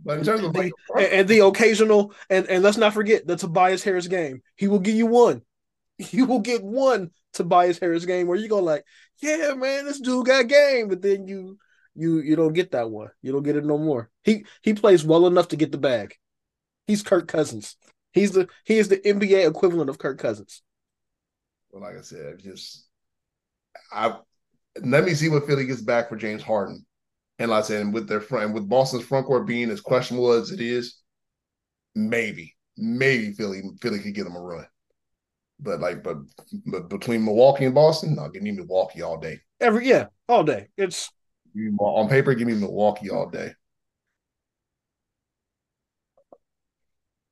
But 0.03 0.19
in 0.19 0.25
terms 0.25 0.43
of 0.43 0.53
the, 0.53 0.71
and, 0.95 1.05
and, 1.05 1.27
the 1.27 1.45
occasional, 1.45 2.13
and, 2.29 2.45
and 2.47 2.63
let's 2.63 2.77
not 2.77 2.93
forget 2.93 3.25
the 3.25 3.35
Tobias 3.35 3.83
Harris 3.83 4.07
game. 4.07 4.41
He 4.55 4.67
will 4.67 4.79
give 4.79 4.95
you 4.95 5.07
one. 5.07 5.41
You 6.11 6.25
will 6.25 6.41
get 6.41 6.63
one 6.63 7.09
Tobias 7.33 7.79
Harris 7.79 8.05
game 8.05 8.27
where 8.27 8.37
you 8.37 8.47
go 8.47 8.59
like, 8.59 8.83
yeah, 9.19 9.55
man, 9.55 9.85
this 9.85 9.99
dude 9.99 10.27
got 10.27 10.47
game, 10.47 10.89
but 10.89 11.01
then 11.01 11.27
you 11.27 11.57
you 11.97 12.19
you 12.19 12.35
don't 12.35 12.53
get 12.53 12.71
that 12.71 12.89
one. 12.89 13.09
You 13.21 13.31
don't 13.31 13.43
get 13.43 13.55
it 13.55 13.65
no 13.65 13.77
more. 13.77 14.09
He 14.23 14.45
he 14.61 14.73
plays 14.73 15.03
well 15.03 15.27
enough 15.27 15.49
to 15.49 15.55
get 15.55 15.71
the 15.71 15.77
bag. 15.77 16.15
He's 16.85 17.03
Kirk 17.03 17.27
Cousins. 17.27 17.75
He's 18.13 18.31
the 18.31 18.47
he 18.65 18.77
is 18.77 18.87
the 18.87 18.97
NBA 18.97 19.47
equivalent 19.47 19.89
of 19.89 19.97
Kirk 19.97 20.19
Cousins. 20.19 20.61
Well, 21.71 21.81
like 21.81 21.97
I 21.97 22.01
said, 22.01 22.39
just 22.39 22.87
I 23.91 24.17
let 24.81 25.03
me 25.03 25.13
see 25.13 25.29
what 25.29 25.47
Philly 25.47 25.65
gets 25.65 25.81
back 25.81 26.09
for 26.09 26.15
James 26.15 26.43
Harden. 26.43 26.85
And 27.39 27.51
like 27.51 27.63
I 27.63 27.67
said, 27.67 27.93
with 27.93 28.07
their 28.07 28.21
front 28.21 28.53
with 28.53 28.69
Boston's 28.69 29.05
front 29.05 29.25
court 29.25 29.47
being 29.47 29.69
as 29.69 29.81
questionable 29.81 30.31
as 30.31 30.51
it 30.51 30.61
is, 30.61 31.01
maybe, 31.95 32.55
maybe 32.77 33.33
Philly 33.33 33.61
Philly 33.81 33.99
could 33.99 34.15
get 34.15 34.23
them 34.23 34.35
a 34.35 34.41
run. 34.41 34.65
But 35.59 35.79
like, 35.79 36.03
but, 36.03 36.17
but 36.67 36.89
between 36.89 37.25
Milwaukee 37.25 37.65
and 37.65 37.73
Boston, 37.75 38.15
no, 38.15 38.29
give 38.29 38.43
me 38.43 38.51
Milwaukee 38.51 39.01
all 39.01 39.17
day. 39.17 39.39
Every 39.59 39.87
yeah, 39.87 40.07
all 40.29 40.43
day. 40.43 40.67
It's 40.77 41.11
on 41.79 42.09
paper, 42.09 42.33
give 42.33 42.47
me 42.47 42.53
Milwaukee 42.53 43.09
all 43.09 43.29
day. 43.29 43.51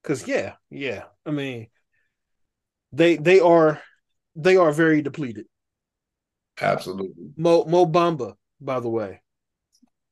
Cause 0.04 0.28
yeah, 0.28 0.54
yeah. 0.70 1.06
I 1.26 1.32
mean, 1.32 1.68
they 2.92 3.18
they 3.18 3.40
are 3.40 3.82
they 4.36 4.56
are 4.56 4.72
very 4.72 5.02
depleted. 5.02 5.48
Absolutely. 6.62 7.32
Mo 7.36 7.66
Mo 7.66 7.86
Bamba, 7.86 8.36
by 8.62 8.80
the 8.80 8.90
way, 8.90 9.22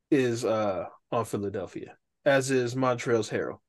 is 0.09 0.43
uh 0.43 0.85
on 1.11 1.25
Philadelphia, 1.25 1.95
as 2.25 2.49
is 2.49 2.73
Montrezl 2.73 3.29
Harrell. 3.29 3.59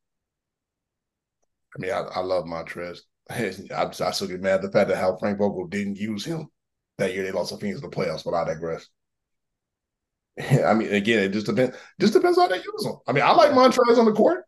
I 1.76 1.80
mean, 1.80 1.90
I, 1.90 2.01
I 2.01 2.20
love 2.20 2.45
Montrez. 2.45 3.01
I, 3.30 3.53
I 3.70 4.11
still 4.11 4.28
get 4.28 4.40
mad 4.40 4.57
at 4.57 4.62
the 4.62 4.70
fact 4.70 4.88
that 4.88 4.99
how 4.99 5.16
Frank 5.16 5.38
Vogel 5.38 5.66
didn't 5.66 5.97
use 5.97 6.24
him 6.24 6.49
that 6.99 7.12
year. 7.12 7.22
They 7.22 7.32
lost 7.32 7.53
the 7.53 7.59
Phoenix 7.59 7.80
in 7.80 7.88
the 7.88 7.95
playoffs, 7.95 8.24
but 8.24 8.34
I 8.34 8.45
digress. 8.45 8.86
I 10.64 10.74
mean, 10.74 10.93
again, 10.93 11.24
it 11.24 11.32
just 11.32 11.47
depends. 11.47 11.76
Just 12.01 12.12
depends 12.12 12.39
how 12.39 12.49
they 12.49 12.57
use 12.57 12.82
them. 12.82 12.97
I 13.07 13.12
mean, 13.12 13.22
I 13.22 13.32
like 13.32 13.53
Montrez 13.53 13.99
on 13.99 14.05
the 14.05 14.12
court. 14.12 14.45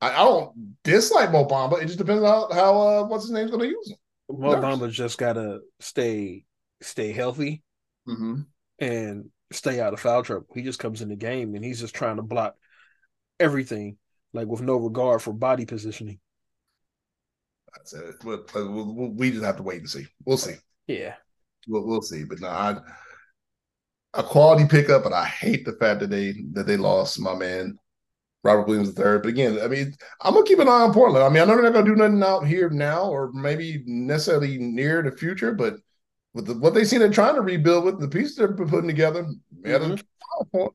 I, 0.00 0.10
I 0.10 0.24
don't 0.24 0.76
dislike 0.82 1.32
Mo 1.32 1.46
Bamba. 1.46 1.80
It 1.80 1.86
just 1.86 1.98
depends 1.98 2.22
on 2.22 2.28
how, 2.28 2.54
how 2.54 2.80
uh, 2.80 3.04
what's 3.04 3.24
his 3.24 3.30
name's 3.30 3.50
going 3.50 3.62
to 3.62 3.68
use 3.68 3.90
him. 3.90 3.96
Mo 4.28 4.56
Bamba 4.56 4.90
just 4.90 5.18
got 5.18 5.34
to 5.34 5.60
stay 5.80 6.44
stay 6.80 7.12
healthy 7.12 7.62
mm-hmm. 8.08 8.40
and 8.78 9.30
stay 9.52 9.80
out 9.80 9.92
of 9.92 10.00
foul 10.00 10.22
trouble. 10.22 10.46
He 10.54 10.62
just 10.62 10.78
comes 10.78 11.00
in 11.00 11.08
the 11.08 11.16
game 11.16 11.54
and 11.54 11.64
he's 11.64 11.80
just 11.80 11.94
trying 11.94 12.16
to 12.16 12.22
block 12.22 12.54
everything, 13.38 13.98
like 14.32 14.48
with 14.48 14.62
no 14.62 14.76
regard 14.76 15.22
for 15.22 15.32
body 15.32 15.64
positioning. 15.64 16.18
That's 17.74 17.94
it. 17.94 18.16
We'll, 18.24 18.44
we'll, 18.54 19.10
we 19.10 19.30
just 19.30 19.44
have 19.44 19.56
to 19.56 19.62
wait 19.62 19.78
and 19.78 19.88
see. 19.88 20.06
We'll 20.24 20.36
see. 20.36 20.56
Yeah, 20.86 21.14
we'll, 21.68 21.86
we'll 21.86 22.02
see. 22.02 22.24
But 22.24 22.40
no, 22.40 22.48
I 22.48 22.78
a 24.14 24.22
quality 24.22 24.66
pickup, 24.66 25.04
but 25.04 25.12
I 25.12 25.24
hate 25.24 25.64
the 25.64 25.72
fact 25.72 26.00
that 26.00 26.10
they 26.10 26.34
that 26.52 26.66
they 26.66 26.76
lost 26.76 27.20
my 27.20 27.34
man 27.34 27.78
Robert 28.44 28.66
Williams 28.66 28.98
III. 28.98 29.18
But 29.18 29.26
again, 29.26 29.58
I 29.62 29.68
mean, 29.68 29.94
I'm 30.20 30.34
gonna 30.34 30.46
keep 30.46 30.58
an 30.58 30.68
eye 30.68 30.82
on 30.82 30.92
Portland. 30.92 31.24
I 31.24 31.28
mean, 31.28 31.42
I 31.42 31.44
know 31.46 31.54
they're 31.54 31.64
not 31.64 31.72
gonna 31.72 31.86
do 31.86 31.96
nothing 31.96 32.22
out 32.22 32.46
here 32.46 32.68
now, 32.70 33.04
or 33.04 33.32
maybe 33.32 33.82
necessarily 33.86 34.58
near 34.58 35.02
the 35.02 35.12
future, 35.12 35.52
but 35.54 35.76
with 36.34 36.46
the, 36.46 36.54
what 36.54 36.74
they 36.74 36.84
seem 36.84 37.00
they're 37.00 37.10
trying 37.10 37.34
to 37.34 37.42
rebuild 37.42 37.84
with 37.84 38.00
the 38.00 38.08
pieces 38.08 38.36
they're 38.36 38.52
putting 38.52 38.88
together, 38.88 39.24
mm-hmm. 39.64 40.66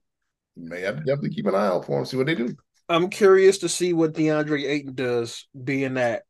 may 0.56 0.82
have 0.82 0.98
to 0.98 1.04
definitely 1.04 1.32
keep 1.32 1.48
an 1.48 1.56
eye 1.56 1.68
out 1.68 1.86
for 1.86 1.98
them, 1.98 2.06
see 2.06 2.18
what 2.18 2.28
they 2.28 2.36
do. 2.36 2.56
I'm 2.90 3.10
curious 3.10 3.58
to 3.60 3.70
see 3.70 3.92
what 3.94 4.14
DeAndre 4.14 4.64
Ayton 4.64 4.96
does, 4.96 5.48
being 5.62 5.96
that 5.96 6.24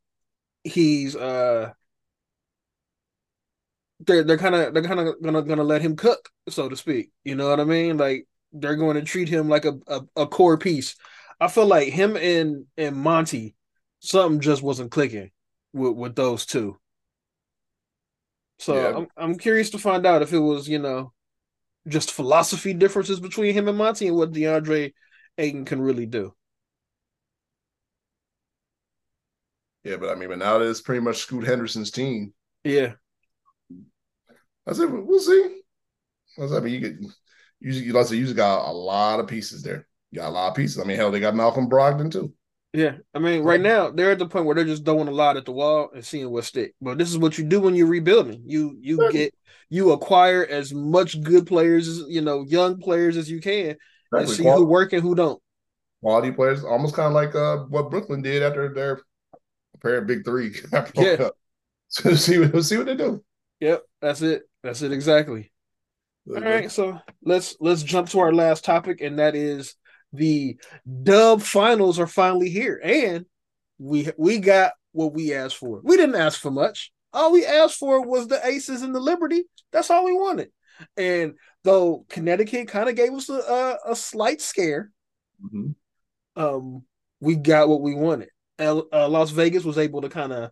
he's 0.64 1.16
uh 1.16 1.72
they're 4.00 4.24
they're 4.24 4.38
kind 4.38 4.56
of 4.56 4.74
they're 4.74 4.84
kind 4.84 5.00
of 5.00 5.22
gonna 5.22 5.42
gonna 5.42 5.64
let 5.64 5.82
him 5.82 5.96
cook, 5.96 6.30
so 6.50 6.70
to 6.70 6.76
speak. 6.76 7.12
You 7.24 7.36
know 7.36 7.50
what 7.50 7.60
I 7.60 7.64
mean? 7.64 7.98
Like 7.98 8.28
they're 8.52 8.76
going 8.76 8.96
to 8.96 9.04
treat 9.04 9.30
him 9.30 9.50
like 9.50 9.66
a, 9.66 9.74
a, 9.88 10.02
a 10.16 10.28
core 10.28 10.58
piece. 10.58 10.96
I 11.40 11.48
feel 11.48 11.66
like 11.66 11.90
him 11.90 12.16
and 12.16 12.66
and 12.78 12.96
Monty, 12.96 13.56
something 14.00 14.40
just 14.40 14.62
wasn't 14.62 14.92
clicking 14.92 15.32
with 15.74 15.96
with 15.96 16.16
those 16.16 16.46
two. 16.46 16.78
So 18.60 18.76
yeah. 18.76 18.98
I'm 18.98 19.08
I'm 19.18 19.38
curious 19.38 19.72
to 19.72 19.80
find 19.80 20.06
out 20.06 20.22
if 20.22 20.34
it 20.34 20.40
was 20.40 20.68
you 20.68 20.80
know 20.80 21.14
just 21.88 22.12
philosophy 22.12 22.74
differences 22.74 23.20
between 23.20 23.54
him 23.54 23.68
and 23.68 23.78
Monty 23.78 24.08
and 24.08 24.18
what 24.18 24.32
DeAndre 24.32 24.94
Ayton 25.38 25.66
can 25.66 25.82
really 25.82 26.06
do. 26.06 26.34
Yeah, 29.84 29.98
but 29.98 30.10
I 30.10 30.16
mean, 30.16 30.28
but 30.28 30.40
now 30.40 30.58
that 30.58 30.70
it's 30.70 30.82
pretty 30.82 31.00
much 31.00 31.18
Scoot 31.18 31.46
Henderson's 31.46 31.92
team. 31.92 32.34
Yeah. 32.64 32.94
I 34.68 34.74
said, 34.74 34.92
we'll 34.92 35.20
see. 35.20 35.62
I 36.40 36.48
said, 36.48 36.58
I 36.58 36.60
mean, 36.60 36.74
you 36.74 36.80
get 36.80 37.00
you, 37.60 37.72
you 37.72 37.94
like 37.94 38.06
I 38.06 38.10
said, 38.10 38.18
you 38.18 38.34
got 38.34 38.70
a 38.70 38.72
lot 38.72 39.20
of 39.20 39.28
pieces 39.28 39.64
there. 39.64 39.88
You 40.12 40.20
got 40.20 40.30
a 40.30 40.32
lot 40.32 40.50
of 40.50 40.56
pieces. 40.56 40.80
I 40.80 40.84
mean, 40.84 40.98
hell, 40.98 41.12
they 41.12 41.20
got 41.20 41.36
Malcolm 41.36 41.70
Brogdon 41.70 42.12
too. 42.12 42.34
Yeah, 42.74 42.98
I 43.14 43.20
mean, 43.20 43.44
right 43.44 43.62
now 43.62 43.90
they're 43.90 44.12
at 44.12 44.20
the 44.20 44.28
point 44.28 44.46
where 44.46 44.54
they're 44.54 44.66
just 44.66 44.86
throwing 44.86 45.08
a 45.08 45.12
lot 45.12 45.38
at 45.38 45.46
the 45.46 45.52
wall 45.52 45.90
and 45.96 46.06
seeing 46.06 46.30
what 46.30 46.44
stick. 46.44 46.76
But 46.82 46.98
this 46.98 47.10
is 47.10 47.18
what 47.18 47.38
you 47.38 47.44
do 47.46 47.62
when 47.62 47.76
you're 47.76 47.88
rebuilding. 47.88 48.44
You 48.46 48.78
you 48.80 49.10
get 49.12 49.34
you 49.70 49.94
acquire 49.94 50.46
as 50.46 50.74
much 50.74 51.22
good 51.24 51.48
players 51.48 51.88
as 51.88 52.04
you 52.08 52.22
know, 52.22 52.46
young 52.48 52.80
players 52.80 53.18
as 53.18 53.32
you 53.32 53.42
can, 53.42 53.78
exactly. 53.78 54.20
and 54.20 54.30
see 54.30 54.44
Quality. 54.44 54.60
who 54.62 54.70
work 54.70 54.94
and 54.94 55.02
who 55.02 55.16
don't. 55.16 55.42
Quality 56.04 56.32
players, 56.32 56.64
almost 56.64 56.94
kind 56.94 57.08
of 57.08 57.14
like 57.14 57.34
uh, 57.34 57.66
what 57.70 57.90
Brooklyn 57.90 58.22
did 58.22 58.44
after 58.44 58.72
their 58.74 59.02
apparent 59.74 60.08
big 60.08 60.24
three. 60.24 60.54
yeah. 60.96 61.30
So 61.88 62.14
see 62.16 62.38
what 62.38 62.64
see 62.64 62.78
what 62.78 62.86
they 62.86 62.96
do. 62.96 63.24
Yep, 63.60 63.84
that's 64.02 64.22
it. 64.22 64.44
That's 64.68 64.82
it 64.82 64.92
exactly. 64.92 65.50
All 66.28 66.42
right, 66.42 66.70
so 66.70 67.00
let's 67.24 67.56
let's 67.62 67.84
jump 67.84 68.10
to 68.10 68.20
our 68.20 68.34
last 68.34 68.66
topic, 68.66 69.00
and 69.00 69.18
that 69.18 69.34
is 69.34 69.76
the 70.12 70.58
Dub 71.04 71.42
Finals 71.42 72.02
are 72.02 72.08
finally 72.08 72.50
here, 72.50 72.78
and 72.84 73.26
we 73.78 74.10
we 74.18 74.40
got 74.40 74.74
what 74.92 75.14
we 75.14 75.34
asked 75.34 75.56
for. 75.56 75.80
We 75.86 75.96
didn't 75.96 76.16
ask 76.16 76.42
for 76.42 76.52
much. 76.52 76.92
All 77.14 77.32
we 77.32 77.46
asked 77.46 77.78
for 77.78 78.06
was 78.06 78.28
the 78.28 78.46
Aces 78.46 78.82
and 78.82 78.94
the 78.94 79.00
Liberty. 79.00 79.46
That's 79.72 79.90
all 79.90 80.04
we 80.04 80.14
wanted. 80.14 80.50
And 80.98 81.36
though 81.64 82.06
Connecticut 82.10 82.68
kind 82.68 82.90
of 82.90 82.96
gave 82.96 83.14
us 83.14 83.30
a, 83.30 83.78
a, 83.88 83.96
slight 83.96 84.42
scare, 84.42 84.92
mm-hmm. 85.42 85.72
um, 86.36 86.84
we 87.22 87.38
got 87.38 87.70
what 87.70 87.82
we 87.82 87.96
wanted. 87.96 88.32
uh, 88.60 88.82
Las 88.92 89.30
Vegas 89.32 89.64
was 89.64 89.78
able 89.78 90.02
to 90.02 90.10
kind 90.10 90.34
of, 90.34 90.52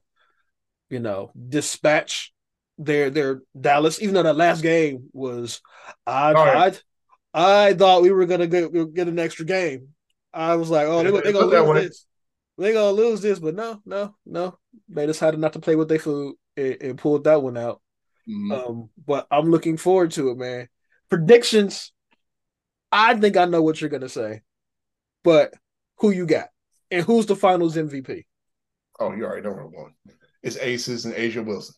you 0.89 1.01
know, 1.01 1.31
dispatch 1.49 2.33
their 2.77 3.09
their 3.09 3.41
Dallas, 3.59 4.01
even 4.01 4.15
though 4.15 4.23
that 4.23 4.35
last 4.35 4.61
game 4.61 5.09
was, 5.13 5.61
I 6.05 6.33
right. 6.33 6.81
I, 7.33 7.67
I 7.67 7.73
thought 7.73 8.01
we 8.01 8.11
were 8.11 8.25
gonna 8.25 8.47
get, 8.47 8.93
get 8.93 9.07
an 9.07 9.19
extra 9.19 9.45
game. 9.45 9.89
I 10.33 10.55
was 10.55 10.69
like, 10.69 10.87
oh, 10.87 11.03
they're, 11.03 11.21
they're 11.21 11.33
gonna 11.33 11.45
lose 11.45 11.83
this. 11.83 12.05
They're 12.57 12.73
gonna 12.73 12.91
lose 12.91 13.21
this, 13.21 13.39
but 13.39 13.55
no, 13.55 13.81
no, 13.85 14.15
no. 14.25 14.57
They 14.89 15.05
decided 15.05 15.39
not 15.39 15.53
to 15.53 15.59
play 15.59 15.75
with 15.75 15.89
their 15.89 15.99
food 15.99 16.35
and, 16.55 16.77
and 16.81 16.97
pulled 16.97 17.25
that 17.25 17.41
one 17.41 17.57
out. 17.57 17.81
Mm-hmm. 18.27 18.51
Um, 18.51 18.89
but 19.05 19.27
I'm 19.31 19.51
looking 19.51 19.77
forward 19.77 20.11
to 20.11 20.29
it, 20.29 20.37
man. 20.37 20.67
Predictions. 21.09 21.91
I 22.91 23.15
think 23.15 23.37
I 23.37 23.45
know 23.45 23.61
what 23.61 23.79
you're 23.81 23.89
gonna 23.89 24.09
say, 24.09 24.41
but 25.23 25.53
who 25.97 26.11
you 26.11 26.25
got, 26.25 26.47
and 26.91 27.03
who's 27.03 27.25
the 27.25 27.35
Finals 27.35 27.75
MVP? 27.75 28.25
Oh, 28.99 29.13
you 29.13 29.25
already 29.25 29.43
know 29.43 29.53
who 29.53 29.59
I 29.59 29.63
want. 29.65 29.93
It's 30.41 30.57
Aces 30.57 31.05
and 31.05 31.13
A'ja 31.15 31.45
Wilson. 31.45 31.75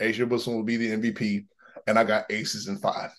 A'ja 0.00 0.28
Wilson 0.28 0.54
will 0.54 0.64
be 0.64 0.76
the 0.76 0.90
MVP, 0.90 1.46
and 1.86 1.98
I 1.98 2.04
got 2.04 2.30
aces 2.30 2.68
in 2.68 2.78
five. 2.78 3.10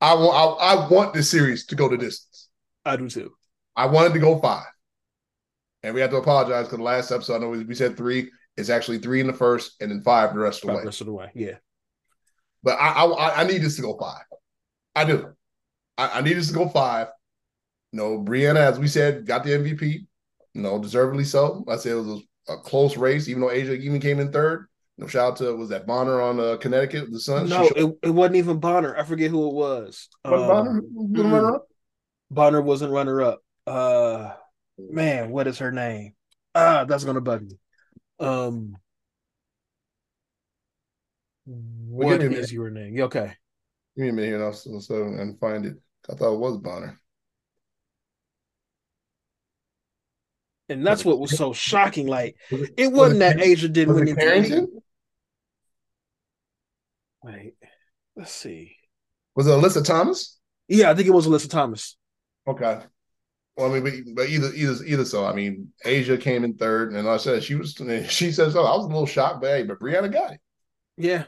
I 0.00 0.14
want 0.14 0.60
I, 0.60 0.64
I 0.64 0.88
want 0.88 1.14
this 1.14 1.30
series 1.30 1.66
to 1.66 1.74
go 1.74 1.88
the 1.88 1.96
distance. 1.96 2.48
I 2.84 2.96
do 2.96 3.08
too. 3.08 3.32
I 3.76 3.86
wanted 3.86 4.12
to 4.14 4.18
go 4.18 4.38
five. 4.38 4.66
And 5.82 5.94
we 5.94 6.00
have 6.00 6.10
to 6.10 6.16
apologize 6.16 6.66
because 6.66 6.78
the 6.78 6.84
last 6.84 7.10
episode, 7.10 7.36
I 7.36 7.38
know 7.38 7.50
we 7.50 7.74
said 7.74 7.96
three. 7.96 8.30
It's 8.56 8.70
actually 8.70 8.98
three 8.98 9.20
in 9.20 9.26
the 9.26 9.32
first 9.32 9.74
and 9.80 9.90
then 9.90 10.00
five 10.00 10.32
the 10.32 10.40
rest 10.40 10.62
of 10.62 10.70
the 10.70 10.76
way. 10.76 10.84
rest 10.84 11.00
of 11.00 11.06
the 11.06 11.12
way, 11.12 11.30
yeah. 11.34 11.56
But 12.62 12.78
I 12.80 13.04
I, 13.04 13.40
I 13.42 13.44
need 13.44 13.62
this 13.62 13.76
to 13.76 13.82
go 13.82 13.96
five. 13.98 14.24
I 14.94 15.04
do. 15.04 15.32
I, 15.98 16.18
I 16.18 16.20
need 16.20 16.34
this 16.34 16.48
to 16.48 16.54
go 16.54 16.68
five. 16.68 17.08
You 17.92 17.98
know, 17.98 18.18
Breanna, 18.18 18.56
as 18.56 18.78
we 18.78 18.88
said, 18.88 19.26
got 19.26 19.44
the 19.44 19.50
MVP. 19.50 20.06
You 20.54 20.62
know, 20.62 20.78
deservedly 20.78 21.24
so. 21.24 21.64
I 21.68 21.76
said 21.76 21.92
it 21.92 21.96
was 21.96 22.22
a, 22.48 22.52
a 22.52 22.58
close 22.58 22.96
race, 22.96 23.28
even 23.28 23.40
though 23.40 23.48
A'ja 23.48 23.78
even 23.78 24.00
came 24.00 24.20
in 24.20 24.32
third. 24.32 24.68
No 24.96 25.08
shout 25.08 25.32
out 25.32 25.36
to 25.38 25.56
was 25.56 25.70
that 25.70 25.86
Bonner 25.86 26.20
on 26.20 26.38
uh, 26.38 26.56
Connecticut, 26.56 27.10
the 27.10 27.18
Sun? 27.18 27.48
No, 27.48 27.64
it, 27.64 27.98
it 28.02 28.10
wasn't 28.10 28.36
even 28.36 28.60
Bonner. 28.60 28.96
I 28.96 29.02
forget 29.02 29.30
who 29.30 29.48
it 29.48 29.54
was. 29.54 30.08
was 30.24 30.42
um, 30.42 30.48
Bonner? 30.48 30.82
Mm-hmm. 30.82 31.56
Bonner 32.30 32.62
wasn't 32.62 32.92
runner 32.92 33.22
up. 33.22 33.40
Uh, 33.66 34.32
man, 34.78 35.30
what 35.30 35.48
is 35.48 35.58
her 35.58 35.72
name? 35.72 36.14
Ah, 36.54 36.84
that's 36.84 37.04
gonna 37.04 37.20
bug 37.20 37.42
me. 37.42 37.58
Um, 38.20 38.76
what 41.44 42.22
is 42.22 42.52
your 42.52 42.70
name? 42.70 43.00
Okay. 43.00 43.32
Give 43.96 44.04
me 44.04 44.08
a 44.08 44.12
minute 44.12 44.28
here, 44.28 44.52
so, 44.52 44.78
so 44.78 45.02
and 45.02 45.38
find 45.40 45.66
it. 45.66 45.74
I 46.08 46.14
thought 46.14 46.34
it 46.34 46.38
was 46.38 46.58
Bonner. 46.58 47.00
And 50.68 50.86
that's 50.86 51.04
what 51.04 51.18
was 51.18 51.36
so 51.36 51.52
shocking. 51.52 52.06
Like 52.06 52.36
it 52.50 52.92
wasn't 52.92 53.20
that 53.20 53.36
A'ja 53.36 53.72
didn't 53.72 53.94
win 53.94 54.06
MVP. 54.06 54.66
Wait, 57.24 57.54
let's 58.16 58.32
see. 58.32 58.76
Was 59.34 59.46
it 59.46 59.50
Alyssa 59.50 59.82
Thomas? 59.82 60.38
Yeah, 60.68 60.90
I 60.90 60.94
think 60.94 61.08
it 61.08 61.12
was 61.12 61.26
Alyssa 61.26 61.48
Thomas. 61.48 61.96
Okay. 62.46 62.80
Well, 63.56 63.74
I 63.74 63.80
mean, 63.80 64.14
but, 64.14 64.28
either 64.28 64.52
either 64.54 64.84
either 64.84 65.04
so. 65.06 65.24
I 65.24 65.32
mean, 65.32 65.72
A'ja 65.86 66.20
came 66.20 66.44
in 66.44 66.54
third, 66.54 66.92
and 66.92 67.08
I 67.08 67.16
said 67.16 67.42
she 67.42 67.54
was. 67.54 67.80
She 68.10 68.30
said 68.30 68.52
so. 68.52 68.64
I 68.64 68.76
was 68.76 68.84
a 68.84 68.88
little 68.88 69.06
shocked, 69.06 69.40
but 69.40 69.48
hey, 69.48 69.62
but 69.62 69.80
Breanna 69.80 70.12
got 70.12 70.32
it. 70.32 70.40
Yeah. 70.98 71.24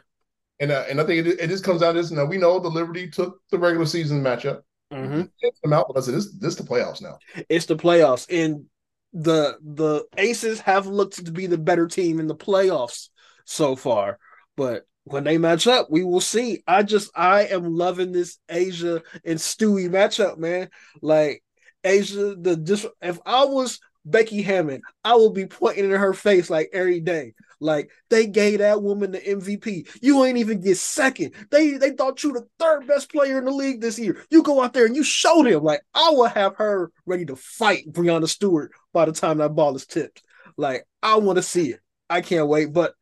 And 0.60 0.70
uh, 0.70 0.84
and 0.86 1.00
I 1.00 1.04
think 1.04 1.26
it, 1.26 1.40
it 1.40 1.48
just 1.48 1.64
comes 1.64 1.80
down 1.80 1.94
to 1.94 2.02
this. 2.02 2.10
Now 2.10 2.26
we 2.26 2.36
know 2.36 2.58
the 2.58 2.68
Liberty 2.68 3.08
took 3.08 3.40
the 3.50 3.58
regular 3.58 3.86
season 3.86 4.22
matchup. 4.22 4.60
Mm-hmm. 4.92 5.22
Them 5.62 5.72
out, 5.72 5.86
but 5.88 5.96
I 5.96 6.00
said 6.02 6.14
this 6.14 6.30
this 6.38 6.56
the 6.56 6.62
playoffs 6.62 7.00
now. 7.00 7.18
It's 7.48 7.66
the 7.66 7.76
playoffs, 7.76 8.26
and 8.30 8.66
the 9.14 9.56
the 9.62 10.04
Aces 10.18 10.60
have 10.60 10.86
looked 10.86 11.24
to 11.24 11.32
be 11.32 11.46
the 11.46 11.58
better 11.58 11.86
team 11.86 12.20
in 12.20 12.26
the 12.26 12.36
playoffs 12.36 13.08
so 13.46 13.76
far. 13.76 14.18
But 14.56 14.84
when 15.06 15.22
they 15.22 15.38
match 15.38 15.68
up, 15.68 15.86
we 15.88 16.02
will 16.02 16.20
see. 16.20 16.64
I 16.66 16.82
just 16.82 17.10
I 17.16 17.42
am 17.42 17.76
loving 17.76 18.10
this 18.10 18.38
A'ja 18.50 19.02
and 19.24 19.38
Stewie 19.38 19.88
matchup, 19.88 20.36
man. 20.36 20.68
Like 21.00 21.44
A'ja, 21.84 22.42
the 22.42 22.56
just 22.56 22.86
if 23.00 23.20
I 23.24 23.44
was 23.44 23.78
Becky 24.04 24.42
Hammon, 24.42 24.82
I 25.04 25.14
will 25.14 25.30
be 25.30 25.46
pointing 25.46 25.84
in 25.84 25.92
her 25.92 26.12
face 26.12 26.50
like 26.50 26.70
every 26.72 26.98
day. 26.98 27.34
Like 27.60 27.90
they 28.10 28.26
gave 28.26 28.58
that 28.58 28.82
woman 28.82 29.12
the 29.12 29.20
MVP. 29.20 29.88
You 30.02 30.24
ain't 30.24 30.38
even 30.38 30.60
get 30.60 30.76
second. 30.76 31.34
They 31.52 31.76
they 31.76 31.92
thought 31.92 32.24
you 32.24 32.32
the 32.32 32.46
third 32.58 32.88
best 32.88 33.12
player 33.12 33.38
in 33.38 33.44
the 33.44 33.52
league 33.52 33.80
this 33.80 34.00
year. 34.00 34.24
You 34.28 34.42
go 34.42 34.60
out 34.60 34.72
there 34.72 34.86
and 34.86 34.96
you 34.96 35.04
show 35.04 35.44
them. 35.44 35.62
Like 35.62 35.82
I 35.94 36.10
will 36.10 36.26
have 36.26 36.56
her 36.56 36.90
ready 37.06 37.26
to 37.26 37.36
fight 37.36 37.92
Breanna 37.92 38.28
Stewart 38.28 38.72
by 38.92 39.04
the 39.04 39.12
time 39.12 39.38
that 39.38 39.54
ball 39.54 39.76
is 39.76 39.86
tipped. 39.86 40.24
Like 40.56 40.84
I 41.00 41.14
want 41.18 41.36
to 41.36 41.42
see 41.44 41.70
it. 41.70 41.80
I 42.10 42.22
can't 42.22 42.48
wait. 42.48 42.72
But 42.72 42.94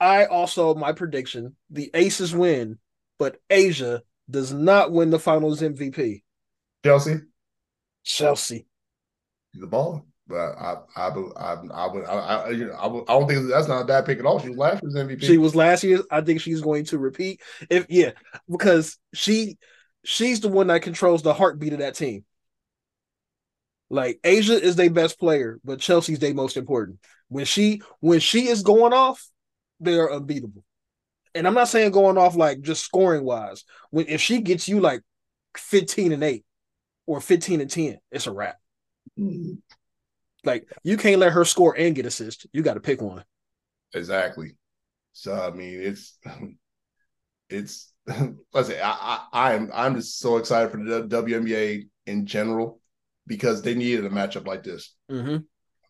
I 0.00 0.26
also 0.26 0.74
my 0.74 0.92
prediction: 0.92 1.56
the 1.70 1.90
Aces 1.94 2.34
win, 2.34 2.78
but 3.18 3.38
A'ja 3.50 4.00
does 4.28 4.52
not 4.52 4.92
win 4.92 5.10
the 5.10 5.18
Finals 5.18 5.60
MVP. 5.62 6.22
Chelsea. 6.84 7.20
Chelsea. 8.04 8.66
The 9.54 9.66
ball. 9.66 10.06
But 10.28 10.36
I, 10.36 10.76
I, 10.96 11.08
I, 11.08 11.54
I 11.72 11.86
would, 11.86 12.04
I, 12.04 12.14
I, 12.14 12.50
you 12.50 12.66
know, 12.66 12.72
I, 12.72 12.86
would, 12.88 13.04
I 13.08 13.12
don't 13.12 13.28
think 13.28 13.48
that's 13.48 13.68
not 13.68 13.82
a 13.82 13.84
bad 13.84 14.06
pick 14.06 14.18
at 14.18 14.26
all. 14.26 14.40
She 14.40 14.48
was 14.48 14.58
last 14.58 14.82
year's 14.82 14.94
MVP. 14.96 15.22
She 15.22 15.38
was 15.38 15.54
last 15.54 15.84
year's. 15.84 16.02
I 16.10 16.20
think 16.20 16.40
she's 16.40 16.60
going 16.60 16.84
to 16.86 16.98
repeat. 16.98 17.40
If 17.70 17.86
yeah, 17.88 18.10
because 18.50 18.98
she, 19.14 19.56
she's 20.04 20.40
the 20.40 20.48
one 20.48 20.66
that 20.66 20.82
controls 20.82 21.22
the 21.22 21.32
heartbeat 21.32 21.74
of 21.74 21.78
that 21.78 21.94
team. 21.94 22.24
Like 23.88 24.18
A'ja 24.24 24.60
is 24.60 24.74
their 24.74 24.90
best 24.90 25.16
player, 25.20 25.60
but 25.64 25.78
Chelsea's 25.78 26.18
their 26.18 26.34
most 26.34 26.56
important. 26.56 26.98
When 27.28 27.44
she, 27.44 27.82
when 28.00 28.18
she 28.18 28.48
is 28.48 28.62
going 28.62 28.92
off, 28.92 29.24
they 29.80 29.98
are 29.98 30.12
unbeatable. 30.12 30.64
And 31.34 31.46
I'm 31.46 31.54
not 31.54 31.68
saying 31.68 31.90
going 31.90 32.16
off 32.16 32.34
like 32.34 32.60
just 32.62 32.82
scoring 32.82 33.24
wise. 33.24 33.64
When 33.90 34.06
if 34.08 34.20
she 34.20 34.40
gets 34.40 34.68
you 34.68 34.80
like 34.80 35.02
15 35.56 36.12
and 36.12 36.24
8 36.24 36.44
or 37.06 37.20
15 37.20 37.60
and 37.60 37.70
10, 37.70 37.98
it's 38.10 38.26
a 38.26 38.32
wrap. 38.32 38.56
Mm-hmm. 39.18 39.54
Like 40.44 40.70
you 40.82 40.96
can't 40.96 41.20
let 41.20 41.32
her 41.32 41.44
score 41.44 41.76
and 41.76 41.94
get 41.94 42.06
assist. 42.06 42.46
You 42.52 42.62
got 42.62 42.74
to 42.74 42.80
pick 42.80 43.02
one. 43.02 43.24
Exactly. 43.94 44.56
So 45.12 45.34
I 45.34 45.50
mean, 45.50 45.80
it's 45.80 46.18
it's 47.50 47.92
let's 48.52 48.68
say 48.68 48.80
I, 48.80 49.26
I 49.32 49.54
I'm 49.54 49.70
I'm 49.74 49.96
just 49.96 50.18
so 50.18 50.36
excited 50.38 50.70
for 50.70 50.78
the 50.78 51.06
WNBA 51.06 51.88
in 52.06 52.26
general 52.26 52.80
because 53.26 53.62
they 53.62 53.74
needed 53.74 54.04
a 54.04 54.10
matchup 54.10 54.46
like 54.46 54.62
this. 54.62 54.94
Mm-hmm. 55.10 55.38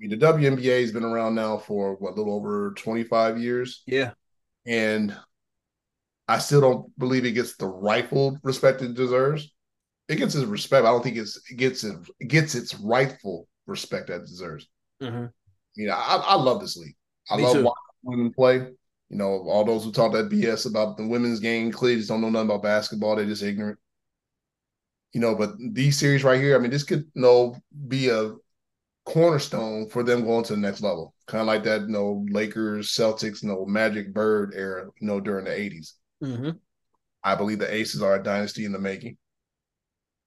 I 0.01 0.07
mean, 0.07 0.11
the 0.11 0.27
WNBA 0.27 0.83
has 0.83 0.93
been 0.93 1.05
around 1.05 1.35
now 1.35 1.57
for 1.57 1.95
what 1.97 2.13
a 2.13 2.17
little 2.17 2.35
over 2.35 2.75
25 2.77 3.39
years. 3.39 3.83
Yeah, 3.87 4.13
and 4.67 5.17
I 6.29 6.39
still 6.39 6.61
don't 6.61 6.99
believe 6.99 7.25
it 7.25 7.33
gets 7.33 7.57
the 7.57 7.67
rightful 7.67 8.39
respect 8.43 8.83
it 8.83 8.95
deserves. 8.95 9.53
It 10.09 10.17
gets 10.17 10.35
its 10.35 10.45
respect. 10.45 10.87
I 10.87 10.91
don't 10.91 11.03
think 11.03 11.17
it's 11.17 11.41
it 11.51 11.57
gets 11.57 11.85
it, 11.85 11.97
it 12.21 12.29
gets 12.29 12.55
its 12.55 12.75
rightful 12.75 13.49
respect 13.67 14.09
that 14.09 14.21
deserves. 14.23 14.67
Mm-hmm. 15.03 15.27
You 15.75 15.87
know, 15.87 15.95
I, 15.95 16.17
I 16.17 16.35
love 16.35 16.61
this 16.61 16.77
league. 16.77 16.97
I 17.31 17.37
Me 17.37 17.43
love 17.45 17.53
too. 17.55 17.63
watching 17.65 17.77
women 18.03 18.33
play. 18.33 18.57
You 19.09 19.17
know, 19.17 19.27
all 19.49 19.65
those 19.65 19.85
who 19.85 19.93
talk 19.93 20.13
that 20.13 20.29
BS 20.29 20.69
about 20.69 20.97
the 20.97 21.07
women's 21.07 21.41
game 21.41 21.71
clearly 21.71 21.99
just 21.99 22.09
don't 22.09 22.21
know 22.21 22.29
nothing 22.31 22.51
about 22.51 22.63
basketball. 22.63 23.17
They're 23.17 23.25
just 23.25 23.43
ignorant. 23.43 23.79
You 25.13 25.21
know, 25.21 25.35
but 25.35 25.53
these 25.59 25.99
series 25.99 26.25
right 26.25 26.41
here, 26.41 26.57
I 26.57 26.59
mean, 26.59 26.71
this 26.71 26.83
could 26.83 27.07
you 27.15 27.23
know 27.23 27.57
be 27.89 28.09
a 28.09 28.35
cornerstone 29.07 29.89
for 29.89 30.03
them 30.03 30.25
going 30.25 30.45
to 30.45 30.55
the 30.55 30.61
next 30.61 30.83
level. 30.83 31.15
Kind 31.27 31.41
of 31.41 31.47
like 31.47 31.65
that, 31.65 31.83
you 31.83 31.89
know, 31.89 32.27
Lakers, 32.29 32.91
Celtics, 32.91 33.43
you 33.43 33.49
know, 33.49 33.65
Magic 33.65 34.13
Bird 34.13 34.53
era, 34.55 34.89
you 35.01 35.07
know, 35.07 35.21
during 35.21 35.47
the 35.47 35.51
80s. 35.51 35.93
Mm-hmm. 36.23 36.51
I 37.25 37.35
believe 37.35 37.61
the 37.61 37.73
Aces 37.73 38.03
are 38.03 38.17
a 38.17 38.23
dynasty 38.23 38.65
in 38.65 38.73
the 38.73 38.79
making. 38.79 39.17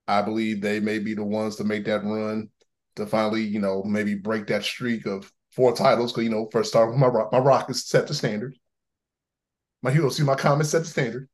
I 0.07 0.21
believe 0.21 0.61
they 0.61 0.79
may 0.79 0.99
be 0.99 1.13
the 1.13 1.23
ones 1.23 1.57
to 1.57 1.63
make 1.63 1.85
that 1.85 2.03
run 2.03 2.49
to 2.95 3.05
finally, 3.05 3.43
you 3.43 3.59
know, 3.59 3.83
maybe 3.83 4.15
break 4.15 4.47
that 4.47 4.63
streak 4.63 5.05
of 5.05 5.31
four 5.51 5.75
titles. 5.75 6.11
Because 6.11 6.23
you 6.23 6.31
know, 6.31 6.49
first 6.51 6.69
start 6.69 6.89
with 6.89 6.97
my 6.97 7.09
my 7.31 7.37
Rockets 7.37 7.87
set 7.87 8.07
the 8.07 8.13
standard. 8.13 8.55
My 9.81 9.91
Heroes, 9.91 10.17
see 10.17 10.23
my 10.23 10.35
Comets 10.35 10.71
set 10.71 10.79
the 10.79 10.87
standard. 10.87 11.29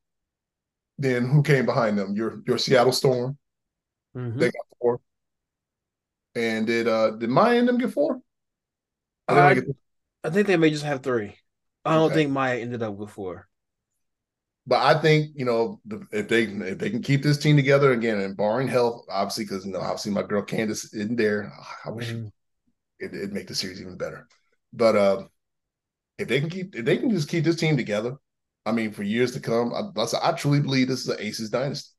Then 0.98 1.28
who 1.28 1.42
came 1.42 1.66
behind 1.66 1.98
them? 1.98 2.16
Your 2.16 2.42
your 2.46 2.58
Seattle 2.58 2.92
Storm. 2.92 3.38
Mm-hmm. 4.16 4.40
They 4.40 4.46
got 4.48 4.66
four. 4.80 5.00
And 6.36 6.68
did 6.68 6.88
uh 6.88 7.12
did 7.12 7.30
Maya 7.30 7.58
and 7.58 7.68
them 7.68 7.78
get 7.78 7.92
four? 7.92 8.20
I, 9.28 9.34
I, 9.40 9.62
I 10.24 10.30
think 10.30 10.48
they 10.48 10.58
may 10.58 10.70
just 10.70 10.84
have 10.84 11.02
three. 11.02 11.36
I 11.84 11.96
don't 11.96 12.08
okay. 12.08 12.16
think 12.16 12.32
Maya 12.32 12.60
ended 12.60 12.84
up 12.84 12.96
with 12.96 13.12
four. 13.12 13.48
But 14.68 14.82
I 14.82 15.00
think 15.00 15.32
you 15.36 15.46
know 15.46 15.80
if 16.12 16.28
they 16.28 16.44
if 16.44 16.78
they 16.80 16.90
can 16.90 17.04
keep 17.04 17.22
this 17.22 17.38
team 17.38 17.56
together 17.56 17.92
again 17.92 18.20
and 18.20 18.36
barring 18.36 18.68
health, 18.68 19.06
obviously 19.10 19.46
because 19.46 19.66
you 19.66 19.72
know 19.72 19.80
obviously 19.80 20.12
my 20.12 20.24
girl 20.24 20.42
Candace 20.42 20.94
isn't 20.94 21.18
there. 21.18 21.54
I 21.86 21.92
wish 21.92 22.12
mm. 22.12 22.32
it, 23.00 23.12
would 23.12 23.34
make 23.34 23.48
the 23.48 23.56
series 23.56 23.80
even 23.80 23.98
better. 23.98 24.28
But 24.74 24.96
uh, 24.96 25.24
if 26.18 26.28
they 26.28 26.40
can 26.40 26.50
keep 26.50 26.76
if 26.76 26.84
they 26.84 26.98
can 26.98 27.12
just 27.12 27.30
keep 27.30 27.44
this 27.44 27.58
team 27.58 27.78
together, 27.78 28.18
I 28.66 28.72
mean 28.72 28.92
for 28.92 29.04
years 29.04 29.34
to 29.34 29.40
come, 29.40 29.72
I, 29.74 30.06
I 30.24 30.32
truly 30.32 30.62
believe 30.62 30.88
this 30.88 31.02
is 31.02 31.10
an 31.10 31.18
Aces 31.20 31.52
dynasty. 31.52 31.92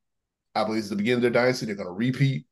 I 0.53 0.65
believe 0.65 0.79
it's 0.79 0.89
the 0.89 0.95
beginning 0.95 1.17
of 1.25 1.33
their 1.33 1.43
dynasty. 1.43 1.67
They're 1.67 1.75
going 1.75 1.87
to 1.87 1.93
repeat, 1.93 2.47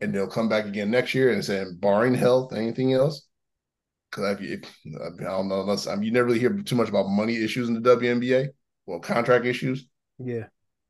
and 0.00 0.14
they'll 0.14 0.28
come 0.28 0.48
back 0.48 0.66
again 0.66 0.90
next 0.90 1.14
year 1.14 1.32
and 1.32 1.44
saying 1.44 1.78
barring 1.80 2.14
health, 2.14 2.52
anything 2.52 2.92
else. 2.92 3.26
Because 4.10 4.36
I, 4.38 4.42
I, 4.42 5.10
don't 5.20 5.48
know, 5.48 5.62
unless 5.62 5.86
I 5.86 5.94
mean, 5.94 6.04
you 6.04 6.12
never 6.12 6.26
really 6.26 6.38
hear 6.38 6.56
too 6.62 6.76
much 6.76 6.88
about 6.88 7.08
money 7.08 7.36
issues 7.36 7.68
in 7.68 7.74
the 7.74 7.96
WNBA 7.96 8.48
well 8.86 9.00
contract 9.00 9.44
issues. 9.44 9.86
Yeah. 10.18 10.44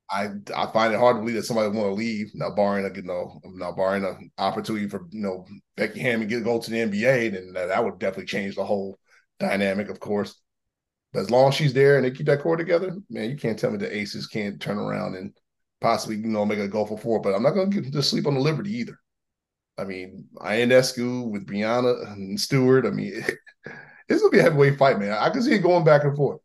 I 0.09 0.31
I 0.55 0.67
find 0.67 0.95
it 0.95 1.01
hard 1.01 1.17
to 1.17 1.21
believe 1.21 1.35
that 1.35 1.45
somebody 1.45 1.69
want 1.69 1.89
to 1.89 1.95
leave 1.95 2.31
now, 2.35 2.51
barring 2.51 2.87
a 2.87 2.95
you 2.95 3.03
know 3.03 3.41
now 3.45 3.73
barring 3.73 4.05
an 4.05 4.31
opportunity 4.39 4.89
for 4.89 5.07
you 5.11 5.21
know 5.21 5.47
Becky 5.77 5.99
Hammon 5.99 6.29
get 6.29 6.45
go 6.45 6.61
to 6.61 6.71
the 6.71 6.77
NBA, 6.77 7.33
then 7.33 7.53
that, 7.55 7.67
that 7.67 7.85
would 7.85 7.99
definitely 7.99 8.27
change 8.27 8.55
the 8.55 8.65
whole 8.65 8.99
dynamic, 9.41 9.89
of 9.89 9.99
course. 9.99 10.41
But 11.13 11.21
as 11.21 11.31
long 11.31 11.49
as 11.49 11.55
she's 11.55 11.73
there 11.73 11.97
and 11.97 12.05
they 12.05 12.13
keep 12.13 12.27
that 12.27 12.43
core 12.43 12.57
together, 12.57 12.95
man, 13.11 13.31
you 13.31 13.37
can't 13.37 13.59
tell 13.59 13.71
me 13.71 13.79
the 13.79 13.97
Aces 13.97 14.29
can't 14.29 14.61
turn 14.61 14.79
around 14.79 15.17
and 15.17 15.33
possibly 15.81 16.17
you 16.17 16.27
know 16.27 16.47
make 16.47 16.59
a 16.59 16.69
go 16.69 16.85
for 16.87 16.99
four. 16.99 17.21
But 17.21 17.35
I'm 17.35 17.43
not 17.43 17.53
going 17.53 17.71
to 17.71 17.81
get 17.81 17.93
to 17.93 18.03
sleep 18.03 18.27
on 18.27 18.35
the 18.35 18.41
Liberty 18.41 18.73
either. 18.79 18.99
I 19.79 19.85
mean, 19.85 20.27
Ionescu 20.37 21.31
with 21.31 21.47
Breanna 21.47 22.13
and 22.13 22.41
Stewart. 22.41 22.87
I 22.87 22.91
mean, 22.91 23.13
it's 24.09 24.21
gonna 24.21 24.31
be 24.31 24.39
a 24.39 24.43
heavyweight 24.43 24.79
fight, 24.79 24.99
man. 24.99 25.13
I 25.13 25.31
can 25.31 25.43
see 25.43 25.55
it 25.55 25.63
going 25.63 25.85
back 25.85 26.05
and 26.05 26.17
forth. 26.17 26.41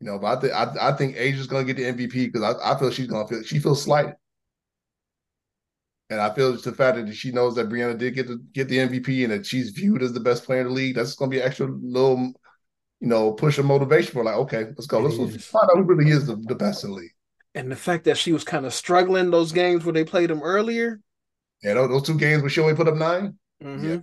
You 0.00 0.08
know, 0.08 0.18
but 0.18 0.38
I 0.38 0.40
think 0.40 0.52
I, 0.52 0.88
I 0.88 0.92
think 0.92 1.16
A'ja's 1.16 1.46
gonna 1.46 1.64
get 1.64 1.76
the 1.76 1.84
MVP 1.84 2.32
because 2.32 2.42
I, 2.42 2.72
I 2.72 2.78
feel 2.78 2.90
she's 2.90 3.06
gonna 3.06 3.26
feel 3.26 3.42
she 3.42 3.58
feels 3.58 3.82
slighted. 3.82 4.14
And 6.08 6.20
I 6.20 6.32
feel 6.32 6.54
it's 6.54 6.62
the 6.62 6.72
fact 6.72 6.98
that 6.98 7.12
she 7.14 7.32
knows 7.32 7.56
that 7.56 7.68
Breanna 7.68 7.98
did 7.98 8.14
get 8.14 8.28
the 8.28 8.36
get 8.52 8.68
the 8.68 8.78
MVP 8.78 9.24
and 9.24 9.32
that 9.32 9.46
she's 9.46 9.70
viewed 9.70 10.02
as 10.02 10.12
the 10.12 10.20
best 10.20 10.44
player 10.44 10.60
in 10.60 10.68
the 10.68 10.72
league. 10.72 10.94
That's 10.94 11.14
gonna 11.14 11.30
be 11.30 11.40
an 11.40 11.46
extra 11.46 11.66
little, 11.66 12.32
you 13.00 13.08
know, 13.08 13.32
push 13.32 13.58
of 13.58 13.64
motivation 13.64 14.12
for 14.12 14.22
like, 14.22 14.36
okay, 14.36 14.66
let's 14.66 14.86
go. 14.86 15.00
Let's, 15.00 15.16
let's 15.16 15.44
find 15.44 15.68
out 15.70 15.78
who 15.78 15.82
really 15.82 16.10
is 16.10 16.26
the, 16.26 16.36
the 16.46 16.54
best 16.54 16.84
in 16.84 16.90
the 16.90 16.96
league. 16.96 17.15
And 17.56 17.72
the 17.72 17.76
fact 17.76 18.04
that 18.04 18.18
she 18.18 18.34
was 18.34 18.44
kind 18.44 18.66
of 18.66 18.74
struggling 18.74 19.30
those 19.30 19.50
games 19.50 19.82
where 19.84 19.94
they 19.94 20.04
played 20.04 20.28
them 20.28 20.42
earlier. 20.42 21.00
Yeah, 21.62 21.72
those, 21.74 21.88
those 21.88 22.02
two 22.02 22.18
games 22.18 22.42
where 22.42 22.50
she 22.50 22.60
only 22.60 22.74
put 22.74 22.86
up 22.86 22.96
9 22.96 23.34
mm-hmm. 23.64 23.88
Yeah. 23.88 23.98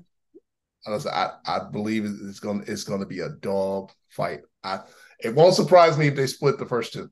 Honestly, 0.88 1.12
I, 1.12 1.34
I 1.46 1.60
believe 1.72 2.04
it's 2.04 2.40
gonna 2.40 2.64
it's 2.68 2.84
gonna 2.84 3.06
be 3.06 3.20
a 3.20 3.30
dog 3.30 3.92
fight. 4.10 4.42
I 4.64 4.80
it 5.24 5.36
won't 5.36 5.54
surprise 5.54 5.98
me 5.98 6.08
if 6.08 6.16
they 6.16 6.28
split 6.28 6.58
the 6.58 6.66
first 6.66 6.94
two. 6.94 7.10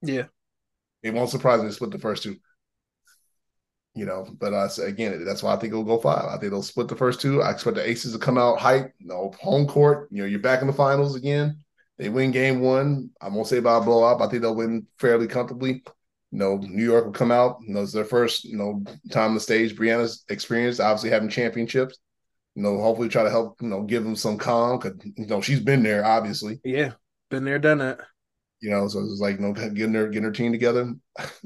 Yeah. 0.00 0.26
It 1.02 1.12
won't 1.12 1.28
surprise 1.28 1.60
me 1.60 1.66
if 1.66 1.72
they 1.72 1.76
split 1.76 1.90
the 1.90 1.98
first 1.98 2.22
two. 2.22 2.36
You 3.94 4.06
know, 4.06 4.26
but 4.38 4.54
uh, 4.54 4.68
again, 4.82 5.24
that's 5.24 5.42
why 5.42 5.54
I 5.54 5.56
think 5.56 5.72
it'll 5.72 5.84
go 5.84 5.98
five. 5.98 6.24
I 6.24 6.38
think 6.38 6.52
they'll 6.52 6.62
split 6.62 6.88
the 6.88 6.96
first 6.96 7.20
two. 7.20 7.42
I 7.42 7.50
expect 7.50 7.76
the 7.76 7.86
Aces 7.86 8.12
to 8.12 8.18
come 8.18 8.38
out 8.38 8.58
hype. 8.58 8.94
You 8.98 9.08
know, 9.08 9.34
home 9.40 9.66
court. 9.66 10.08
You 10.12 10.22
know, 10.22 10.28
you're 10.28 10.38
back 10.38 10.62
in 10.62 10.66
the 10.68 10.72
finals 10.72 11.16
again. 11.16 11.63
They 11.98 12.08
win 12.08 12.32
game 12.32 12.60
one. 12.60 13.10
I 13.20 13.28
won't 13.28 13.46
say 13.46 13.58
about 13.58 13.82
a 13.82 13.84
blowout. 13.84 14.20
I 14.20 14.28
think 14.28 14.42
they'll 14.42 14.54
win 14.54 14.86
fairly 14.98 15.28
comfortably. 15.28 15.82
You 16.32 16.38
know, 16.38 16.56
New 16.56 16.84
York 16.84 17.04
will 17.04 17.12
come 17.12 17.30
out. 17.30 17.58
You 17.64 17.74
know, 17.74 17.82
it's 17.82 17.92
their 17.92 18.04
first, 18.04 18.44
you 18.44 18.56
know, 18.56 18.82
time 19.10 19.28
on 19.28 19.34
the 19.34 19.40
stage. 19.40 19.76
Breanna's 19.76 20.24
experience, 20.28 20.80
obviously 20.80 21.10
having 21.10 21.28
championships. 21.28 21.98
You 22.56 22.62
know, 22.62 22.80
hopefully 22.80 23.08
try 23.08 23.22
to 23.22 23.30
help, 23.30 23.60
you 23.62 23.68
know, 23.68 23.82
give 23.82 24.02
them 24.04 24.16
some 24.16 24.38
calm 24.38 24.78
because 24.78 24.98
you 25.16 25.26
know 25.26 25.40
she's 25.40 25.60
been 25.60 25.82
there, 25.82 26.04
obviously. 26.04 26.60
Yeah, 26.64 26.92
been 27.30 27.44
there, 27.44 27.58
done 27.58 27.78
that. 27.78 28.00
You 28.60 28.70
know, 28.70 28.88
so 28.88 29.00
it's 29.00 29.20
like 29.20 29.36
you 29.36 29.42
know, 29.42 29.52
getting 29.52 29.94
her 29.94 30.08
getting 30.08 30.24
her 30.24 30.32
team 30.32 30.52
together. 30.52 30.84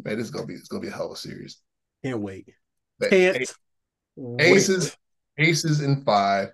Man, 0.04 0.20
it's 0.20 0.30
gonna 0.30 0.46
be 0.46 0.54
it's 0.54 0.68
gonna 0.68 0.82
be 0.82 0.88
a 0.88 0.92
hell 0.92 1.06
of 1.06 1.12
a 1.12 1.16
series. 1.16 1.60
Can't 2.04 2.20
wait. 2.20 2.48
Can't 3.02 3.48
Aces, 4.40 4.96
wait. 5.36 5.48
Aces 5.48 5.80
in 5.80 6.02
five. 6.04 6.50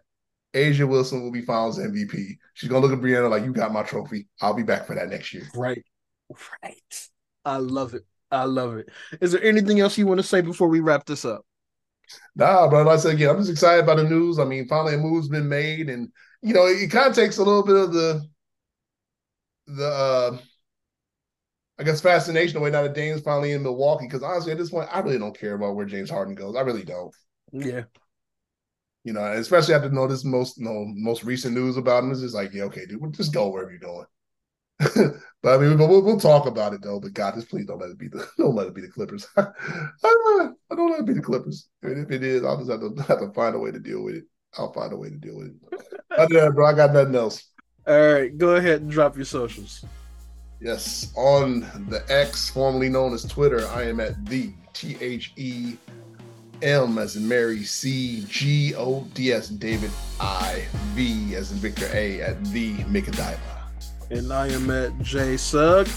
A'ja 0.55 0.89
Wilson 0.89 1.23
will 1.23 1.33
be 1.33 1.43
Finals 1.43 1.79
MVP. 1.79 2.39
She's 2.55 2.69
gonna 2.69 2.85
look 2.85 2.93
at 2.93 3.03
Breanna 3.03 3.29
like, 3.29 3.45
"You 3.45 3.53
got 3.53 3.73
my 3.73 3.83
trophy. 3.83 4.29
I'll 4.41 4.55
be 4.55 4.63
back 4.63 4.87
for 4.87 4.95
that 4.95 5.09
next 5.09 5.35
year." 5.35 5.45
Right, 5.55 5.85
right. 6.63 7.09
I 7.45 7.57
love 7.59 7.95
it. 7.95 8.05
I 8.31 8.45
love 8.45 8.77
it. 8.77 8.89
Is 9.21 9.33
there 9.33 9.43
anything 9.43 9.81
else 9.81 9.99
you 9.99 10.07
want 10.07 10.19
to 10.21 10.27
say 10.27 10.41
before 10.41 10.69
we 10.69 10.81
wrap 10.81 11.07
this 11.07 11.25
up? 11.25 11.45
Nah, 12.37 12.69
but 12.69 12.87
like 12.87 12.99
I 12.99 13.01
said 13.01 13.15
again, 13.15 13.31
I'm 13.31 13.39
just 13.39 13.51
excited 13.51 13.85
about 13.85 13.97
the 13.97 14.05
news. 14.05 14.39
I 14.39 14.45
mean, 14.45 14.67
finally 14.67 14.95
a 14.95 14.99
move's 14.99 15.29
been 15.29 15.49
made, 15.49 15.89
and 15.89 16.09
you 16.43 16.55
know, 16.55 16.67
it, 16.67 16.83
it 16.83 16.91
kind 16.91 17.09
of 17.09 17.15
takes 17.15 17.39
a 17.39 17.43
little 17.45 17.65
bit 17.65 17.77
of 17.77 17.93
the 17.93 18.27
the 19.67 19.87
uh 19.87 20.39
I 21.79 21.83
guess 21.83 22.01
fascination 22.01 22.57
away 22.59 22.71
now 22.71 22.83
that 22.83 22.95
James 22.95 23.21
finally 23.23 23.53
in 23.53 23.63
Milwaukee. 23.63 24.07
Because 24.07 24.23
honestly, 24.23 24.53
at 24.53 24.59
this 24.59 24.71
point, 24.71 24.89
I 24.93 25.01
really 25.01 25.19
don't 25.19 25.37
care 25.37 25.55
about 25.55 25.75
where 25.75 25.87
James 25.87 26.11
Harden 26.11 26.35
goes. 26.35 26.55
I 26.55 26.61
really 26.61 26.85
don't. 26.85 27.15
Yeah. 27.53 27.85
You 29.05 29.13
know, 29.13 29.33
especially 29.33 29.75
after 29.75 29.91
know 29.91 30.07
this 30.07 30.25
most 30.25 30.59
you 30.59 30.65
know, 30.65 30.87
most 30.89 31.25
recent 31.25 31.55
news 31.55 31.77
about 31.77 32.03
him 32.03 32.11
is 32.11 32.23
just 32.23 32.35
like, 32.35 32.53
yeah, 32.55 32.65
okay, 32.65 32.87
dude, 32.87 33.13
just 33.13 33.35
go 33.35 33.49
wherever 33.51 33.71
you're 33.71 33.79
going. 33.79 34.07
but 35.43 35.55
I 35.55 35.59
mean, 35.59 35.79
we'll, 35.79 36.03
we'll 36.03 36.19
talk 36.19 36.47
about 36.47 36.73
it 36.73 36.83
though. 36.83 36.99
But 36.99 37.13
God, 37.13 37.35
just 37.35 37.49
please 37.49 37.67
don't 37.67 37.81
let 37.81 37.91
it 37.91 37.99
be 37.99 38.09
the 38.09 38.27
don't 38.39 38.55
let 38.55 38.67
it 38.67 38.75
be 38.75 38.81
the 38.81 38.89
Clippers. 38.89 39.27
I, 39.37 39.45
don't, 40.03 40.57
I 40.71 40.75
don't 40.75 40.91
let 40.91 41.01
it 41.01 41.07
be 41.07 41.13
the 41.13 41.21
Clippers. 41.21 41.69
And 41.83 41.99
if 41.99 42.11
it 42.11 42.25
is, 42.25 42.43
I'll 42.43 42.59
just 42.59 42.71
have 42.71 42.81
to 42.81 43.03
have 43.03 43.21
to 43.21 43.33
find 43.35 43.55
a 43.55 43.59
way 43.59 43.71
to 43.71 43.79
deal 43.79 44.03
with 44.03 44.17
it. 44.17 44.25
I'll 44.57 44.73
find 44.73 44.93
a 44.93 44.97
way 44.97 45.11
to 45.11 45.17
deal 45.17 45.37
with 45.37 45.49
it. 45.49 45.83
Other 46.17 46.35
than 46.35 46.45
that, 46.45 46.55
bro, 46.55 46.67
I 46.67 46.73
got 46.73 46.93
nothing 46.93 47.15
else. 47.15 47.51
All 47.87 48.15
right, 48.15 48.37
go 48.37 48.57
ahead 48.57 48.81
and 48.81 48.91
drop 48.91 49.17
your 49.17 49.27
socials. 49.27 49.85
Yes, 50.61 51.13
on 51.17 51.61
the 51.91 52.03
X, 52.09 52.49
formerly 52.49 52.89
known 52.89 53.13
as 53.13 53.25
Twitter, 53.25 53.67
I 53.69 53.83
am 53.83 54.01
at 54.01 54.25
the 54.25 54.55
T 54.73 54.97
H 55.01 55.33
E 55.37 55.77
M 56.65 56.97
as 56.97 57.17
in 57.17 57.29
Mary, 57.29 57.63
C 57.63 58.25
G 58.29 58.75
O 58.75 59.07
D 59.13 59.33
S 59.33 59.49
David 59.49 59.91
I 60.19 60.65
V 60.95 61.35
as 61.37 61.53
in 61.53 61.59
Victor 61.59 61.89
A 61.93 62.23
at 62.23 62.43
the 62.47 62.75
Mikadiva. 62.85 63.39
And 64.11 64.33
I 64.33 64.49
am 64.49 64.71
at 64.71 64.99
J 65.03 65.37
Sug 65.37 65.89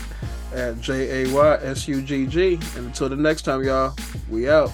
at 0.54 0.80
J 0.82 1.24
A 1.24 1.34
Y 1.34 1.60
S 1.62 1.88
U 1.88 2.02
G 2.02 2.28
G. 2.28 2.56
And 2.76 2.88
until 2.88 3.08
the 3.08 3.16
next 3.16 3.44
time, 3.44 3.64
y'all, 3.64 3.96
we 4.30 4.50
out. 4.50 4.72